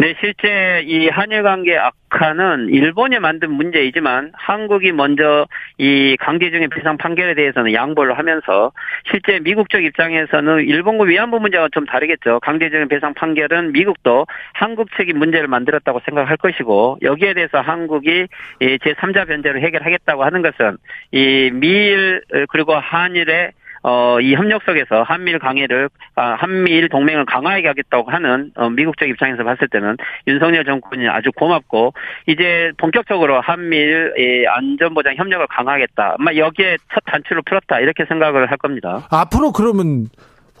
네, 0.00 0.14
실제 0.18 0.82
이 0.86 1.08
한일 1.08 1.42
관계 1.42 1.76
악화는 1.76 2.70
일본이 2.70 3.18
만든 3.18 3.50
문제이지만 3.50 4.32
한국이 4.32 4.92
먼저 4.92 5.46
이 5.76 6.16
강제징용 6.18 6.70
배상 6.70 6.96
판결에 6.96 7.34
대해서는 7.34 7.74
양보를 7.74 8.16
하면서 8.16 8.72
실제 9.10 9.40
미국 9.40 9.68
쪽 9.68 9.84
입장에서는 9.84 10.60
일본과 10.60 11.04
위안부 11.04 11.38
문제가 11.40 11.68
좀 11.70 11.84
다르겠죠. 11.84 12.40
강제징용 12.40 12.88
배상 12.88 13.12
판결은 13.12 13.72
미국도 13.72 14.26
한국 14.54 14.88
측이 14.96 15.12
문제를 15.12 15.48
만들었다고 15.48 16.00
생각할 16.06 16.38
것이고 16.38 17.00
여기에 17.02 17.34
대해서 17.34 17.60
한국이 17.60 18.26
제3자 18.62 19.28
변제를 19.28 19.60
해결하겠다고 19.60 20.24
하는 20.24 20.40
것은 20.40 20.78
이 21.12 21.50
미일 21.52 22.22
그리고 22.48 22.74
한일의 22.74 23.50
어, 23.82 24.20
이 24.20 24.34
협력 24.34 24.62
속에서 24.64 25.02
한미일 25.02 25.38
강해를, 25.38 25.88
아, 26.14 26.34
한미일 26.38 26.88
동맹을 26.88 27.24
강화하게 27.24 27.68
하겠다고 27.68 28.10
하는, 28.10 28.50
어, 28.56 28.68
미국 28.68 28.98
적 28.98 29.08
입장에서 29.08 29.42
봤을 29.42 29.68
때는 29.68 29.96
윤석열 30.26 30.64
정권이 30.64 31.08
아주 31.08 31.30
고맙고, 31.32 31.94
이제 32.26 32.72
본격적으로 32.76 33.40
한미일 33.40 34.12
의 34.16 34.46
안전보장 34.46 35.14
협력을 35.16 35.46
강화하겠다. 35.46 36.16
아마 36.18 36.34
여기에 36.34 36.76
첫 36.92 37.00
단추를 37.06 37.42
풀었다. 37.46 37.80
이렇게 37.80 38.04
생각을 38.06 38.50
할 38.50 38.58
겁니다. 38.58 39.06
앞으로 39.10 39.52
그러면 39.52 40.06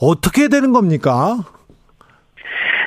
어떻게 0.00 0.48
되는 0.48 0.72
겁니까? 0.72 1.36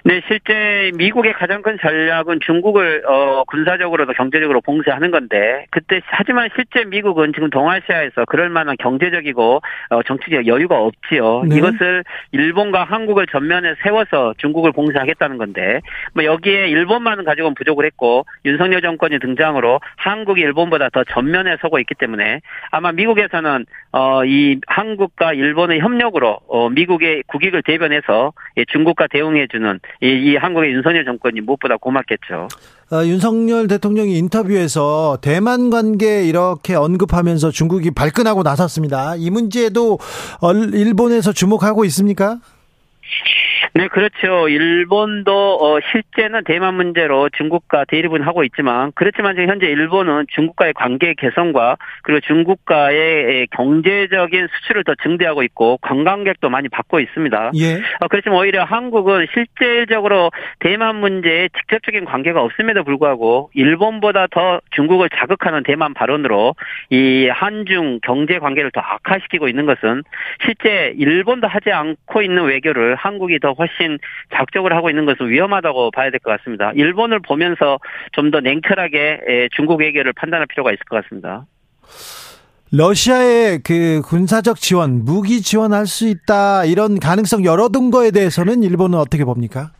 네, 0.05 0.21
실제 0.27 0.91
미국의 0.97 1.31
가장 1.31 1.61
큰 1.61 1.77
전략은 1.81 2.41
중국을 2.45 3.03
어, 3.07 3.45
군사적으로도 3.45 4.11
경제적으로 4.11 4.59
봉쇄하는 4.59 5.11
건데 5.11 5.65
그때 5.69 6.01
하지만 6.07 6.49
실제 6.55 6.83
미국은 6.83 7.31
지금 7.33 7.49
동아시아에서 7.49 8.25
그럴 8.25 8.49
만한 8.49 8.75
경제적이고 8.77 9.61
어, 9.91 10.03
정치적 10.03 10.45
여유가 10.45 10.77
없지요. 10.81 11.43
네. 11.47 11.55
이것을 11.55 12.03
일본과 12.33 12.83
한국을 12.83 13.27
전면에 13.27 13.75
세워서 13.81 14.33
중국을 14.39 14.73
봉쇄하겠다는 14.73 15.37
건데 15.37 15.79
뭐 16.13 16.25
여기에 16.25 16.67
일본만은 16.67 17.23
가지고는 17.23 17.55
부족을 17.55 17.85
했고 17.85 18.25
윤석열 18.43 18.81
정권이 18.81 19.19
등장으로 19.19 19.79
한국이 19.95 20.41
일본보다 20.41 20.89
더 20.89 21.05
전면에 21.05 21.55
서고 21.61 21.79
있기 21.79 21.95
때문에 21.95 22.41
아마 22.71 22.91
미국에서는 22.91 23.65
어, 23.93 24.25
이 24.25 24.59
한국과 24.67 25.31
일본의 25.31 25.79
협력으로 25.79 26.39
어, 26.49 26.69
미국의 26.69 27.23
국익을 27.27 27.63
대변해서 27.63 28.33
중국과 28.67 29.07
대응해주는 29.07 29.79
이, 30.01 30.07
이 30.07 30.35
한국의 30.35 30.71
윤석열 30.73 31.05
정권이 31.05 31.41
무엇보다 31.41 31.77
고맙겠죠. 31.77 32.47
어, 32.91 33.05
윤석열 33.05 33.67
대통령이 33.67 34.17
인터뷰에서 34.17 35.17
대만 35.21 35.69
관계 35.69 36.25
이렇게 36.25 36.75
언급하면서 36.75 37.51
중국이 37.51 37.91
발끈하고 37.91 38.43
나섰습니다. 38.43 39.15
이 39.15 39.29
문제도 39.29 39.97
일본에서 40.73 41.33
주목하고 41.33 41.85
있습니까? 41.85 42.39
네, 43.75 43.87
그렇죠. 43.87 44.47
일본도 44.49 45.57
어, 45.59 45.79
실제는 45.91 46.43
대만 46.43 46.75
문제로 46.75 47.27
중국과 47.29 47.85
대립은 47.85 48.21
하고 48.21 48.43
있지만 48.43 48.91
그렇지만 48.93 49.33
지금 49.35 49.49
현재 49.49 49.65
일본은 49.65 50.27
중국과의 50.29 50.73
관계 50.73 51.15
개선과 51.15 51.77
그리고 52.03 52.19
중국과의 52.19 53.47
경제적인 53.47 54.47
수출을 54.47 54.83
더 54.83 54.93
증대하고 55.01 55.41
있고 55.41 55.79
관광객도 55.81 56.49
많이 56.49 56.69
받고 56.69 56.99
있습니다. 56.99 57.51
예. 57.55 57.77
어, 57.99 58.07
그렇지만 58.09 58.37
오히려 58.37 58.63
한국은 58.63 59.25
실질적으로 59.33 60.29
대만 60.59 60.97
문제에 60.97 61.49
직접적인 61.57 62.05
관계가 62.05 62.43
없음에도 62.43 62.83
불구하고 62.83 63.49
일본보다 63.55 64.27
더 64.29 64.61
중국을 64.75 65.09
자극하는 65.09 65.63
대만 65.63 65.95
발언으로 65.95 66.53
이 66.91 67.27
한중 67.27 68.01
경제 68.03 68.37
관계를 68.37 68.69
더 68.69 68.81
악화시키고 68.81 69.47
있는 69.47 69.65
것은 69.65 70.03
실제 70.45 70.93
일본도 70.95 71.47
하지 71.47 71.71
않고 71.71 72.21
있는 72.21 72.43
외교를 72.43 72.93
한국이 72.93 73.39
더 73.39 73.55
훨씬 73.63 73.97
작적으로 74.35 74.75
하고 74.75 74.89
있는 74.89 75.05
것은 75.05 75.29
위험하다고 75.29 75.91
봐야 75.91 76.09
될 76.11 76.19
것 76.19 76.37
같습니다. 76.37 76.71
일본을 76.75 77.19
보면서 77.21 77.79
좀 78.11 78.31
더 78.31 78.39
냉철하게 78.39 79.49
중국 79.55 79.79
외교를 79.79 80.13
판단할 80.13 80.47
필요가 80.47 80.71
있을 80.71 80.79
것 80.89 81.01
같습니다. 81.03 81.45
러시아의 82.71 83.59
그 83.63 84.01
군사적 84.03 84.57
지원, 84.57 85.05
무기 85.05 85.41
지원할 85.41 85.85
수 85.85 86.07
있다 86.07 86.65
이런 86.65 86.99
가능성 86.99 87.45
열어둔 87.45 87.91
거에 87.91 88.09
대해서는 88.11 88.63
일본은 88.63 88.97
어떻게 88.97 89.23
봅니까? 89.23 89.71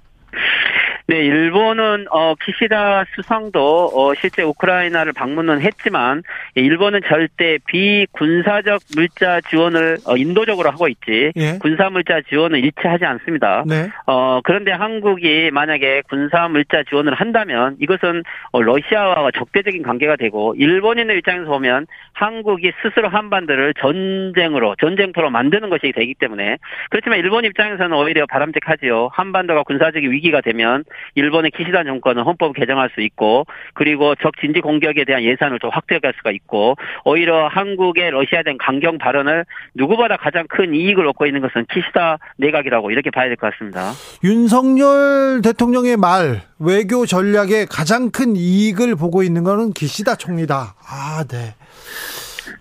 네, 1.06 1.18
일본은 1.18 2.06
어 2.10 2.34
키시다 2.36 3.04
수상도 3.14 3.92
어 3.94 4.14
실제 4.16 4.42
우크라이나를 4.42 5.12
방문은 5.12 5.60
했지만 5.62 6.24
일본은 6.56 7.02
절대 7.08 7.58
비군사적 7.68 8.82
물자 8.96 9.42
지원을 9.50 9.98
어 10.06 10.16
인도적으로 10.16 10.70
하고 10.70 10.88
있지 10.88 11.34
예. 11.36 11.58
군사 11.60 11.90
물자 11.90 12.22
지원은 12.30 12.60
일치하지 12.60 13.04
않습니다. 13.04 13.66
네. 13.68 13.90
어 14.06 14.40
그런데 14.46 14.72
한국이 14.72 15.52
만약에 15.52 16.04
군사 16.08 16.48
물자 16.48 16.84
지원을 16.88 17.14
한다면 17.14 17.76
이것은 17.82 18.24
어 18.54 18.62
러시아와 18.62 19.32
적대적인 19.32 19.84
관계가 19.84 20.16
되고 20.16 20.56
일본인의 20.58 21.18
입장에서 21.18 21.50
보면 21.50 21.86
한국이 22.14 22.72
스스로 22.82 23.10
한반도를 23.10 23.74
전쟁으로 23.74 24.76
전쟁터로 24.80 25.30
만드는 25.32 25.70
것이 25.70 25.92
되기 25.94 26.14
때문에 26.14 26.60
그렇지만 26.90 27.20
일본 27.20 27.44
입장에서는 27.44 27.92
오히려 27.92 28.26
바람직하지요. 28.26 29.10
한반도가 29.12 29.64
군사적 29.64 30.02
위기가 30.04 30.40
되면 30.40 30.86
일본의 31.16 31.52
키시다 31.52 31.84
정권은 31.84 32.24
헌법 32.24 32.54
개정할 32.54 32.90
수 32.94 33.02
있고 33.02 33.46
그리고 33.74 34.16
적 34.16 34.34
진지 34.40 34.62
공격에 34.62 35.06
대한 35.06 35.24
예산을 35.24 35.60
좀 35.60 35.70
확대할 35.74 36.14
수가 36.18 36.32
있고 36.32 36.76
오히려 37.06 37.48
한국의 37.48 38.12
러시아에 38.12 38.44
대한 38.44 38.58
강경 38.58 38.98
발언을 38.98 39.46
누구보다 39.76 40.18
가장 40.18 40.46
큰 40.48 40.74
이익을 40.74 41.08
얻고 41.08 41.26
있는 41.26 41.42
것은 41.42 41.66
키시다 41.72 42.18
내각이라고 42.38 42.92
이렇게 42.92 43.10
봐야 43.12 43.26
될 43.28 43.36
것 43.36 43.52
같습니다. 43.54 43.92
윤석열 44.24 45.42
대통령의 45.44 45.98
말 45.98 46.42
외교 46.60 47.06
전략에 47.06 47.66
가장 47.70 48.12
큰 48.12 48.36
이익을 48.36 48.96
보고 48.96 49.24
있는 49.24 49.44
것은 49.44 49.74
기시다 49.74 50.16
총리다. 50.16 50.76
아, 50.88 51.24
네. 51.30 51.56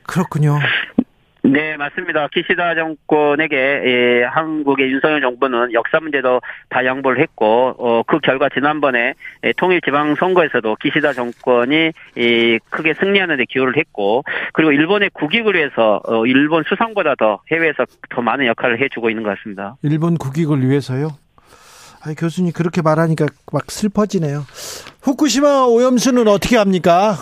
그렇군요. 0.07 0.59
네, 1.45 1.77
맞습니다. 1.77 2.29
키시다 2.29 2.75
정권에게 2.77 3.57
예, 3.57 4.25
한국의 4.25 4.93
윤석열 4.93 5.21
정부는 5.21 5.73
역사 5.73 5.99
문제도 5.99 6.41
다 6.69 6.85
양보를 6.85 7.21
했고 7.21 7.75
어, 7.79 8.03
그 8.07 8.21
결과 8.21 8.49
지난번에 8.49 9.15
예, 9.43 9.53
통일 9.57 9.81
지방 9.81 10.15
선거에서도 10.15 10.77
키시다 10.77 11.13
정권이 11.13 11.91
예, 12.19 12.59
크게 12.71 12.95
승리하는 12.95 13.39
데 13.39 13.45
기여를 13.49 13.77
했고 13.77 14.23
그리고 14.53 14.71
일본의 14.71 15.11
국익을 15.15 15.57
위해서 15.57 16.01
어, 16.05 16.25
일본 16.27 16.63
수상보다 16.69 17.17
더 17.17 17.41
해외에서 17.51 17.87
더 18.11 18.23
많은 18.23 18.47
역할을 18.47 18.81
해주고 18.81 19.11
있는 19.11 19.25
것 19.25 19.37
같습니다. 19.37 19.77
일본 19.83 20.17
국익을 20.19 20.61
위해서요? 20.69 21.09
아, 22.05 22.15
교수님 22.17 22.53
그렇게 22.53 22.83
말하니까 22.83 23.27
막 23.53 23.71
슬퍼지네요. 23.71 24.45
후쿠시마 25.03 25.67
오염수는 25.67 26.29
어떻게 26.29 26.57
합니까? 26.57 27.15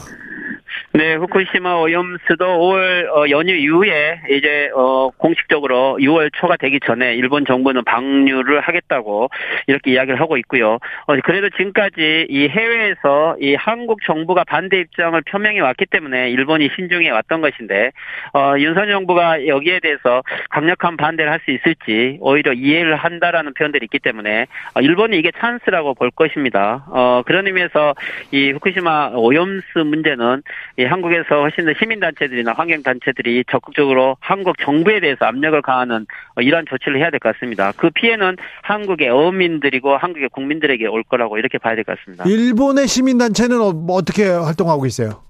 네, 0.92 1.14
후쿠시마 1.14 1.76
오염수도 1.76 2.44
5월 2.44 3.08
어, 3.14 3.30
연휴 3.30 3.54
이후에 3.54 4.22
이제 4.28 4.70
어, 4.74 5.10
공식적으로 5.18 5.96
6월 6.00 6.30
초가 6.34 6.56
되기 6.56 6.80
전에 6.84 7.14
일본 7.14 7.44
정부는 7.44 7.84
방류를 7.84 8.60
하겠다고 8.60 9.28
이렇게 9.68 9.92
이야기를 9.92 10.20
하고 10.20 10.36
있고요. 10.38 10.78
어, 11.06 11.16
그래도 11.22 11.48
지금까지 11.50 12.26
이 12.28 12.48
해외에서 12.48 13.36
이 13.40 13.54
한국 13.54 14.00
정부가 14.04 14.42
반대 14.42 14.80
입장을 14.80 15.20
표명해 15.30 15.60
왔기 15.60 15.86
때문에 15.86 16.30
일본이 16.30 16.68
신중해 16.74 17.10
왔던 17.10 17.40
것인데 17.40 17.92
어, 18.34 18.54
윤석열 18.58 18.90
정부가 18.90 19.46
여기에 19.46 19.78
대해서 19.78 20.24
강력한 20.50 20.96
반대를 20.96 21.30
할 21.30 21.40
수 21.40 21.52
있을지 21.52 22.18
오히려 22.20 22.52
이해를 22.52 22.96
한다라는 22.96 23.54
표현들이 23.54 23.84
있기 23.84 23.98
때문에 24.00 24.46
어, 24.74 24.80
일본이 24.80 25.18
이게 25.18 25.30
찬스라고 25.38 25.94
볼 25.94 26.10
것입니다. 26.10 26.84
어, 26.88 27.22
그런 27.24 27.46
의미에서 27.46 27.94
이 28.32 28.50
후쿠시마 28.50 29.12
오염수 29.14 29.84
문제는 29.86 30.42
이 30.81 30.85
한국에서 30.85 31.43
훨씬 31.43 31.66
더 31.66 31.73
시민단체들이나 31.78 32.55
환경단체들이 32.55 33.44
적극적으로 33.51 34.16
한국 34.19 34.57
정부에 34.59 35.01
대해서 35.01 35.27
압력을 35.27 35.61
가하는 35.61 36.07
이러한 36.40 36.65
조치를 36.70 36.98
해야 36.98 37.11
될 37.11 37.20
것 37.20 37.35
같습니다. 37.35 37.73
그 37.77 37.90
피해는 37.90 38.36
한국의 38.62 39.11
어민들이고 39.11 39.94
한국의 39.98 40.31
국민들에게 40.31 40.86
올 40.86 41.02
거라고 41.02 41.36
이렇게 41.36 41.59
봐야 41.59 41.74
될 41.74 41.85
것 41.85 41.98
같습니다. 41.98 42.24
일본의 42.27 42.89
시민단체는 42.89 43.61
어, 43.61 43.73
뭐 43.73 43.97
어떻게 43.97 44.24
활동하고 44.31 44.86
있어요? 44.86 45.23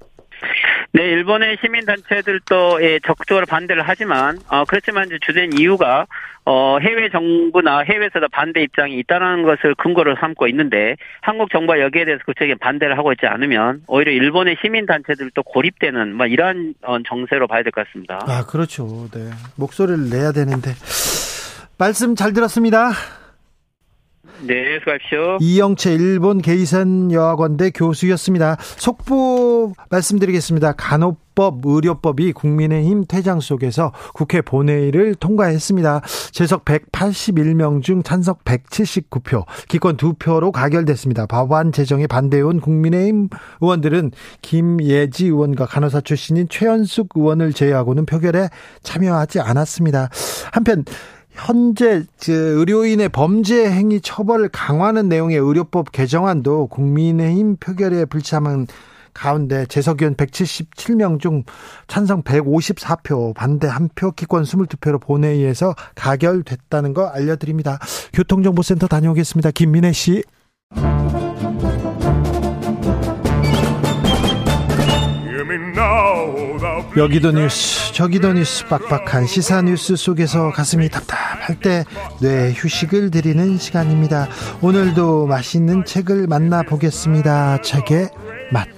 네, 0.93 1.05
일본의 1.05 1.59
시민단체들도 1.61 2.83
예, 2.83 2.99
적극적으로 3.07 3.47
반대를 3.47 3.83
하지만, 3.87 4.39
어, 4.49 4.65
그렇지만 4.65 5.07
이제 5.07 5.19
주된 5.25 5.53
이유가, 5.57 6.07
어, 6.45 6.79
해외 6.81 7.09
정부나 7.11 7.81
해외에서도 7.81 8.27
반대 8.33 8.63
입장이 8.63 8.99
있다는 8.99 9.45
것을 9.45 9.77
근거로 9.77 10.17
삼고 10.19 10.49
있는데, 10.49 10.97
한국 11.21 11.51
정부가 11.53 11.81
여기에 11.81 12.07
대해서 12.07 12.25
구체적인 12.25 12.59
반대를 12.59 12.99
하고 12.99 13.13
있지 13.13 13.27
않으면, 13.27 13.83
오히려 13.87 14.11
일본의 14.11 14.57
시민단체들도 14.63 15.41
고립되는, 15.45 16.15
뭐, 16.17 16.27
이러한 16.27 16.75
어, 16.83 16.97
정세로 17.07 17.47
봐야 17.47 17.63
될 17.63 17.71
것 17.71 17.87
같습니다. 17.87 18.19
아, 18.27 18.45
그렇죠. 18.47 19.09
네. 19.15 19.31
목소리를 19.57 20.11
내야 20.11 20.33
되는데. 20.33 20.71
말씀 21.79 22.17
잘 22.17 22.33
들었습니다. 22.33 22.91
네, 24.43 24.79
수고하십시오. 24.79 25.39
이영채 25.41 25.95
일본 25.95 26.41
게이산 26.41 27.13
여학원대 27.13 27.71
교수였습니다. 27.71 28.57
속보 28.59 29.75
말씀드리겠습니다. 29.91 30.73
간호법, 30.73 31.61
의료법이 31.65 32.33
국민의힘 32.33 33.05
퇴장 33.07 33.41
속에서 33.41 33.93
국회 34.15 34.41
본회의를 34.41 35.15
통과했습니다. 35.17 36.01
재석 36.33 36.65
181명 36.65 37.83
중 37.83 38.03
찬석 38.03 38.45
179표, 38.45 39.45
기권 39.69 39.97
2표로 39.97 40.53
가결됐습니다. 40.53 41.27
법안 41.27 41.73
제정에 41.73 42.07
반대해온 42.07 42.61
국민의힘 42.61 43.29
의원들은 43.61 44.13
김예지 44.41 45.27
의원과 45.27 45.67
간호사 45.67 46.01
출신인 46.01 46.49
최현숙 46.49 47.11
의원을 47.15 47.53
제외하고는 47.53 48.07
표결에 48.07 48.49
참여하지 48.83 49.41
않았습니다. 49.41 50.09
한편 50.53 50.85
현재 51.47 52.05
의료인의 52.29 53.09
범죄 53.09 53.71
행위 53.71 54.01
처벌을 54.01 54.51
강화하는 54.51 55.09
내용의 55.09 55.39
의료법 55.39 55.91
개정안도 55.91 56.67
국민의힘 56.67 57.57
표결에 57.57 58.05
불참한 58.05 58.67
가운데 59.15 59.65
재석위원 59.67 60.15
177명 60.17 61.19
중 61.19 61.43
찬성 61.89 62.23
154표, 62.23 63.35
반대 63.35 63.69
1표, 63.69 64.15
기권 64.15 64.45
22표로 64.45 65.01
본회의에서 65.01 65.75
가결됐다는 65.95 66.95
거 66.95 67.07
알려드립니다. 67.07 67.79
교통정보센터 68.13 68.87
다녀오겠습니다. 68.87 69.51
김민혜 69.51 69.93
씨. 69.93 70.23
여기도 76.97 77.31
뉴스 77.31 77.93
저기도 77.93 78.33
뉴스 78.33 78.67
빡빡한 78.67 79.27
시사 79.27 79.63
뉴스 79.63 79.95
속에서 79.97 80.51
가슴이 80.51 80.89
답답할 80.89 81.61
때 81.61 81.85
뇌 82.21 82.53
휴식을 82.55 83.11
드리는 83.11 83.57
시간입니다. 83.59 84.29
오늘도 84.61 85.27
맛있는 85.27 85.85
책을 85.85 86.27
만나보겠습니다. 86.27 87.63
책의 87.63 88.11
맛 88.53 88.69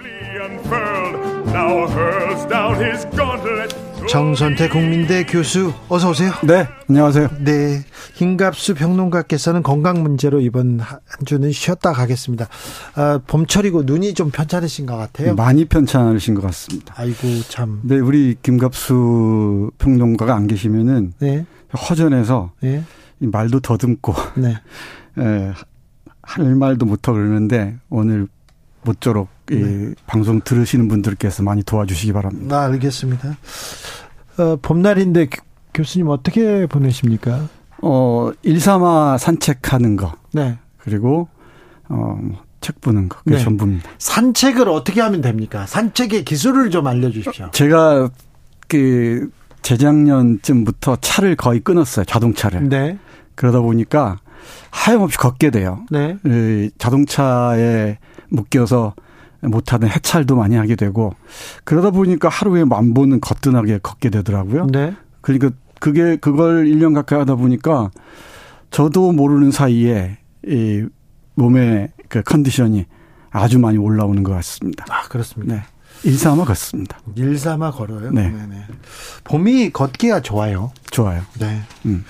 정선태 4.09 4.69
국민대 4.69 5.25
교수 5.25 5.73
어서 5.89 6.11
오세요. 6.11 6.33
네, 6.45 6.67
안녕하세요. 6.89 7.29
네, 7.41 7.85
김갑수 8.15 8.75
평론가께서는 8.75 9.63
건강 9.63 10.03
문제로 10.03 10.41
이번 10.41 10.81
한 10.81 10.99
주는 11.25 11.51
쉬었다 11.53 11.93
가겠습니다. 11.93 12.49
아, 12.95 13.21
봄철이고 13.27 13.85
눈이 13.85 14.15
좀 14.15 14.31
편찮으신 14.31 14.87
것 14.87 14.97
같아요. 14.97 15.35
많이 15.35 15.65
편찮으신 15.65 16.35
것 16.35 16.43
같습니다. 16.43 16.95
아이고 16.97 17.17
참. 17.49 17.81
네, 17.85 17.99
우리 17.99 18.37
김갑수 18.43 19.71
평론가가 19.79 20.35
안 20.35 20.47
계시면은 20.47 21.15
네. 21.19 21.47
허전해서 21.89 22.53
네. 22.61 22.83
말도 23.19 23.61
더듬고 23.61 24.15
네. 24.37 24.57
에, 25.19 25.53
할 26.23 26.55
말도 26.55 26.87
못하고 26.87 27.19
그러는데 27.19 27.77
오늘 27.89 28.29
모쪼록 28.83 29.29
네. 29.47 29.57
이 29.57 29.95
방송 30.07 30.41
들으시는 30.41 30.89
분들께서 30.89 31.43
많이 31.43 31.63
도와주시기 31.63 32.13
바랍니다. 32.13 32.61
아, 32.61 32.65
알겠습니다. 32.67 33.37
어, 34.39 34.57
봄날인데 34.63 35.29
교 35.75 35.85
수님 35.85 36.09
어떻게 36.09 36.67
보내십니까? 36.67 37.49
어, 37.83 38.31
일삼아 38.43 39.19
산책하는 39.19 39.97
거. 39.97 40.15
네. 40.33 40.59
그리고 40.79 41.29
어, 41.89 42.19
책 42.61 42.81
보는 42.81 43.09
거. 43.09 43.19
그게 43.19 43.37
네. 43.37 43.43
전부입니다. 43.43 43.91
산책을 43.99 44.69
어떻게 44.69 45.01
하면 45.01 45.21
됩니까? 45.21 45.67
산책의 45.67 46.25
기술을 46.25 46.71
좀 46.71 46.87
알려 46.87 47.11
주십시오. 47.11 47.51
제가 47.53 48.11
그 48.69 49.31
재작년쯤부터 49.63 50.97
차를 51.01 51.37
거의 51.37 51.61
끊었어요. 51.61 52.05
자동차를. 52.05 52.69
네. 52.69 52.99
그러다 53.35 53.61
보니까 53.61 54.19
하염없이 54.71 55.19
걷게 55.19 55.51
돼요. 55.51 55.85
네. 55.91 56.17
자동차에 56.79 57.99
묶여서 58.29 58.95
못하는 59.43 59.89
해찰도 59.89 60.37
많이 60.37 60.57
하게 60.57 60.77
되고 60.77 61.15
그러다 61.65 61.91
보니까 61.91 62.29
하루에 62.29 62.65
만 62.65 62.95
번은 62.95 63.21
거뜬하게 63.21 63.81
걷게 63.83 64.11
되더라고요. 64.11 64.67
네. 64.69 64.95
그러니까 65.21 65.51
그게 65.81 66.17
그걸 66.17 66.65
1년 66.67 66.95
가까이 66.95 67.19
하다 67.21 67.35
보니까 67.35 67.91
저도 68.71 69.13
모르는 69.13 69.51
사이에 69.51 70.19
이 70.47 70.87
몸의 71.35 71.91
그 72.09 72.23
컨디션이 72.23 72.87
아주 73.31 73.59
많이 73.59 73.79
올라오는 73.79 74.23
것 74.23 74.33
같습니다. 74.33 74.85
아, 74.89 75.03
그렇습니다. 75.09 75.55
네. 75.55 75.63
일삼아 76.05 76.45
걷습니다. 76.45 76.99
일삼아 77.15 77.71
걸어요? 77.73 78.11
네. 78.11 78.29
네네. 78.29 78.65
봄이 79.25 79.71
걷기가 79.71 80.21
좋아요. 80.21 80.73
좋아요. 80.91 81.23
네. 81.39 81.63
음. 81.87 82.05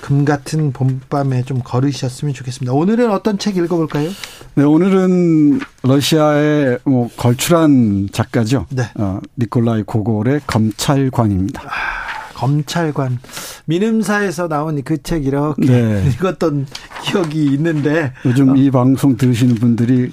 금 0.00 0.24
같은 0.24 0.72
봄밤에 0.72 1.42
좀 1.42 1.60
걸으셨으면 1.64 2.32
좋겠습니다. 2.34 2.72
오늘은 2.72 3.10
어떤 3.10 3.38
책 3.38 3.56
읽어볼까요? 3.56 4.08
네, 4.54 4.62
오늘은 4.64 5.60
러시아의 5.82 6.78
뭐 6.84 7.08
걸출한 7.16 8.08
작가죠. 8.12 8.66
네. 8.70 8.84
어, 8.96 9.20
니콜라이 9.38 9.82
고골의 9.82 10.42
검찰관입니다. 10.46 11.62
아, 11.62 12.32
검찰관. 12.34 13.18
민음사에서 13.64 14.46
나온 14.48 14.80
그 14.82 14.98
책 15.02 15.26
이렇게 15.26 15.66
네. 15.66 16.06
읽었던 16.14 16.66
기억이 17.02 17.44
있는데 17.54 18.12
요즘 18.24 18.50
어. 18.50 18.54
이 18.56 18.70
방송 18.70 19.16
들으시는 19.16 19.56
분들이 19.56 20.12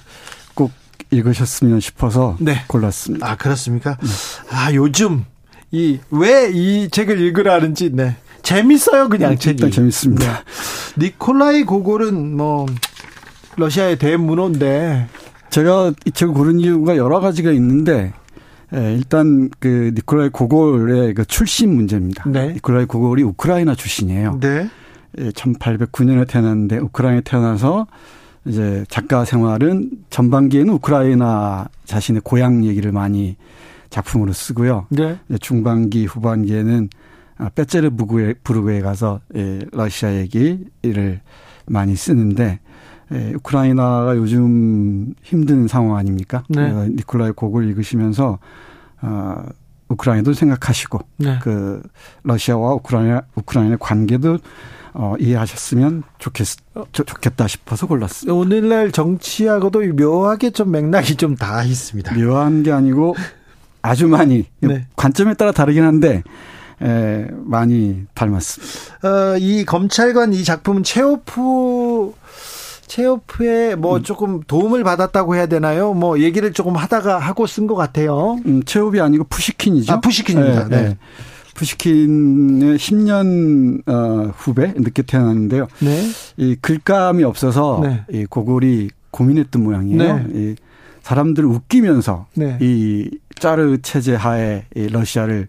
꼭 0.55 0.71
읽으셨으면 1.11 1.79
싶어서 1.79 2.35
네. 2.39 2.63
골랐습니다. 2.67 3.29
아 3.29 3.35
그렇습니까? 3.35 3.97
네. 4.01 4.07
아 4.49 4.73
요즘 4.73 5.25
이 5.71 5.99
왜이 6.09 6.89
책을 6.89 7.19
읽으라는지 7.19 7.91
네. 7.93 8.15
재밌어요, 8.43 9.09
그냥 9.09 9.31
네, 9.31 9.37
책이. 9.37 9.71
재밌습니다. 9.71 10.43
네. 10.97 11.05
니콜라이 11.05 11.63
고골은 11.63 12.37
뭐 12.37 12.65
러시아의 13.55 13.97
대문호인데 13.97 15.07
제가 15.49 15.93
이 16.05 16.11
책을 16.11 16.33
고른 16.33 16.59
이유가 16.59 16.97
여러 16.97 17.19
가지가 17.19 17.51
있는데 17.51 18.13
예, 18.73 18.93
일단 18.93 19.49
그 19.59 19.91
니콜라이 19.95 20.29
고골의 20.29 21.13
그 21.13 21.25
출신 21.25 21.75
문제입니다. 21.75 22.23
네. 22.27 22.53
니콜라이 22.53 22.85
고골이 22.85 23.23
우크라이나 23.23 23.75
출신이에요. 23.75 24.39
네. 24.39 24.69
1809년에 25.15 26.21
예, 26.21 26.25
태어났는데 26.25 26.77
우크라이나에 26.79 27.21
태어나서 27.21 27.87
이제 28.45 28.83
작가 28.89 29.25
생활은 29.25 29.91
전반기에는 30.09 30.73
우크라이나 30.73 31.69
자신의 31.85 32.21
고향 32.23 32.65
얘기를 32.65 32.91
많이 32.91 33.37
작품으로 33.89 34.33
쓰고요. 34.33 34.87
네. 34.89 35.17
중반기 35.39 36.05
후반기에는 36.05 36.89
빼제르부르크에 37.55 38.35
부르크에 38.43 38.81
가서 38.81 39.19
예, 39.35 39.59
러시아 39.71 40.13
얘기를 40.13 41.21
많이 41.65 41.95
쓰는데 41.95 42.59
예, 43.11 43.33
우크라이나가 43.35 44.15
요즘 44.15 45.13
힘든 45.21 45.67
상황 45.67 45.97
아닙니까? 45.97 46.43
네. 46.49 46.71
니콜라이 46.89 47.31
곡을 47.31 47.67
읽으시면서 47.69 48.39
어, 49.01 49.43
우크라이나도 49.89 50.33
생각하시고 50.33 50.99
네. 51.17 51.37
그 51.41 51.81
러시아와 52.23 52.73
우크라이나 52.75 53.21
우크라이나 53.35 53.77
관계도 53.77 54.39
어, 54.95 55.15
이해하셨으면 55.19 56.03
좋겠, 56.19 56.47
좋겠다 56.91 57.47
싶어서 57.47 57.87
골랐습니다. 57.87 58.33
오늘날 58.33 58.91
정치하고도 58.91 59.93
묘하게 59.95 60.51
좀 60.51 60.71
맥락이 60.71 61.15
좀 61.15 61.35
다 61.35 61.63
있습니다. 61.63 62.15
묘한 62.15 62.63
게 62.63 62.71
아니고 62.71 63.15
아주 63.81 64.07
많이 64.07 64.45
네. 64.61 64.85
관점에 64.95 65.33
따라 65.33 65.51
다르긴 65.51 65.83
한데 65.83 66.23
에, 66.83 67.27
많이 67.45 68.03
닮았습니다. 68.13 69.07
어, 69.07 69.37
이 69.37 69.63
검찰관 69.65 70.33
이 70.33 70.43
작품은 70.43 70.83
체오프 70.83 72.13
체오프에 72.87 73.75
뭐 73.75 73.97
음. 73.97 74.03
조금 74.03 74.41
도움을 74.43 74.83
받았다고 74.83 75.35
해야 75.35 75.45
되나요? 75.47 75.93
뭐 75.93 76.19
얘기를 76.19 76.53
조금 76.53 76.75
하다가 76.75 77.17
하고 77.19 77.47
쓴 77.47 77.65
것 77.65 77.75
같아요. 77.75 78.37
음, 78.45 78.63
체오프이 78.63 79.01
아니고 79.01 79.23
푸시킨이죠. 79.25 79.93
아, 79.93 79.99
푸시킨입니다. 79.99 80.67
네. 80.67 80.81
네. 80.81 80.97
푸시킨의 81.55 82.77
10년 82.77 83.87
어, 83.87 84.31
후배 84.35 84.73
늦게 84.75 85.03
태어났는데요. 85.03 85.67
네. 85.79 86.03
이 86.37 86.55
글감이 86.61 87.23
없어서 87.23 87.79
네. 87.83 88.03
이 88.11 88.25
고골이 88.25 88.89
고민했던 89.11 89.63
모양이에요. 89.63 90.17
네. 90.17 90.25
이 90.33 90.55
사람들을 91.03 91.47
웃기면서 91.47 92.27
네. 92.35 92.57
이 92.61 93.09
짜르 93.37 93.81
체제 93.81 94.15
하에 94.15 94.65
이 94.75 94.87
러시아를 94.87 95.47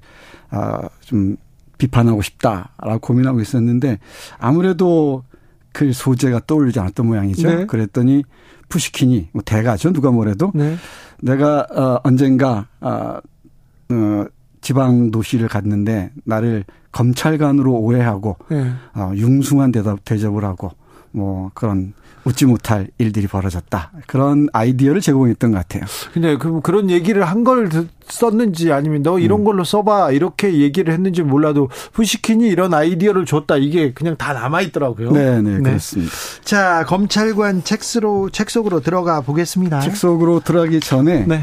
아 0.54 0.88
좀 1.00 1.36
비판하고 1.78 2.22
싶다라고 2.22 2.98
고민하고 3.00 3.40
있었는데 3.40 3.98
아무래도 4.38 5.24
그 5.72 5.92
소재가 5.92 6.42
떠올리지 6.46 6.78
않았던 6.80 7.06
모양이죠. 7.06 7.48
네. 7.48 7.66
그랬더니 7.66 8.24
푸시킨이 8.68 9.28
뭐 9.32 9.42
대가죠 9.44 9.92
누가 9.92 10.10
뭐래도 10.10 10.52
네. 10.54 10.76
내가 11.20 11.66
어 11.70 12.00
언젠가 12.04 12.68
어, 12.80 13.18
어 13.90 14.24
지방 14.60 15.10
도시를 15.10 15.48
갔는데 15.48 16.10
나를 16.24 16.64
검찰관으로 16.92 17.72
오해하고 17.72 18.36
네. 18.50 18.72
어, 18.94 19.12
융숭한 19.14 19.72
대답 19.72 20.04
대접을 20.04 20.44
하고 20.44 20.70
뭐 21.10 21.50
그런 21.54 21.92
웃지 22.24 22.46
못할 22.46 22.88
일들이 22.98 23.26
벌어졌다. 23.26 23.92
그런 24.06 24.48
아이디어를 24.52 25.00
제공했던 25.00 25.52
것 25.52 25.58
같아요. 25.58 25.84
근데 26.12 26.36
그럼 26.36 26.60
그런 26.62 26.90
얘기를 26.90 27.22
한 27.24 27.44
걸 27.44 27.68
썼는지 28.08 28.72
아니면 28.72 29.02
너 29.02 29.18
이런 29.18 29.40
음. 29.40 29.44
걸로 29.44 29.64
써봐 29.64 30.12
이렇게 30.12 30.60
얘기를 30.60 30.92
했는지 30.92 31.22
몰라도 31.22 31.68
푸시킨이 31.92 32.46
이런 32.48 32.72
아이디어를 32.72 33.26
줬다 33.26 33.56
이게 33.56 33.92
그냥 33.92 34.16
다 34.16 34.32
남아 34.32 34.60
있더라고요. 34.62 35.10
네, 35.12 35.42
네, 35.42 35.58
그렇습니다. 35.60 36.12
자, 36.42 36.84
검찰관 36.86 37.64
책으로 37.64 38.30
책 38.30 38.50
속으로 38.50 38.80
들어가 38.80 39.20
보겠습니다. 39.20 39.80
책 39.80 39.96
속으로 39.96 40.40
들어가기 40.40 40.80
전에 40.80 41.24
네. 41.26 41.42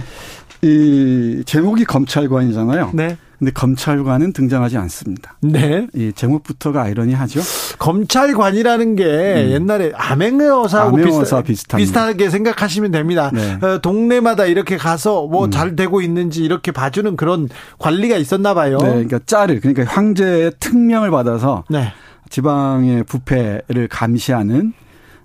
이 0.62 1.44
제목이 1.46 1.86
검찰관이잖아요. 1.86 2.92
네. 2.94 3.18
근데 3.40 3.52
검찰관은 3.54 4.34
등장하지 4.34 4.78
않습니다. 4.78 5.36
네. 5.42 5.88
이 5.96 6.12
제목부터가 6.14 6.84
아이러니하죠. 6.84 7.42
검찰관이라는 7.80 8.96
게 8.96 9.04
음. 9.04 9.52
옛날에 9.54 9.92
암행어사하고 9.96 10.98
암행어사 10.98 11.42
비슷, 11.42 11.76
비슷하게 11.76 12.30
생각하시면 12.30 12.92
됩니다. 12.92 13.32
네. 13.34 13.58
어, 13.66 13.80
동네마다 13.80 14.46
이렇게 14.46 14.78
가서 14.78 15.26
뭐잘 15.26 15.70
음. 15.70 15.76
되고 15.76 16.02
있는지 16.02 16.44
이렇게 16.44 16.72
봐주는 16.72 17.16
그런 17.16 17.50
관리가 17.80 18.18
있었나 18.18 18.54
봐요. 18.54 18.78
네. 18.78 18.90
그러니까 18.90 19.20
짤을 19.26 19.60
그러니까 19.60 19.86
황제의 19.86 20.52
특명을 20.60 21.10
받아서 21.10 21.64
네. 21.68 21.92
지방의 22.30 23.06
부패를 23.06 23.88
감시하는 23.90 24.74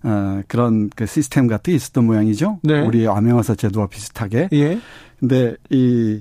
어, 0.04 0.40
그런 0.48 0.88
그 0.94 1.04
시스템 1.04 1.48
같은 1.48 1.72
게 1.72 1.76
있었던 1.76 2.06
모양이죠. 2.06 2.60
네. 2.62 2.80
우리 2.80 3.06
암행어사 3.06 3.56
제도와 3.56 3.88
비슷하게. 3.88 4.48
예. 4.52 4.78
근데 5.18 5.56
이 5.70 6.20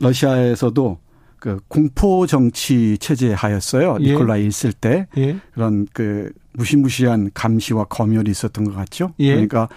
러시아에서도 0.00 0.98
그 1.38 1.58
공포 1.68 2.26
정치 2.26 2.96
체제 2.98 3.32
하였어요. 3.32 3.98
예. 4.00 4.12
니콜라이 4.12 4.46
있을 4.46 4.72
때 4.72 5.08
예. 5.16 5.36
그런 5.54 5.86
그 5.92 6.30
무시무시한 6.52 7.30
감시와 7.34 7.84
검열이 7.84 8.30
있었던 8.30 8.64
것 8.64 8.74
같죠. 8.74 9.12
예. 9.18 9.30
그러니까 9.32 9.68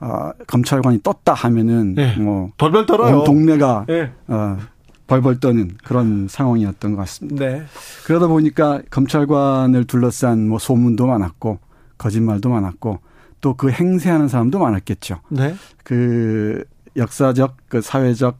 어, 0.00 0.32
검찰관이 0.46 1.00
떴다 1.02 1.34
하면은 1.34 1.94
예. 1.98 2.14
뭐 2.16 2.50
벌벌 2.58 2.86
떨어요. 2.86 3.18
온 3.18 3.24
동네가 3.24 3.86
예. 3.90 4.10
어, 4.26 4.58
벌벌 5.06 5.38
떠는 5.38 5.76
그런 5.84 6.26
상황이었던 6.28 6.92
것 6.92 6.98
같습니다. 7.02 7.44
네. 7.44 7.62
그러다 8.06 8.26
보니까 8.26 8.82
검찰관을 8.90 9.84
둘러싼 9.84 10.48
뭐 10.48 10.58
소문도 10.58 11.06
많았고 11.06 11.58
거짓말도 11.98 12.48
많았고 12.48 12.98
또 13.40 13.54
그 13.54 13.70
행세하는 13.70 14.26
사람도 14.28 14.58
많았겠죠. 14.58 15.20
네. 15.28 15.54
그 15.84 16.64
역사적 16.96 17.56
그 17.68 17.80
사회적 17.80 18.38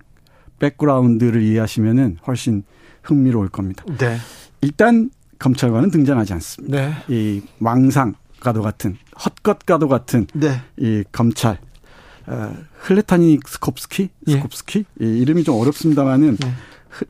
백그라운드를 0.59 1.43
이해하시면은 1.43 2.18
훨씬 2.26 2.64
흥미로울 3.02 3.48
겁니다. 3.48 3.85
네. 3.98 4.18
일단 4.60 5.10
검찰관은 5.39 5.90
등장하지 5.90 6.32
않습니다. 6.35 6.76
네. 6.76 6.94
이 7.09 7.43
왕상과도 7.60 8.62
같은 8.62 8.97
헛것과도 9.24 9.89
같은 9.89 10.26
네. 10.32 10.60
이 10.78 11.05
검찰 11.12 11.59
어, 12.26 12.56
흘레타니 12.78 13.40
스콥스키 13.47 14.09
예. 14.28 14.32
스콥스키 14.32 14.85
예. 15.02 15.05
이 15.05 15.20
이름이 15.20 15.44
좀 15.44 15.60
어렵습니다만은 15.60 16.39
예. 16.44 16.52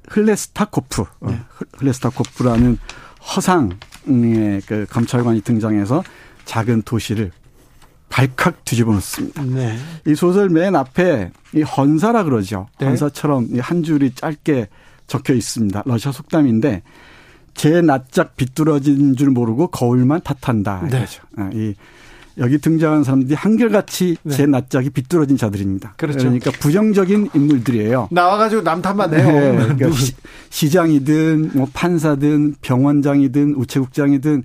흘레스타코프 0.09 1.03
어, 1.03 1.29
예. 1.29 1.41
흘레스타코프라는 1.79 2.79
허상의 3.37 4.63
그 4.67 4.87
검찰관이 4.91 5.43
등장해서 5.43 6.03
작은 6.45 6.83
도시를 6.83 7.31
발칵 8.15 8.65
뒤집어 8.65 8.93
놓습니다. 8.93 9.43
네. 9.43 9.77
이 10.07 10.15
소설 10.15 10.49
맨 10.49 10.77
앞에 10.77 11.33
이 11.53 11.63
헌사라 11.63 12.23
그러죠. 12.23 12.69
네. 12.79 12.87
헌사처럼 12.87 13.49
한 13.59 13.83
줄이 13.83 14.15
짧게 14.15 14.69
적혀 15.09 15.35
있습니다. 15.35 15.83
러시아 15.85 16.13
속담인데 16.13 16.83
제 17.55 17.81
낯짝 17.81 18.37
비뚤어진 18.37 19.17
줄 19.17 19.31
모르고 19.31 19.67
거울만 19.67 20.21
탓한다. 20.23 20.87
네. 20.93 21.07
아, 21.37 21.51
이 21.53 21.75
여기 22.39 22.59
등장하는 22.59 23.03
사람들이 23.03 23.35
한결같이 23.35 24.17
네. 24.23 24.33
제 24.33 24.47
낯짝이 24.47 24.91
비뚤어진 24.91 25.37
자들입니다. 25.37 25.95
그렇죠. 25.97 26.19
그러니까 26.19 26.53
부정적인 26.53 27.31
인물들이에요. 27.35 28.11
나와가지고 28.13 28.63
남탓만 28.63 29.13
해요. 29.13 29.27
네. 29.27 29.75
그러니까 29.75 29.91
시, 30.51 30.71
장이든뭐 30.71 31.71
판사든 31.73 32.55
병원장이든 32.63 33.55
우체국장이든 33.57 34.45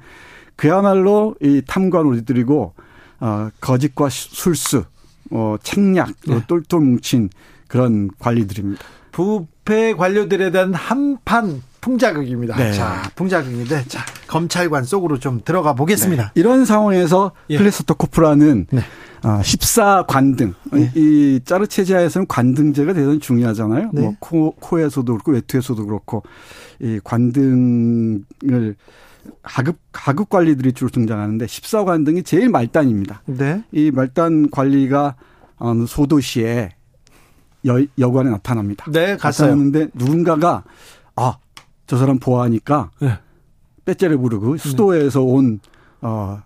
그야말로 0.55 1.35
이 1.39 1.61
탐관 1.67 2.07
우리들이고 2.07 2.73
어, 3.19 3.49
거짓과 3.59 4.09
술수, 4.09 4.83
어, 5.31 5.55
책략, 5.61 6.11
네. 6.27 6.41
똘똘 6.47 6.79
뭉친 6.79 7.29
그런 7.67 8.09
관리들입니다. 8.19 8.83
부패 9.11 9.93
관료들에 9.93 10.51
대한 10.51 10.73
한판 10.73 11.61
풍자극입니다. 11.81 12.55
네. 12.57 12.73
자, 12.73 13.09
풍자극인데, 13.15 13.85
자, 13.87 14.05
검찰관 14.27 14.83
속으로 14.83 15.17
좀 15.19 15.41
들어가 15.43 15.73
보겠습니다. 15.73 16.23
네. 16.23 16.31
이런 16.35 16.65
상황에서 16.65 17.31
예. 17.49 17.57
클레스토코프라는 17.57 18.67
네. 18.71 18.81
어, 19.23 19.39
14관등, 19.41 20.53
네. 20.71 20.91
이 20.95 21.39
짜르체지아에서는 21.43 22.27
관등제가 22.27 22.93
대단히 22.93 23.19
중요하잖아요. 23.19 23.91
네. 23.93 24.01
뭐 24.01 24.15
코, 24.19 24.51
코에서도 24.51 25.11
그렇고 25.11 25.31
외투에서도 25.31 25.85
그렇고 25.85 26.23
이 26.79 26.99
관등을 27.03 28.75
하급 29.43 29.77
하급 29.93 30.29
관리들이 30.29 30.73
주로 30.73 30.89
등장하는데 30.89 31.45
14관 31.45 32.05
등이 32.05 32.23
제일 32.23 32.49
말단입니다. 32.49 33.21
네. 33.25 33.63
이 33.71 33.91
말단 33.91 34.49
관리가 34.49 35.15
어느 35.57 35.85
소도시에 35.85 36.71
여, 37.67 37.85
여관에 37.97 38.29
나타납니다. 38.29 38.85
네, 38.91 39.17
갔어요. 39.17 39.49
나타났는데 39.49 39.89
누군가가 39.93 40.63
아, 41.15 41.37
저 41.87 41.97
사람 41.97 42.19
보아하니까 42.19 42.91
네. 42.99 43.17
빼째를 43.85 44.17
부르고 44.17 44.57
수도에서 44.57 45.21
온 45.21 45.59
어, 46.01 46.41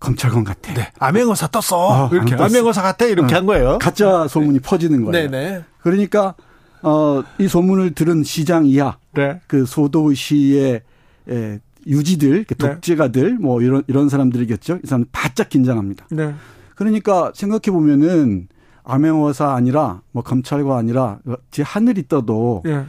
검찰관 0.00 0.44
같아. 0.44 0.74
네. 0.74 0.90
암행어사 0.98 1.48
떴어. 1.48 1.92
아, 1.92 2.10
이렇게 2.12 2.34
암행어사 2.34 2.82
같아 2.82 3.06
이렇게 3.06 3.34
어, 3.34 3.38
한 3.38 3.46
거예요. 3.46 3.78
가짜 3.78 4.28
소문이 4.28 4.60
네. 4.60 4.60
퍼지는 4.60 5.04
거예요. 5.04 5.30
네네. 5.30 5.50
네. 5.50 5.64
그러니까 5.80 6.34
어, 6.82 7.22
이 7.38 7.48
소문을 7.48 7.94
들은 7.94 8.22
시장 8.22 8.66
이하 8.66 8.98
네. 9.14 9.40
그 9.46 9.64
소도시의 9.66 10.82
에, 11.30 11.58
유지들, 11.88 12.44
그 12.44 12.54
네. 12.54 12.74
독재가들, 12.74 13.30
네. 13.30 13.38
뭐 13.38 13.62
이런 13.62 13.82
이런 13.86 14.08
사람들이겠죠. 14.08 14.80
이 14.84 14.86
사람 14.86 15.04
바짝 15.10 15.48
긴장합니다. 15.48 16.06
네. 16.10 16.34
그러니까 16.74 17.32
생각해 17.34 17.72
보면은 17.72 18.48
암행어사 18.84 19.54
아니라 19.54 20.02
뭐 20.12 20.22
검찰과 20.22 20.76
아니라 20.76 21.18
제 21.50 21.62
하늘이 21.62 22.08
떠도 22.08 22.62
네. 22.64 22.84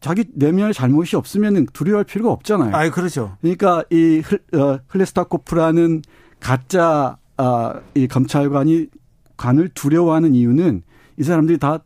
자기 0.00 0.24
내면에 0.34 0.72
잘못이 0.72 1.16
없으면은 1.16 1.66
두려워할 1.72 2.04
필요가 2.04 2.32
없잖아요. 2.32 2.74
아, 2.74 2.90
그렇죠. 2.90 3.36
그러니까 3.40 3.84
이 3.90 4.22
어, 4.54 4.78
흘레스타코프라는 4.88 6.02
가짜 6.40 7.16
아, 7.36 7.80
이 7.94 8.08
검찰관이 8.08 8.88
관을 9.36 9.70
두려워하는 9.70 10.34
이유는 10.34 10.82
이 11.18 11.22
사람들이 11.22 11.58
다 11.58 11.78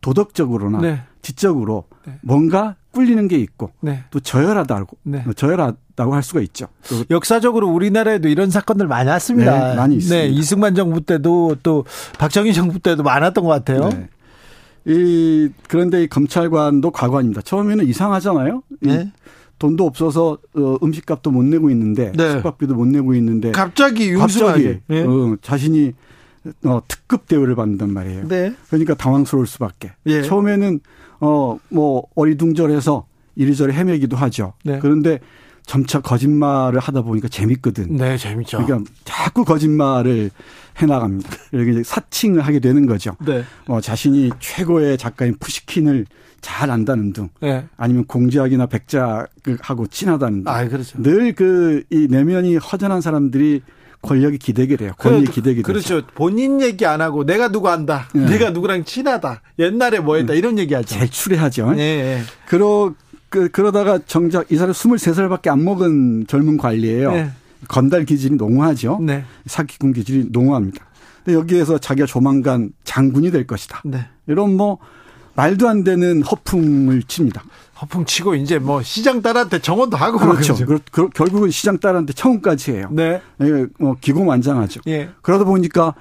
도덕적으로나 0.00 0.80
네. 0.80 1.02
지적으로 1.22 1.84
네. 2.06 2.18
뭔가 2.22 2.76
꿀리는 2.94 3.28
게 3.28 3.36
있고 3.36 3.70
네. 3.80 4.04
또 4.10 4.20
저열하다고 4.20 4.96
네. 5.02 5.24
저열하다고 5.36 6.14
할 6.14 6.22
수가 6.22 6.40
있죠. 6.42 6.68
역사적으로 7.10 7.68
우리나라에도 7.68 8.28
이런 8.28 8.50
사건들 8.50 8.86
많이 8.86 9.10
왔습니다. 9.10 9.70
네, 9.70 9.76
많이 9.76 9.96
있습니다. 9.96 10.24
네, 10.24 10.28
이승만 10.28 10.74
정부 10.74 11.00
때도 11.00 11.56
또 11.62 11.84
박정희 12.18 12.54
정부 12.54 12.78
때도 12.78 13.02
많았던 13.02 13.44
것 13.44 13.50
같아요. 13.50 13.88
네. 13.88 14.08
이 14.86 15.48
그런데 15.68 16.04
이 16.04 16.06
검찰관도 16.06 16.90
과관입니다. 16.92 17.42
처음에는 17.42 17.86
이상하잖아요. 17.86 18.62
네. 18.80 19.12
돈도 19.58 19.86
없어서 19.86 20.38
어, 20.56 20.76
음식값도 20.82 21.30
못 21.30 21.42
내고 21.44 21.70
있는데 21.70 22.12
네. 22.12 22.32
숙박비도 22.32 22.74
못 22.74 22.86
내고 22.86 23.14
있는데 23.14 23.52
갑자기 23.52 24.12
네. 24.88 25.02
어, 25.02 25.36
자신이 25.40 25.92
어, 26.64 26.82
특급 26.88 27.26
대우를 27.28 27.54
받는단 27.54 27.90
말이에요. 27.92 28.28
네. 28.28 28.54
그러니까 28.68 28.94
당황스러울 28.94 29.46
수밖에. 29.46 29.92
예. 30.06 30.22
처음에는 30.22 30.80
어, 31.20 31.58
뭐, 31.70 32.04
어리둥절해서 32.14 33.06
이리저리 33.36 33.72
헤매기도 33.72 34.16
하죠. 34.16 34.52
네. 34.64 34.78
그런데 34.80 35.20
점차 35.66 36.00
거짓말을 36.00 36.78
하다 36.78 37.02
보니까 37.02 37.28
재밌거든. 37.28 37.96
네, 37.96 38.18
재밌죠. 38.18 38.64
그러니까 38.64 38.90
자꾸 39.04 39.44
거짓말을 39.44 40.30
해나갑니다. 40.82 41.30
이렇게 41.52 41.82
사칭을 41.82 42.42
하게 42.42 42.58
되는 42.60 42.84
거죠. 42.86 43.16
네. 43.24 43.44
어, 43.66 43.80
자신이 43.80 44.30
최고의 44.40 44.98
작가인 44.98 45.34
푸시킨을 45.38 46.04
잘 46.42 46.70
안다는 46.70 47.14
등, 47.14 47.30
네. 47.40 47.64
아니면 47.78 48.04
공작이나 48.04 48.66
백작하고 48.66 49.86
친하다는 49.86 50.44
등. 50.44 50.52
아, 50.52 50.68
그렇죠. 50.68 51.00
늘 51.00 51.32
그 51.32 51.82
이 51.90 52.06
내면이 52.10 52.56
허전한 52.56 53.00
사람들이 53.00 53.62
권력이 54.04 54.38
기대게 54.38 54.76
돼요. 54.76 54.92
권력이 54.98 55.26
기대게 55.32 55.62
되죠. 55.62 55.66
그렇죠. 55.66 56.06
본인 56.14 56.60
얘기 56.60 56.86
안 56.86 57.00
하고 57.00 57.24
내가 57.24 57.48
누구 57.48 57.68
한다. 57.68 58.08
네. 58.14 58.26
내가 58.26 58.50
누구랑 58.50 58.84
친하다. 58.84 59.42
옛날에 59.58 60.00
뭐 60.00 60.16
했다. 60.16 60.32
네. 60.32 60.38
이런 60.38 60.58
얘기 60.58 60.74
하죠. 60.74 60.94
제일 60.94 61.10
추레하죠. 61.10 61.72
네. 61.72 62.22
그러, 62.46 62.94
그, 63.28 63.48
그러다가 63.48 63.98
정작 64.06 64.50
이 64.52 64.56
사람 64.56 64.72
23살밖에 64.72 65.48
안 65.48 65.64
먹은 65.64 66.26
젊은 66.26 66.56
관리예요. 66.56 67.12
네. 67.12 67.30
건달 67.68 68.04
기질이 68.04 68.36
농후하죠. 68.36 69.00
네. 69.02 69.24
사기꾼 69.46 69.92
기질이 69.92 70.26
농후합니다. 70.30 70.84
근데 71.24 71.38
여기에서 71.38 71.78
자기가 71.78 72.06
조만간 72.06 72.70
장군이 72.84 73.30
될 73.30 73.46
것이다. 73.46 73.82
네. 73.84 74.06
이런 74.26 74.56
뭐 74.56 74.78
말도 75.34 75.68
안 75.68 75.82
되는 75.82 76.22
허풍을 76.22 77.02
칩니다. 77.04 77.42
허풍 77.80 78.04
치고 78.04 78.34
이제 78.36 78.58
뭐 78.58 78.82
시장 78.82 79.20
딸한테 79.20 79.58
정원도 79.58 79.96
하고 79.96 80.18
그렇죠. 80.18 80.54
그, 80.54 80.78
그, 80.90 81.08
결국은 81.08 81.50
시장 81.50 81.78
딸한테 81.78 82.12
청원까지 82.12 82.72
해요. 82.72 82.88
네. 82.92 83.20
예, 83.42 83.66
뭐 83.78 83.96
기고만장하죠. 84.00 84.82
예. 84.86 85.10
그러다 85.22 85.44
보니까 85.44 85.94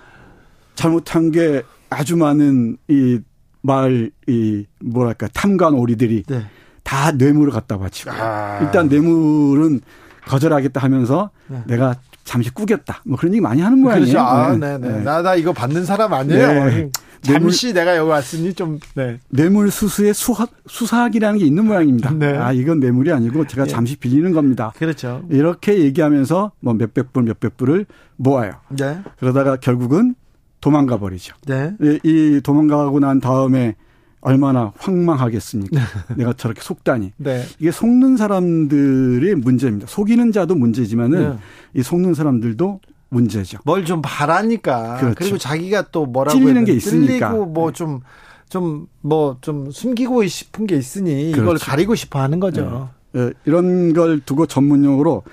잘못한 0.76 1.32
게 1.32 1.64
아주 1.90 2.16
많은 2.16 2.78
이 2.88 3.20
마을 3.62 4.12
이 4.28 4.66
뭐랄까 4.80 5.28
탐관 5.34 5.74
오리들이 5.74 6.24
네. 6.28 6.46
다 6.84 7.12
뇌물을 7.12 7.52
갖다 7.52 7.78
바치고 7.78 8.12
아. 8.12 8.60
일단 8.62 8.88
뇌물은 8.88 9.82
거절하겠다 10.28 10.80
하면서 10.80 11.32
네. 11.48 11.64
내가 11.66 11.96
잠시 12.24 12.50
꾸겼다. 12.52 13.02
뭐 13.06 13.18
그런 13.18 13.34
얘기 13.34 13.42
많이 13.42 13.62
하는 13.62 13.80
모양이에요. 13.80 14.06
그렇죠. 14.06 14.20
아, 14.20 14.56
네, 14.56 14.78
네. 14.78 14.90
네. 14.90 15.04
나, 15.04 15.22
나 15.22 15.36
이거 15.36 15.54
받는 15.54 15.86
사람 15.86 16.14
아니에요. 16.14 16.48
네. 16.48 16.90
잠시 17.22 17.68
뇌물, 17.68 17.74
내가 17.74 17.98
여기 17.98 18.10
왔으니 18.10 18.54
좀, 18.54 18.80
네. 18.96 19.18
뇌물 19.30 19.72
수수의 19.72 20.14
수학, 20.14 20.50
수사학이라는 20.68 21.40
게 21.40 21.46
있는 21.46 21.66
모양입니다. 21.66 22.12
네. 22.12 22.36
아, 22.38 22.52
이건 22.52 22.80
뇌물이 22.80 23.12
아니고 23.12 23.48
제가 23.48 23.64
네. 23.64 23.70
잠시 23.70 23.96
빌리는 23.96 24.32
겁니다. 24.34 24.74
그렇죠. 24.78 25.24
이렇게 25.30 25.80
얘기하면서 25.80 26.52
뭐 26.60 26.74
몇백 26.74 27.14
불, 27.14 27.24
몇백 27.24 27.56
불을 27.56 27.86
모아요. 28.18 28.54
네. 28.70 29.00
그러다가 29.20 29.56
결국은 29.56 30.16
도망가 30.60 30.98
버리죠. 30.98 31.36
네. 31.46 31.74
이 32.04 32.42
도망가고 32.44 33.00
난 33.00 33.20
다음에 33.20 33.76
얼마나 34.24 34.72
황망하겠습니까? 34.78 35.80
네. 35.80 35.86
내가 36.16 36.34
저렇게 36.34 36.62
속다니. 36.62 37.12
네. 37.18 37.44
이게 37.60 37.72
속는 37.72 38.18
사람들의 38.18 39.36
문제입니다. 39.36 39.88
속이는 39.88 40.32
자도 40.32 40.56
문제지만은 40.56 41.20
네. 41.32 41.38
이 41.76 41.82
속는 41.84 42.14
사람들도 42.14 42.80
문제죠. 43.10 43.60
뭘 43.64 43.86
좀 43.86 44.02
바라니까. 44.04 44.98
그렇죠. 44.98 45.16
그리고 45.18 45.38
자기가 45.38 45.90
또 45.92 46.06
뭐라고 46.06 46.38
찔리는 46.38 46.66
게 46.66 46.74
있으니까. 46.74 47.30
찔리고 47.30 47.46
뭐좀 47.46 48.02
좀 48.50 48.88
뭐좀 49.02 49.72
숨기고 49.72 50.26
싶은 50.28 50.68
게 50.68 50.76
있으니 50.76 51.32
그렇죠. 51.32 51.42
이걸 51.42 51.58
가리고 51.58 51.96
싶어 51.96 52.20
하는 52.20 52.40
거죠. 52.40 52.90
네. 53.12 53.26
네. 53.26 53.32
이런 53.46 53.94
걸 53.94 54.20
두고 54.20 54.46
전문용어로 54.48 55.24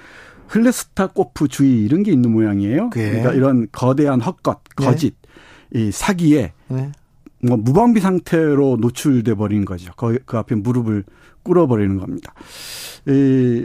흘레스타코프 0.49 1.49
주의 1.49 1.83
이런 1.85 2.03
게 2.03 2.13
있는 2.13 2.31
모양이에요. 2.33 2.91
네. 2.91 3.11
그러니까 3.11 3.33
이런 3.33 3.69
거대한 3.73 4.21
헛것, 4.21 4.59
네. 4.79 4.85
거짓, 4.85 5.15
이 5.73 5.91
사기에 5.93 6.53
네. 6.69 6.91
뭐 7.43 7.57
무방비 7.57 8.01
상태로 8.01 8.79
노출돼 8.81 9.35
버린 9.35 9.65
거죠. 9.65 9.93
그, 9.97 10.19
그 10.27 10.37
앞에 10.37 10.57
무릎을 10.57 11.05
꿇어 11.43 11.67
버리는 11.67 11.97
겁니다. 11.99 12.35
이, 13.07 13.65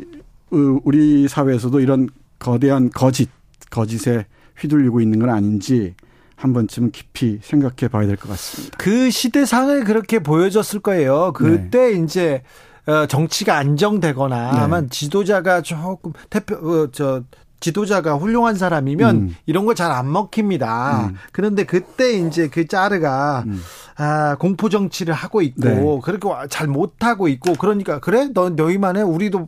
우리 0.51 1.27
사회에서도 1.27 1.79
이런 1.81 2.07
거대한 2.45 2.91
거짓, 2.91 3.29
거짓에 3.71 4.27
휘둘리고 4.59 5.01
있는 5.01 5.17
건 5.19 5.29
아닌지 5.31 5.95
한 6.35 6.53
번쯤은 6.53 6.91
깊이 6.91 7.39
생각해 7.41 7.89
봐야 7.91 8.05
될 8.05 8.17
것 8.17 8.29
같습니다. 8.29 8.77
그 8.77 9.09
시대상을 9.09 9.83
그렇게 9.83 10.19
보여줬을 10.19 10.79
거예요. 10.81 11.31
그때 11.33 11.91
네. 11.91 12.03
이제 12.03 12.43
어, 12.85 13.07
정치가 13.07 13.57
안정되거나 13.57 14.51
네. 14.51 14.59
아마 14.59 14.83
지도자가 14.87 15.61
조금 15.61 16.13
대표 16.29 16.55
어, 16.55 16.91
저 16.91 17.23
지도자가 17.61 18.15
훌륭한 18.15 18.55
사람이면 18.55 19.15
음. 19.15 19.35
이런 19.47 19.65
거잘안 19.65 20.11
먹힙니다. 20.11 21.07
음. 21.07 21.15
그런데 21.31 21.63
그때 21.63 22.13
이제 22.13 22.47
그 22.47 22.67
짜르가 22.67 23.43
음. 23.47 23.59
아, 23.97 24.35
공포 24.37 24.69
정치를 24.69 25.15
하고 25.15 25.41
있고 25.41 25.61
네. 25.63 25.99
그렇게 26.03 26.29
잘 26.49 26.67
못하고 26.67 27.27
있고 27.27 27.53
그러니까 27.53 27.99
그래 27.99 28.29
너 28.35 28.49
너희만 28.49 28.97
해 28.97 29.01
우리도 29.01 29.39
어, 29.39 29.47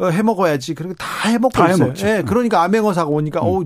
해 0.00 0.22
먹어야지. 0.22 0.74
그리고 0.74 0.94
다 0.94 1.28
해 1.28 1.38
먹고 1.38 1.52
다 1.52 1.70
있어요. 1.70 1.92
예. 1.98 2.02
네, 2.02 2.22
그러니까 2.22 2.62
암행어사가 2.62 3.10
오니까 3.10 3.40
음. 3.42 3.64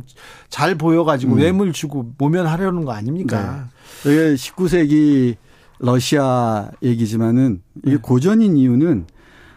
어잘 0.48 0.76
보여 0.76 1.04
가지고 1.04 1.34
음. 1.34 1.38
뇌물 1.38 1.72
주고 1.72 2.12
모면하려는 2.18 2.84
거 2.84 2.92
아닙니까? 2.92 3.68
네. 4.04 4.10
이게 4.10 4.34
19세기 4.34 5.36
러시아 5.78 6.70
얘기지만은 6.82 7.60
이게 7.84 7.96
네. 7.96 7.98
고전인 8.00 8.56
이유는 8.56 9.06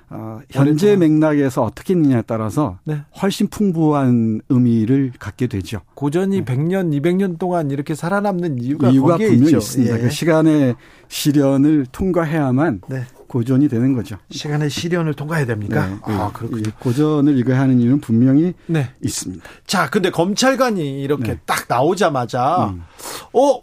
어, 0.10 0.40
현재 0.52 0.96
맥락에서 0.96 1.64
어떻게 1.64 1.94
했느냐에 1.94 2.22
따라서 2.28 2.78
네. 2.84 3.00
훨씬 3.22 3.48
풍부한 3.48 4.42
의미를 4.50 5.12
갖게 5.18 5.48
되죠. 5.48 5.82
고전이 5.96 6.44
네. 6.44 6.46
100년, 6.46 6.92
200년 7.02 7.40
동안 7.40 7.72
이렇게 7.72 7.96
살아남는 7.96 8.60
이유가, 8.62 8.90
이유가 8.92 9.18
분명히 9.18 9.46
있죠. 9.46 9.58
있습니다. 9.58 9.98
예. 9.98 10.02
그 10.02 10.10
시간의 10.12 10.76
시련을 11.08 11.88
통과해야만 11.92 12.82
네. 12.88 13.04
고전이 13.36 13.68
되는 13.68 13.94
거죠. 13.94 14.18
시간의 14.32 14.70
시련을 14.70 15.14
통과해야 15.14 15.46
됩니까? 15.46 15.88
네. 15.88 15.98
아, 16.04 16.32
그렇군요. 16.32 16.72
고전을 16.80 17.38
읽어야 17.38 17.60
하는 17.60 17.82
이유는 17.82 18.00
분명히 18.00 18.54
네. 18.66 18.92
있습니다. 19.04 19.44
자, 19.68 19.90
근데 19.90 20.10
검찰관이 20.10 21.04
이렇게 21.04 21.34
네. 21.34 21.40
딱 21.46 21.66
나오자마자 21.68 22.70
음. 22.70 22.84
어, 23.34 23.62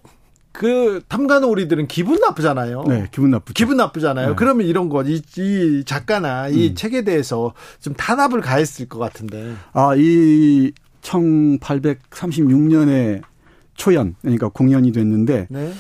그 0.53 1.01
탐관오리들은 1.09 1.87
기분 1.87 2.21
나쁘잖아요. 2.21 2.85
네, 2.87 3.09
기분 3.13 3.31
나쁘죠. 3.31 3.55
기분 3.55 3.79
나쁘잖아요. 3.79 4.29
네. 4.29 4.35
그러면 4.37 4.67
이런 4.67 4.91
거, 4.91 5.03
이, 5.05 5.23
이 5.39 5.85
작가나 5.87 6.49
이 6.49 6.69
음. 6.69 6.75
책에 6.75 7.03
대해서 7.03 7.55
좀 7.81 7.95
탄압을 7.95 8.43
가했을 8.43 8.91
것 8.91 8.99
같은데. 8.99 9.55
아, 9.73 9.95
이 9.97 10.73
1836년에 11.01 13.23
초연, 13.75 14.17
그러니까 14.21 14.49
공연이 14.49 14.93
됐는데, 14.93 15.47
네. 15.49 15.73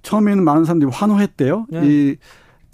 처음에는 0.00 0.42
많은 0.44 0.64
사람들이 0.64 0.90
환호했대요. 0.90 1.66
네. 1.68 1.82
이 1.84 2.16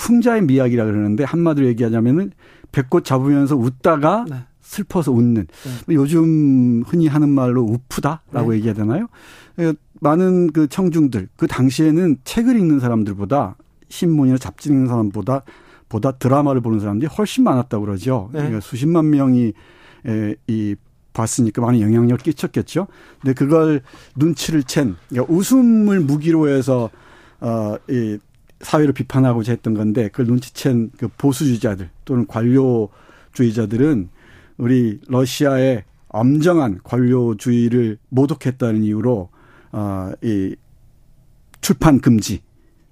풍자의 0.01 0.43
미학이라 0.43 0.87
그러는데, 0.87 1.25
한마디로 1.25 1.67
얘기하자면은, 1.69 2.33
배꽃 2.73 3.05
잡으면서 3.05 3.57
웃다가 3.57 4.25
네. 4.29 4.37
슬퍼서 4.63 5.13
웃는. 5.13 5.47
네. 5.87 5.95
요즘 5.95 6.83
흔히 6.87 7.07
하는 7.07 7.29
말로 7.29 7.63
우프다라고 7.63 8.51
네. 8.51 8.57
얘기해야 8.57 8.75
되나요? 8.75 9.09
많은 10.01 10.53
그 10.53 10.69
청중들 10.69 11.29
그 11.37 11.47
당시에는 11.47 12.19
책을 12.25 12.57
읽는 12.59 12.81
사람들보다 12.81 13.57
신문이나 13.89 14.39
잡지 14.39 14.71
읽는 14.71 14.87
사람보다 14.87 15.43
보다 15.89 16.13
드라마를 16.13 16.61
보는 16.61 16.81
사람들이 16.81 17.11
훨씬 17.19 17.45
많았다고 17.45 17.85
그러죠. 17.85 18.31
네. 18.33 18.39
그러니까 18.39 18.61
수십만 18.61 19.11
명이 19.11 19.53
에, 20.07 20.35
이 20.47 20.77
봤으니까 21.13 21.61
많은 21.61 21.81
영향력을 21.81 22.19
끼쳤겠죠. 22.19 22.87
근데 23.21 23.35
그걸 23.35 23.83
눈치를 24.17 24.63
챈 24.63 24.95
그러니까 25.09 25.35
웃음을 25.35 26.01
무기로 26.01 26.49
해서 26.49 26.89
어이 27.41 28.19
사회를 28.61 28.93
비판하고자 28.93 29.53
했던 29.53 29.75
건데 29.75 30.09
그걸 30.09 30.27
눈치챈 30.27 30.91
그 30.99 31.09
보수주의자들 31.09 31.89
또는 32.05 32.27
관료주의자들은 32.27 34.09
우리 34.59 35.01
러시아의 35.09 35.85
엄정한 36.09 36.81
관료주의를 36.83 37.99
모독했다는 38.09 38.83
이유로 38.83 39.31
어, 39.73 40.13
이 40.23 40.57
출판 41.61 42.01
금지, 42.01 42.43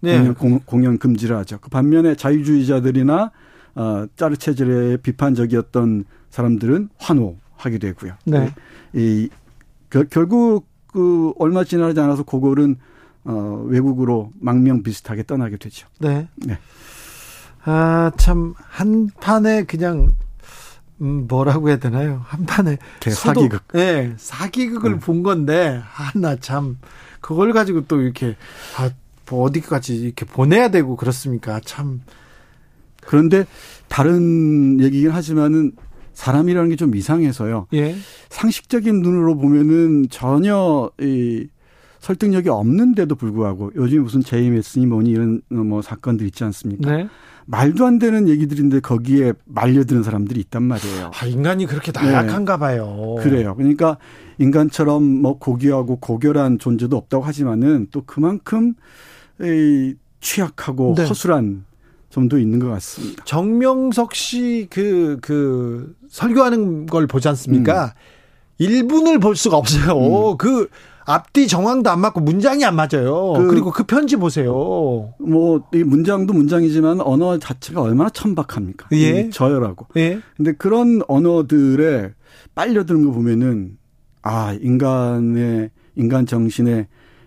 네. 0.01 0.32
공연, 0.32 0.61
공연 0.61 0.99
금지를 0.99 1.36
하죠. 1.39 1.59
그 1.61 1.69
반면에 1.69 2.15
자유주의자들이나 2.15 3.32
어, 3.74 4.07
짜르 4.16 4.36
체질에 4.36 4.99
비판적이었던 4.99 6.05
사람들은 6.31 6.90
환호하게 6.99 7.78
되고요. 7.78 8.15
네. 8.27 8.53
이 8.93 9.28
그, 9.89 10.07
결국 10.09 10.66
그 10.86 11.32
얼마 11.39 11.65
지나지 11.65 12.01
않아서 12.01 12.23
고골은 12.23 12.77
어, 13.29 13.63
외국으로 13.67 14.31
망명 14.41 14.83
비슷하게 14.83 15.25
떠나게 15.25 15.59
되죠. 15.59 15.87
네. 16.01 16.27
네. 16.37 16.59
아, 17.65 18.11
참, 18.17 18.55
한 18.57 19.11
판에 19.21 19.65
그냥 19.65 20.13
음, 21.03 21.27
뭐라고 21.29 21.69
해야 21.69 21.77
되나요? 21.79 22.23
한 22.25 22.47
판에 22.47 22.79
사기극. 23.09 23.63
예, 23.75 23.79
네, 23.79 24.15
사기극을 24.17 24.93
네. 24.95 24.99
본 24.99 25.23
건데 25.23 25.81
하나 25.85 26.37
참 26.37 26.79
그걸 27.21 27.53
가지고 27.53 27.85
또 27.87 28.01
이렇게 28.01 28.35
아, 28.79 28.91
뭐 29.31 29.43
어디까지 29.45 29.95
이렇게 29.97 30.25
보내야 30.25 30.71
되고 30.71 30.97
그렇습니까? 30.97 31.61
참 31.65 32.01
그런데 33.03 33.45
다른 33.89 34.81
얘기긴 34.81 35.11
하지만은 35.11 35.73
사람이라는 36.15 36.71
게 36.71 36.77
좀 36.77 36.95
이상해서요. 36.97 37.67
예. 37.75 37.95
상식적인 38.31 39.03
눈으로 39.03 39.37
보면은 39.37 40.07
전혀 40.11 40.91
이 41.01 41.47
설득력이 42.01 42.49
없는데도 42.49 43.15
불구하고 43.15 43.73
요즘 43.77 44.05
무슨 44.05 44.23
JMS니 44.23 44.87
뭐니 44.87 45.11
이런 45.11 45.43
뭐 45.49 45.83
사건들 45.83 46.27
있지 46.27 46.45
않습니까? 46.45 46.91
네. 46.91 47.09
말도 47.47 47.87
안 47.87 47.99
되는 47.99 48.29
얘기들인데 48.29 48.81
거기에 48.81 49.33
말려드는 49.47 50.03
사람들이 50.03 50.39
있단 50.41 50.62
말이에요. 50.62 51.11
아, 51.15 51.27
인간이 51.27 51.65
그렇게 51.65 51.93
나약한가 51.93 52.57
네. 52.57 52.61
봐요. 52.61 53.16
그래요. 53.20 53.55
그러니까 53.57 53.97
인간처럼 54.37 55.03
뭐 55.03 55.39
고귀하고 55.39 55.97
고결한 55.97 56.59
존재도 56.59 56.97
없다고 56.97 57.25
하지만은 57.25 57.89
또 57.91 58.03
그만큼 58.05 58.75
이 59.41 59.95
취약하고 60.20 60.95
네. 60.97 61.07
허술한 61.07 61.65
점도 62.11 62.39
있는 62.39 62.59
것 62.59 62.69
같습니다. 62.69 63.25
정명석 63.25 64.15
씨 64.15 64.66
그, 64.70 65.19
그, 65.23 65.95
설교하는 66.09 66.87
걸 66.87 67.07
보지 67.07 67.29
않습니까? 67.29 67.95
음. 68.61 68.65
1분을 68.65 69.23
볼 69.23 69.37
수가 69.37 69.57
없어요. 69.57 70.33
음. 70.33 70.37
그 70.37 70.69
앞뒤 71.09 71.47
정황도 71.49 71.89
안 71.91 72.01
맞고 72.01 72.21
문장이 72.21 72.65
안 72.65 72.77
맞아요. 72.77 73.33
그, 73.33 73.55
리고그 73.55 73.85
편지 73.85 74.17
보세요. 74.17 74.53
뭐 75.19 75.61
이 75.73 75.83
문장도 75.83 76.33
문장이지만 76.33 77.01
언어 77.01 77.39
자체가 77.39 77.81
얼마나 77.81 78.11
천박합니까? 78.11 78.89
예. 78.93 79.31
저열하고. 79.31 79.87
예. 79.97 80.21
근데 80.37 80.53
그런 80.53 81.01
언어들에 81.09 82.13
빨려드는 82.55 83.05
거 83.05 83.13
보면은 83.13 83.79
아 84.23 84.55
인간의 84.61 85.71
인간 85.97 86.27
정신의 86.27 86.87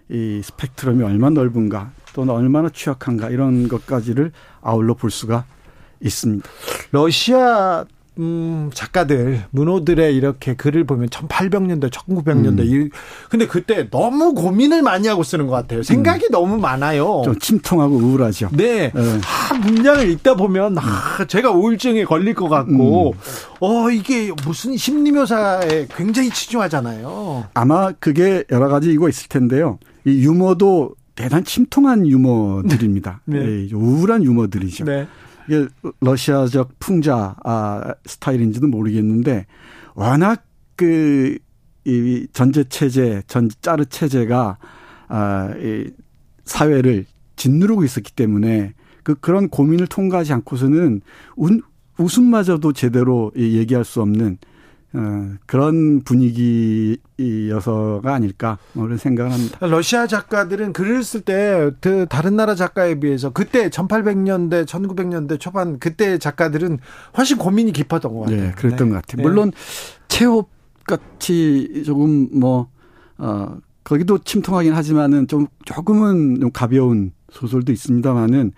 이 0.10 0.42
스펙트럼이 0.44 1.04
얼마나 1.04 1.42
넓은가 1.42 1.92
또는 2.14 2.34
얼마나 2.34 2.70
취약한가 2.70 3.30
이런 3.30 3.68
것까지를 3.68 4.32
아울러 4.62 4.94
볼 4.94 5.10
수가 5.10 5.46
있습니다. 6.02 6.48
러시아 6.92 7.86
음, 8.20 8.70
작가들, 8.74 9.46
문호들의 9.52 10.16
이렇게 10.16 10.54
글을 10.54 10.84
보면 10.84 11.08
1800년대, 11.10 11.90
1900년대. 11.90 12.60
음. 12.60 12.90
근데 13.30 13.48
그때 13.48 13.90
너무 13.90 14.34
고민을 14.34 14.82
많이 14.82 15.08
하고 15.08 15.24
쓰는 15.24 15.48
것 15.48 15.54
같아요. 15.54 15.82
생각이 15.82 16.26
음. 16.26 16.32
너무 16.32 16.58
많아요. 16.58 17.22
좀 17.24 17.40
침통하고 17.40 17.96
우울하죠. 17.96 18.50
네. 18.52 18.92
네. 18.94 19.20
아, 19.24 19.54
문장을 19.54 20.10
읽다 20.12 20.36
보면, 20.36 20.78
아, 20.78 21.26
제가 21.26 21.52
우울증에 21.52 22.04
걸릴 22.04 22.34
것 22.34 22.50
같고, 22.50 23.12
음. 23.12 23.20
어, 23.62 23.90
이게 23.90 24.32
무슨 24.46 24.76
심리묘사에 24.76 25.88
굉장히 25.96 26.30
치중하잖아요. 26.32 27.46
아마 27.54 27.92
그게 27.94 28.44
여러 28.52 28.68
가지 28.68 28.92
이거 28.92 29.08
있을 29.08 29.30
텐데요. 29.30 29.80
이 30.06 30.26
유머도 30.26 30.96
대단 31.16 31.44
침통한 31.44 32.08
유머들입니다. 32.08 33.22
네. 33.26 33.40
네. 33.40 33.70
우울한 33.74 34.24
유머들이죠. 34.24 34.86
네. 34.86 35.08
이게 35.48 35.68
러시아적 36.00 36.80
풍자 36.80 37.36
아, 37.44 37.94
스타일인지도 38.06 38.68
모르겠는데 38.68 39.46
워낙 39.96 40.44
그 40.76 41.38
이 41.86 42.28
전제 42.32 42.64
체제, 42.66 43.24
전 43.28 43.50
짜르 43.62 43.86
체제가 43.86 44.58
아, 45.08 45.54
이 45.58 45.90
사회를 46.46 47.06
짓누르고 47.36 47.84
있었기 47.84 48.14
때문에 48.14 48.74
그 49.04 49.16
그런 49.16 49.50
고민을 49.50 49.88
통과하지 49.88 50.34
않고서는 50.34 51.02
운, 51.36 51.62
웃음마저도 51.98 52.74
제대로 52.74 53.32
얘기할 53.36 53.84
수 53.84 54.02
없는 54.02 54.38
어, 54.94 55.34
그런 55.46 56.02
분위기여서가 56.02 58.14
아닐까 58.14 58.58
뭐 58.74 58.86
그런 58.86 58.98
생각을 58.98 59.32
합니다. 59.32 59.66
러시아 59.66 60.08
작가들은 60.08 60.74
글을 60.74 61.04
쓸 61.04 61.22
때 61.22 61.72
그 61.82 62.06
다른 62.10 62.36
나라 62.36 62.56
작가에 62.56 63.00
비해서 63.00 63.32
그때 63.32 63.70
1800년대, 63.70 64.66
1900년대 64.66 65.40
초반 65.40 65.80
그때 65.80 66.18
작가들은 66.18 66.80
훨씬 67.18 67.38
고민이 67.38 67.72
깊었던 67.72 68.14
것 68.14 68.22
같아요. 68.22 68.42
네, 68.42 68.52
그랬던 68.52 68.90
네. 68.90 68.96
것 68.96 69.02
같아요. 69.02 69.28
물론 69.28 69.52
체홉 70.08 70.50
같이 70.86 71.84
조금 71.86 72.28
뭐 72.34 72.70
어, 73.18 73.58
거기도 73.84 74.18
침통하긴 74.18 74.74
하지만은 74.74 75.28
좀 75.28 75.48
조금은 75.66 76.40
좀 76.40 76.52
가벼운 76.52 77.12
소설도 77.32 77.72
있습니다만은 77.72 78.52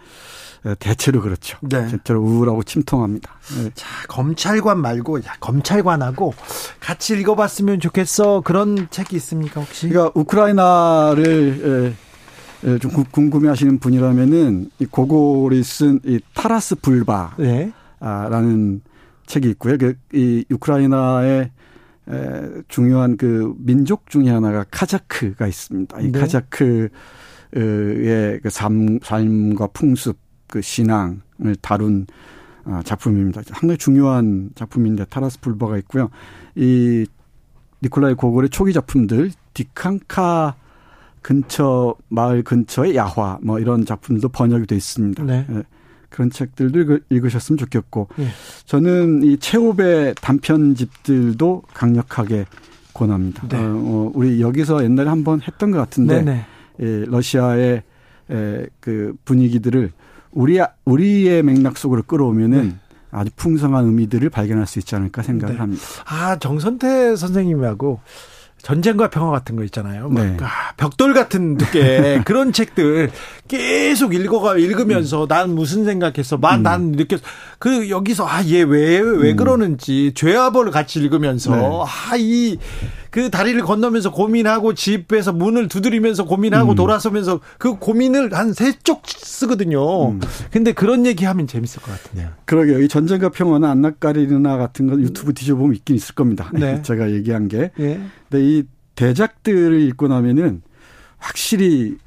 대체로 0.80 1.22
그렇죠. 1.22 1.58
네. 1.62 1.88
대체로 1.88 2.22
우울하고 2.22 2.64
침통합니다. 2.64 3.32
네. 3.58 3.72
자, 3.76 3.88
검찰관 4.08 4.80
말고 4.80 5.20
야, 5.20 5.36
검찰관하고 5.40 6.34
같이 6.80 7.20
읽어봤으면 7.20 7.80
좋겠어. 7.82 8.42
그런 8.42 8.88
책이 8.90 9.16
있습니까 9.18 9.62
혹시? 9.62 9.90
그러니까 9.90 10.12
우크라이나를 10.20 11.96
에, 12.66 12.78
좀 12.80 12.92
궁금해하시는 13.12 13.80
분이라면은 13.80 14.72
이 14.80 14.86
고골이 14.86 15.62
쓴 15.64 16.00
이 16.06 16.22
타라스 16.34 16.76
불바라는 16.76 17.36
네. 17.40 18.80
책이 19.26 19.50
있고요. 19.52 19.78
그, 19.78 19.96
이 20.14 20.46
우크라이나의 20.50 21.52
에, 22.10 22.42
중요한 22.70 23.18
그 23.18 23.54
민족 23.58 24.10
중에 24.10 24.30
하나가 24.30 24.64
카자크가 24.72 25.46
있습니다. 25.46 26.00
이 26.00 26.12
네. 26.12 26.20
카자크의 26.20 26.90
그 27.52 28.50
삶, 28.50 29.00
삶과 29.04 29.68
풍습 29.74 30.23
그 30.54 30.62
신앙을 30.62 31.56
다룬 31.62 32.06
어, 32.64 32.80
작품입니다. 32.86 33.42
상당히 33.48 33.76
중요한 33.80 34.52
작품인데 34.54 35.06
타라스 35.06 35.40
불바가 35.40 35.80
있고요. 35.80 36.12
이 36.54 37.08
니콜라이 37.82 38.14
고골의 38.14 38.52
초기 38.52 38.72
작품들 38.72 39.32
디칸카 39.56 40.54
근처 41.24 41.96
마을 42.08 42.44
근처의 42.44 42.96
야화 42.96 43.40
뭐 43.42 43.60
이런 43.60 43.84
작품도 43.84 44.30
번역이 44.30 44.68
돼 44.68 44.76
있습니다. 44.76 45.24
네. 45.24 45.44
네. 45.50 45.64
그런 46.10 46.30
책들도 46.30 47.00
읽으셨으면 47.10 47.58
좋겠고 47.58 48.10
네. 48.16 48.28
저는 48.68 49.24
이 49.24 49.38
체홉의 49.40 50.14
단편집들도 50.22 51.64
강력하게 51.74 52.46
권합니다. 52.94 53.48
네. 53.48 53.58
어, 53.58 53.74
어, 53.76 54.12
우리 54.14 54.40
여기서 54.40 54.84
옛날에 54.84 55.10
한번 55.10 55.42
했던 55.42 55.72
것 55.72 55.80
같은데 55.80 56.22
네, 56.22 56.46
네. 56.78 56.86
예, 56.86 57.06
러시아의 57.06 57.82
에, 58.30 58.66
그 58.80 59.16
분위기들을 59.26 59.92
우리 60.34 60.60
우리의 60.86 61.44
맥락 61.44 61.78
속으로 61.78 62.04
끌어오면은 62.04 62.70
네. 62.70 62.76
아주 63.12 63.30
풍성한 63.36 63.86
의미들을 63.86 64.30
발견할 64.30 64.66
수 64.66 64.80
있지 64.80 64.96
않을까 64.96 65.22
생각을 65.22 65.56
네. 65.56 65.60
합니다. 65.60 65.84
아 66.06 66.38
정선태 66.40 67.16
선생님하고 67.16 68.00
전쟁과 68.64 69.10
평화 69.10 69.30
같은 69.32 69.58
거 69.58 69.64
있잖아요. 69.66 70.10
네. 70.10 70.38
아, 70.40 70.72
벽돌 70.78 71.14
같은 71.14 71.58
두께 71.58 72.22
그런 72.26 72.54
책들 72.54 73.12
계속 73.50 74.16
읽어가 74.16 74.58
읽으면서 74.58 75.24
음. 75.24 75.28
난 75.28 75.54
무슨 75.54 75.84
생각했어, 75.84 76.38
막난 76.38 76.82
음. 76.82 76.92
느꼈. 76.94 77.20
그 77.60 77.90
여기서 77.90 78.26
아얘왜왜 78.26 79.32
음. 79.32 79.36
그러는지 79.36 80.14
죄와벌을 80.16 80.72
같이 80.72 81.00
읽으면서 81.00 81.56
네. 81.56 81.84
아이 82.10 82.58
그 83.14 83.30
다리를 83.30 83.62
건너면서 83.62 84.12
고민하고 84.12 84.74
집에서 84.74 85.32
문을 85.34 85.68
두드리면서 85.68 86.26
고민하고 86.26 86.72
음. 86.72 86.76
돌아서면서 86.76 87.42
그 87.60 87.76
고민을 87.78 88.34
한 88.34 88.54
세 88.56 88.74
쪽 88.84 89.04
쓰거든요. 89.08 90.10
음. 90.10 90.20
근데 90.50 90.72
그런 90.74 91.06
얘기하면 91.06 91.46
재밌을 91.46 91.80
것 91.84 91.92
같은데요. 91.92 92.30
그러게요. 92.46 92.82
이 92.82 92.88
전쟁과 92.88 93.30
평화나 93.30 93.70
안나까리나 93.70 94.58
같은 94.58 94.88
거 94.88 95.00
유튜브 95.00 95.32
뒤져보면 95.36 95.76
있긴 95.76 95.96
있을 95.96 96.16
겁니다. 96.16 96.50
네. 96.54 96.82
제가 96.84 97.12
얘기한 97.12 97.48
게. 97.50 97.70
네. 97.78 98.02
근데 98.32 98.44
이 98.44 98.64
대작들을 98.96 99.80
읽고 99.80 100.08
나면은 100.08 100.64
확실히 101.20 101.98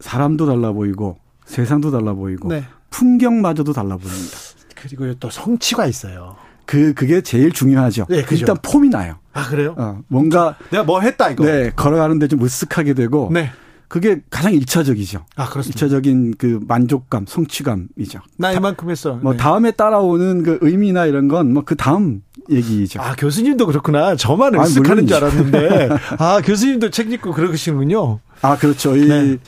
사람도 0.00 0.44
달라 0.44 0.72
보이고 0.72 1.16
세상도 1.46 1.90
달라 1.90 2.12
보이고 2.12 2.50
네. 2.50 2.64
풍경마저도 2.90 3.72
달라 3.72 3.96
보입니다. 3.96 4.36
그리고 4.74 5.14
또 5.14 5.30
성취가 5.30 5.86
있어요. 5.86 6.36
그 6.66 6.92
그게 6.92 7.22
제일 7.22 7.50
중요하죠. 7.50 8.04
네, 8.10 8.22
그죠. 8.22 8.40
일단 8.42 8.56
폼이 8.62 8.90
나요. 8.90 9.16
아 9.32 9.46
그래요? 9.48 9.74
어, 9.78 10.00
뭔가 10.08 10.56
내가 10.70 10.82
뭐 10.84 11.00
했다 11.00 11.30
이거. 11.30 11.44
네, 11.44 11.70
걸어가는데 11.74 12.28
좀 12.28 12.40
으쓱하게 12.40 12.96
되고. 12.96 13.30
네. 13.32 13.50
그게 13.88 14.20
가장 14.30 14.52
일차적이죠. 14.54 15.26
아, 15.34 15.48
그렇습니다. 15.48 15.76
일차적인 15.84 16.34
그 16.38 16.60
만족감, 16.68 17.26
성취감이죠. 17.26 18.20
나 18.36 18.52
이만큼 18.52 18.88
했어. 18.88 19.14
뭐 19.20 19.32
네. 19.32 19.38
다음에 19.38 19.72
따라오는 19.72 20.44
그 20.44 20.58
의미나 20.60 21.06
이런 21.06 21.26
건 21.26 21.48
뭐 21.52 21.64
그 21.64 21.74
다음 21.74 22.22
얘기죠. 22.48 23.00
아, 23.00 23.16
교수님도 23.16 23.66
그렇구나. 23.66 24.14
저만 24.14 24.52
으쓱하는 24.52 25.08
줄 25.08 25.16
알았는데. 25.16 25.88
아, 26.18 26.40
교수님도 26.40 26.90
책 26.90 27.10
읽고 27.10 27.32
그러시는군요. 27.32 28.20
아, 28.42 28.56
그렇죠. 28.56 28.96
이, 28.96 29.08
네. 29.08 29.38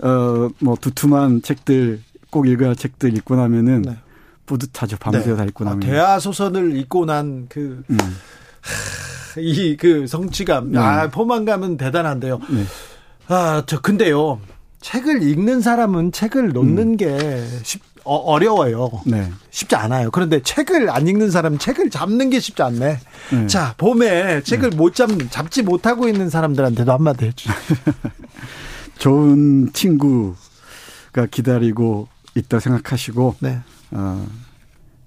어, 0.00 0.48
뭐 0.58 0.76
두툼한 0.80 1.42
책들, 1.42 2.00
꼭 2.30 2.48
읽어야 2.48 2.70
할 2.70 2.76
책들 2.76 3.16
읽고 3.18 3.36
나면은 3.36 3.82
네. 3.82 3.96
뿌듯하죠. 4.46 4.96
밤새워 4.98 5.36
다 5.36 5.44
읽고 5.44 5.64
아, 5.64 5.70
나면. 5.70 5.88
아, 5.88 5.92
대하 5.92 6.18
소설을 6.18 6.74
읽고 6.76 7.06
난 7.06 7.46
그, 7.48 7.84
음. 7.88 7.96
이 9.38 9.76
그 9.76 10.06
성취감, 10.06 10.72
네. 10.72 10.78
아, 10.78 11.08
포만감은 11.10 11.76
대단한데요. 11.76 12.40
네. 12.50 12.64
아, 13.28 13.62
저 13.66 13.80
근데요. 13.80 14.40
책을 14.80 15.22
읽는 15.22 15.60
사람은 15.60 16.12
책을 16.12 16.50
놓는 16.52 16.78
음. 16.78 16.96
게 16.96 17.46
쉽, 17.62 17.80
어, 18.04 18.16
어려워요. 18.16 18.90
네. 19.06 19.30
쉽지 19.50 19.76
않아요. 19.76 20.10
그런데 20.10 20.42
책을 20.42 20.90
안 20.90 21.06
읽는 21.06 21.30
사람은 21.30 21.58
책을 21.58 21.88
잡는 21.90 22.30
게 22.30 22.40
쉽지 22.40 22.62
않네. 22.62 22.98
네. 23.32 23.46
자, 23.46 23.74
봄에 23.78 24.42
책을 24.42 24.70
네. 24.70 24.76
못 24.76 24.94
잡, 24.94 25.08
잡지 25.30 25.62
못하고 25.62 26.08
있는 26.08 26.28
사람들한테도 26.30 26.92
한마디 26.92 27.26
해주세요. 27.26 27.54
좋은 28.98 29.72
친구가 29.72 31.26
기다리고 31.30 32.08
있다 32.34 32.58
생각하시고, 32.60 33.36
네. 33.40 33.60
어, 33.92 34.26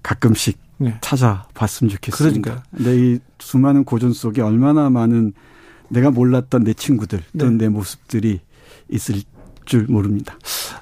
가끔씩 0.02 0.58
네. 0.78 0.94
찾아봤으면 1.00 1.90
좋겠습니다. 1.90 2.40
그러니까. 2.40 2.62
근데 2.76 2.96
이 2.96 3.18
수많은 3.38 3.84
고전 3.84 4.12
속에 4.12 4.42
얼마나 4.42 4.90
많은 4.90 5.32
내가 5.88 6.10
몰랐던 6.10 6.64
내 6.64 6.74
친구들 6.74 7.22
또는 7.38 7.58
네. 7.58 7.64
내 7.64 7.68
모습들이 7.68 8.40
있을 8.88 9.22
줄 9.64 9.86
모릅니다. 9.88 10.38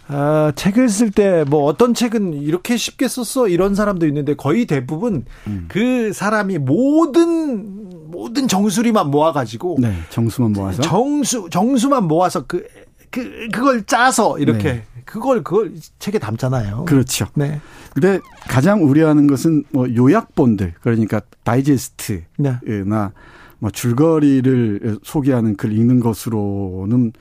아, 0.09 0.53
책을 0.55 0.89
쓸 0.91 1.11
때 1.11 1.45
뭐 1.45 1.65
어떤 1.65 1.95
책은 1.95 2.35
이렇게 2.35 2.77
쉽게 2.77 3.09
썼어 3.09 3.49
이런 3.49 3.75
사람도 3.75 4.07
있는데 4.07 4.35
거의 4.35 4.67
대부분 4.67 5.25
음. 5.47 5.67
그 5.69 6.13
사람이 6.13 6.59
모든 6.59 8.11
모든 8.11 8.47
정수리만 8.47 9.11
모아가지고 9.11 9.79
네, 9.81 9.95
정수만 10.11 10.53
모아서 10.53 10.83
정수 10.83 11.49
정수만 11.51 12.05
모아서 12.05 12.45
그, 12.47 12.67
그 13.15 13.49
그걸 13.53 13.85
짜서 13.85 14.39
이렇게 14.39 14.73
네. 14.73 14.85
그걸 15.05 15.45
그걸 15.45 15.73
책에 15.99 16.19
담잖아요. 16.19 16.85
그렇죠. 16.87 17.27
네. 17.35 17.61
근데 17.93 18.19
가장 18.49 18.83
우려하는 18.85 19.29
것은 19.29 19.65
뭐 19.71 19.87
요약본들 19.95 20.75
그러니까 20.81 21.21
다이제스트나 21.45 22.61
네. 22.65 22.83
뭐 23.61 23.71
줄거리를 23.71 24.99
소개하는 25.05 25.57
글 25.57 25.73
읽는 25.73 26.01
것으로는 26.01 27.13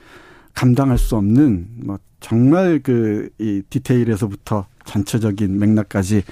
감당할 0.52 0.98
수 0.98 1.16
없는 1.16 1.66
뭐 1.84 1.98
정말 2.20 2.80
그 2.80 3.30
이 3.38 3.62
디테일에서부터 3.70 4.66
전체적인 4.84 5.58
맥락까지 5.58 6.22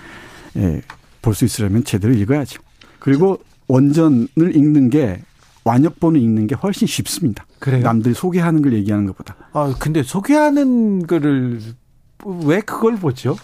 예, 0.57 0.83
볼 1.23 1.35
수 1.35 1.45
있으려면 1.45 1.85
제대로 1.85 2.13
읽어야죠. 2.13 2.61
그리고 2.99 3.39
원전을 3.69 4.57
읽는 4.57 4.91
게 4.91 5.23
완역본을 5.65 6.21
읽는 6.21 6.47
게 6.47 6.55
훨씬 6.55 6.87
쉽습니다. 6.87 7.47
그래요? 7.59 7.83
남들이 7.83 8.15
소개하는 8.15 8.63
걸 8.63 8.73
얘기하는 8.75 9.07
것보다. 9.07 9.37
아, 9.53 9.75
근데 9.79 10.03
소개하는 10.03 11.07
거를 11.07 11.61
왜 12.45 12.61
그걸 12.61 12.97
보죠? 12.97 13.37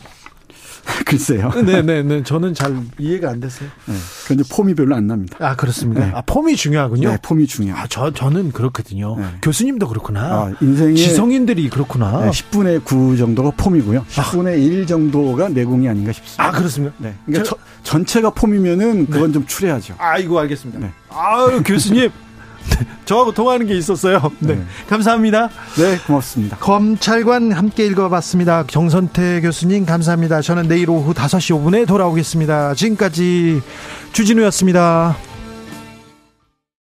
글쎄요. 1.05 1.51
네네네. 1.55 2.03
네. 2.03 2.23
저는 2.23 2.55
잘 2.55 2.77
이해가 2.99 3.31
안 3.31 3.41
됐어요. 3.41 3.69
네. 3.87 3.95
그런데 4.25 4.45
폼이 4.51 4.75
별로 4.75 4.97
안 4.97 5.07
납니다. 5.07 5.37
아, 5.41 5.57
그렇습니다. 5.57 6.05
네. 6.05 6.13
아, 6.15 6.23
폼이 6.23 6.57
중요하군요. 6.57 7.09
네, 7.11 7.19
폼이 7.23 7.47
중요. 7.47 7.75
아, 7.77 7.87
저, 7.89 8.13
저는 8.13 8.53
그렇거든요. 8.53 9.17
네. 9.19 9.25
교수님도 9.43 9.89
그렇구나. 9.89 10.21
아, 10.21 10.53
인생의. 10.61 10.97
지성인들이 10.97 11.69
그렇구나. 11.71 12.25
네, 12.25 12.31
10분의 12.31 12.85
9 12.85 13.17
정도가 13.17 13.53
폼이고요. 13.57 14.05
10분의 14.11 14.47
아. 14.49 14.53
1 14.53 14.87
정도가 14.87 15.49
내공이 15.49 15.89
아닌가 15.89 16.13
싶습니다. 16.13 16.45
아, 16.45 16.51
그렇습니다. 16.51 16.95
네. 16.99 17.15
그러니까 17.27 17.49
저, 17.49 17.57
전체가 17.83 18.31
폼이면은 18.31 19.07
그건 19.07 19.33
좀 19.33 19.47
추려야죠. 19.47 19.95
아이고, 19.99 20.39
알겠습니다. 20.39 20.81
네. 20.81 20.91
아유, 21.11 21.63
교수님. 21.65 22.11
저하고 23.05 23.33
통하는 23.33 23.67
게 23.67 23.77
있었어요. 23.77 24.21
네. 24.41 24.55
네. 24.55 24.63
감사합니다. 24.89 25.49
네, 25.77 25.99
고맙습니다. 26.07 26.57
검찰관 26.59 27.53
함께 27.53 27.87
읽어봤습니다. 27.87 28.65
정선태 28.69 29.41
교수님, 29.41 29.87
감사합니다. 29.87 30.41
저는 30.43 30.69
내일 30.69 30.91
오후 30.91 31.15
5시 31.15 31.57
5분에 31.59 31.87
돌아오겠습니다. 31.87 32.75
지금까지 32.75 33.61
주진우였습니다. 34.13 35.28